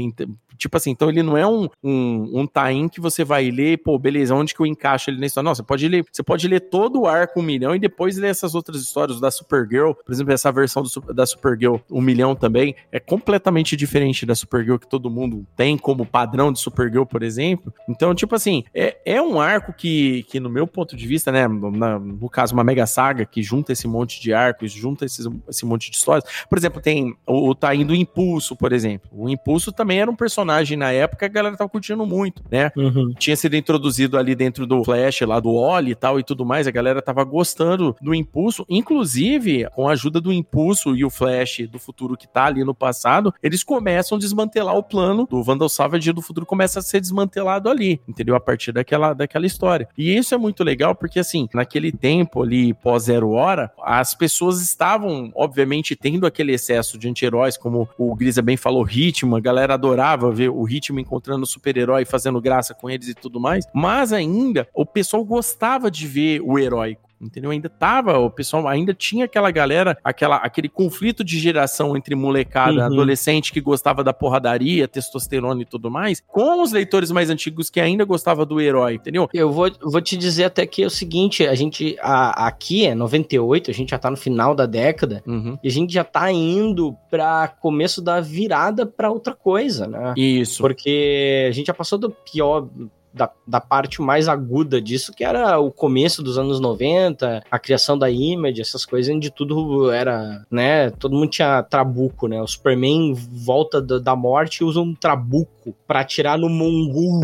Tipo 0.58 0.78
assim, 0.78 0.92
então 0.92 1.10
ele 1.10 1.24
não 1.24 1.38
é 1.38 1.46
um, 1.46 1.68
um, 1.84 2.42
um 2.42 2.48
tain 2.48 2.88
que 2.88 3.02
você 3.02 3.24
vai 3.24 3.50
ler, 3.52 3.78
pô, 3.78 3.98
beleza, 4.00 4.34
onde 4.34 4.54
que 4.54 4.62
eu 4.62 4.66
encaixo 4.66 5.10
ele 5.10 5.20
na 5.20 5.26
história? 5.26 5.46
Não, 5.46 5.56
você 5.56 5.64
pode 5.64 5.88
ler, 5.88 6.06
você 6.12 6.24
pode 6.24 6.48
ler 6.48 6.62
todo 6.62 7.02
o 7.02 7.08
arco 7.08 7.40
um 7.40 7.44
milhão 7.44 7.76
e 7.76 7.80
depois 7.80 8.18
ler 8.18 8.30
essas 8.30 8.56
outras 8.56 8.82
histórias 8.82 9.20
da 9.20 9.30
Supergirl, 9.30 9.92
por 9.92 10.12
exemplo, 10.12 10.34
essa 10.34 10.52
versão 10.52 10.84
do, 10.84 11.14
da 11.14 11.26
Supergirl 11.26 11.78
um 11.92 12.02
milhão 12.02 12.36
também, 12.36 12.76
é 12.92 13.00
completamente 13.00 13.76
diferente 13.76 14.26
da 14.26 14.36
Supergirl 14.36 14.78
que 14.78 14.88
todo 14.88 15.10
mundo 15.10 15.46
tem 15.56 15.78
como 15.78 16.06
padrão 16.06 16.52
de 16.52 16.60
Supergirl, 16.60 17.06
por 17.06 17.24
exemplo. 17.24 17.74
Então, 17.88 18.16
tipo 18.16 18.36
assim, 18.36 18.64
é, 18.74 18.98
é 19.06 19.22
um 19.22 19.40
arco 19.40 19.74
que, 19.74 20.24
que, 20.24 20.40
no 20.40 20.50
meu 20.50 20.68
ponto 20.68 20.96
de 20.96 21.08
vista, 21.08 21.32
né, 21.32 21.48
na, 21.48 22.00
no 22.00 22.30
caso, 22.30 22.54
uma 22.54 22.64
mega 22.64 22.86
saga 22.86 23.26
que 23.26 23.42
junta 23.42 23.72
esse 23.74 23.88
monte 23.88 24.22
de 24.22 24.34
arcos, 24.34 24.72
junta 24.72 25.06
esses, 25.06 25.28
esse 25.50 25.66
monte 25.66 25.90
de 25.90 25.98
histórias. 25.98 26.24
Por 26.50 26.58
exemplo, 26.58 26.82
tem 26.82 27.16
o, 27.26 27.50
o 27.50 27.56
Tain 27.56 27.86
do 27.86 27.96
Impulso, 27.96 28.56
por 28.56 28.74
exemplo. 28.74 29.10
O 29.12 29.30
Impulso 29.30 29.72
também 29.72 30.00
era 30.00 30.10
um 30.10 30.16
personagem 30.16 30.78
na 30.78 30.92
época, 30.92 31.26
a 31.26 31.30
galera 31.30 31.58
tava 31.58 31.70
curtindo 31.70 32.06
muito, 32.06 32.44
né? 32.50 32.72
Uhum. 32.76 33.14
Tinha 33.18 33.36
sido 33.36 33.56
introduzido 33.56 34.18
ali 34.18 34.36
dentro 34.36 34.66
do 34.66 34.84
Flash, 34.84 35.22
lá 35.22 35.40
do 35.40 35.54
Oli 35.54 35.92
e 35.92 35.96
tal 35.96 36.20
e 36.20 36.24
tudo 36.24 36.46
mais, 36.46 36.68
a 36.68 36.72
galera 36.72 37.02
tava 37.02 37.24
gostando 37.24 37.96
do 38.02 38.14
Impulso, 38.14 38.66
inclusive 38.70 39.68
com 39.76 39.88
a 39.88 39.92
ajuda 39.92 40.20
do 40.20 40.32
Impulso 40.32 40.96
e 40.96 41.04
o 41.04 41.10
Flash 41.10 41.68
do 41.70 41.80
futuro 41.80 42.18
que 42.18 42.28
tá 42.28 42.46
ali 42.46 42.64
no 42.64 42.74
passado, 42.74 43.34
eles 43.42 43.64
começam 43.64 44.18
a 44.18 44.20
desmantelar 44.20 44.76
o 44.76 44.84
plano 44.84 45.28
do 45.30 45.44
Vandal 45.44 45.70
Savage 45.70 46.12
do 46.12 46.22
futuro 46.22 46.46
começa 46.46 46.80
a 46.80 46.82
ser 46.82 47.00
desmantelado 47.00 47.70
ali, 47.70 48.00
entendeu? 48.08 48.36
Partir 48.46 48.72
daquela, 48.72 49.14
daquela 49.14 49.46
história. 49.46 49.88
E 49.98 50.16
isso 50.16 50.34
é 50.34 50.38
muito 50.38 50.64
legal 50.64 50.94
porque, 50.96 51.20
assim, 51.20 51.50
naquele 51.54 51.92
tempo 51.92 52.44
ali, 52.44 52.74
pós 52.74 53.04
zero 53.04 53.32
hora, 53.32 53.72
as 53.84 54.14
pessoas 54.14 54.62
estavam, 54.62 55.32
obviamente, 55.36 55.96
tendo 55.96 56.28
aquele 56.28 56.54
excesso 56.54 56.98
de 56.98 57.10
anti-heróis, 57.10 57.58
como 57.58 57.90
o 57.98 58.16
Grisa 58.16 58.42
bem 58.42 58.56
falou, 58.56 58.84
ritmo, 58.84 59.36
a 59.36 59.40
galera 59.40 59.74
adorava 59.74 60.32
ver 60.32 60.50
o 60.50 60.64
ritmo 60.64 61.00
encontrando 61.00 61.46
super-herói, 61.46 62.06
fazendo 62.06 62.40
graça 62.40 62.74
com 62.74 62.90
eles 62.90 63.10
e 63.10 63.14
tudo 63.14 63.40
mais, 63.40 63.66
mas 63.74 64.14
ainda 64.14 64.68
o 64.74 64.86
pessoal 64.86 65.24
gostava 65.26 65.90
de 65.90 66.08
ver 66.08 66.42
o 66.42 66.60
herói 66.60 66.98
entendeu? 67.26 67.52
Ainda 67.52 67.70
tava, 67.70 68.18
o 68.18 68.30
pessoal 68.30 68.68
ainda 68.68 68.94
tinha 68.94 69.26
aquela 69.26 69.52
galera, 69.52 69.98
aquela, 70.04 70.38
aquele 70.38 70.70
conflito 70.70 71.24
de 71.24 71.40
geração 71.40 71.96
entre 71.96 72.16
molecada, 72.16 72.80
uhum. 72.80 72.86
adolescente 72.86 73.52
que 73.52 73.62
gostava 73.62 74.04
da 74.04 74.14
porradaria, 74.14 74.88
testosterona 74.88 75.62
e 75.62 75.66
tudo 75.66 75.90
mais, 75.90 76.22
com 76.28 76.62
os 76.62 76.72
leitores 76.72 77.12
mais 77.12 77.30
antigos 77.30 77.70
que 77.70 77.80
ainda 77.80 78.06
gostava 78.06 78.46
do 78.46 78.60
herói, 78.62 78.96
entendeu? 78.96 79.30
Eu 79.34 79.52
vou, 79.52 79.70
vou 79.82 80.02
te 80.02 80.18
dizer 80.18 80.46
até 80.46 80.66
que 80.66 80.84
é 80.84 80.86
o 80.86 80.90
seguinte, 80.90 81.46
a 81.46 81.56
gente, 81.56 81.98
a, 82.02 82.48
aqui 82.48 82.86
é 82.86 82.96
98, 82.96 83.72
a 83.72 83.74
gente 83.74 83.90
já 83.90 83.98
tá 83.98 84.10
no 84.10 84.18
final 84.18 84.56
da 84.56 84.66
década, 84.66 85.24
uhum. 85.26 85.58
e 85.64 85.68
a 85.68 85.72
gente 85.72 85.94
já 85.94 86.04
tá 86.04 86.32
indo 86.32 86.96
pra 87.10 87.48
começo 87.48 88.02
da 88.02 88.20
virada 88.22 88.86
pra 88.86 89.12
outra 89.12 89.34
coisa, 89.34 89.88
né? 89.88 90.14
Isso. 90.18 90.62
Porque 90.62 91.48
a 91.50 91.52
gente 91.52 91.68
já 91.68 91.74
passou 91.74 91.98
do 91.98 92.10
pior 92.10 92.68
da, 93.16 93.32
da 93.48 93.62
parte 93.62 94.02
mais 94.02 94.28
aguda 94.28 94.82
disso, 94.82 95.14
que 95.14 95.24
era 95.24 95.58
o 95.60 95.72
começo 95.72 96.22
dos 96.22 96.38
anos 96.38 96.60
90, 96.60 97.44
a 97.50 97.60
criação 97.60 97.98
da 97.98 98.10
Image, 98.10 98.62
essas 98.62 98.86
coisas, 98.86 99.14
onde 99.14 99.32
tudo 99.32 99.90
era, 99.90 100.46
né, 100.52 100.90
todo 100.92 101.16
mundo 101.16 101.30
tinha 101.30 101.64
trabuco, 101.64 102.28
né, 102.28 102.42
o 102.42 102.48
Superman 102.48 103.14
volta 103.14 103.82
da, 103.82 104.00
da 104.00 104.16
morte 104.16 104.60
e 104.60 104.64
usa 104.64 104.82
um 104.82 104.94
trabuco 104.94 105.74
para 105.88 106.02
atirar 106.02 106.38
no 106.38 106.50
Mongul, 106.50 107.22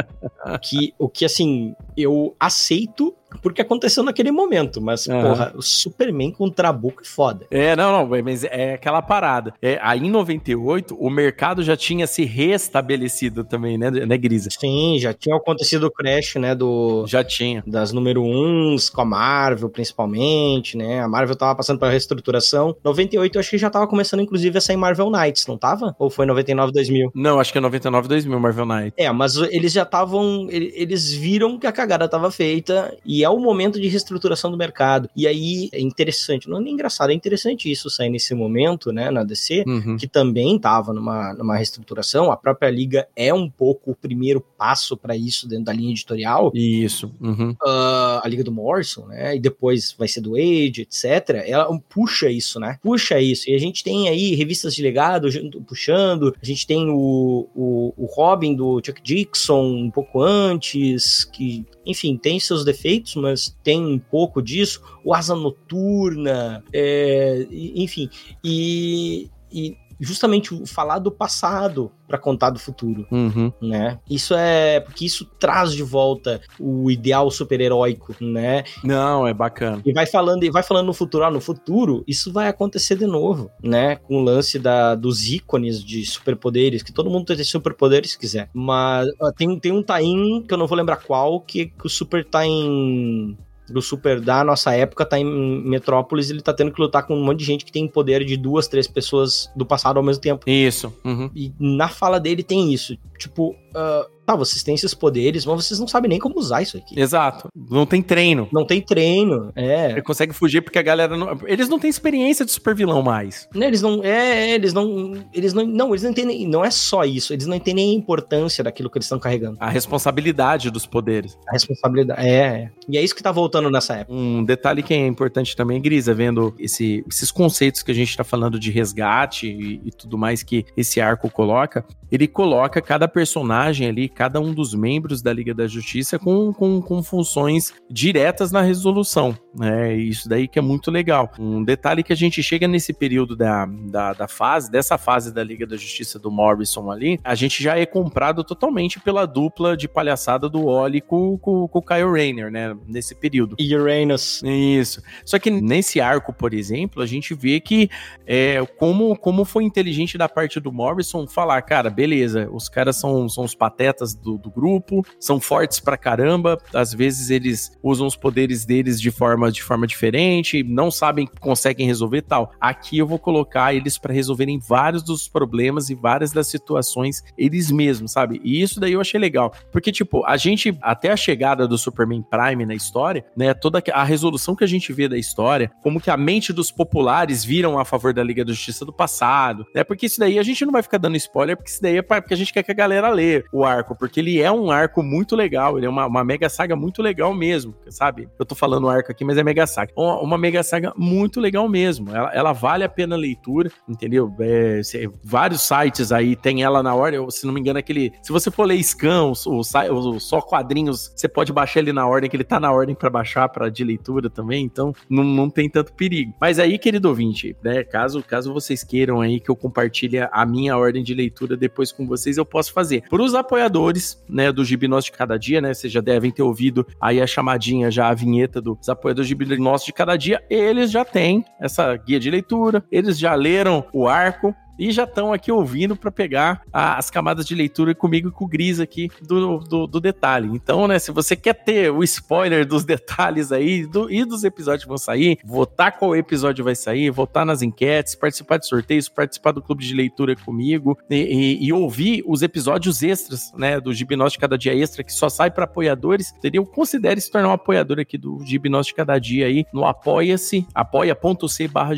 que, 0.62 0.94
o 0.98 1.08
que, 1.08 1.24
assim, 1.24 1.74
eu 1.96 2.34
aceito 2.38 3.14
porque 3.42 3.62
aconteceu 3.62 4.02
naquele 4.02 4.30
momento, 4.30 4.80
mas, 4.80 5.06
uhum. 5.06 5.20
porra, 5.20 5.52
o 5.54 5.62
Superman 5.62 6.32
com 6.32 6.44
o 6.44 6.50
Trabuco 6.50 7.02
é 7.02 7.06
foda. 7.06 7.46
É, 7.50 7.74
não, 7.76 7.92
não, 7.92 8.22
mas 8.22 8.44
é 8.44 8.74
aquela 8.74 9.02
parada. 9.02 9.54
É, 9.60 9.78
aí 9.82 10.00
em 10.00 10.10
98, 10.10 10.94
o 10.94 11.10
mercado 11.10 11.62
já 11.62 11.76
tinha 11.76 12.06
se 12.06 12.24
restabelecido 12.24 13.44
também, 13.44 13.76
né, 13.78 13.90
né 13.90 14.16
Grisa? 14.16 14.50
Sim, 14.50 14.98
já 14.98 15.12
tinha 15.12 15.36
acontecido 15.36 15.84
o 15.84 15.90
crash, 15.90 16.36
né, 16.36 16.54
do... 16.54 17.04
Já 17.06 17.24
tinha. 17.24 17.62
Das 17.66 17.92
número 17.92 18.22
1 18.22 18.76
com 18.92 19.00
a 19.00 19.04
Marvel, 19.04 19.68
principalmente, 19.68 20.76
né, 20.76 21.00
a 21.00 21.08
Marvel 21.08 21.36
tava 21.36 21.54
passando 21.54 21.78
pela 21.78 21.90
reestruturação. 21.90 22.76
98 22.84 23.36
eu 23.36 23.40
acho 23.40 23.50
que 23.50 23.58
já 23.58 23.70
tava 23.70 23.86
começando, 23.86 24.20
inclusive, 24.20 24.56
a 24.58 24.60
sair 24.60 24.76
Marvel 24.76 25.10
Knights, 25.10 25.46
não 25.46 25.56
tava? 25.56 25.94
Ou 25.98 26.10
foi 26.10 26.26
99, 26.26 26.72
2000? 26.72 27.12
Não, 27.14 27.40
acho 27.40 27.52
que 27.52 27.58
é 27.58 27.60
99, 27.60 28.08
2000 28.08 28.40
Marvel 28.40 28.66
Knights. 28.66 28.92
É, 28.96 29.10
mas 29.12 29.36
eles 29.36 29.72
já 29.72 29.82
estavam... 29.82 30.46
Eles 30.50 31.12
viram 31.12 31.58
que 31.58 31.66
a 31.66 31.72
cagada 31.84 32.08
tava 32.08 32.30
feita 32.30 32.96
e 33.04 33.22
é 33.22 33.28
o 33.28 33.38
momento 33.38 33.80
de 33.80 33.88
reestruturação 33.88 34.50
do 34.50 34.56
mercado. 34.56 35.08
E 35.14 35.26
aí 35.26 35.68
é 35.72 35.80
interessante, 35.80 36.48
não 36.48 36.58
é 36.58 36.60
nem 36.60 36.72
engraçado, 36.72 37.10
é 37.10 37.14
interessante 37.14 37.70
isso 37.70 37.90
sair 37.90 38.08
nesse 38.08 38.34
momento, 38.34 38.90
né, 38.90 39.10
na 39.10 39.22
DC, 39.22 39.64
uhum. 39.66 39.96
que 39.96 40.08
também 40.08 40.56
estava 40.56 40.92
numa, 40.92 41.34
numa 41.34 41.56
reestruturação. 41.56 42.32
A 42.32 42.36
própria 42.36 42.70
liga 42.70 43.06
é 43.14 43.32
um 43.32 43.48
pouco 43.48 43.90
o 43.90 43.94
primeiro 43.94 44.40
passo 44.40 44.96
para 44.96 45.16
isso 45.16 45.46
dentro 45.46 45.66
da 45.66 45.72
linha 45.72 45.90
editorial. 45.90 46.50
Isso. 46.54 47.12
Uhum. 47.20 47.50
Uh, 47.50 48.20
a 48.22 48.24
liga 48.26 48.42
do 48.42 48.52
Morrison, 48.52 49.06
né, 49.06 49.36
e 49.36 49.40
depois 49.40 49.94
vai 49.98 50.08
ser 50.08 50.20
do 50.20 50.36
Age, 50.36 50.82
etc. 50.82 51.44
Ela 51.46 51.68
puxa 51.88 52.30
isso, 52.30 52.58
né? 52.58 52.78
Puxa 52.82 53.20
isso. 53.20 53.50
E 53.50 53.54
a 53.54 53.58
gente 53.58 53.84
tem 53.84 54.08
aí 54.08 54.34
revistas 54.34 54.74
de 54.74 54.82
legado 54.82 55.28
puxando, 55.66 56.34
a 56.40 56.46
gente 56.46 56.66
tem 56.66 56.88
o, 56.88 57.48
o, 57.54 57.94
o 57.96 58.06
Robin 58.06 58.54
do 58.54 58.80
Chuck 58.84 59.02
Dixon 59.02 59.84
um 59.84 59.90
pouco 59.90 60.22
antes, 60.22 61.24
que 61.24 61.64
enfim, 61.86 62.16
tem 62.16 62.40
seus 62.40 62.64
defeitos, 62.64 63.14
mas 63.14 63.56
tem 63.62 63.84
um 63.84 63.98
pouco 63.98 64.40
disso. 64.40 64.82
O 65.04 65.14
Asa 65.14 65.34
Noturna, 65.34 66.64
é, 66.72 67.46
enfim. 67.50 68.08
E, 68.42 69.30
e 69.52 69.76
justamente 70.00 70.54
falar 70.66 70.98
do 70.98 71.10
passado 71.10 71.90
para 72.06 72.18
contar 72.18 72.50
do 72.50 72.58
futuro, 72.58 73.06
uhum. 73.10 73.52
né? 73.60 73.98
Isso 74.08 74.34
é 74.34 74.80
porque 74.80 75.06
isso 75.06 75.24
traz 75.38 75.72
de 75.72 75.82
volta 75.82 76.40
o 76.58 76.90
ideal 76.90 77.30
super-heróico, 77.30 78.14
né? 78.20 78.64
Não, 78.82 79.26
é 79.26 79.32
bacana. 79.32 79.82
E 79.84 79.92
vai 79.92 80.06
falando 80.06 80.44
e 80.44 80.50
vai 80.50 80.62
falando 80.62 80.86
no 80.86 80.94
futuro, 80.94 81.24
ah, 81.24 81.30
no 81.30 81.40
futuro 81.40 82.04
isso 82.06 82.32
vai 82.32 82.48
acontecer 82.48 82.96
de 82.96 83.06
novo, 83.06 83.50
né? 83.62 83.96
Com 83.96 84.18
o 84.18 84.22
lance 84.22 84.58
da, 84.58 84.94
dos 84.94 85.26
ícones 85.26 85.82
de 85.82 86.04
superpoderes, 86.04 86.82
que 86.82 86.92
todo 86.92 87.10
mundo 87.10 87.26
tem 87.26 87.44
superpoderes 87.44 88.12
se 88.12 88.18
quiser. 88.18 88.50
Mas 88.52 89.08
tem, 89.36 89.58
tem 89.58 89.72
um 89.72 89.82
Tain 89.82 90.42
que 90.42 90.52
eu 90.52 90.58
não 90.58 90.66
vou 90.66 90.76
lembrar 90.76 90.96
qual, 90.96 91.40
que, 91.40 91.66
que 91.66 91.86
o 91.86 91.90
Super 91.90 92.24
Tain 92.24 93.36
do 93.68 93.80
Super 93.80 94.20
da 94.20 94.44
nossa 94.44 94.74
época 94.74 95.04
tá 95.04 95.18
em 95.18 95.24
Metrópolis, 95.64 96.30
ele 96.30 96.42
tá 96.42 96.52
tendo 96.52 96.72
que 96.72 96.80
lutar 96.80 97.06
com 97.06 97.14
um 97.14 97.24
monte 97.24 97.40
de 97.40 97.44
gente 97.44 97.64
que 97.64 97.72
tem 97.72 97.88
poder 97.88 98.24
de 98.24 98.36
duas, 98.36 98.68
três 98.68 98.86
pessoas 98.86 99.50
do 99.56 99.64
passado 99.64 99.96
ao 99.96 100.02
mesmo 100.02 100.20
tempo. 100.20 100.48
Isso. 100.48 100.92
Uhum. 101.04 101.30
E 101.34 101.52
na 101.58 101.88
fala 101.88 102.20
dele 102.20 102.42
tem 102.42 102.72
isso. 102.72 102.96
Tipo, 103.18 103.56
uh, 103.74 104.10
tá, 104.24 104.34
vocês 104.34 104.62
têm 104.62 104.74
esses 104.74 104.94
poderes, 104.94 105.44
mas 105.44 105.64
vocês 105.64 105.78
não 105.78 105.86
sabem 105.86 106.08
nem 106.08 106.18
como 106.18 106.38
usar 106.38 106.62
isso 106.62 106.76
aqui. 106.76 106.98
Exato. 106.98 107.48
Não 107.54 107.86
tem 107.86 108.02
treino. 108.02 108.48
Não 108.52 108.66
tem 108.66 108.80
treino, 108.80 109.52
é. 109.54 109.92
Ele 109.92 110.02
consegue 110.02 110.32
fugir 110.32 110.62
porque 110.62 110.78
a 110.78 110.82
galera 110.82 111.16
não... 111.16 111.38
Eles 111.46 111.68
não 111.68 111.78
têm 111.78 111.90
experiência 111.90 112.44
de 112.44 112.50
super 112.50 112.74
vilão 112.74 113.02
mais. 113.02 113.48
Não, 113.54 113.66
eles 113.66 113.82
não... 113.82 114.02
É, 114.02 114.52
eles 114.52 114.72
não... 114.72 115.14
Eles 115.32 115.52
não... 115.52 115.66
Não, 115.66 115.90
eles 115.90 116.02
não 116.02 116.10
entendem... 116.10 116.46
Não 116.46 116.64
é 116.64 116.70
só 116.70 117.04
isso. 117.04 117.32
Eles 117.32 117.46
não 117.46 117.56
entendem 117.56 117.90
a 117.90 117.94
importância 117.94 118.64
daquilo 118.64 118.90
que 118.90 118.98
eles 118.98 119.06
estão 119.06 119.18
carregando. 119.18 119.56
A 119.60 119.68
responsabilidade 119.68 120.70
dos 120.70 120.86
poderes. 120.86 121.36
A 121.48 121.52
responsabilidade, 121.52 122.26
é, 122.26 122.34
é. 122.34 122.70
E 122.88 122.98
é 122.98 123.02
isso 123.02 123.14
que 123.14 123.22
tá 123.22 123.32
voltando 123.32 123.70
nessa 123.70 123.96
época. 123.96 124.14
Um 124.16 124.44
detalhe 124.44 124.82
que 124.82 124.94
é 124.94 125.06
importante 125.06 125.56
também, 125.56 125.80
Grisa, 125.80 126.14
vendo 126.14 126.54
esse, 126.58 127.04
esses 127.08 127.30
conceitos 127.30 127.82
que 127.82 127.90
a 127.90 127.94
gente 127.94 128.16
tá 128.16 128.24
falando 128.24 128.58
de 128.58 128.70
resgate 128.70 129.46
e, 129.46 129.80
e 129.84 129.90
tudo 129.90 130.16
mais 130.16 130.42
que 130.42 130.64
esse 130.76 131.00
arco 131.00 131.30
coloca, 131.30 131.84
ele 132.14 132.28
coloca 132.28 132.80
cada 132.80 133.08
personagem 133.08 133.88
ali, 133.88 134.08
cada 134.08 134.40
um 134.40 134.52
dos 134.52 134.74
membros 134.74 135.22
da 135.22 135.32
Liga 135.32 135.54
da 135.54 135.66
Justiça 135.66 136.18
com, 136.18 136.52
com, 136.52 136.80
com 136.80 137.02
funções 137.02 137.72
diretas 137.90 138.52
na 138.52 138.60
resolução, 138.60 139.36
né? 139.54 139.94
Isso 139.94 140.28
daí 140.28 140.46
que 140.46 140.58
é 140.58 140.62
muito 140.62 140.90
legal. 140.90 141.32
Um 141.38 141.62
detalhe 141.62 142.02
que 142.02 142.12
a 142.12 142.16
gente 142.16 142.42
chega 142.42 142.68
nesse 142.68 142.92
período 142.92 143.36
da, 143.36 143.66
da, 143.66 144.12
da 144.12 144.28
fase, 144.28 144.70
dessa 144.70 144.98
fase 144.98 145.32
da 145.32 145.42
Liga 145.42 145.66
da 145.66 145.76
Justiça 145.76 146.18
do 146.18 146.30
Morrison 146.30 146.90
ali, 146.90 147.18
a 147.24 147.34
gente 147.34 147.62
já 147.62 147.78
é 147.78 147.86
comprado 147.86 148.44
totalmente 148.44 149.00
pela 149.00 149.26
dupla 149.26 149.76
de 149.76 149.88
palhaçada 149.88 150.48
do 150.48 150.66
Oli 150.66 151.00
com, 151.00 151.38
com, 151.38 151.66
com 151.66 151.78
o 151.78 151.82
Kyle 151.82 152.10
Rayner, 152.10 152.50
né? 152.50 152.76
Nesse 152.86 153.14
período. 153.14 153.56
E 153.58 153.74
Uranus. 153.74 154.42
Isso. 154.44 155.02
Só 155.24 155.38
que 155.38 155.50
nesse 155.50 156.00
arco, 156.00 156.32
por 156.32 156.54
exemplo, 156.54 157.02
a 157.02 157.06
gente 157.06 157.34
vê 157.34 157.60
que 157.60 157.88
é, 158.26 158.64
como, 158.78 159.16
como 159.16 159.44
foi 159.44 159.64
inteligente 159.64 160.18
da 160.18 160.28
parte 160.28 160.60
do 160.60 160.72
Morrison 160.72 161.26
falar, 161.26 161.60
cara, 161.62 161.90
beleza, 161.90 162.03
os 162.50 162.68
caras 162.68 162.96
são, 162.96 163.28
são 163.28 163.44
os 163.44 163.54
patetas 163.54 164.14
do, 164.14 164.38
do 164.38 164.50
grupo, 164.50 165.04
são 165.18 165.40
fortes 165.40 165.80
pra 165.80 165.96
caramba, 165.96 166.58
às 166.72 166.92
vezes 166.92 167.30
eles 167.30 167.76
usam 167.82 168.06
os 168.06 168.16
poderes 168.16 168.64
deles 168.64 169.00
de 169.00 169.10
forma, 169.10 169.50
de 169.50 169.62
forma 169.62 169.86
diferente, 169.86 170.62
não 170.62 170.90
sabem 170.90 171.26
que 171.26 171.40
conseguem 171.40 171.86
resolver 171.86 172.22
tal. 172.22 172.52
Aqui 172.60 172.98
eu 172.98 173.06
vou 173.06 173.18
colocar 173.18 173.74
eles 173.74 173.98
para 173.98 174.12
resolverem 174.12 174.58
vários 174.58 175.02
dos 175.02 175.28
problemas 175.28 175.90
e 175.90 175.94
várias 175.94 176.32
das 176.32 176.48
situações 176.48 177.22
eles 177.36 177.70
mesmos, 177.70 178.12
sabe? 178.12 178.40
E 178.44 178.60
isso 178.60 178.80
daí 178.80 178.92
eu 178.92 179.00
achei 179.00 179.18
legal, 179.18 179.52
porque 179.72 179.92
tipo, 179.92 180.24
a 180.24 180.36
gente 180.36 180.76
até 180.80 181.10
a 181.10 181.16
chegada 181.16 181.66
do 181.66 181.78
Superman 181.78 182.22
Prime 182.22 182.66
na 182.66 182.74
história, 182.74 183.24
né, 183.36 183.54
toda 183.54 183.82
a 183.92 184.04
resolução 184.04 184.54
que 184.54 184.64
a 184.64 184.66
gente 184.68 184.92
vê 184.92 185.08
da 185.08 185.18
história, 185.18 185.70
como 185.82 186.00
que 186.00 186.10
a 186.10 186.16
mente 186.16 186.52
dos 186.52 186.70
populares 186.70 187.44
viram 187.44 187.78
a 187.78 187.84
favor 187.84 188.12
da 188.12 188.22
Liga 188.22 188.44
da 188.44 188.52
Justiça 188.52 188.84
do 188.84 188.92
passado, 188.92 189.66
né? 189.74 189.84
Porque 189.84 190.06
isso 190.06 190.18
daí 190.18 190.38
a 190.38 190.42
gente 190.42 190.64
não 190.64 190.72
vai 190.72 190.82
ficar 190.82 190.98
dando 190.98 191.16
spoiler, 191.16 191.56
porque 191.56 191.70
isso 191.70 191.82
daí 191.82 191.93
é 191.98 192.02
porque 192.02 192.34
a 192.34 192.36
gente 192.36 192.52
quer 192.52 192.62
que 192.62 192.70
a 192.70 192.74
galera 192.74 193.08
lê 193.08 193.44
o 193.52 193.64
arco, 193.64 193.94
porque 193.96 194.20
ele 194.20 194.40
é 194.40 194.50
um 194.50 194.70
arco 194.70 195.02
muito 195.02 195.36
legal, 195.36 195.76
ele 195.76 195.86
é 195.86 195.88
uma, 195.88 196.06
uma 196.06 196.24
mega 196.24 196.48
saga 196.48 196.76
muito 196.76 197.02
legal 197.02 197.34
mesmo, 197.34 197.74
sabe? 197.88 198.28
Eu 198.38 198.44
tô 198.44 198.54
falando 198.54 198.88
arco 198.88 199.10
aqui, 199.10 199.24
mas 199.24 199.36
é 199.36 199.42
mega 199.42 199.66
saga. 199.66 199.92
Uma, 199.96 200.20
uma 200.20 200.38
mega 200.38 200.62
saga 200.62 200.92
muito 200.96 201.40
legal 201.40 201.68
mesmo. 201.68 202.14
Ela, 202.14 202.32
ela 202.32 202.52
vale 202.52 202.84
a 202.84 202.88
pena 202.88 203.14
a 203.14 203.18
leitura, 203.18 203.70
entendeu? 203.88 204.34
É, 204.40 204.80
cê, 204.82 205.10
vários 205.22 205.62
sites 205.62 206.12
aí 206.12 206.36
tem 206.36 206.62
ela 206.62 206.82
na 206.82 206.94
ordem, 206.94 207.28
se 207.30 207.46
não 207.46 207.52
me 207.52 207.60
engano, 207.60 207.78
aquele. 207.78 208.12
Se 208.22 208.32
você 208.32 208.50
for 208.50 208.64
ler 208.64 208.82
Scan, 208.82 209.24
o 209.26 209.64
só 209.64 210.40
quadrinhos, 210.40 211.12
você 211.14 211.28
pode 211.28 211.52
baixar 211.52 211.80
ele 211.80 211.92
na 211.92 212.06
ordem, 212.06 212.28
que 212.30 212.36
ele 212.36 212.44
tá 212.44 212.60
na 212.60 212.72
ordem 212.72 212.94
para 212.94 213.10
baixar 213.10 213.48
para 213.48 213.70
de 213.70 213.84
leitura 213.84 214.30
também, 214.30 214.64
então 214.64 214.92
não, 215.08 215.24
não 215.24 215.50
tem 215.50 215.68
tanto 215.68 215.92
perigo. 215.92 216.34
Mas 216.40 216.58
aí, 216.58 216.78
querido 216.78 217.08
ouvinte, 217.08 217.56
né? 217.62 217.82
Caso, 217.84 218.22
caso 218.22 218.52
vocês 218.52 218.84
queiram 218.84 219.20
aí 219.20 219.40
que 219.40 219.50
eu 219.50 219.56
compartilhe 219.56 220.18
a 220.20 220.46
minha 220.46 220.76
ordem 220.76 221.02
de 221.02 221.14
leitura 221.14 221.56
depois 221.56 221.73
com 221.92 222.06
vocês, 222.06 222.36
eu 222.36 222.44
posso 222.44 222.72
fazer. 222.72 223.02
Para 223.08 223.22
os 223.22 223.34
apoiadores, 223.34 224.22
né, 224.28 224.52
do 224.52 224.64
Gibinós 224.64 225.04
de 225.04 225.12
Cada 225.12 225.38
Dia, 225.38 225.60
né? 225.60 225.74
Vocês 225.74 225.92
já 225.92 226.00
devem 226.00 226.30
ter 226.30 226.42
ouvido 226.42 226.86
aí 227.00 227.20
a 227.20 227.26
chamadinha, 227.26 227.90
já 227.90 228.08
a 228.08 228.14
vinheta 228.14 228.60
dos 228.60 228.88
apoiadores 228.88 229.26
do 229.26 229.28
Gibinós 229.28 229.84
de 229.84 229.92
Cada 229.92 230.16
Dia. 230.16 230.42
Eles 230.48 230.90
já 230.90 231.04
têm 231.04 231.44
essa 231.60 231.94
guia 231.96 232.20
de 232.20 232.30
leitura, 232.30 232.84
eles 232.90 233.18
já 233.18 233.34
leram 233.34 233.84
o 233.92 234.08
arco, 234.08 234.54
e 234.78 234.90
já 234.90 235.04
estão 235.04 235.32
aqui 235.32 235.50
ouvindo 235.50 235.96
para 235.96 236.10
pegar 236.10 236.62
a, 236.72 236.98
as 236.98 237.10
camadas 237.10 237.46
de 237.46 237.54
leitura 237.54 237.94
comigo 237.94 238.28
e 238.28 238.32
com 238.32 238.44
o 238.44 238.48
Gris 238.48 238.80
aqui 238.80 239.08
do, 239.22 239.58
do, 239.58 239.86
do, 239.86 240.00
detalhe. 240.00 240.48
Então, 240.52 240.86
né, 240.88 240.98
se 240.98 241.12
você 241.12 241.36
quer 241.36 241.54
ter 241.54 241.90
o 241.90 242.02
spoiler 242.02 242.66
dos 242.66 242.84
detalhes 242.84 243.52
aí 243.52 243.86
do, 243.86 244.10
e 244.10 244.24
dos 244.24 244.44
episódios 244.44 244.84
que 244.84 244.88
vão 244.88 244.98
sair, 244.98 245.38
votar 245.44 245.96
qual 245.98 246.16
episódio 246.16 246.64
vai 246.64 246.74
sair, 246.74 247.10
votar 247.10 247.46
nas 247.46 247.62
enquetes, 247.62 248.14
participar 248.14 248.58
de 248.58 248.66
sorteios, 248.66 249.08
participar 249.08 249.52
do 249.52 249.62
clube 249.62 249.84
de 249.84 249.94
leitura 249.94 250.34
comigo 250.36 250.98
e, 251.08 251.16
e, 251.16 251.66
e 251.66 251.72
ouvir 251.72 252.22
os 252.26 252.42
episódios 252.42 253.02
extras, 253.02 253.52
né, 253.56 253.80
do 253.80 253.92
Gibnós 253.92 254.32
de 254.32 254.38
Cada 254.38 254.58
Dia 254.58 254.74
Extra, 254.74 255.04
que 255.04 255.12
só 255.12 255.28
sai 255.28 255.50
para 255.50 255.64
apoiadores, 255.64 256.32
entendeu? 256.36 256.64
Considere 256.64 257.20
se 257.20 257.30
tornar 257.30 257.48
um 257.48 257.52
apoiador 257.52 257.98
aqui 258.00 258.18
do 258.18 258.40
Gibnós 258.44 258.86
de 258.86 258.94
Cada 258.94 259.18
Dia 259.18 259.46
aí 259.46 259.64
no 259.72 259.84
apoia-se, 259.84 260.66
apoia.c 260.74 261.68
barra 261.68 261.94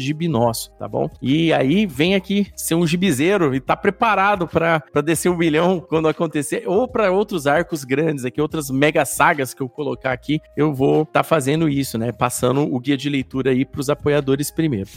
tá 0.79 0.89
bom? 0.89 1.09
E 1.21 1.53
aí 1.53 1.87
vem 1.87 2.15
aqui 2.15 2.47
ser 2.67 2.75
um 2.75 2.87
gibizeiro 2.87 3.55
e 3.55 3.61
tá 3.61 3.77
preparado 3.77 4.47
para 4.47 4.83
descer 5.05 5.31
um 5.31 5.37
milhão 5.37 5.81
quando 5.81 6.09
acontecer, 6.09 6.65
ou 6.67 6.89
para 6.89 7.11
outros 7.11 7.47
arcos 7.47 7.85
grandes 7.85 8.25
aqui, 8.25 8.41
outras 8.41 8.71
mega 8.71 9.05
sagas 9.05 9.55
que 9.55 9.63
eu 9.63 9.69
colocar 9.69 10.13
aqui, 10.13 10.41
eu 10.57 10.75
vou 10.75 11.03
estar 11.03 11.21
tá 11.21 11.25
fazendo 11.25 11.69
isso, 11.69 11.97
né? 11.97 12.13
Passando 12.13 12.63
o 12.63 12.81
guia 12.81 12.97
de 12.97 13.09
leitura 13.09 13.51
aí 13.51 13.65
para 13.65 13.81
os 13.81 13.89
apoiadores 13.89 14.51
primeiro. 14.51 14.91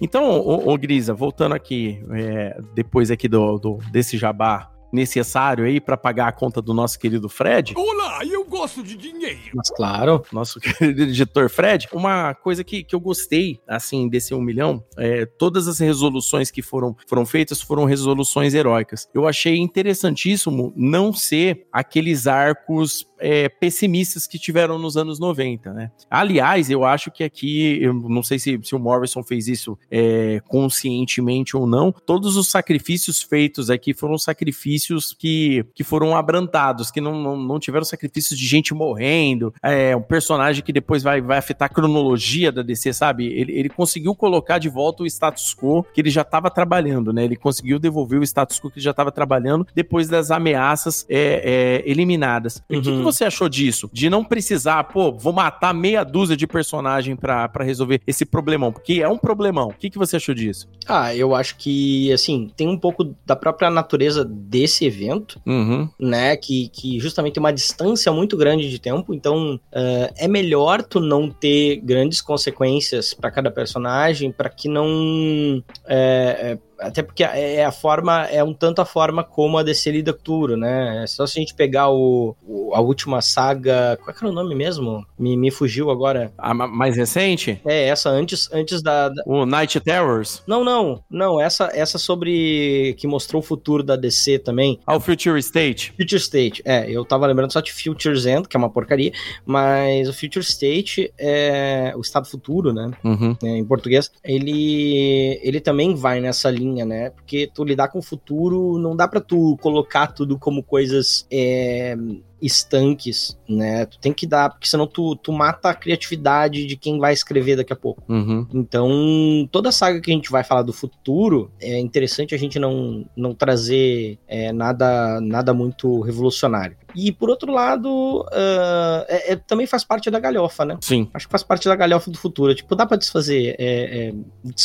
Então, 0.00 0.38
ô, 0.38 0.76
Grisa, 0.78 1.12
voltando 1.12 1.54
aqui, 1.54 2.00
é, 2.12 2.56
depois 2.74 3.10
aqui 3.10 3.26
do, 3.26 3.58
do, 3.58 3.78
desse 3.90 4.16
jabá 4.16 4.70
necessário 4.92 5.64
aí 5.64 5.80
para 5.80 5.96
pagar 5.96 6.28
a 6.28 6.32
conta 6.32 6.60
do 6.60 6.72
nosso 6.72 6.98
querido 6.98 7.28
Fred. 7.28 7.74
Olá, 7.76 8.24
eu 8.24 8.44
gosto 8.44 8.82
de 8.82 8.96
dinheiro. 8.96 9.38
Mas 9.54 9.70
claro, 9.70 10.22
nosso 10.32 10.60
querido 10.60 11.02
editor 11.02 11.48
Fred, 11.48 11.88
uma 11.92 12.34
coisa 12.34 12.64
que, 12.64 12.82
que 12.82 12.94
eu 12.94 13.00
gostei, 13.00 13.60
assim, 13.66 14.08
desse 14.08 14.34
um 14.34 14.40
milhão, 14.40 14.82
é, 14.96 15.26
todas 15.26 15.68
as 15.68 15.78
resoluções 15.78 16.50
que 16.50 16.62
foram, 16.62 16.96
foram 17.06 17.26
feitas 17.26 17.60
foram 17.60 17.84
resoluções 17.84 18.54
heróicas. 18.54 19.08
Eu 19.14 19.26
achei 19.26 19.56
interessantíssimo 19.56 20.72
não 20.76 21.12
ser 21.12 21.66
aqueles 21.72 22.26
arcos 22.26 23.06
é, 23.20 23.48
pessimistas 23.48 24.26
que 24.26 24.38
tiveram 24.38 24.78
nos 24.78 24.96
anos 24.96 25.18
90, 25.18 25.72
né? 25.72 25.90
Aliás, 26.10 26.70
eu 26.70 26.84
acho 26.84 27.10
que 27.10 27.24
aqui, 27.24 27.78
eu 27.82 27.92
não 27.92 28.22
sei 28.22 28.38
se, 28.38 28.58
se 28.62 28.74
o 28.74 28.78
Morrison 28.78 29.22
fez 29.22 29.48
isso 29.48 29.78
é, 29.90 30.40
conscientemente 30.48 31.56
ou 31.56 31.66
não, 31.66 31.92
todos 31.92 32.36
os 32.36 32.48
sacrifícios 32.48 33.22
feitos 33.22 33.70
aqui 33.70 33.92
foram 33.92 34.18
sacrifícios 34.18 35.12
que, 35.12 35.64
que 35.74 35.84
foram 35.84 36.16
abrantados, 36.16 36.90
que 36.90 37.00
não, 37.00 37.20
não, 37.20 37.36
não 37.36 37.58
tiveram 37.58 37.84
sacrifícios 37.84 38.38
de 38.38 38.46
gente 38.46 38.74
morrendo, 38.74 39.52
é, 39.62 39.96
um 39.96 40.02
personagem 40.02 40.62
que 40.62 40.72
depois 40.72 41.02
vai, 41.02 41.20
vai 41.20 41.38
afetar 41.38 41.66
a 41.66 41.74
cronologia 41.74 42.50
da 42.52 42.62
DC, 42.62 42.92
sabe? 42.92 43.26
Ele, 43.26 43.52
ele 43.52 43.68
conseguiu 43.68 44.14
colocar 44.14 44.58
de 44.58 44.68
volta 44.68 45.02
o 45.02 45.06
status 45.06 45.54
quo 45.54 45.84
que 45.92 46.00
ele 46.00 46.10
já 46.10 46.22
estava 46.22 46.50
trabalhando, 46.50 47.12
né? 47.12 47.24
Ele 47.24 47.36
conseguiu 47.36 47.78
devolver 47.78 48.20
o 48.20 48.22
status 48.22 48.60
quo 48.60 48.70
que 48.70 48.78
ele 48.78 48.84
já 48.84 48.90
estava 48.90 49.10
trabalhando 49.10 49.66
depois 49.74 50.08
das 50.08 50.30
ameaças 50.30 51.06
é, 51.08 51.82
é, 51.84 51.90
eliminadas. 51.90 52.62
Uhum. 52.68 52.78
O 52.78 52.82
que, 52.82 52.96
que 52.96 53.02
você 53.12 53.24
achou 53.24 53.48
disso? 53.48 53.88
De 53.92 54.08
não 54.08 54.24
precisar, 54.24 54.84
pô, 54.84 55.12
vou 55.12 55.32
matar 55.32 55.74
meia 55.74 56.04
dúzia 56.04 56.36
de 56.36 56.46
personagem 56.46 57.16
para 57.16 57.50
resolver 57.60 58.00
esse 58.06 58.24
problemão, 58.24 58.72
porque 58.72 59.00
é 59.02 59.08
um 59.08 59.18
problemão. 59.18 59.68
O 59.68 59.74
que, 59.74 59.90
que 59.90 59.98
você 59.98 60.16
achou 60.16 60.34
disso? 60.34 60.68
Ah, 60.86 61.14
eu 61.14 61.34
acho 61.34 61.56
que, 61.56 62.12
assim, 62.12 62.50
tem 62.56 62.68
um 62.68 62.78
pouco 62.78 63.14
da 63.26 63.36
própria 63.36 63.70
natureza 63.70 64.24
desse 64.24 64.84
evento, 64.84 65.40
uhum. 65.46 65.88
né? 65.98 66.36
Que, 66.36 66.68
que 66.68 66.98
justamente 66.98 67.34
tem 67.34 67.42
uma 67.42 67.52
distância 67.52 68.12
muito 68.12 68.36
grande 68.36 68.70
de 68.70 68.78
tempo, 68.78 69.14
então 69.14 69.54
uh, 69.56 70.12
é 70.16 70.28
melhor 70.28 70.82
tu 70.82 71.00
não 71.00 71.30
ter 71.30 71.76
grandes 71.76 72.20
consequências 72.20 73.14
para 73.14 73.30
cada 73.30 73.50
personagem, 73.50 74.32
para 74.32 74.48
que 74.48 74.68
não. 74.68 75.62
É, 75.86 76.58
até 76.80 77.02
porque 77.02 77.24
é 77.24 77.64
a 77.64 77.72
forma, 77.72 78.24
é 78.26 78.42
um 78.42 78.54
tanto 78.54 78.80
a 78.80 78.84
forma 78.84 79.24
como 79.24 79.58
a 79.58 79.62
DC 79.62 79.90
lida 79.90 80.12
com 80.12 80.22
tudo, 80.22 80.56
né? 80.56 81.02
É 81.02 81.06
só 81.06 81.26
se 81.26 81.38
a 81.38 81.40
gente 81.40 81.54
pegar 81.54 81.90
o, 81.90 82.36
o, 82.46 82.74
a 82.74 82.80
última 82.80 83.20
saga. 83.20 83.98
Qual 84.02 84.10
é 84.10 84.12
que 84.12 84.24
era 84.24 84.30
o 84.30 84.34
nome 84.34 84.54
mesmo? 84.54 85.04
Me, 85.18 85.36
me 85.36 85.50
fugiu 85.50 85.90
agora. 85.90 86.32
A 86.36 86.54
mais 86.54 86.96
recente? 86.96 87.60
É, 87.64 87.88
essa 87.88 88.10
antes, 88.10 88.48
antes 88.52 88.82
da, 88.82 89.08
da, 89.08 89.22
O 89.26 89.44
Night 89.44 89.78
Terrors? 89.80 90.42
Não, 90.46 90.64
não. 90.64 91.02
Não, 91.10 91.40
essa, 91.40 91.70
essa 91.72 91.98
sobre. 91.98 92.94
que 92.98 93.06
mostrou 93.06 93.40
o 93.40 93.44
futuro 93.44 93.82
da 93.82 93.96
DC 93.96 94.38
também. 94.40 94.78
Ah, 94.86 94.96
o 94.96 95.00
Future 95.00 95.38
State. 95.40 95.92
Future 95.98 96.20
State, 96.20 96.62
é. 96.64 96.90
Eu 96.90 97.04
tava 97.04 97.26
lembrando 97.26 97.52
só 97.52 97.60
de 97.60 97.72
Future's 97.72 98.26
End, 98.26 98.48
que 98.48 98.56
é 98.56 98.58
uma 98.58 98.70
porcaria, 98.70 99.12
mas 99.44 100.08
o 100.08 100.12
Future 100.12 100.44
State 100.44 101.12
é. 101.18 101.92
o 101.96 102.00
Estado 102.00 102.28
Futuro, 102.28 102.72
né? 102.72 102.90
Uhum. 103.02 103.36
É, 103.42 103.48
em 103.48 103.64
português. 103.64 104.10
Ele, 104.22 105.40
ele 105.42 105.60
também 105.60 105.94
vai 105.94 106.20
nessa 106.20 106.50
linha 106.50 106.67
linha, 106.68 106.84
né? 106.84 107.10
Porque 107.10 107.50
tu 107.52 107.64
lidar 107.64 107.88
com 107.88 107.98
o 107.98 108.02
futuro 108.02 108.78
não 108.78 108.94
dá 108.94 109.08
para 109.08 109.20
tu 109.20 109.56
colocar 109.60 110.08
tudo 110.08 110.38
como 110.38 110.62
coisas 110.62 111.26
é, 111.30 111.96
estanques, 112.40 113.36
né? 113.48 113.86
Tu 113.86 113.98
tem 113.98 114.12
que 114.12 114.26
dar, 114.26 114.50
porque 114.50 114.68
senão 114.68 114.86
tu, 114.86 115.16
tu 115.16 115.32
mata 115.32 115.70
a 115.70 115.74
criatividade 115.74 116.66
de 116.66 116.76
quem 116.76 116.98
vai 116.98 117.12
escrever 117.12 117.56
daqui 117.56 117.72
a 117.72 117.76
pouco. 117.76 118.02
Uhum. 118.08 118.46
Então, 118.52 119.48
toda 119.50 119.72
saga 119.72 120.00
que 120.00 120.10
a 120.10 120.14
gente 120.14 120.30
vai 120.30 120.44
falar 120.44 120.62
do 120.62 120.72
futuro, 120.72 121.50
é 121.60 121.78
interessante 121.78 122.34
a 122.34 122.38
gente 122.38 122.58
não, 122.58 123.04
não 123.16 123.34
trazer 123.34 124.18
é, 124.26 124.52
nada, 124.52 125.20
nada 125.20 125.52
muito 125.52 126.00
revolucionário. 126.00 126.76
E 126.94 127.12
por 127.12 127.28
outro 127.28 127.52
lado, 127.52 128.22
uh, 128.22 129.04
é, 129.08 129.32
é, 129.32 129.36
também 129.36 129.66
faz 129.66 129.84
parte 129.84 130.10
da 130.10 130.18
galhofa, 130.18 130.64
né? 130.64 130.78
Sim. 130.80 131.08
Acho 131.12 131.26
que 131.26 131.30
faz 131.30 131.42
parte 131.42 131.68
da 131.68 131.76
galhofa 131.76 132.10
do 132.10 132.18
futuro. 132.18 132.54
Tipo, 132.54 132.74
dá 132.74 132.86
pra 132.86 132.96
desfazer 132.96 133.54
é, 133.58 134.08
é, 134.08 134.14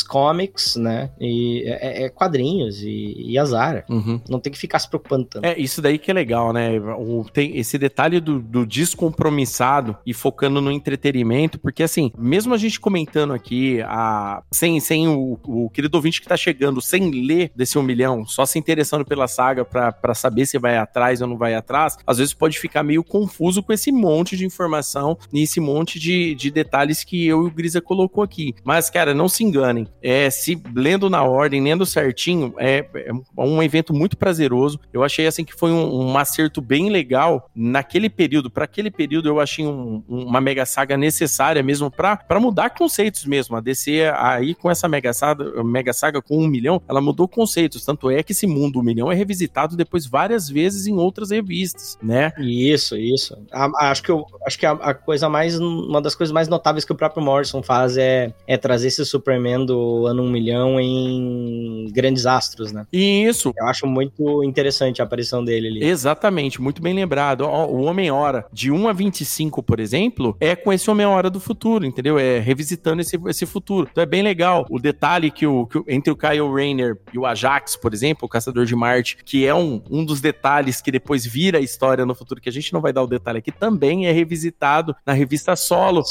comics, 0.08 0.76
né? 0.76 1.10
E 1.20 1.62
é, 1.66 2.04
é 2.04 2.08
quadrinhos 2.08 2.82
e, 2.82 3.14
e 3.30 3.38
azar. 3.38 3.84
Uhum. 3.88 4.20
Não 4.28 4.40
tem 4.40 4.52
que 4.52 4.58
ficar 4.58 4.78
se 4.78 4.88
preocupando 4.88 5.26
tanto. 5.26 5.44
É, 5.44 5.58
isso 5.58 5.82
daí 5.82 5.98
que 5.98 6.10
é 6.10 6.14
legal, 6.14 6.52
né? 6.52 6.78
O, 6.78 7.24
tem, 7.32 7.56
esse 7.64 7.78
detalhe 7.78 8.20
do, 8.20 8.38
do 8.38 8.64
descompromissado 8.64 9.96
e 10.06 10.14
focando 10.14 10.60
no 10.60 10.70
entretenimento, 10.70 11.58
porque 11.58 11.82
assim, 11.82 12.12
mesmo 12.16 12.54
a 12.54 12.58
gente 12.58 12.78
comentando 12.78 13.32
aqui, 13.32 13.80
a, 13.82 14.42
sem, 14.52 14.78
sem 14.78 15.08
o, 15.08 15.38
o 15.44 15.70
querido 15.70 15.96
ouvinte 15.96 16.20
que 16.20 16.28
tá 16.28 16.36
chegando, 16.36 16.80
sem 16.80 17.10
ler 17.26 17.50
desse 17.56 17.78
um 17.78 17.82
milhão, 17.82 18.26
só 18.26 18.46
se 18.46 18.58
interessando 18.58 19.04
pela 19.04 19.26
saga 19.26 19.64
para 19.64 20.14
saber 20.14 20.46
se 20.46 20.58
vai 20.58 20.76
atrás 20.76 21.20
ou 21.20 21.28
não 21.28 21.36
vai 21.36 21.54
atrás, 21.54 21.96
às 22.06 22.18
vezes 22.18 22.34
pode 22.34 22.58
ficar 22.58 22.82
meio 22.82 23.02
confuso 23.02 23.62
com 23.62 23.72
esse 23.72 23.90
monte 23.90 24.36
de 24.36 24.44
informação 24.44 25.16
e 25.32 25.42
esse 25.42 25.60
monte 25.60 25.98
de, 25.98 26.34
de 26.34 26.50
detalhes 26.50 27.02
que 27.02 27.26
eu 27.26 27.44
e 27.44 27.46
o 27.46 27.50
Grisa 27.50 27.80
colocou 27.80 28.22
aqui. 28.22 28.54
Mas, 28.62 28.90
cara, 28.90 29.14
não 29.14 29.28
se 29.28 29.42
enganem. 29.42 29.86
É, 30.02 30.28
se 30.30 30.60
lendo 30.74 31.08
na 31.08 31.22
ordem, 31.22 31.62
lendo 31.62 31.86
certinho, 31.86 32.54
é, 32.58 32.86
é 32.94 33.12
um 33.42 33.62
evento 33.62 33.94
muito 33.94 34.16
prazeroso. 34.16 34.78
Eu 34.92 35.02
achei 35.02 35.26
assim 35.26 35.44
que 35.44 35.54
foi 35.54 35.70
um, 35.70 36.10
um 36.10 36.18
acerto 36.18 36.60
bem 36.60 36.90
legal 36.90 37.50
naquele 37.54 38.10
período. 38.10 38.50
Para 38.50 38.64
aquele 38.64 38.90
período, 38.90 39.28
eu 39.28 39.40
achei 39.40 39.66
um, 39.66 40.02
uma 40.08 40.40
mega 40.40 40.66
saga 40.66 40.96
necessária 40.96 41.62
mesmo 41.62 41.90
para 41.90 42.40
mudar 42.40 42.70
conceitos 42.70 43.24
mesmo. 43.24 43.56
A 43.56 43.60
DC 43.60 44.12
aí 44.16 44.54
com 44.54 44.70
essa 44.70 44.88
mega 44.88 45.12
saga, 45.12 45.62
mega 45.62 45.92
saga 45.92 46.20
com 46.20 46.38
um 46.38 46.48
milhão, 46.48 46.80
ela 46.88 47.00
mudou 47.00 47.28
conceitos. 47.28 47.84
Tanto 47.84 48.10
é 48.10 48.22
que 48.22 48.32
esse 48.32 48.46
mundo 48.46 48.78
um 48.78 48.82
milhão 48.82 49.10
é 49.10 49.14
revisitado 49.14 49.76
depois 49.76 50.06
várias 50.06 50.48
vezes 50.48 50.86
em 50.86 50.94
outras 50.94 51.30
revistas, 51.30 51.98
né? 52.02 52.32
Isso, 52.38 52.96
isso. 52.96 53.36
A, 53.52 53.90
acho 53.90 54.02
que, 54.02 54.10
eu, 54.10 54.24
acho 54.46 54.58
que 54.58 54.66
a, 54.66 54.72
a, 54.72 54.94
coisa 54.94 55.28
mais, 55.28 55.58
uma 55.58 56.00
das 56.00 56.14
coisas 56.14 56.32
mais 56.32 56.48
notáveis 56.48 56.84
que 56.84 56.92
o 56.92 56.96
próprio 56.96 57.22
Morrison 57.22 57.62
faz 57.62 57.96
é, 57.96 58.32
é 58.46 58.56
trazer 58.56 58.88
esse 58.88 59.04
Superman 59.04 59.64
do 59.64 60.06
ano 60.06 60.22
um 60.22 60.30
milhão 60.30 60.80
em 60.80 61.90
grandes 61.92 62.26
astros, 62.26 62.72
né? 62.72 62.86
Isso. 62.92 63.52
Eu 63.56 63.66
acho 63.66 63.86
muito 63.86 64.42
interessante 64.42 65.00
a 65.00 65.04
aparição 65.04 65.44
dele 65.44 65.68
ali. 65.68 65.84
Exatamente, 65.84 66.60
muito 66.60 66.82
bem 66.82 66.94
lembrado. 66.94 67.43
O 67.46 67.82
Homem-Hora 67.82 68.46
de 68.52 68.70
1 68.70 68.88
a 68.88 68.92
25, 68.92 69.62
por 69.62 69.80
exemplo, 69.80 70.36
é 70.40 70.54
com 70.54 70.72
esse 70.72 70.90
Homem-Hora 70.90 71.30
do 71.30 71.40
futuro, 71.40 71.84
entendeu? 71.84 72.18
É 72.18 72.38
revisitando 72.38 73.00
esse, 73.00 73.18
esse 73.26 73.46
futuro. 73.46 73.88
Então 73.90 74.02
é 74.02 74.06
bem 74.06 74.22
legal. 74.22 74.66
O 74.70 74.78
detalhe 74.78 75.30
que, 75.30 75.46
o, 75.46 75.66
que 75.66 75.82
entre 75.88 76.12
o 76.12 76.16
Kyle 76.16 76.52
Rayner 76.52 76.98
e 77.12 77.18
o 77.18 77.26
Ajax, 77.26 77.76
por 77.76 77.92
exemplo, 77.92 78.26
o 78.26 78.28
Caçador 78.28 78.64
de 78.64 78.74
Marte, 78.74 79.18
que 79.24 79.46
é 79.46 79.54
um, 79.54 79.82
um 79.90 80.04
dos 80.04 80.20
detalhes 80.20 80.80
que 80.80 80.90
depois 80.90 81.24
vira 81.26 81.58
a 81.58 81.60
história 81.60 82.04
no 82.04 82.14
futuro, 82.14 82.40
que 82.40 82.48
a 82.48 82.52
gente 82.52 82.72
não 82.72 82.80
vai 82.80 82.92
dar 82.92 83.02
o 83.02 83.06
detalhe 83.06 83.38
aqui, 83.38 83.52
também 83.52 84.06
é 84.06 84.12
revisitado 84.12 84.94
na 85.04 85.12
revista 85.12 85.56
solo 85.56 86.02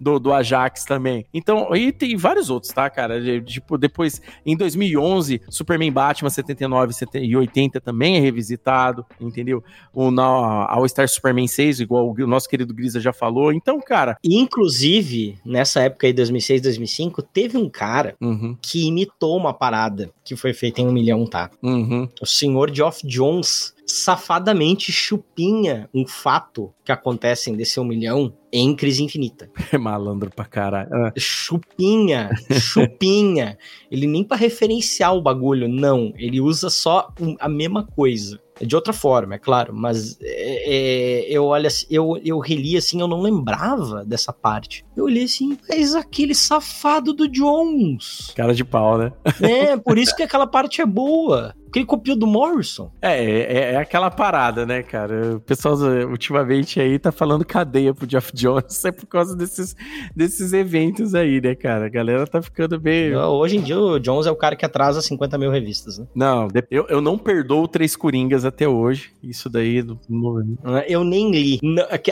do, 0.00 0.18
do 0.18 0.32
Ajax 0.32 0.84
também. 0.84 1.26
Então, 1.32 1.74
e 1.74 1.92
tem 1.92 2.16
vários 2.16 2.50
outros, 2.50 2.72
tá, 2.72 2.88
cara? 2.88 3.20
Tipo, 3.42 3.78
depois, 3.78 4.20
em 4.44 4.56
2011, 4.56 5.42
Superman 5.48 5.92
Batman 5.92 6.30
79 6.30 6.94
e 7.14 7.36
80 7.36 7.80
também 7.80 8.16
é 8.16 8.20
revisitado, 8.20 9.04
entendeu? 9.20 9.62
O 9.92 10.10
All 10.22 10.88
Star 10.88 11.08
Superman 11.08 11.46
6, 11.46 11.80
igual 11.80 12.10
o 12.10 12.26
nosso 12.26 12.48
querido 12.48 12.74
Grisa 12.74 13.00
já 13.00 13.12
falou. 13.12 13.52
Então, 13.52 13.80
cara. 13.80 14.16
Inclusive, 14.24 15.38
nessa 15.44 15.80
época 15.80 16.06
aí, 16.06 16.12
2006, 16.12 16.62
2005, 16.62 17.22
teve 17.22 17.56
um 17.56 17.68
cara 17.68 18.14
uhum. 18.20 18.56
que 18.60 18.86
imitou 18.86 19.36
uma 19.36 19.52
parada 19.52 20.10
que 20.24 20.36
foi 20.36 20.52
feita 20.52 20.80
em 20.80 20.86
um 20.86 20.92
milhão, 20.92 21.26
tá? 21.26 21.50
Uhum. 21.62 22.08
O 22.20 22.26
senhor 22.26 22.74
Geoff 22.74 23.06
Jones 23.06 23.74
safadamente 23.86 24.90
chupinha 24.90 25.88
um 25.94 26.06
fato 26.06 26.74
que 26.84 26.90
acontece 26.90 27.50
em 27.50 27.56
DC 27.56 27.78
um 27.78 27.84
milhão 27.84 28.32
em 28.52 28.74
crise 28.74 29.02
infinita. 29.02 29.48
É 29.72 29.78
malandro 29.78 30.30
pra 30.30 30.44
caralho. 30.44 30.88
Ah. 30.92 31.12
Chupinha, 31.16 32.30
chupinha. 32.52 33.58
ele 33.90 34.06
nem 34.06 34.24
para 34.24 34.36
referenciar 34.36 35.14
o 35.14 35.20
bagulho, 35.20 35.68
não. 35.68 36.12
Ele 36.16 36.40
usa 36.40 36.70
só 36.70 37.12
a 37.38 37.48
mesma 37.48 37.84
coisa. 37.84 38.40
De 38.60 38.74
outra 38.74 38.92
forma, 38.92 39.34
é 39.34 39.38
claro, 39.38 39.74
mas 39.74 40.18
é, 40.20 40.74
é, 40.74 41.30
eu 41.30 41.44
olho 41.44 41.66
assim, 41.66 41.86
eu, 41.90 42.18
eu 42.24 42.38
reli 42.38 42.76
assim, 42.76 43.00
eu 43.00 43.08
não 43.08 43.20
lembrava 43.20 44.04
dessa 44.04 44.32
parte. 44.32 44.84
Eu 44.96 45.04
olhei 45.04 45.24
assim, 45.24 45.58
mas 45.68 45.94
aquele 45.94 46.34
safado 46.34 47.12
do 47.12 47.28
Jones. 47.28 48.32
Cara 48.34 48.54
de 48.54 48.64
pau, 48.64 48.98
né? 48.98 49.12
É, 49.42 49.76
por 49.76 49.98
isso 49.98 50.14
que 50.16 50.22
aquela 50.22 50.46
parte 50.46 50.80
é 50.80 50.86
boa. 50.86 51.54
Porque 51.76 51.80
ele 51.80 51.86
copiou 51.86 52.16
do 52.16 52.26
Morrison. 52.26 52.90
É, 53.02 53.22
é, 53.22 53.72
é, 53.72 53.76
aquela 53.76 54.10
parada, 54.10 54.64
né, 54.64 54.82
cara? 54.82 55.36
O 55.36 55.40
pessoal 55.40 55.76
ultimamente 56.08 56.80
aí 56.80 56.98
tá 56.98 57.12
falando 57.12 57.44
cadeia 57.44 57.92
pro 57.92 58.06
Jeff 58.06 58.32
Jones 58.34 58.82
é 58.86 58.90
por 58.90 59.06
causa 59.06 59.36
desses, 59.36 59.76
desses 60.14 60.54
eventos 60.54 61.14
aí, 61.14 61.38
né, 61.40 61.54
cara? 61.54 61.86
A 61.86 61.88
galera 61.88 62.26
tá 62.26 62.40
ficando 62.40 62.80
bem. 62.80 63.14
Hoje 63.14 63.58
em 63.58 63.60
dia 63.60 63.78
o 63.78 63.98
Jones 63.98 64.26
é 64.26 64.30
o 64.30 64.36
cara 64.36 64.56
que 64.56 64.64
atrasa 64.64 65.02
50 65.02 65.36
mil 65.36 65.50
revistas, 65.50 65.98
né? 65.98 66.06
Não, 66.14 66.48
eu, 66.70 66.86
eu 66.88 67.00
não 67.02 67.18
perdoo 67.18 67.68
Três 67.68 67.94
Coringas 67.94 68.46
até 68.46 68.66
hoje. 68.66 69.10
Isso 69.22 69.50
daí. 69.50 69.84
Não... 70.08 70.56
Eu 70.88 71.04
nem 71.04 71.30
li. 71.30 71.60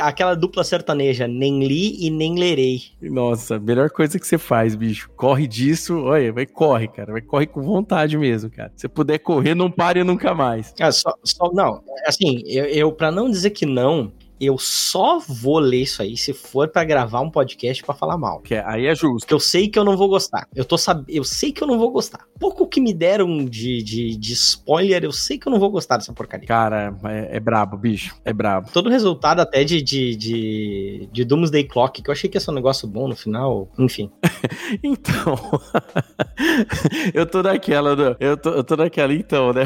Aquela 0.01 0.35
dupla 0.35 0.63
sertaneja, 0.63 1.27
nem 1.27 1.67
li 1.67 2.05
e 2.05 2.11
nem 2.11 2.39
lerei. 2.39 2.83
Nossa, 3.01 3.59
melhor 3.59 3.89
coisa 3.89 4.19
que 4.19 4.27
você 4.27 4.37
faz, 4.37 4.75
bicho. 4.75 5.09
Corre 5.17 5.47
disso, 5.47 6.03
olha, 6.03 6.33
vai 6.33 6.45
corre, 6.45 6.89
cara. 6.89 7.13
Vai 7.13 7.23
corre 7.23 7.47
com 7.47 7.63
vontade 7.63 8.19
mesmo, 8.19 8.51
cara. 8.51 8.71
Se 8.77 8.89
puder 8.89 9.19
correr 9.19 9.54
não 9.55 9.71
pare 9.71 10.03
nunca 10.05 10.35
mais. 10.35 10.75
Ah, 10.81 10.93
só, 10.93 11.15
só, 11.25 11.51
não, 11.53 11.83
assim, 12.07 12.43
eu, 12.47 12.65
eu 12.67 12.93
para 12.93 13.11
não 13.11 13.31
dizer 13.31 13.51
que 13.51 13.67
não, 13.67 14.13
eu 14.41 14.59
só 14.59 15.19
vou 15.21 15.59
ler 15.59 15.83
isso 15.83 16.03
aí 16.03 16.17
se 16.17 16.33
for 16.33 16.69
para 16.69 16.85
gravar 16.85 17.21
um 17.21 17.31
podcast 17.31 17.83
para 17.83 17.95
falar 17.95 18.19
mal. 18.19 18.41
Que 18.41 18.57
é, 18.57 18.65
aí 18.67 18.87
é 18.87 18.95
justo. 18.95 19.27
Que 19.27 19.35
eu 19.35 19.41
sei 19.41 19.69
que 19.69 19.79
eu 19.79 19.85
não 19.85 19.97
vou 19.97 20.09
gostar. 20.09 20.49
Eu 20.55 20.65
tô 20.65 20.77
sab... 20.77 21.05
eu 21.09 21.25
sei 21.25 21.53
que 21.53 21.63
eu 21.63 21.67
não 21.67 21.79
vou 21.79 21.91
gostar. 21.91 22.27
Pouco 22.39 22.67
que 22.67 22.81
me 22.81 22.93
deram 22.93 23.45
de, 23.45 23.83
de, 23.83 24.17
de 24.17 24.33
spoiler, 24.33 25.05
eu 25.05 25.13
sei 25.13 25.39
que 25.39 25.47
eu 25.47 25.53
não 25.53 25.61
vou 25.61 25.71
gostar 25.71 25.97
dessa 25.97 26.13
porcaria. 26.13 26.47
Cara, 26.47 26.97
é, 27.05 27.37
é 27.37 27.41
brabo, 27.41 27.77
bicho. 27.77 28.17
É 28.25 28.33
brabo. 28.33 28.69
Todo 28.73 28.91
resultado 28.91 29.41
até 29.41 29.63
de, 29.63 29.81
de, 29.81 30.17
de, 30.17 31.09
de 31.13 31.25
Doomsday 31.25 31.65
Clock, 31.65 32.03
que 32.03 32.11
eu 32.11 32.13
achei 32.13 32.29
que 32.29 32.37
ia 32.37 32.41
ser 32.41 32.51
um 32.51 32.55
negócio 32.55 32.89
bom 32.89 33.09
no 33.09 33.17
final, 33.17 33.69
enfim. 33.79 34.11
então, 34.83 35.37
eu 37.13 37.27
tô 37.27 37.43
naquela, 37.43 37.97
do... 37.97 38.17
eu, 38.21 38.37
tô, 38.37 38.51
eu 38.51 38.65
tô 38.65 38.77
naquela 38.77 39.13
então, 39.13 39.53
né? 39.53 39.65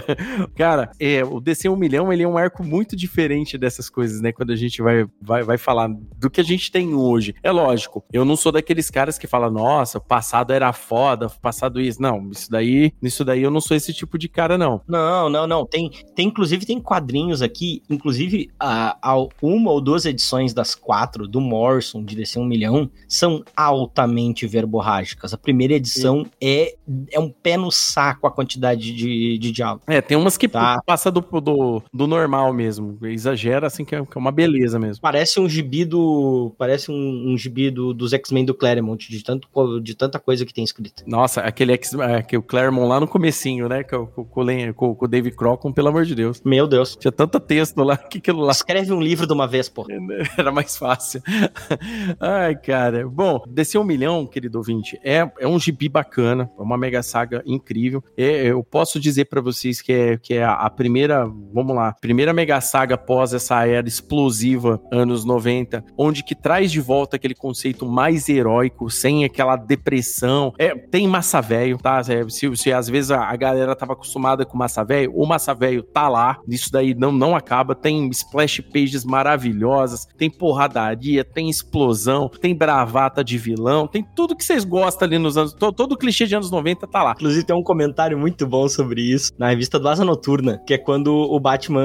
Cara, 0.56 0.90
é, 0.98 1.24
o 1.24 1.40
DC 1.40 1.68
1 1.68 1.76
milhão, 1.76 2.12
ele 2.12 2.22
é 2.22 2.28
um 2.28 2.38
arco 2.38 2.64
muito 2.64 2.96
diferente 2.96 3.58
dessas 3.58 3.88
coisas 3.88 4.20
né? 4.20 4.32
Quando 4.32 4.52
a 4.52 4.56
gente 4.56 4.82
vai, 4.82 5.06
vai, 5.20 5.42
vai 5.42 5.58
falar 5.58 5.88
do 6.16 6.30
que 6.30 6.40
a 6.40 6.44
gente 6.44 6.70
tem 6.70 6.94
hoje. 6.94 7.34
É 7.42 7.50
lógico, 7.50 8.04
eu 8.12 8.24
não 8.24 8.36
sou 8.36 8.52
daqueles 8.52 8.90
caras 8.90 9.18
que 9.18 9.26
falam, 9.26 9.50
nossa, 9.50 10.00
passado 10.00 10.52
era 10.52 10.72
foda, 10.72 11.28
passado 11.28 11.80
isso. 11.80 12.00
Não, 12.00 12.30
isso 12.30 12.50
daí, 12.50 12.92
isso 13.02 13.24
daí 13.24 13.42
eu 13.42 13.50
não 13.50 13.60
sou 13.60 13.76
esse 13.76 13.92
tipo 13.92 14.18
de 14.18 14.28
cara, 14.28 14.56
não. 14.56 14.80
Não, 14.88 15.28
não, 15.28 15.46
não. 15.46 15.66
Tem, 15.66 15.90
tem 16.14 16.28
inclusive, 16.28 16.66
tem 16.66 16.80
quadrinhos 16.80 17.42
aqui, 17.42 17.82
inclusive, 17.88 18.50
a, 18.58 18.96
a 19.02 19.14
uma 19.42 19.70
ou 19.70 19.80
duas 19.80 20.04
edições 20.04 20.52
das 20.54 20.74
quatro 20.74 21.28
do 21.28 21.40
Morrison, 21.40 22.02
de 22.04 22.16
DC 22.16 22.38
1 22.38 22.44
milhão, 22.44 22.90
são 23.08 23.44
altamente 23.56 24.13
verborrágicas. 24.46 25.32
A 25.32 25.38
primeira 25.38 25.74
edição 25.74 26.26
é, 26.40 26.74
é 27.10 27.18
um 27.18 27.28
pé 27.28 27.56
no 27.56 27.70
saco 27.70 28.26
a 28.26 28.30
quantidade 28.30 28.92
de, 28.92 29.38
de 29.38 29.52
diálogo. 29.52 29.82
É, 29.86 30.00
tem 30.00 30.16
umas 30.16 30.36
que 30.36 30.48
tá. 30.48 30.80
passa 30.84 31.10
do, 31.10 31.20
do, 31.20 31.82
do 31.92 32.06
normal 32.06 32.52
mesmo. 32.52 32.98
Exagera, 33.02 33.66
assim, 33.66 33.84
que 33.84 33.94
é, 33.94 34.04
que 34.04 34.16
é 34.16 34.20
uma 34.20 34.32
beleza 34.32 34.78
mesmo. 34.78 35.00
Parece 35.00 35.40
um 35.40 35.48
gibi 35.48 35.84
do. 35.84 36.54
Parece 36.58 36.90
um, 36.90 37.32
um 37.32 37.38
gibi 37.38 37.70
do, 37.70 37.92
dos 37.92 38.12
X-Men 38.12 38.44
do 38.44 38.54
Claremont, 38.54 39.08
de, 39.08 39.22
tanto, 39.22 39.48
de 39.80 39.94
tanta 39.94 40.18
coisa 40.18 40.44
que 40.44 40.52
tem 40.52 40.64
escrito. 40.64 41.02
Nossa, 41.06 41.40
aquele 41.40 41.72
X, 41.74 41.94
é, 41.94 42.22
que 42.22 42.36
o 42.36 42.42
Claremont 42.42 42.88
lá 42.88 43.00
no 43.00 43.08
comecinho, 43.08 43.68
né? 43.68 43.82
Com, 43.82 44.06
com, 44.06 44.24
com, 44.24 44.94
com 44.94 45.04
o 45.04 45.08
Dave 45.08 45.30
Crockett, 45.30 45.74
pelo 45.74 45.88
amor 45.88 46.04
de 46.04 46.14
Deus. 46.14 46.40
Meu 46.44 46.66
Deus. 46.66 46.96
Tinha 46.96 47.12
tanto 47.12 47.40
texto 47.40 47.82
lá 47.82 47.96
que 48.10 48.18
aquilo 48.18 48.42
lá. 48.42 48.52
Escreve 48.52 48.92
um 48.92 49.00
livro 49.00 49.26
de 49.26 49.32
uma 49.32 49.46
vez, 49.46 49.68
pô. 49.68 49.86
Era 50.36 50.52
mais 50.52 50.76
fácil. 50.76 51.22
Ai, 52.20 52.54
cara. 52.56 53.08
Bom, 53.08 53.42
descer 53.46 53.78
um 53.78 53.84
milhão, 53.84 54.03
querido 54.26 54.58
ouvinte, 54.58 54.98
é, 55.04 55.30
é 55.38 55.46
um 55.46 55.58
gibi 55.58 55.88
bacana, 55.88 56.50
é 56.58 56.62
uma 56.62 56.76
mega 56.76 57.02
saga 57.02 57.42
incrível. 57.46 58.02
É, 58.16 58.46
eu 58.46 58.62
posso 58.62 58.98
dizer 59.00 59.26
para 59.26 59.40
vocês 59.40 59.80
que 59.80 59.92
é, 59.92 60.18
que 60.18 60.34
é 60.34 60.44
a, 60.44 60.52
a 60.52 60.70
primeira, 60.70 61.26
vamos 61.52 61.74
lá, 61.74 61.94
primeira 62.00 62.32
mega 62.32 62.60
saga 62.60 62.94
após 62.94 63.32
essa 63.32 63.66
era 63.66 63.86
explosiva 63.86 64.80
anos 64.92 65.24
90, 65.24 65.84
onde 65.96 66.22
que 66.22 66.34
traz 66.34 66.70
de 66.70 66.80
volta 66.80 67.16
aquele 67.16 67.34
conceito 67.34 67.86
mais 67.86 68.28
heróico, 68.28 68.90
sem 68.90 69.24
aquela 69.24 69.56
depressão. 69.56 70.52
É, 70.58 70.74
tem 70.74 71.06
massa 71.06 71.40
velho, 71.40 71.78
tá? 71.78 72.00
É, 72.08 72.28
se, 72.28 72.56
se 72.56 72.72
às 72.72 72.88
vezes 72.88 73.10
a, 73.10 73.24
a, 73.24 73.36
galera 73.36 73.74
tava 73.76 73.92
acostumada 73.92 74.44
com 74.44 74.56
massa 74.56 74.84
velho, 74.84 75.12
o 75.14 75.26
massa 75.26 75.54
velho 75.54 75.82
tá 75.82 76.08
lá, 76.08 76.38
isso 76.48 76.70
daí 76.70 76.94
não, 76.94 77.12
não 77.12 77.36
acaba. 77.36 77.74
Tem 77.74 78.08
splash 78.10 78.60
pages 78.60 79.04
maravilhosas, 79.04 80.06
tem 80.16 80.30
porradaria, 80.30 81.24
tem 81.24 81.48
explosão, 81.48 82.28
tem 82.28 82.54
bravata 82.54 83.22
de 83.22 83.38
vilão, 83.38 83.83
tem 83.86 84.06
tudo 84.14 84.36
que 84.36 84.44
vocês 84.44 84.64
gostam 84.64 85.06
ali 85.06 85.18
nos 85.18 85.36
anos. 85.36 85.52
Todo, 85.52 85.74
todo 85.74 85.96
clichê 85.96 86.26
de 86.26 86.34
anos 86.34 86.50
90 86.50 86.86
tá 86.86 87.02
lá. 87.02 87.12
Inclusive, 87.12 87.44
tem 87.44 87.56
um 87.56 87.62
comentário 87.62 88.18
muito 88.18 88.46
bom 88.46 88.68
sobre 88.68 89.02
isso 89.02 89.32
na 89.38 89.48
revista 89.48 89.78
do 89.78 89.88
Asa 89.88 90.04
Noturna, 90.04 90.62
que 90.66 90.74
é 90.74 90.78
quando 90.78 91.08
o 91.14 91.38
Batman. 91.40 91.82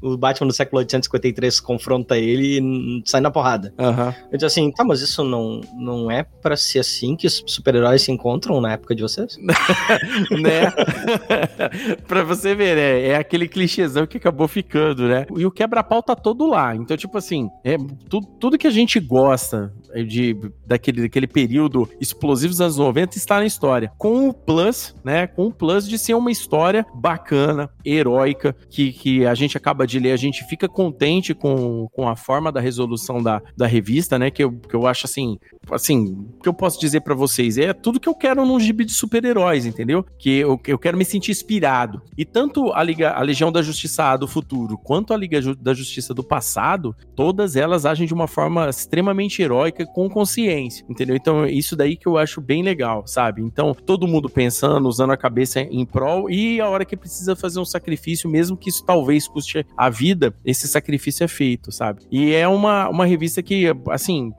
O 0.00 0.16
Batman 0.16 0.48
do 0.48 0.52
século 0.52 0.80
1853 0.80 1.60
confronta 1.60 2.18
ele 2.18 2.58
e 2.58 3.02
sai 3.04 3.20
na 3.20 3.30
porrada. 3.30 3.72
Aham. 3.78 4.12
Eu 4.32 4.36
disse 4.36 4.46
assim, 4.46 4.70
tá, 4.72 4.82
mas 4.82 5.00
isso 5.00 5.22
não, 5.22 5.60
não 5.74 6.10
é 6.10 6.24
pra 6.24 6.56
ser 6.56 6.80
assim 6.80 7.14
que 7.14 7.26
os 7.26 7.42
super-heróis 7.46 8.02
se 8.02 8.10
encontram 8.10 8.60
na 8.60 8.72
época 8.72 8.96
de 8.96 9.02
vocês? 9.02 9.38
né? 10.42 10.72
pra 12.08 12.24
você 12.24 12.52
ver, 12.54 12.76
né? 12.76 13.08
É 13.10 13.16
aquele 13.16 13.46
clichêzão 13.46 14.04
que 14.04 14.16
acabou 14.16 14.48
ficando, 14.48 15.06
né? 15.06 15.24
E 15.36 15.46
o 15.46 15.52
quebra-pau 15.52 16.02
tá 16.02 16.16
todo 16.16 16.46
lá. 16.48 16.74
Então, 16.74 16.96
tipo 16.96 17.16
assim, 17.16 17.48
é 17.64 17.76
tu, 18.08 18.20
tudo 18.40 18.58
que 18.58 18.66
a 18.66 18.70
gente 18.70 18.98
gosta 18.98 19.72
de, 20.02 20.36
daquele, 20.66 21.02
daquele 21.02 21.26
período 21.26 21.88
explosivo 22.00 22.50
dos 22.50 22.60
anos 22.60 22.76
90 22.76 23.16
está 23.16 23.38
na 23.38 23.46
história. 23.46 23.92
Com 23.98 24.28
o 24.28 24.34
plus, 24.34 24.94
né? 25.04 25.26
Com 25.26 25.46
o 25.46 25.52
plus 25.52 25.88
de 25.88 25.98
ser 25.98 26.14
uma 26.14 26.30
história 26.30 26.86
bacana, 26.94 27.70
heróica, 27.84 28.54
que, 28.70 28.92
que 28.92 29.26
a 29.26 29.34
gente 29.34 29.56
acaba 29.56 29.86
de 29.86 29.98
ler, 29.98 30.12
a 30.12 30.16
gente 30.16 30.44
fica 30.44 30.68
contente 30.68 31.34
com, 31.34 31.88
com 31.92 32.08
a 32.08 32.16
forma 32.16 32.50
da 32.50 32.60
resolução 32.60 33.22
da, 33.22 33.42
da 33.56 33.66
revista, 33.66 34.18
né? 34.18 34.30
Que 34.30 34.44
eu, 34.44 34.52
que 34.52 34.74
eu 34.74 34.86
acho 34.86 35.06
assim, 35.06 35.38
assim, 35.70 36.26
o 36.38 36.42
que 36.42 36.48
eu 36.48 36.54
posso 36.54 36.80
dizer 36.80 37.00
pra 37.00 37.14
vocês 37.14 37.58
é 37.58 37.72
tudo 37.72 38.00
que 38.00 38.08
eu 38.08 38.14
quero 38.14 38.44
num 38.46 38.60
gibi 38.60 38.84
de 38.84 38.92
super-heróis, 38.92 39.66
entendeu? 39.66 40.04
Que 40.18 40.38
eu, 40.38 40.60
eu 40.66 40.78
quero 40.78 40.96
me 40.96 41.04
sentir 41.04 41.30
inspirado. 41.30 42.02
E 42.16 42.24
tanto 42.24 42.72
a, 42.72 42.82
Liga, 42.82 43.10
a 43.10 43.22
Legião 43.22 43.50
da 43.50 43.62
Justiça 43.62 44.04
A 44.04 44.16
do 44.16 44.28
futuro, 44.28 44.78
quanto 44.78 45.12
a 45.12 45.16
Liga 45.16 45.40
da 45.56 45.74
Justiça 45.74 46.14
do 46.14 46.22
passado, 46.22 46.94
todas 47.14 47.56
elas 47.56 47.84
agem 47.84 48.06
de 48.06 48.14
uma 48.14 48.26
forma 48.26 48.68
extremamente 48.68 49.42
heróica 49.42 49.81
com 49.86 50.08
consciência, 50.08 50.84
entendeu? 50.88 51.16
Então, 51.16 51.46
isso 51.46 51.76
daí 51.76 51.96
que 51.96 52.06
eu 52.06 52.18
acho 52.18 52.40
bem 52.40 52.62
legal, 52.62 53.06
sabe? 53.06 53.42
Então, 53.42 53.74
todo 53.74 54.08
mundo 54.08 54.28
pensando, 54.28 54.88
usando 54.88 55.12
a 55.12 55.16
cabeça 55.16 55.60
em 55.60 55.84
prol, 55.84 56.30
e 56.30 56.60
a 56.60 56.68
hora 56.68 56.84
que 56.84 56.96
precisa 56.96 57.36
fazer 57.36 57.60
um 57.60 57.64
sacrifício, 57.64 58.28
mesmo 58.28 58.56
que 58.56 58.68
isso 58.68 58.84
talvez 58.84 59.26
custe 59.26 59.66
a 59.76 59.88
vida, 59.90 60.34
esse 60.44 60.68
sacrifício 60.68 61.24
é 61.24 61.28
feito, 61.28 61.70
sabe? 61.72 62.02
E 62.10 62.32
é 62.32 62.46
uma, 62.46 62.88
uma 62.88 63.06
revista 63.06 63.42
que, 63.42 63.66
assim, 63.90 64.32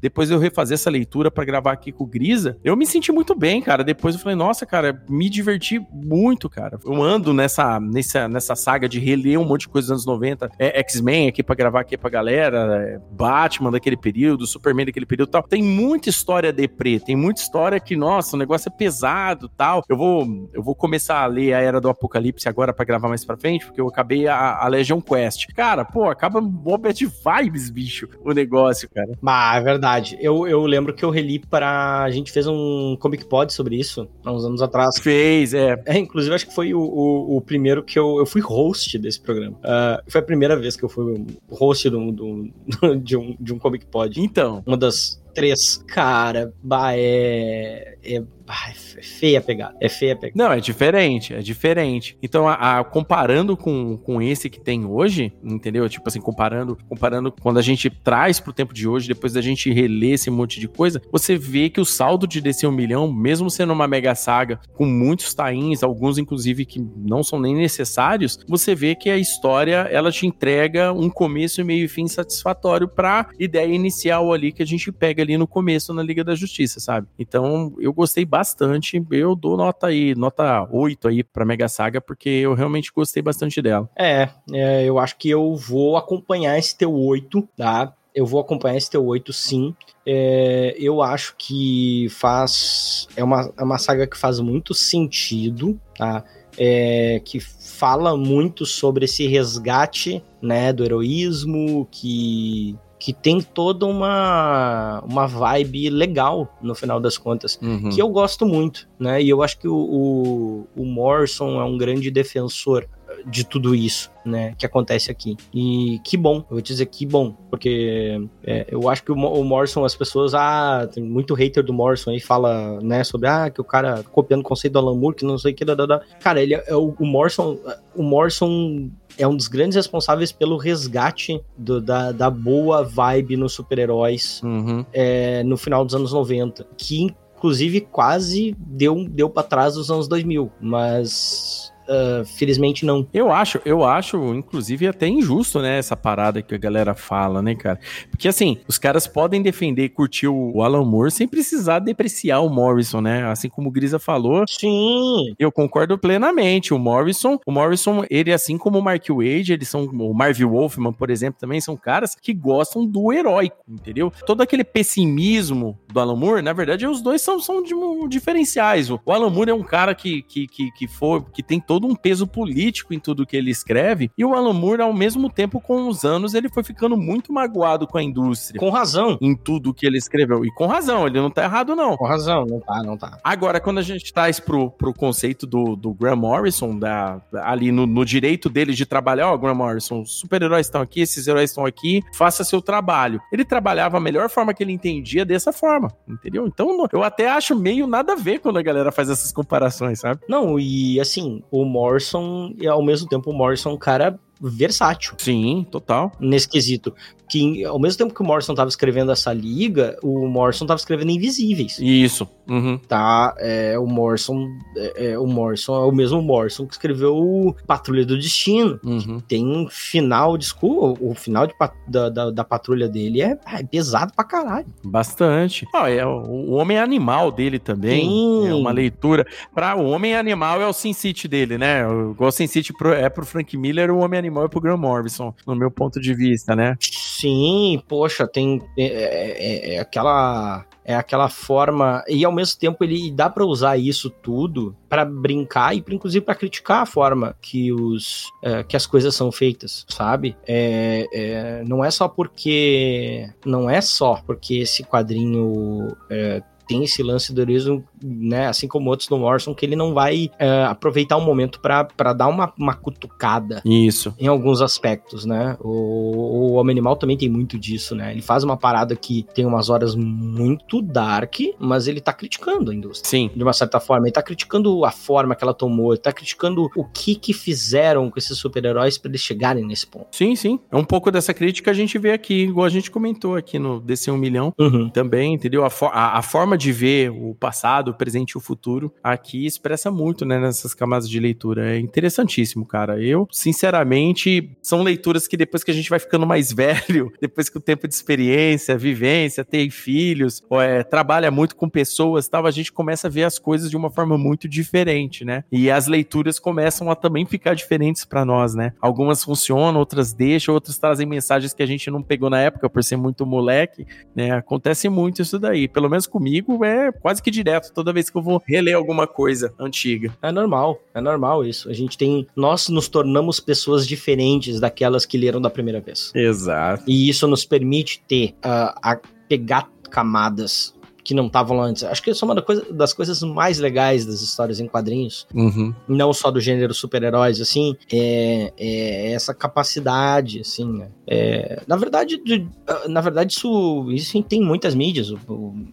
depois 0.00 0.28
de 0.28 0.34
eu 0.34 0.38
refazer 0.38 0.74
essa 0.74 0.90
leitura 0.90 1.30
pra 1.30 1.44
gravar 1.44 1.72
aqui 1.72 1.90
com 1.90 2.04
o 2.04 2.06
Grisa, 2.06 2.58
eu 2.62 2.76
me 2.76 2.86
senti 2.86 3.10
muito 3.10 3.34
bem, 3.34 3.62
cara. 3.62 3.82
Depois 3.82 4.14
eu 4.14 4.20
falei, 4.20 4.36
nossa, 4.36 4.66
cara, 4.66 5.02
me 5.08 5.30
diverti 5.30 5.80
muito, 5.90 6.48
cara. 6.48 6.78
Eu 6.84 7.02
ando 7.02 7.32
nessa, 7.32 7.80
nessa, 7.80 8.28
nessa 8.28 8.54
saga 8.54 8.88
de 8.88 8.98
reler 8.98 9.38
um 9.38 9.44
monte 9.44 9.62
de 9.62 9.68
coisa 9.68 9.86
dos 9.86 9.92
anos 9.92 10.06
90. 10.06 10.50
É, 10.58 10.78
X-Men 10.80 11.28
aqui 11.28 11.42
pra 11.42 11.54
gravar 11.54 11.80
aqui 11.80 11.96
pra 11.96 12.10
galera, 12.10 12.84
é, 12.86 13.00
Batman 13.12 13.70
daquele 13.70 13.96
período, 13.96 14.46
Superman 14.46 14.83
daquele 14.86 15.06
período 15.06 15.30
tal. 15.30 15.42
Tem 15.42 15.62
muita 15.62 16.08
história 16.08 16.52
deprê, 16.52 16.98
tem 17.00 17.16
muita 17.16 17.40
história 17.40 17.80
que, 17.80 17.96
nossa, 17.96 18.36
o 18.36 18.38
negócio 18.38 18.68
é 18.68 18.76
pesado 18.76 19.48
tal. 19.48 19.82
Eu 19.88 19.96
vou, 19.96 20.50
eu 20.52 20.62
vou 20.62 20.74
começar 20.74 21.22
a 21.22 21.26
ler 21.26 21.54
a 21.54 21.60
Era 21.60 21.80
do 21.80 21.88
Apocalipse 21.88 22.48
agora 22.48 22.72
pra 22.72 22.84
gravar 22.84 23.08
mais 23.08 23.24
pra 23.24 23.36
frente, 23.36 23.66
porque 23.66 23.80
eu 23.80 23.88
acabei 23.88 24.26
a, 24.26 24.56
a 24.56 24.68
Legion 24.68 25.00
Quest. 25.00 25.46
Cara, 25.54 25.84
pô, 25.84 26.08
acaba 26.08 26.40
mó 26.40 26.76
bad 26.76 27.04
vibes, 27.04 27.70
bicho, 27.70 28.08
o 28.24 28.32
negócio, 28.32 28.88
cara. 28.88 29.12
Bah, 29.22 29.56
é 29.56 29.60
verdade. 29.60 30.16
Eu, 30.20 30.46
eu 30.46 30.64
lembro 30.66 30.94
que 30.94 31.04
eu 31.04 31.10
reli 31.10 31.38
para. 31.38 32.02
A 32.02 32.10
gente 32.10 32.32
fez 32.32 32.46
um 32.46 32.96
Comic 32.98 33.24
Pod 33.26 33.52
sobre 33.52 33.76
isso 33.76 34.08
há 34.24 34.32
uns 34.32 34.44
anos 34.44 34.62
atrás. 34.62 34.98
Fez, 34.98 35.54
é. 35.54 35.80
É, 35.86 35.98
inclusive, 35.98 36.34
acho 36.34 36.46
que 36.46 36.54
foi 36.54 36.74
o, 36.74 36.80
o, 36.80 37.36
o 37.36 37.40
primeiro 37.40 37.82
que 37.82 37.98
eu, 37.98 38.18
eu 38.18 38.26
fui 38.26 38.40
host 38.40 38.98
desse 38.98 39.20
programa. 39.20 39.56
Ah, 39.62 40.02
foi 40.08 40.20
a 40.20 40.24
primeira 40.24 40.56
vez 40.56 40.76
que 40.76 40.84
eu 40.84 40.88
fui 40.88 41.24
host 41.48 41.88
de 41.88 41.96
um, 41.96 42.12
de 42.12 42.22
um, 42.22 42.52
de 43.02 43.16
um, 43.16 43.36
de 43.38 43.52
um 43.52 43.58
Comic 43.58 43.86
Pod. 43.86 44.20
Então, 44.20 44.62
Uma 44.66 44.73
das 44.76 45.20
três. 45.34 45.76
Cara, 45.88 46.52
bah, 46.62 46.96
é. 46.96 47.96
É, 48.06 48.20
bah, 48.20 48.68
é 48.68 49.02
feia 49.02 49.38
a 49.38 49.42
pegada. 49.42 49.74
É 49.80 49.88
feia 49.88 50.12
a 50.12 50.16
pegada. 50.16 50.36
Não, 50.44 50.52
é 50.52 50.60
diferente, 50.60 51.32
é 51.32 51.40
diferente. 51.40 52.18
Então, 52.22 52.46
a, 52.46 52.80
a- 52.80 52.84
comparando 52.84 53.56
com, 53.56 53.96
com 53.96 54.20
esse 54.20 54.50
que 54.50 54.60
tem 54.60 54.84
hoje, 54.84 55.32
entendeu? 55.42 55.88
Tipo 55.88 56.06
assim, 56.08 56.20
comparando, 56.20 56.76
comparando 56.86 57.32
quando 57.32 57.58
a 57.58 57.62
gente 57.62 57.88
traz 57.88 58.40
pro 58.40 58.52
tempo 58.52 58.74
de 58.74 58.86
hoje, 58.86 59.08
depois 59.08 59.32
da 59.32 59.40
gente 59.40 59.72
reler 59.72 60.12
esse 60.12 60.28
monte 60.30 60.60
de 60.60 60.68
coisa, 60.68 61.00
você 61.10 61.34
vê 61.38 61.70
que 61.70 61.80
o 61.80 61.84
saldo 61.86 62.26
de 62.26 62.42
DC 62.42 62.66
um 62.66 62.72
milhão, 62.72 63.10
mesmo 63.10 63.48
sendo 63.50 63.72
uma 63.72 63.88
mega 63.88 64.14
saga, 64.14 64.60
com 64.74 64.84
muitos 64.84 65.32
tains, 65.32 65.82
alguns 65.82 66.18
inclusive 66.18 66.66
que 66.66 66.86
não 66.96 67.22
são 67.22 67.40
nem 67.40 67.54
necessários, 67.54 68.38
você 68.46 68.74
vê 68.74 68.94
que 68.94 69.08
a 69.08 69.16
história, 69.16 69.88
ela 69.90 70.12
te 70.12 70.26
entrega 70.26 70.92
um 70.92 71.08
começo, 71.08 71.64
meio 71.64 71.86
e 71.86 71.88
fim 71.88 72.06
satisfatório 72.06 72.86
pra 72.86 73.30
ideia 73.40 73.72
inicial 73.74 74.30
ali 74.30 74.52
que 74.52 74.62
a 74.62 74.66
gente 74.66 74.92
pega 74.92 75.23
ali 75.24 75.36
no 75.36 75.46
começo 75.46 75.92
na 75.92 76.02
Liga 76.02 76.22
da 76.22 76.34
Justiça, 76.34 76.78
sabe? 76.78 77.08
Então, 77.18 77.74
eu 77.78 77.92
gostei 77.92 78.24
bastante. 78.24 79.02
Eu 79.10 79.34
dou 79.34 79.56
nota 79.56 79.88
aí, 79.88 80.14
nota 80.14 80.68
8 80.70 81.08
aí 81.08 81.24
pra 81.24 81.44
Mega 81.44 81.68
Saga, 81.68 82.00
porque 82.00 82.28
eu 82.28 82.54
realmente 82.54 82.92
gostei 82.94 83.22
bastante 83.22 83.60
dela. 83.60 83.88
É, 83.96 84.28
é, 84.52 84.84
eu 84.84 84.98
acho 84.98 85.16
que 85.16 85.28
eu 85.28 85.56
vou 85.56 85.96
acompanhar 85.96 86.58
esse 86.58 86.76
teu 86.76 86.94
8, 86.94 87.48
tá? 87.56 87.92
Eu 88.14 88.24
vou 88.24 88.40
acompanhar 88.40 88.76
esse 88.76 88.90
teu 88.90 89.04
8, 89.04 89.32
sim. 89.32 89.74
É, 90.06 90.76
eu 90.78 91.02
acho 91.02 91.34
que 91.36 92.06
faz. 92.10 93.08
É 93.16 93.24
uma, 93.24 93.52
é 93.58 93.62
uma 93.62 93.78
saga 93.78 94.06
que 94.06 94.16
faz 94.16 94.38
muito 94.38 94.72
sentido, 94.72 95.80
tá? 95.98 96.22
É, 96.56 97.20
que 97.24 97.40
fala 97.40 98.16
muito 98.16 98.64
sobre 98.64 99.06
esse 99.06 99.26
resgate, 99.26 100.22
né, 100.40 100.72
do 100.72 100.84
heroísmo, 100.84 101.88
que, 101.90 102.76
que 103.04 103.12
tem 103.12 103.38
toda 103.38 103.84
uma, 103.84 105.02
uma 105.06 105.26
vibe 105.26 105.90
legal 105.90 106.48
no 106.62 106.74
final 106.74 106.98
das 106.98 107.18
contas 107.18 107.58
Uhum. 107.60 107.90
que 107.90 108.00
eu 108.00 108.08
gosto 108.08 108.46
muito, 108.46 108.88
né? 108.98 109.22
E 109.22 109.28
eu 109.28 109.42
acho 109.42 109.58
que 109.58 109.68
o, 109.68 109.74
o, 109.76 110.66
o 110.74 110.86
Morrison 110.86 111.60
é 111.60 111.64
um 111.64 111.76
grande 111.76 112.10
defensor 112.10 112.88
de 113.26 113.44
tudo 113.44 113.74
isso, 113.74 114.10
né? 114.24 114.54
Que 114.58 114.66
acontece 114.66 115.10
aqui. 115.10 115.36
E 115.52 116.00
que 116.04 116.16
bom, 116.16 116.38
eu 116.38 116.46
vou 116.50 116.60
te 116.62 116.68
dizer 116.72 116.86
que 116.86 117.04
bom, 117.06 117.32
porque 117.50 118.20
é, 118.42 118.66
eu 118.68 118.88
acho 118.88 119.02
que 119.04 119.12
o, 119.12 119.14
o 119.14 119.44
Morrison, 119.44 119.84
as 119.84 119.94
pessoas, 119.94 120.34
ah, 120.34 120.88
tem 120.92 121.02
muito 121.02 121.34
hater 121.34 121.62
do 121.64 121.72
Morrison 121.72 122.10
aí, 122.10 122.20
fala, 122.20 122.80
né, 122.82 123.02
sobre, 123.04 123.28
ah, 123.28 123.50
que 123.50 123.60
o 123.60 123.64
cara 123.64 124.02
copiando 124.12 124.40
o 124.40 124.44
conceito 124.44 124.72
do 124.74 124.78
Alan 124.78 124.94
Moore, 124.96 125.16
que 125.16 125.24
não 125.24 125.38
sei 125.38 125.52
o 125.52 125.54
que, 125.54 125.64
da, 125.64 125.74
da, 125.74 125.86
da. 125.86 126.00
Cara, 126.20 126.42
ele 126.42 126.54
é, 126.54 126.64
é 126.68 126.74
o, 126.76 126.94
o 126.98 127.06
Morrison, 127.06 127.58
o 127.94 128.02
Morrison 128.02 128.88
é 129.16 129.26
um 129.28 129.36
dos 129.36 129.46
grandes 129.46 129.76
responsáveis 129.76 130.32
pelo 130.32 130.56
resgate 130.56 131.40
do- 131.56 131.80
da, 131.80 132.10
da 132.10 132.28
boa 132.28 132.82
vibe 132.82 133.36
nos 133.36 133.52
super-heróis 133.52 134.40
Uhum. 134.42 134.84
é, 134.92 135.42
no 135.44 135.56
final 135.56 135.84
dos 135.84 135.94
anos 135.94 136.12
90, 136.12 136.66
que 136.76 137.06
inclusive 137.36 137.82
quase 137.82 138.56
deu, 138.58 139.06
deu 139.08 139.28
para 139.28 139.42
trás 139.42 139.74
dos 139.74 139.90
anos 139.90 140.08
2000, 140.08 140.50
mas 140.60 141.63
ah, 141.88 142.22
felizmente 142.24 142.84
não. 142.84 143.06
Eu 143.12 143.32
acho, 143.32 143.60
eu 143.64 143.84
acho, 143.84 144.16
inclusive, 144.34 144.86
até 144.86 145.06
injusto, 145.08 145.60
né, 145.60 145.78
essa 145.78 145.96
parada 145.96 146.42
que 146.42 146.54
a 146.54 146.58
galera 146.58 146.94
fala, 146.94 147.42
né, 147.42 147.54
cara? 147.54 147.78
Porque, 148.10 148.28
assim, 148.28 148.58
os 148.68 148.78
caras 148.78 149.06
podem 149.06 149.42
defender 149.42 149.84
e 149.84 149.88
curtir 149.88 150.28
o 150.28 150.62
Alan 150.62 150.84
Moore 150.84 151.10
sem 151.10 151.26
precisar 151.28 151.78
depreciar 151.80 152.40
o 152.40 152.48
Morrison, 152.48 153.00
né? 153.00 153.24
Assim 153.30 153.48
como 153.48 153.68
o 153.68 153.72
Grisa 153.72 153.98
falou, 153.98 154.44
Sim, 154.48 155.34
eu 155.38 155.50
concordo 155.52 155.98
plenamente. 155.98 156.72
O 156.72 156.78
Morrison, 156.78 157.38
o 157.46 157.52
Morrison, 157.52 158.04
ele, 158.10 158.32
assim 158.32 158.56
como 158.56 158.78
o 158.78 158.82
Mark 158.82 159.06
Wade, 159.08 159.52
eles 159.52 159.68
são, 159.68 159.84
o 159.84 160.14
Marvel 160.14 160.50
Wolfman, 160.50 160.92
por 160.92 161.10
exemplo, 161.10 161.38
também 161.40 161.60
são 161.60 161.76
caras 161.76 162.14
que 162.14 162.32
gostam 162.32 162.86
do 162.86 163.12
heróico, 163.12 163.56
entendeu? 163.68 164.12
Todo 164.26 164.40
aquele 164.42 164.64
pessimismo 164.64 165.78
do 165.92 166.00
Alan 166.00 166.16
Moore, 166.16 166.42
na 166.42 166.52
verdade, 166.52 166.86
os 166.86 167.02
dois 167.02 167.20
são, 167.20 167.40
são 167.40 167.62
de- 167.62 167.74
diferenciais. 168.08 168.90
O 168.90 169.00
Alan 169.06 169.30
Moore 169.30 169.50
é 169.50 169.54
um 169.54 169.62
cara 169.62 169.94
que, 169.94 170.22
que, 170.22 170.46
que, 170.46 170.70
que, 170.72 170.86
for, 170.88 171.30
que 171.30 171.42
tem 171.42 171.60
todo 171.60 171.73
um 171.82 171.94
peso 171.94 172.26
político 172.26 172.94
em 172.94 173.00
tudo 173.00 173.26
que 173.26 173.36
ele 173.36 173.50
escreve, 173.50 174.10
e 174.16 174.24
o 174.24 174.34
Alan 174.34 174.52
Moore, 174.52 174.82
ao 174.82 174.92
mesmo 174.92 175.30
tempo, 175.30 175.60
com 175.60 175.88
os 175.88 176.04
anos, 176.04 176.34
ele 176.34 176.48
foi 176.48 176.62
ficando 176.62 176.96
muito 176.96 177.32
magoado 177.32 177.86
com 177.86 177.98
a 177.98 178.02
indústria. 178.02 178.58
com 178.58 178.70
razão. 178.70 179.18
Em 179.20 179.34
tudo 179.34 179.74
que 179.74 179.86
ele 179.86 179.98
escreveu. 179.98 180.44
E 180.44 180.52
com 180.52 180.66
razão, 180.66 181.06
ele 181.06 181.20
não 181.20 181.30
tá 181.30 181.44
errado, 181.44 181.74
não. 181.74 181.96
Com 181.96 182.06
razão, 182.06 182.44
não 182.46 182.60
tá, 182.60 182.82
não 182.82 182.96
tá. 182.96 183.18
Agora, 183.22 183.60
quando 183.60 183.78
a 183.78 183.82
gente 183.82 184.12
traz 184.12 184.38
pro, 184.38 184.70
pro 184.70 184.92
conceito 184.92 185.46
do, 185.46 185.74
do 185.74 185.92
Graham 185.92 186.16
Morrison, 186.16 186.78
da, 186.78 187.20
ali 187.42 187.72
no, 187.72 187.86
no 187.86 188.04
direito 188.04 188.48
dele 188.48 188.72
de 188.72 188.86
trabalhar, 188.86 189.32
ó, 189.32 189.36
Graham 189.36 189.54
Morrison, 189.54 190.02
os 190.02 190.12
super-heróis 190.18 190.66
estão 190.66 190.80
aqui, 190.80 191.00
esses 191.00 191.26
heróis 191.26 191.50
estão 191.50 191.64
aqui, 191.64 192.02
faça 192.12 192.44
seu 192.44 192.60
trabalho. 192.60 193.20
Ele 193.32 193.44
trabalhava 193.44 193.96
a 193.96 194.00
melhor 194.00 194.28
forma 194.28 194.52
que 194.52 194.62
ele 194.62 194.72
entendia 194.72 195.24
dessa 195.24 195.52
forma, 195.52 195.92
entendeu? 196.08 196.46
Então, 196.46 196.86
eu 196.92 197.02
até 197.02 197.28
acho 197.28 197.56
meio 197.56 197.86
nada 197.86 198.12
a 198.12 198.16
ver 198.16 198.40
quando 198.40 198.58
a 198.58 198.62
galera 198.62 198.92
faz 198.92 199.08
essas 199.08 199.32
comparações, 199.32 200.00
sabe? 200.00 200.20
Não, 200.28 200.58
e 200.58 201.00
assim, 201.00 201.42
o 201.50 201.63
Morrison, 201.64 202.52
e 202.58 202.66
ao 202.66 202.82
mesmo 202.82 203.08
tempo, 203.08 203.30
o 203.30 203.34
Morrison 203.34 203.70
é 203.70 203.72
um 203.74 203.78
cara 203.78 204.18
versátil 204.40 205.14
Sim, 205.18 205.66
total. 205.70 206.12
nesse 206.20 206.48
quesito. 206.48 206.94
Que 207.34 207.64
ao 207.64 207.80
mesmo 207.80 207.98
tempo 207.98 208.14
que 208.14 208.22
o 208.22 208.24
Morrison 208.24 208.54
tava 208.54 208.68
escrevendo 208.68 209.10
essa 209.10 209.32
liga, 209.32 209.98
o 210.04 210.28
Morrison 210.28 210.66
tava 210.66 210.78
escrevendo 210.78 211.10
Invisíveis. 211.10 211.78
Isso. 211.80 212.28
Uhum. 212.48 212.78
Tá, 212.86 213.34
é, 213.38 213.76
o 213.78 213.86
Morrison 213.86 214.46
é, 214.76 215.12
é, 215.12 215.18
o 215.18 215.26
Morrison 215.26 215.74
é 215.74 215.86
o 215.86 215.90
mesmo 215.90 216.22
Morrison 216.22 216.64
que 216.66 216.74
escreveu 216.74 217.16
o 217.16 217.54
Patrulha 217.66 218.04
do 218.06 218.16
Destino. 218.16 218.78
Uhum. 218.84 219.18
Tem 219.26 219.44
um 219.44 219.66
final, 219.68 220.38
desculpa, 220.38 221.02
o 221.04 221.12
final 221.14 221.46
de, 221.48 221.54
da, 221.88 222.08
da, 222.08 222.30
da 222.30 222.44
patrulha 222.44 222.88
dele 222.88 223.20
é, 223.20 223.36
é 223.52 223.64
pesado 223.64 224.12
pra 224.14 224.24
caralho. 224.24 224.66
Bastante. 224.84 225.66
É, 225.88 226.06
o, 226.06 226.20
o 226.22 226.50
Homem 226.52 226.78
Animal 226.78 227.32
dele 227.32 227.58
também. 227.58 228.04
Sim. 228.08 228.46
É 228.48 228.54
uma 228.54 228.70
leitura. 228.70 229.26
Pra, 229.52 229.74
o 229.74 229.88
Homem 229.90 230.14
Animal 230.14 230.62
é 230.62 230.66
o 230.68 230.72
Sin 230.72 230.92
City 230.92 231.26
dele, 231.26 231.58
né? 231.58 231.84
O- 231.86 232.12
Igual 232.12 232.28
o 232.28 232.32
Sin 232.32 232.46
City 232.46 232.72
pro- 232.72 232.92
é 232.92 233.08
pro 233.08 233.26
Frank 233.26 233.56
Miller, 233.56 233.90
o 233.90 233.98
Homem 233.98 234.18
animal 234.18 234.44
é 234.44 234.48
pro 234.48 234.60
Graham 234.60 234.76
Morrison, 234.76 235.34
no 235.46 235.56
meu 235.56 235.70
ponto 235.70 236.00
de 236.00 236.14
vista, 236.14 236.54
né? 236.54 236.76
Sim, 237.24 237.82
poxa, 237.88 238.26
tem 238.28 238.60
é, 238.76 238.84
é, 238.84 239.74
é 239.76 239.78
aquela 239.78 240.66
é 240.84 240.94
aquela 240.94 241.30
forma 241.30 242.04
e 242.06 242.22
ao 242.22 242.30
mesmo 242.30 242.60
tempo 242.60 242.84
ele 242.84 243.10
dá 243.10 243.30
para 243.30 243.46
usar 243.46 243.78
isso 243.78 244.10
tudo 244.10 244.76
para 244.90 245.06
brincar 245.06 245.74
e 245.74 245.82
inclusive 245.88 246.22
para 246.22 246.34
criticar 246.34 246.82
a 246.82 246.86
forma 246.86 247.34
que 247.40 247.72
os 247.72 248.30
é, 248.42 248.62
que 248.62 248.76
as 248.76 248.84
coisas 248.86 249.14
são 249.14 249.32
feitas, 249.32 249.86
sabe? 249.88 250.36
É, 250.46 251.06
é, 251.14 251.64
não 251.64 251.82
é 251.82 251.90
só 251.90 252.06
porque 252.08 253.26
não 253.46 253.70
é 253.70 253.80
só 253.80 254.20
porque 254.26 254.56
esse 254.56 254.84
quadrinho 254.84 255.96
é, 256.10 256.42
tem 256.66 256.84
esse 256.84 257.02
lance 257.02 257.32
do 257.32 257.40
heroísmo, 257.40 257.84
né, 258.02 258.48
assim 258.48 258.68
como 258.68 258.90
outros 258.90 259.08
do 259.08 259.16
Morrison, 259.16 259.54
que 259.54 259.64
ele 259.64 259.76
não 259.76 259.94
vai 259.94 260.30
é, 260.38 260.64
aproveitar 260.64 261.16
o 261.16 261.20
um 261.20 261.24
momento 261.24 261.60
para 261.60 262.12
dar 262.12 262.28
uma, 262.28 262.52
uma 262.58 262.74
cutucada. 262.74 263.62
Isso. 263.64 264.14
Em 264.18 264.26
alguns 264.26 264.60
aspectos, 264.60 265.24
né? 265.24 265.56
O, 265.60 265.68
o 265.70 266.52
Homem 266.54 266.72
Animal 266.72 266.96
também 266.96 267.16
tem 267.16 267.28
muito 267.28 267.58
disso, 267.58 267.94
né? 267.94 268.12
Ele 268.12 268.22
faz 268.22 268.44
uma 268.44 268.56
parada 268.56 268.94
que 268.96 269.26
tem 269.34 269.44
umas 269.46 269.70
horas 269.70 269.94
muito 269.94 270.80
dark, 270.80 271.36
mas 271.58 271.88
ele 271.88 272.00
tá 272.00 272.12
criticando 272.12 272.70
a 272.70 272.74
indústria. 272.74 273.08
Sim. 273.08 273.30
De 273.34 273.42
uma 273.42 273.52
certa 273.52 273.80
forma. 273.80 274.06
Ele 274.06 274.12
tá 274.12 274.22
criticando 274.22 274.84
a 274.84 274.90
forma 274.90 275.34
que 275.34 275.44
ela 275.44 275.54
tomou, 275.54 275.92
ele 275.92 276.00
tá 276.00 276.12
criticando 276.12 276.70
o 276.76 276.84
que 276.84 277.14
que 277.14 277.32
fizeram 277.32 278.10
com 278.10 278.18
esses 278.18 278.36
super-heróis 278.38 278.98
para 278.98 279.10
eles 279.10 279.20
chegarem 279.20 279.64
nesse 279.64 279.86
ponto. 279.86 280.06
Sim, 280.10 280.36
sim. 280.36 280.60
É 280.70 280.76
um 280.76 280.84
pouco 280.84 281.10
dessa 281.10 281.32
crítica 281.32 281.70
a 281.70 281.74
gente 281.74 281.98
vê 281.98 282.12
aqui, 282.12 282.44
igual 282.44 282.66
a 282.66 282.70
gente 282.70 282.90
comentou 282.90 283.36
aqui 283.36 283.58
no 283.58 283.80
DC 283.80 284.10
1 284.10 284.16
milhão. 284.16 284.54
Uhum. 284.58 284.88
Também, 284.90 285.34
entendeu? 285.34 285.64
A, 285.64 285.70
a, 285.92 286.18
a 286.18 286.22
forma 286.22 286.53
forma 286.54 286.58
de 286.58 286.72
ver 286.72 287.10
o 287.10 287.34
passado, 287.34 287.90
o 287.90 287.94
presente 287.94 288.32
e 288.32 288.38
o 288.38 288.40
futuro 288.40 288.92
aqui 289.02 289.44
expressa 289.44 289.90
muito, 289.90 290.24
né, 290.24 290.38
nessas 290.38 290.72
camadas 290.72 291.08
de 291.08 291.18
leitura. 291.20 291.74
É 291.74 291.78
interessantíssimo, 291.78 292.64
cara. 292.64 293.00
Eu, 293.02 293.28
sinceramente, 293.30 294.50
são 294.62 294.82
leituras 294.82 295.26
que 295.26 295.36
depois 295.36 295.62
que 295.62 295.70
a 295.70 295.74
gente 295.74 295.90
vai 295.90 295.98
ficando 295.98 296.26
mais 296.26 296.52
velho, 296.54 297.12
depois 297.20 297.48
que 297.48 297.58
o 297.58 297.60
tempo 297.60 297.86
de 297.86 297.94
experiência, 297.94 298.78
vivência, 298.78 299.44
tem 299.44 299.68
filhos, 299.68 300.42
é, 300.52 300.82
trabalha 300.82 301.30
muito 301.30 301.56
com 301.56 301.68
pessoas, 301.68 302.28
tal, 302.28 302.46
a 302.46 302.50
gente 302.50 302.72
começa 302.72 303.08
a 303.08 303.10
ver 303.10 303.24
as 303.24 303.38
coisas 303.38 303.68
de 303.68 303.76
uma 303.76 303.90
forma 303.90 304.16
muito 304.16 304.48
diferente, 304.48 305.24
né? 305.24 305.44
E 305.50 305.70
as 305.70 305.86
leituras 305.86 306.38
começam 306.38 306.90
a 306.90 306.94
também 306.94 307.26
ficar 307.26 307.54
diferentes 307.54 308.04
para 308.04 308.24
nós, 308.24 308.54
né? 308.54 308.72
Algumas 308.80 309.22
funcionam, 309.24 309.80
outras 309.80 310.12
deixam, 310.12 310.54
outras 310.54 310.78
trazem 310.78 311.06
mensagens 311.06 311.52
que 311.52 311.62
a 311.62 311.66
gente 311.66 311.90
não 311.90 312.02
pegou 312.02 312.30
na 312.30 312.40
época 312.40 312.70
por 312.70 312.82
ser 312.84 312.96
muito 312.96 313.26
moleque, 313.26 313.86
né? 314.14 314.30
Acontece 314.30 314.88
muito 314.88 315.22
isso 315.22 315.38
daí. 315.38 315.66
Pelo 315.66 315.88
menos 315.88 316.06
comigo 316.06 316.43
comigo 316.44 316.64
é 316.64 316.92
quase 316.92 317.22
que 317.22 317.30
direto 317.30 317.72
toda 317.72 317.92
vez 317.92 318.08
que 318.10 318.16
eu 318.16 318.22
vou 318.22 318.42
reler 318.46 318.76
alguma 318.76 319.06
coisa 319.06 319.52
antiga. 319.58 320.12
É 320.22 320.30
normal, 320.30 320.80
é 320.94 321.00
normal 321.00 321.44
isso. 321.44 321.68
A 321.68 321.72
gente 321.72 321.96
tem. 321.98 322.26
Nós 322.36 322.68
nos 322.68 322.88
tornamos 322.88 323.40
pessoas 323.40 323.86
diferentes 323.86 324.60
daquelas 324.60 325.04
que 325.04 325.18
leram 325.18 325.40
da 325.40 325.50
primeira 325.50 325.80
vez. 325.80 326.12
Exato. 326.14 326.84
E 326.86 327.08
isso 327.08 327.26
nos 327.26 327.44
permite 327.44 328.02
ter, 328.06 328.30
uh, 328.44 328.74
a 328.82 329.00
pegar 329.28 329.68
camadas 329.90 330.74
que 331.04 331.14
não 331.14 331.26
estavam 331.26 331.56
lá 331.58 331.64
antes. 331.64 331.84
Acho 331.84 332.02
que 332.02 332.10
isso 332.10 332.24
é 332.24 332.26
uma 332.26 332.44
das 332.70 332.92
coisas 332.92 333.22
mais 333.22 333.58
legais 333.58 334.06
das 334.06 334.22
histórias 334.22 334.58
em 334.58 334.66
quadrinhos. 334.66 335.26
Uhum. 335.34 335.74
Não 335.86 336.12
só 336.12 336.30
do 336.30 336.40
gênero 336.40 336.72
super-heróis, 336.72 337.40
assim, 337.40 337.76
é, 337.92 338.52
é, 338.56 339.12
essa 339.12 339.34
capacidade, 339.34 340.40
assim. 340.40 340.82
É, 341.06 341.62
na 341.66 341.76
verdade, 341.76 342.16
de, 342.24 342.48
na 342.88 343.00
verdade 343.02 343.34
isso, 343.34 343.90
isso 343.90 344.22
tem 344.22 344.40
muitas 344.40 344.74
mídias. 344.74 345.12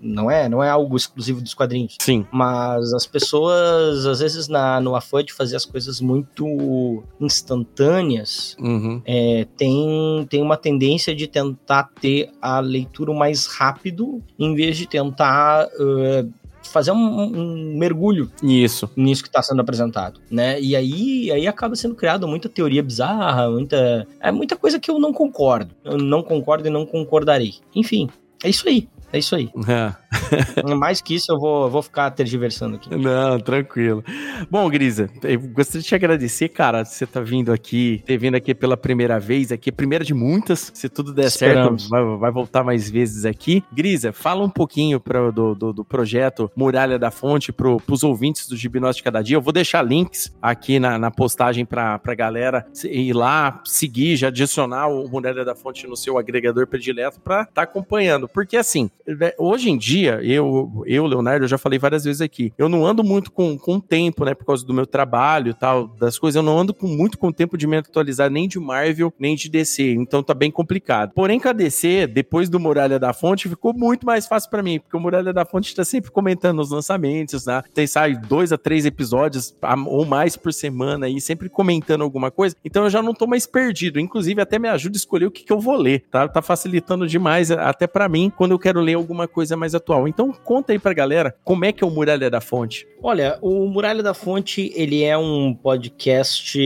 Não 0.02 0.30
é, 0.30 0.50
não 0.50 0.62
é 0.62 0.70
algo 0.70 0.98
exclusivo 0.98 1.42
dos 1.42 1.54
quadrinhos. 1.54 1.96
Sim. 2.02 2.26
Mas 2.32 2.94
as 2.94 3.06
pessoas, 3.06 4.06
às 4.06 4.20
vezes, 4.20 4.50
na, 4.50 4.82
no 4.82 4.96
afã 4.96 5.24
de 5.24 5.32
fazer 5.32 5.56
as 5.56 5.66
coisas 5.66 6.02
muito 6.02 7.04
instantâneas, 7.20 8.58
uhum. 8.60 9.02
é, 9.06 9.48
tem, 9.56 10.28
tem 10.30 10.42
uma 10.42 10.58
tendência 10.58 11.16
de 11.16 11.28
tentar 11.28 11.90
ter 12.02 12.30
a 12.42 12.60
leitura 12.60 13.14
mais 13.14 13.46
rápido, 13.46 14.22
em 14.38 14.54
vez 14.54 14.76
de 14.76 14.86
tentar 14.86 15.21
tentar 15.22 15.68
uh, 15.80 16.34
fazer 16.64 16.92
um, 16.92 16.98
um, 16.98 17.78
mergulho 17.78 18.32
Isso. 18.42 18.90
nisso 18.96 19.24
que 19.24 19.30
está 19.30 19.42
sendo 19.42 19.62
apresentado, 19.62 20.20
né? 20.30 20.60
E 20.60 20.76
aí, 20.76 21.32
aí 21.32 21.48
acaba 21.48 21.76
sendo 21.76 21.96
criada 21.96 22.26
muita 22.26 22.50
teoria 22.50 22.82
bizarra, 22.82 23.50
muita 23.50 24.08
é 24.20 24.32
muita 24.32 24.56
coisa 24.56 24.80
que 24.80 24.90
eu 24.90 25.00
não 25.00 25.14
concordo, 25.14 25.76
eu 25.84 25.98
não 25.98 26.24
concordo 26.24 26.68
e 26.68 26.72
não 26.72 26.86
concordarei. 26.86 27.56
Enfim, 27.76 28.10
é 28.44 28.50
isso 28.50 28.68
aí. 28.68 28.88
É 29.14 29.20
isso 29.20 29.36
aí. 29.36 29.50
É. 29.68 29.94
Mais 30.76 31.02
que 31.02 31.16
isso, 31.16 31.32
eu 31.32 31.40
vou, 31.40 31.70
vou 31.70 31.82
ficar 31.82 32.12
tergiversando 32.12 32.76
aqui. 32.76 32.96
Não, 32.96 33.40
tranquilo. 33.40 34.04
Bom, 34.50 34.70
Grisa, 34.70 35.10
eu 35.24 35.40
gostaria 35.40 35.82
de 35.82 35.88
te 35.88 35.96
agradecer, 35.96 36.50
cara, 36.50 36.86
você 36.86 37.06
tá 37.06 37.22
vindo 37.22 37.52
aqui, 37.52 38.04
ter 38.06 38.18
vindo 38.18 38.36
aqui 38.36 38.54
pela 38.54 38.78
primeira 38.78 39.20
vez, 39.20 39.52
aqui, 39.52 39.72
primeira 39.72 40.04
de 40.04 40.14
muitas. 40.14 40.72
Se 40.74 40.88
tudo 40.90 41.14
der 41.14 41.26
Esperamos. 41.26 41.84
certo, 41.84 41.92
vai, 41.92 42.18
vai, 42.18 42.32
voltar 42.32 42.64
mais 42.64 42.90
vezes 42.90 43.26
aqui. 43.26 43.64
Grisa, 43.72 44.14
fala 44.14 44.44
um 44.44 44.50
pouquinho 44.50 45.00
pro, 45.00 45.32
do, 45.32 45.56
do, 45.56 45.74
do, 45.74 45.86
projeto 45.86 46.50
Muralha 46.56 46.98
da 46.98 47.12
Fonte 47.12 47.52
pro, 47.52 47.78
pros 47.78 48.04
ouvintes 48.04 48.48
do 48.48 48.56
Gibnóstico 48.56 49.02
de 49.02 49.04
Cada 49.04 49.22
Dia. 49.22 49.38
Eu 49.38 49.42
vou 49.42 49.54
deixar 49.54 49.82
links 49.82 50.34
aqui 50.42 50.80
na, 50.80 50.98
na 50.98 51.12
postagem 51.12 51.66
pra, 51.66 52.00
pra 52.00 52.16
galera 52.16 52.66
ir 52.86 53.14
lá, 53.14 53.62
seguir, 53.66 54.16
já 54.16 54.28
adicionar 54.28 54.88
o 54.88 55.08
Muralha 55.10 55.44
da 55.44 55.56
Fonte 55.56 55.88
no 55.88 55.98
seu 55.98 56.18
agregador 56.18 56.68
predileto 56.68 57.20
pra 57.20 57.46
tá 57.46 57.64
acompanhando. 57.64 58.28
Porque, 58.28 58.58
assim, 58.58 58.90
hoje 59.38 59.70
em 59.70 59.78
dia, 59.78 60.20
eu, 60.24 60.84
eu, 60.86 61.06
Leonardo, 61.06 61.46
eu 61.46 61.50
já 61.50 61.58
falei 61.58 61.80
várias 61.80 62.04
vezes 62.04 62.22
aqui, 62.22 62.54
eu 62.58 62.70
não 62.70 62.86
ando 62.86 63.04
muito 63.04 63.32
com, 63.32 63.58
com 63.58 63.80
tempo, 63.80 64.26
né, 64.26 64.34
por 64.34 64.46
causa 64.46 64.66
do 64.66 64.74
meu 64.74 64.86
trabalho 64.86 65.52
e 65.52 65.54
tal, 65.54 65.88
das 65.88 66.18
coisas, 66.18 66.36
eu 66.36 66.44
não 66.44 66.58
ando 66.58 66.74
com, 66.74 66.88
muito 66.88 67.18
com 67.18 67.32
tempo 67.32 67.58
de 67.58 67.68
me 67.68 67.78
atualizar 67.78 68.30
nem 68.30 68.48
de 68.48 68.60
Marvel, 68.60 69.14
nem 69.20 69.36
de 69.36 69.50
DC, 69.50 69.94
então 69.94 70.24
tá 70.24 70.34
bem 70.34 70.52
complicado. 70.52 71.12
Porém, 71.14 71.40
com 71.40 71.50
a 71.50 71.54
DC, 71.54 72.08
depois 72.08 72.50
do 72.50 72.60
Muralha 72.60 73.00
da 73.00 73.14
Fonte, 73.14 73.50
ficou 73.50 73.74
muito 73.74 74.06
mais 74.06 74.28
fácil 74.28 74.50
para 74.50 74.64
mim, 74.64 74.80
porque 74.80 74.96
o 74.96 75.00
Muralha 75.00 75.34
da 75.34 75.46
Fonte 75.46 75.76
tá 75.76 75.84
sempre 75.84 76.12
comentando 76.12 76.60
os 76.60 76.72
lançamentos, 76.72 77.46
né, 77.46 77.62
tem 77.74 77.88
sai 77.88 78.16
dois 78.16 78.52
a 78.52 78.58
três 78.58 78.86
episódios 78.86 79.56
ou 79.88 80.06
mais 80.06 80.36
por 80.36 80.54
semana 80.54 81.06
aí, 81.06 81.20
sempre 81.20 81.50
comentando 81.50 82.02
alguma 82.02 82.32
coisa, 82.32 82.56
então 82.64 82.84
eu 82.84 82.90
já 82.90 83.02
não 83.02 83.14
tô 83.14 83.28
mais 83.28 83.46
perdido, 83.46 84.00
inclusive 84.00 84.42
até 84.42 84.58
me 84.58 84.68
ajuda 84.68 84.96
a 84.96 85.00
escolher 85.00 85.26
o 85.26 85.32
que, 85.32 85.44
que 85.44 85.52
eu 85.52 85.60
vou 85.60 85.76
ler, 85.76 86.06
tá? 86.10 86.28
Tá 86.28 86.42
facilitando 86.42 87.08
demais, 87.08 87.52
até 87.52 87.88
para 87.88 88.08
mim, 88.08 88.32
quando 88.36 88.52
eu 88.52 88.60
quero 88.60 88.80
ler 88.80 88.96
alguma 89.02 89.28
coisa 89.28 89.58
mais 89.58 89.76
atual. 89.76 90.08
Então 90.08 90.32
conta 90.32 90.72
aí 90.72 90.80
pra 90.80 90.94
galera 90.94 91.36
como 91.44 91.66
é 91.66 91.72
que 91.72 91.84
é 91.84 91.88
o 91.88 91.92
Muralha 91.92 92.30
da 92.30 92.42
Fonte. 92.42 92.88
Olha, 93.02 93.38
o 93.42 93.68
Muralha 93.68 94.04
da 94.04 94.14
Fonte, 94.14 94.72
ele 94.76 95.04
é 95.04 95.18
um 95.18 95.54
podcast... 95.54 96.60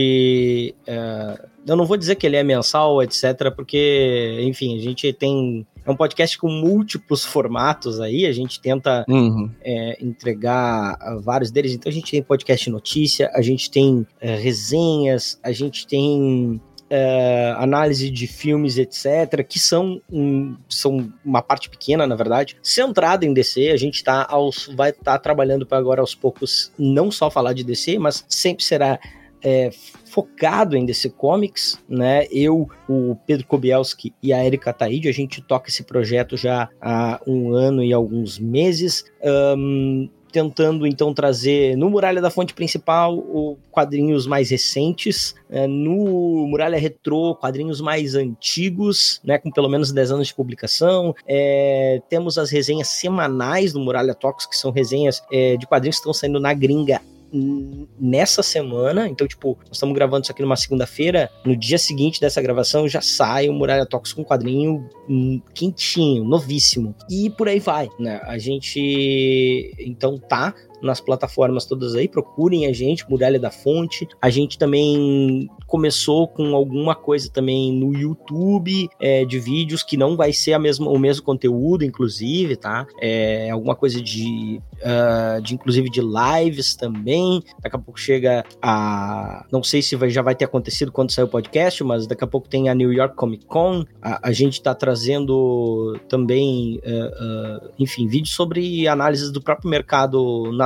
É, 0.86 1.46
eu 1.66 1.76
não 1.76 1.84
vou 1.84 1.96
dizer 1.96 2.14
que 2.14 2.24
ele 2.24 2.36
é 2.36 2.44
mensal, 2.44 3.02
etc, 3.02 3.52
porque, 3.54 4.38
enfim, 4.42 4.76
a 4.76 4.80
gente 4.80 5.12
tem 5.12 5.66
é 5.86 5.90
um 5.90 5.96
podcast 5.96 6.36
com 6.36 6.48
múltiplos 6.48 7.24
formatos 7.24 8.00
aí, 8.00 8.26
a 8.26 8.32
gente 8.32 8.60
tenta 8.60 9.04
uhum. 9.08 9.48
é, 9.62 9.96
entregar 10.04 10.98
vários 11.22 11.52
deles. 11.52 11.72
Então 11.72 11.88
a 11.88 11.92
gente 11.92 12.10
tem 12.10 12.20
podcast 12.20 12.68
notícia, 12.68 13.30
a 13.32 13.40
gente 13.40 13.70
tem 13.70 14.04
é, 14.20 14.34
resenhas, 14.34 15.38
a 15.44 15.52
gente 15.52 15.86
tem 15.86 16.60
é, 16.88 17.54
análise 17.58 18.10
de 18.10 18.26
filmes, 18.26 18.78
etc., 18.78 19.44
que 19.46 19.58
são, 19.58 20.00
um, 20.10 20.56
são 20.68 21.12
uma 21.24 21.42
parte 21.42 21.68
pequena, 21.68 22.06
na 22.06 22.14
verdade, 22.14 22.56
centrada 22.62 23.24
em 23.24 23.32
DC. 23.32 23.70
A 23.70 23.76
gente 23.76 24.02
tá 24.02 24.26
aos, 24.28 24.66
vai 24.74 24.90
estar 24.90 25.02
tá 25.04 25.18
trabalhando 25.18 25.66
para 25.66 25.78
agora 25.78 26.00
aos 26.00 26.14
poucos 26.14 26.72
não 26.78 27.10
só 27.10 27.30
falar 27.30 27.52
de 27.52 27.64
DC, 27.64 27.98
mas 27.98 28.24
sempre 28.28 28.64
será 28.64 28.98
é, 29.42 29.70
focado 30.04 30.76
em 30.76 30.84
DC 30.84 31.10
Comics, 31.10 31.78
né? 31.88 32.26
Eu, 32.30 32.68
o 32.88 33.16
Pedro 33.26 33.46
Kobielski 33.46 34.14
e 34.22 34.32
a 34.32 34.44
Erika 34.44 34.72
Taide, 34.72 35.08
a 35.08 35.12
gente 35.12 35.42
toca 35.42 35.68
esse 35.68 35.84
projeto 35.84 36.36
já 36.36 36.68
há 36.80 37.20
um 37.26 37.52
ano 37.52 37.82
e 37.82 37.92
alguns 37.92 38.38
meses. 38.38 39.04
Um, 39.22 40.08
tentando 40.36 40.86
então 40.86 41.14
trazer 41.14 41.78
no 41.78 41.88
Muralha 41.88 42.20
da 42.20 42.28
Fonte 42.28 42.52
principal 42.52 43.24
quadrinhos 43.70 44.26
mais 44.26 44.50
recentes, 44.50 45.34
é, 45.48 45.66
no 45.66 46.46
Muralha 46.46 46.78
Retrô, 46.78 47.34
quadrinhos 47.34 47.80
mais 47.80 48.14
antigos, 48.14 49.18
né, 49.24 49.38
com 49.38 49.50
pelo 49.50 49.66
menos 49.66 49.92
10 49.92 50.12
anos 50.12 50.26
de 50.28 50.34
publicação. 50.34 51.14
É, 51.26 52.02
temos 52.10 52.36
as 52.36 52.50
resenhas 52.50 52.88
semanais 52.88 53.72
do 53.72 53.80
Muralha 53.80 54.14
Talks, 54.14 54.44
que 54.44 54.56
são 54.56 54.70
resenhas 54.70 55.22
é, 55.32 55.56
de 55.56 55.66
quadrinhos 55.66 55.96
que 55.96 56.00
estão 56.00 56.12
saindo 56.12 56.38
na 56.38 56.52
gringa 56.52 57.00
nessa 57.32 58.42
semana. 58.42 59.08
Então, 59.08 59.26
tipo, 59.26 59.58
nós 59.66 59.76
estamos 59.76 59.94
gravando 59.94 60.22
isso 60.22 60.32
aqui 60.32 60.42
numa 60.42 60.56
segunda-feira. 60.56 61.30
No 61.44 61.56
dia 61.56 61.78
seguinte 61.78 62.20
dessa 62.20 62.40
gravação 62.40 62.88
já 62.88 63.00
sai 63.00 63.48
o 63.48 63.52
Muralha 63.52 63.86
Talks 63.86 64.12
com 64.12 64.22
um 64.22 64.24
quadrinho 64.24 64.88
hum, 65.08 65.40
quentinho, 65.54 66.24
novíssimo. 66.24 66.94
E 67.10 67.30
por 67.30 67.48
aí 67.48 67.58
vai, 67.58 67.88
né? 67.98 68.20
A 68.24 68.38
gente 68.38 69.74
então 69.78 70.18
tá 70.18 70.54
nas 70.82 71.00
plataformas 71.00 71.66
todas 71.66 71.94
aí, 71.94 72.08
procurem 72.08 72.66
a 72.66 72.72
gente, 72.72 73.08
Muralha 73.08 73.38
da 73.38 73.50
Fonte. 73.50 74.06
A 74.20 74.30
gente 74.30 74.58
também 74.58 75.48
começou 75.66 76.28
com 76.28 76.54
alguma 76.54 76.94
coisa 76.94 77.30
também 77.30 77.72
no 77.72 77.94
YouTube 77.94 78.88
é, 79.00 79.24
de 79.24 79.38
vídeos 79.38 79.82
que 79.82 79.96
não 79.96 80.16
vai 80.16 80.32
ser 80.32 80.52
a 80.52 80.58
mesma, 80.58 80.88
o 80.88 80.98
mesmo 80.98 81.24
conteúdo, 81.24 81.84
inclusive, 81.84 82.56
tá? 82.56 82.86
É, 83.00 83.50
alguma 83.50 83.74
coisa 83.74 84.00
de, 84.00 84.60
uh, 84.76 85.42
de 85.42 85.54
inclusive 85.54 85.90
de 85.90 86.00
lives 86.00 86.76
também. 86.76 87.42
Daqui 87.62 87.76
a 87.76 87.78
pouco 87.78 87.98
chega 87.98 88.44
a. 88.62 89.44
Não 89.50 89.62
sei 89.62 89.82
se 89.82 89.96
vai, 89.96 90.10
já 90.10 90.22
vai 90.22 90.34
ter 90.34 90.44
acontecido 90.44 90.92
quando 90.92 91.10
sair 91.10 91.24
o 91.24 91.28
podcast, 91.28 91.82
mas 91.82 92.06
daqui 92.06 92.22
a 92.22 92.28
pouco 92.28 92.48
tem 92.48 92.68
a 92.68 92.74
New 92.74 92.92
York 92.92 93.16
Comic 93.16 93.46
Con. 93.46 93.84
A, 94.00 94.28
a 94.28 94.32
gente 94.32 94.62
tá 94.62 94.74
trazendo 94.74 95.98
também, 96.08 96.80
uh, 96.84 97.66
uh, 97.66 97.70
enfim, 97.78 98.06
vídeos 98.06 98.34
sobre 98.34 98.86
análises 98.86 99.32
do 99.32 99.40
próprio 99.40 99.68
mercado 99.68 100.52
nacional 100.52 100.65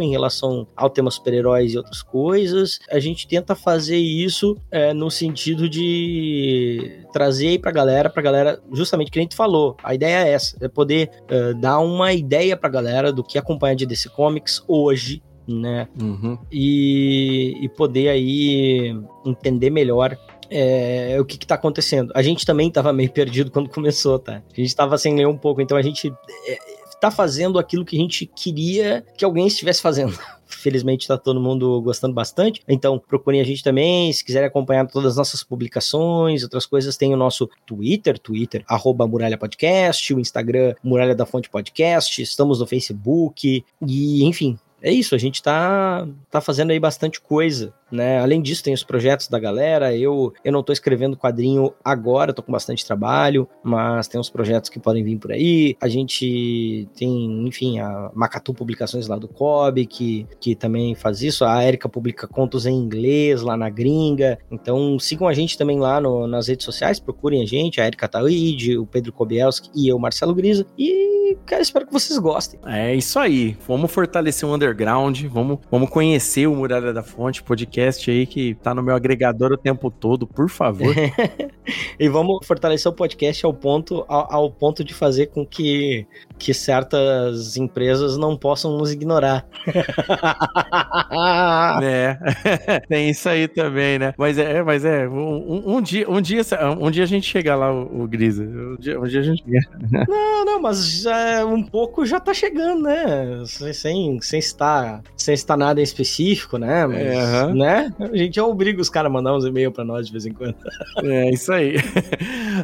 em 0.00 0.10
relação 0.10 0.66
ao 0.76 0.90
tema 0.90 1.10
super-heróis 1.10 1.72
e 1.72 1.76
outras 1.76 2.02
coisas. 2.02 2.78
A 2.90 2.98
gente 2.98 3.26
tenta 3.26 3.54
fazer 3.54 3.96
isso 3.96 4.56
é, 4.70 4.92
no 4.92 5.10
sentido 5.10 5.68
de 5.68 7.04
trazer 7.12 7.48
aí 7.48 7.58
pra 7.58 7.72
galera, 7.72 8.10
pra 8.10 8.22
galera, 8.22 8.62
justamente 8.72 9.10
que 9.10 9.18
a 9.18 9.22
gente 9.22 9.36
falou. 9.36 9.76
A 9.82 9.94
ideia 9.94 10.26
é 10.26 10.30
essa, 10.32 10.56
é 10.60 10.68
poder 10.68 11.10
uh, 11.24 11.54
dar 11.60 11.78
uma 11.80 12.12
ideia 12.12 12.56
pra 12.56 12.68
galera 12.68 13.12
do 13.12 13.22
que 13.22 13.38
acompanha 13.38 13.76
de 13.76 13.86
DC 13.86 14.08
Comics 14.10 14.62
hoje, 14.66 15.22
né? 15.46 15.88
Uhum. 16.00 16.38
E, 16.50 17.56
e 17.60 17.68
poder 17.68 18.08
aí 18.08 18.96
entender 19.24 19.70
melhor 19.70 20.16
é, 20.50 21.16
o 21.20 21.24
que, 21.24 21.38
que 21.38 21.46
tá 21.46 21.54
acontecendo. 21.54 22.12
A 22.14 22.22
gente 22.22 22.44
também 22.44 22.70
tava 22.70 22.92
meio 22.92 23.10
perdido 23.10 23.50
quando 23.50 23.70
começou, 23.70 24.18
tá? 24.18 24.42
A 24.52 24.60
gente 24.60 24.74
tava 24.74 24.98
sem 24.98 25.14
ler 25.14 25.26
um 25.26 25.36
pouco, 25.36 25.60
então 25.60 25.76
a 25.76 25.82
gente 25.82 26.12
é, 26.46 26.79
tá 27.00 27.10
fazendo 27.10 27.58
aquilo 27.58 27.84
que 27.84 27.96
a 27.96 28.00
gente 28.00 28.26
queria 28.26 29.04
que 29.16 29.24
alguém 29.24 29.46
estivesse 29.46 29.80
fazendo. 29.80 30.16
Felizmente 30.46 31.02
está 31.02 31.16
todo 31.16 31.40
mundo 31.40 31.80
gostando 31.80 32.12
bastante. 32.12 32.60
Então, 32.68 32.98
procurem 32.98 33.40
a 33.40 33.44
gente 33.44 33.62
também. 33.62 34.12
Se 34.12 34.24
quiserem 34.24 34.48
acompanhar 34.48 34.86
todas 34.86 35.12
as 35.12 35.16
nossas 35.16 35.44
publicações, 35.44 36.42
outras 36.42 36.66
coisas, 36.66 36.96
tem 36.96 37.14
o 37.14 37.16
nosso 37.16 37.48
Twitter, 37.64 38.18
Twitter, 38.18 38.64
arroba 38.66 39.06
Muralha 39.06 39.38
Podcast, 39.38 40.12
o 40.12 40.20
Instagram, 40.20 40.74
Muralha 40.82 41.14
da 41.14 41.24
Fonte 41.24 41.48
Podcast, 41.48 42.20
estamos 42.20 42.58
no 42.58 42.66
Facebook, 42.66 43.64
e 43.86 44.24
enfim, 44.24 44.58
é 44.82 44.92
isso, 44.92 45.14
a 45.14 45.18
gente 45.18 45.42
tá, 45.42 46.06
tá 46.30 46.40
fazendo 46.40 46.70
aí 46.70 46.80
bastante 46.80 47.20
coisa, 47.20 47.72
né? 47.90 48.20
Além 48.20 48.40
disso, 48.40 48.62
tem 48.62 48.72
os 48.72 48.82
projetos 48.82 49.28
da 49.28 49.38
galera. 49.38 49.94
Eu, 49.94 50.32
eu 50.44 50.52
não 50.52 50.62
tô 50.62 50.72
escrevendo 50.72 51.16
quadrinho 51.16 51.72
agora, 51.84 52.32
tô 52.32 52.42
com 52.42 52.52
bastante 52.52 52.84
trabalho, 52.84 53.48
mas 53.62 54.08
tem 54.08 54.20
uns 54.20 54.30
projetos 54.30 54.70
que 54.70 54.78
podem 54.78 55.02
vir 55.02 55.18
por 55.18 55.32
aí. 55.32 55.76
A 55.80 55.88
gente 55.88 56.88
tem, 56.96 57.46
enfim, 57.46 57.78
a 57.78 58.10
Macatu 58.14 58.54
Publicações 58.54 59.06
lá 59.06 59.16
do 59.16 59.28
Kobe, 59.28 59.86
que, 59.86 60.26
que 60.40 60.54
também 60.54 60.94
faz 60.94 61.22
isso. 61.22 61.44
A 61.44 61.64
Erika 61.64 61.88
publica 61.88 62.26
contos 62.26 62.64
em 62.64 62.74
inglês 62.74 63.42
lá 63.42 63.56
na 63.56 63.68
gringa. 63.68 64.38
Então 64.50 64.98
sigam 64.98 65.28
a 65.28 65.34
gente 65.34 65.58
também 65.58 65.78
lá 65.78 66.00
no, 66.00 66.26
nas 66.26 66.48
redes 66.48 66.64
sociais, 66.64 66.98
procurem 67.00 67.42
a 67.42 67.46
gente, 67.46 67.80
a 67.80 67.86
Erika 67.86 68.08
Taide, 68.08 68.78
o 68.78 68.86
Pedro 68.86 69.12
Kobielski 69.12 69.70
e 69.74 69.88
eu, 69.88 69.98
Marcelo 69.98 70.34
Grisa. 70.34 70.66
E, 70.78 71.19
cara, 71.46 71.62
espero 71.62 71.86
que 71.86 71.92
vocês 71.92 72.18
gostem. 72.18 72.60
É 72.66 72.94
isso 72.94 73.18
aí. 73.18 73.56
Vamos 73.66 73.90
fortalecer 73.90 74.48
o 74.48 74.54
underground, 74.54 75.24
vamos, 75.24 75.58
vamos 75.70 75.90
conhecer 75.90 76.46
o 76.46 76.54
Muralha 76.54 76.92
da 76.92 77.02
Fonte, 77.02 77.42
podcast 77.42 78.10
aí 78.10 78.26
que 78.26 78.54
tá 78.56 78.74
no 78.74 78.82
meu 78.82 78.94
agregador 78.94 79.52
o 79.52 79.56
tempo 79.56 79.90
todo, 79.90 80.26
por 80.26 80.48
favor. 80.48 80.94
e 81.98 82.08
vamos 82.08 82.46
fortalecer 82.46 82.90
o 82.90 82.94
podcast 82.94 83.44
ao 83.44 83.54
ponto, 83.54 84.04
ao, 84.08 84.32
ao, 84.32 84.50
ponto 84.50 84.84
de 84.84 84.94
fazer 84.94 85.26
com 85.26 85.46
que, 85.46 86.06
que 86.40 86.54
certas 86.54 87.58
empresas 87.58 88.16
não 88.16 88.34
possam 88.34 88.78
nos 88.78 88.90
ignorar. 88.90 89.46
é, 91.82 92.16
tem 92.88 93.10
isso 93.10 93.28
aí 93.28 93.46
também, 93.46 93.98
né? 93.98 94.14
Mas 94.16 94.38
é, 94.38 94.62
mas 94.62 94.86
é, 94.86 95.06
um, 95.06 95.76
um 95.76 95.82
dia, 95.82 96.10
um 96.10 96.18
dia, 96.18 96.40
um 96.80 96.90
dia 96.90 97.04
a 97.04 97.06
gente 97.06 97.28
chega 97.28 97.54
lá, 97.54 97.70
o, 97.70 98.04
o 98.04 98.08
Grisa. 98.08 98.42
Um 98.42 98.76
dia, 98.76 98.98
um 98.98 99.04
dia 99.04 99.20
a 99.20 99.22
gente 99.22 99.44
chega. 99.44 99.60
não, 100.08 100.46
não, 100.46 100.62
mas 100.62 101.02
já, 101.02 101.44
um 101.44 101.62
pouco 101.62 102.06
já 102.06 102.18
tá 102.18 102.32
chegando, 102.32 102.84
né? 102.84 103.42
Sem, 103.74 104.18
sem 104.22 104.38
estar, 104.38 105.02
sem 105.14 105.34
estar 105.34 105.58
nada 105.58 105.78
em 105.78 105.84
específico, 105.84 106.56
né? 106.56 106.86
Mas, 106.86 106.98
é, 106.98 107.44
uhum. 107.44 107.54
né? 107.54 107.92
A 108.00 108.16
gente 108.16 108.36
já 108.36 108.46
obriga 108.46 108.80
os 108.80 108.88
caras 108.88 109.10
a 109.10 109.12
mandar 109.12 109.36
uns 109.36 109.44
e-mails 109.44 109.74
pra 109.74 109.84
nós 109.84 110.06
de 110.06 110.12
vez 110.12 110.24
em 110.24 110.32
quando. 110.32 110.54
É, 111.02 111.30
isso 111.30 111.52
aí. 111.52 111.74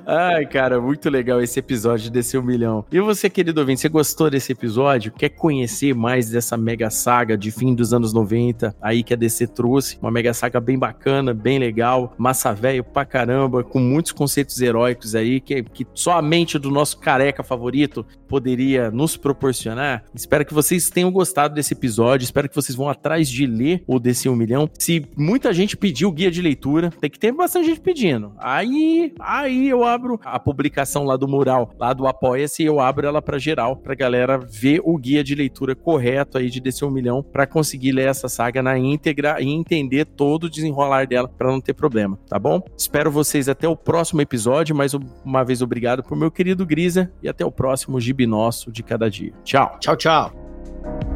Ai, 0.07 0.47
cara, 0.47 0.81
muito 0.81 1.11
legal 1.11 1.43
esse 1.43 1.59
episódio 1.59 2.05
de 2.05 2.11
Descer 2.11 2.41
um 2.41 2.43
Milhão. 2.43 2.87
E 2.91 2.99
você, 3.01 3.29
querido 3.29 3.66
ouvinte, 3.67 3.81
você 3.81 3.89
gostou 3.89 4.31
desse 4.31 4.53
episódio? 4.53 5.11
Quer 5.11 5.31
conhecer 5.31 5.93
mais 5.93 6.31
dessa 6.31 6.57
mega 6.57 6.89
saga 6.89 7.37
de 7.37 7.51
fim 7.51 7.75
dos 7.75 7.93
anos 7.93 8.13
90 8.13 8.77
aí 8.81 9.03
que 9.03 9.13
a 9.13 9.17
DC 9.17 9.49
trouxe? 9.49 9.99
Uma 10.01 10.11
mega 10.11 10.33
saga 10.33 10.61
bem 10.61 10.79
bacana, 10.79 11.35
bem 11.35 11.59
legal, 11.59 12.15
massa 12.17 12.55
velho 12.55 12.85
pra 12.85 13.05
caramba, 13.05 13.65
com 13.65 13.81
muitos 13.81 14.13
conceitos 14.13 14.61
heróicos 14.61 15.17
aí 15.17 15.41
que, 15.41 15.65
que 15.65 15.85
só 15.95 16.13
a 16.13 16.23
mente 16.23 16.61
do 16.61 16.71
nosso 16.71 16.99
careca 16.99 17.43
favorito 17.43 18.07
poderia 18.29 18.89
nos 18.91 19.17
proporcionar. 19.17 20.05
Espero 20.15 20.45
que 20.45 20.55
vocês 20.55 20.89
tenham 20.89 21.11
gostado 21.11 21.55
desse 21.55 21.75
episódio, 21.75 22.25
espero 22.25 22.49
que 22.49 22.55
vocês 22.55 22.77
vão 22.77 22.89
atrás 22.89 23.29
de 23.29 23.47
ler 23.47 23.83
o 23.85 23.99
Descer 23.99 24.31
um 24.31 24.37
Milhão. 24.37 24.71
Se 24.79 25.05
muita 25.17 25.53
gente 25.53 25.77
pediu 25.77 26.13
guia 26.13 26.31
de 26.31 26.41
leitura, 26.41 26.93
tem 27.01 27.11
que 27.11 27.19
ter 27.19 27.33
bastante 27.33 27.67
gente 27.67 27.81
pedindo. 27.81 28.33
Aí, 28.39 29.13
aí 29.19 29.69
eu 29.69 29.83
abro 29.83 30.21
a 30.25 30.39
publicação 30.39 31.05
lá 31.05 31.17
do 31.17 31.27
mural, 31.27 31.75
lá 31.81 31.93
do 31.93 32.07
Apoia-se, 32.07 32.63
eu 32.63 32.79
abro 32.79 33.09
ela 33.09 33.21
para 33.21 33.39
geral, 33.57 33.75
pra 33.75 33.95
galera 33.95 34.37
ver 34.37 34.83
o 34.85 34.99
guia 34.99 35.25
de 35.25 35.35
leitura 35.35 35.75
correto 35.75 36.37
aí 36.37 36.51
de 36.51 36.61
Descer 36.61 36.87
um 36.87 36.91
Milhão, 36.91 37.23
para 37.23 37.47
conseguir 37.47 37.93
ler 37.93 38.09
essa 38.09 38.29
saga 38.29 38.63
na 38.63 38.79
íntegra 38.79 39.41
e 39.41 39.49
entender 39.49 40.05
todo 40.05 40.45
o 40.45 40.51
desenrolar 40.51 41.07
dela, 41.07 41.27
para 41.27 41.51
não 41.51 41.61
ter 41.61 41.73
problema, 41.73 42.19
tá 42.29 42.39
bom? 42.39 42.63
Espero 42.77 43.11
vocês 43.11 43.49
até 43.49 43.67
o 43.67 43.75
próximo 43.75 44.21
episódio, 44.21 44.77
mais 44.77 44.93
uma 45.25 45.43
vez 45.43 45.63
obrigado 45.63 46.03
pro 46.03 46.15
meu 46.15 46.31
querido 46.31 46.67
Grisa 46.67 47.11
e 47.23 47.29
até 47.29 47.45
o 47.45 47.51
próximo 47.51 47.99
Gibi 47.99 48.27
Nosso 48.27 48.71
de 48.71 48.83
cada 48.83 49.09
dia. 49.11 49.33
Tchau. 49.43 49.79
Tchau, 49.81 49.97
tchau. 49.97 51.16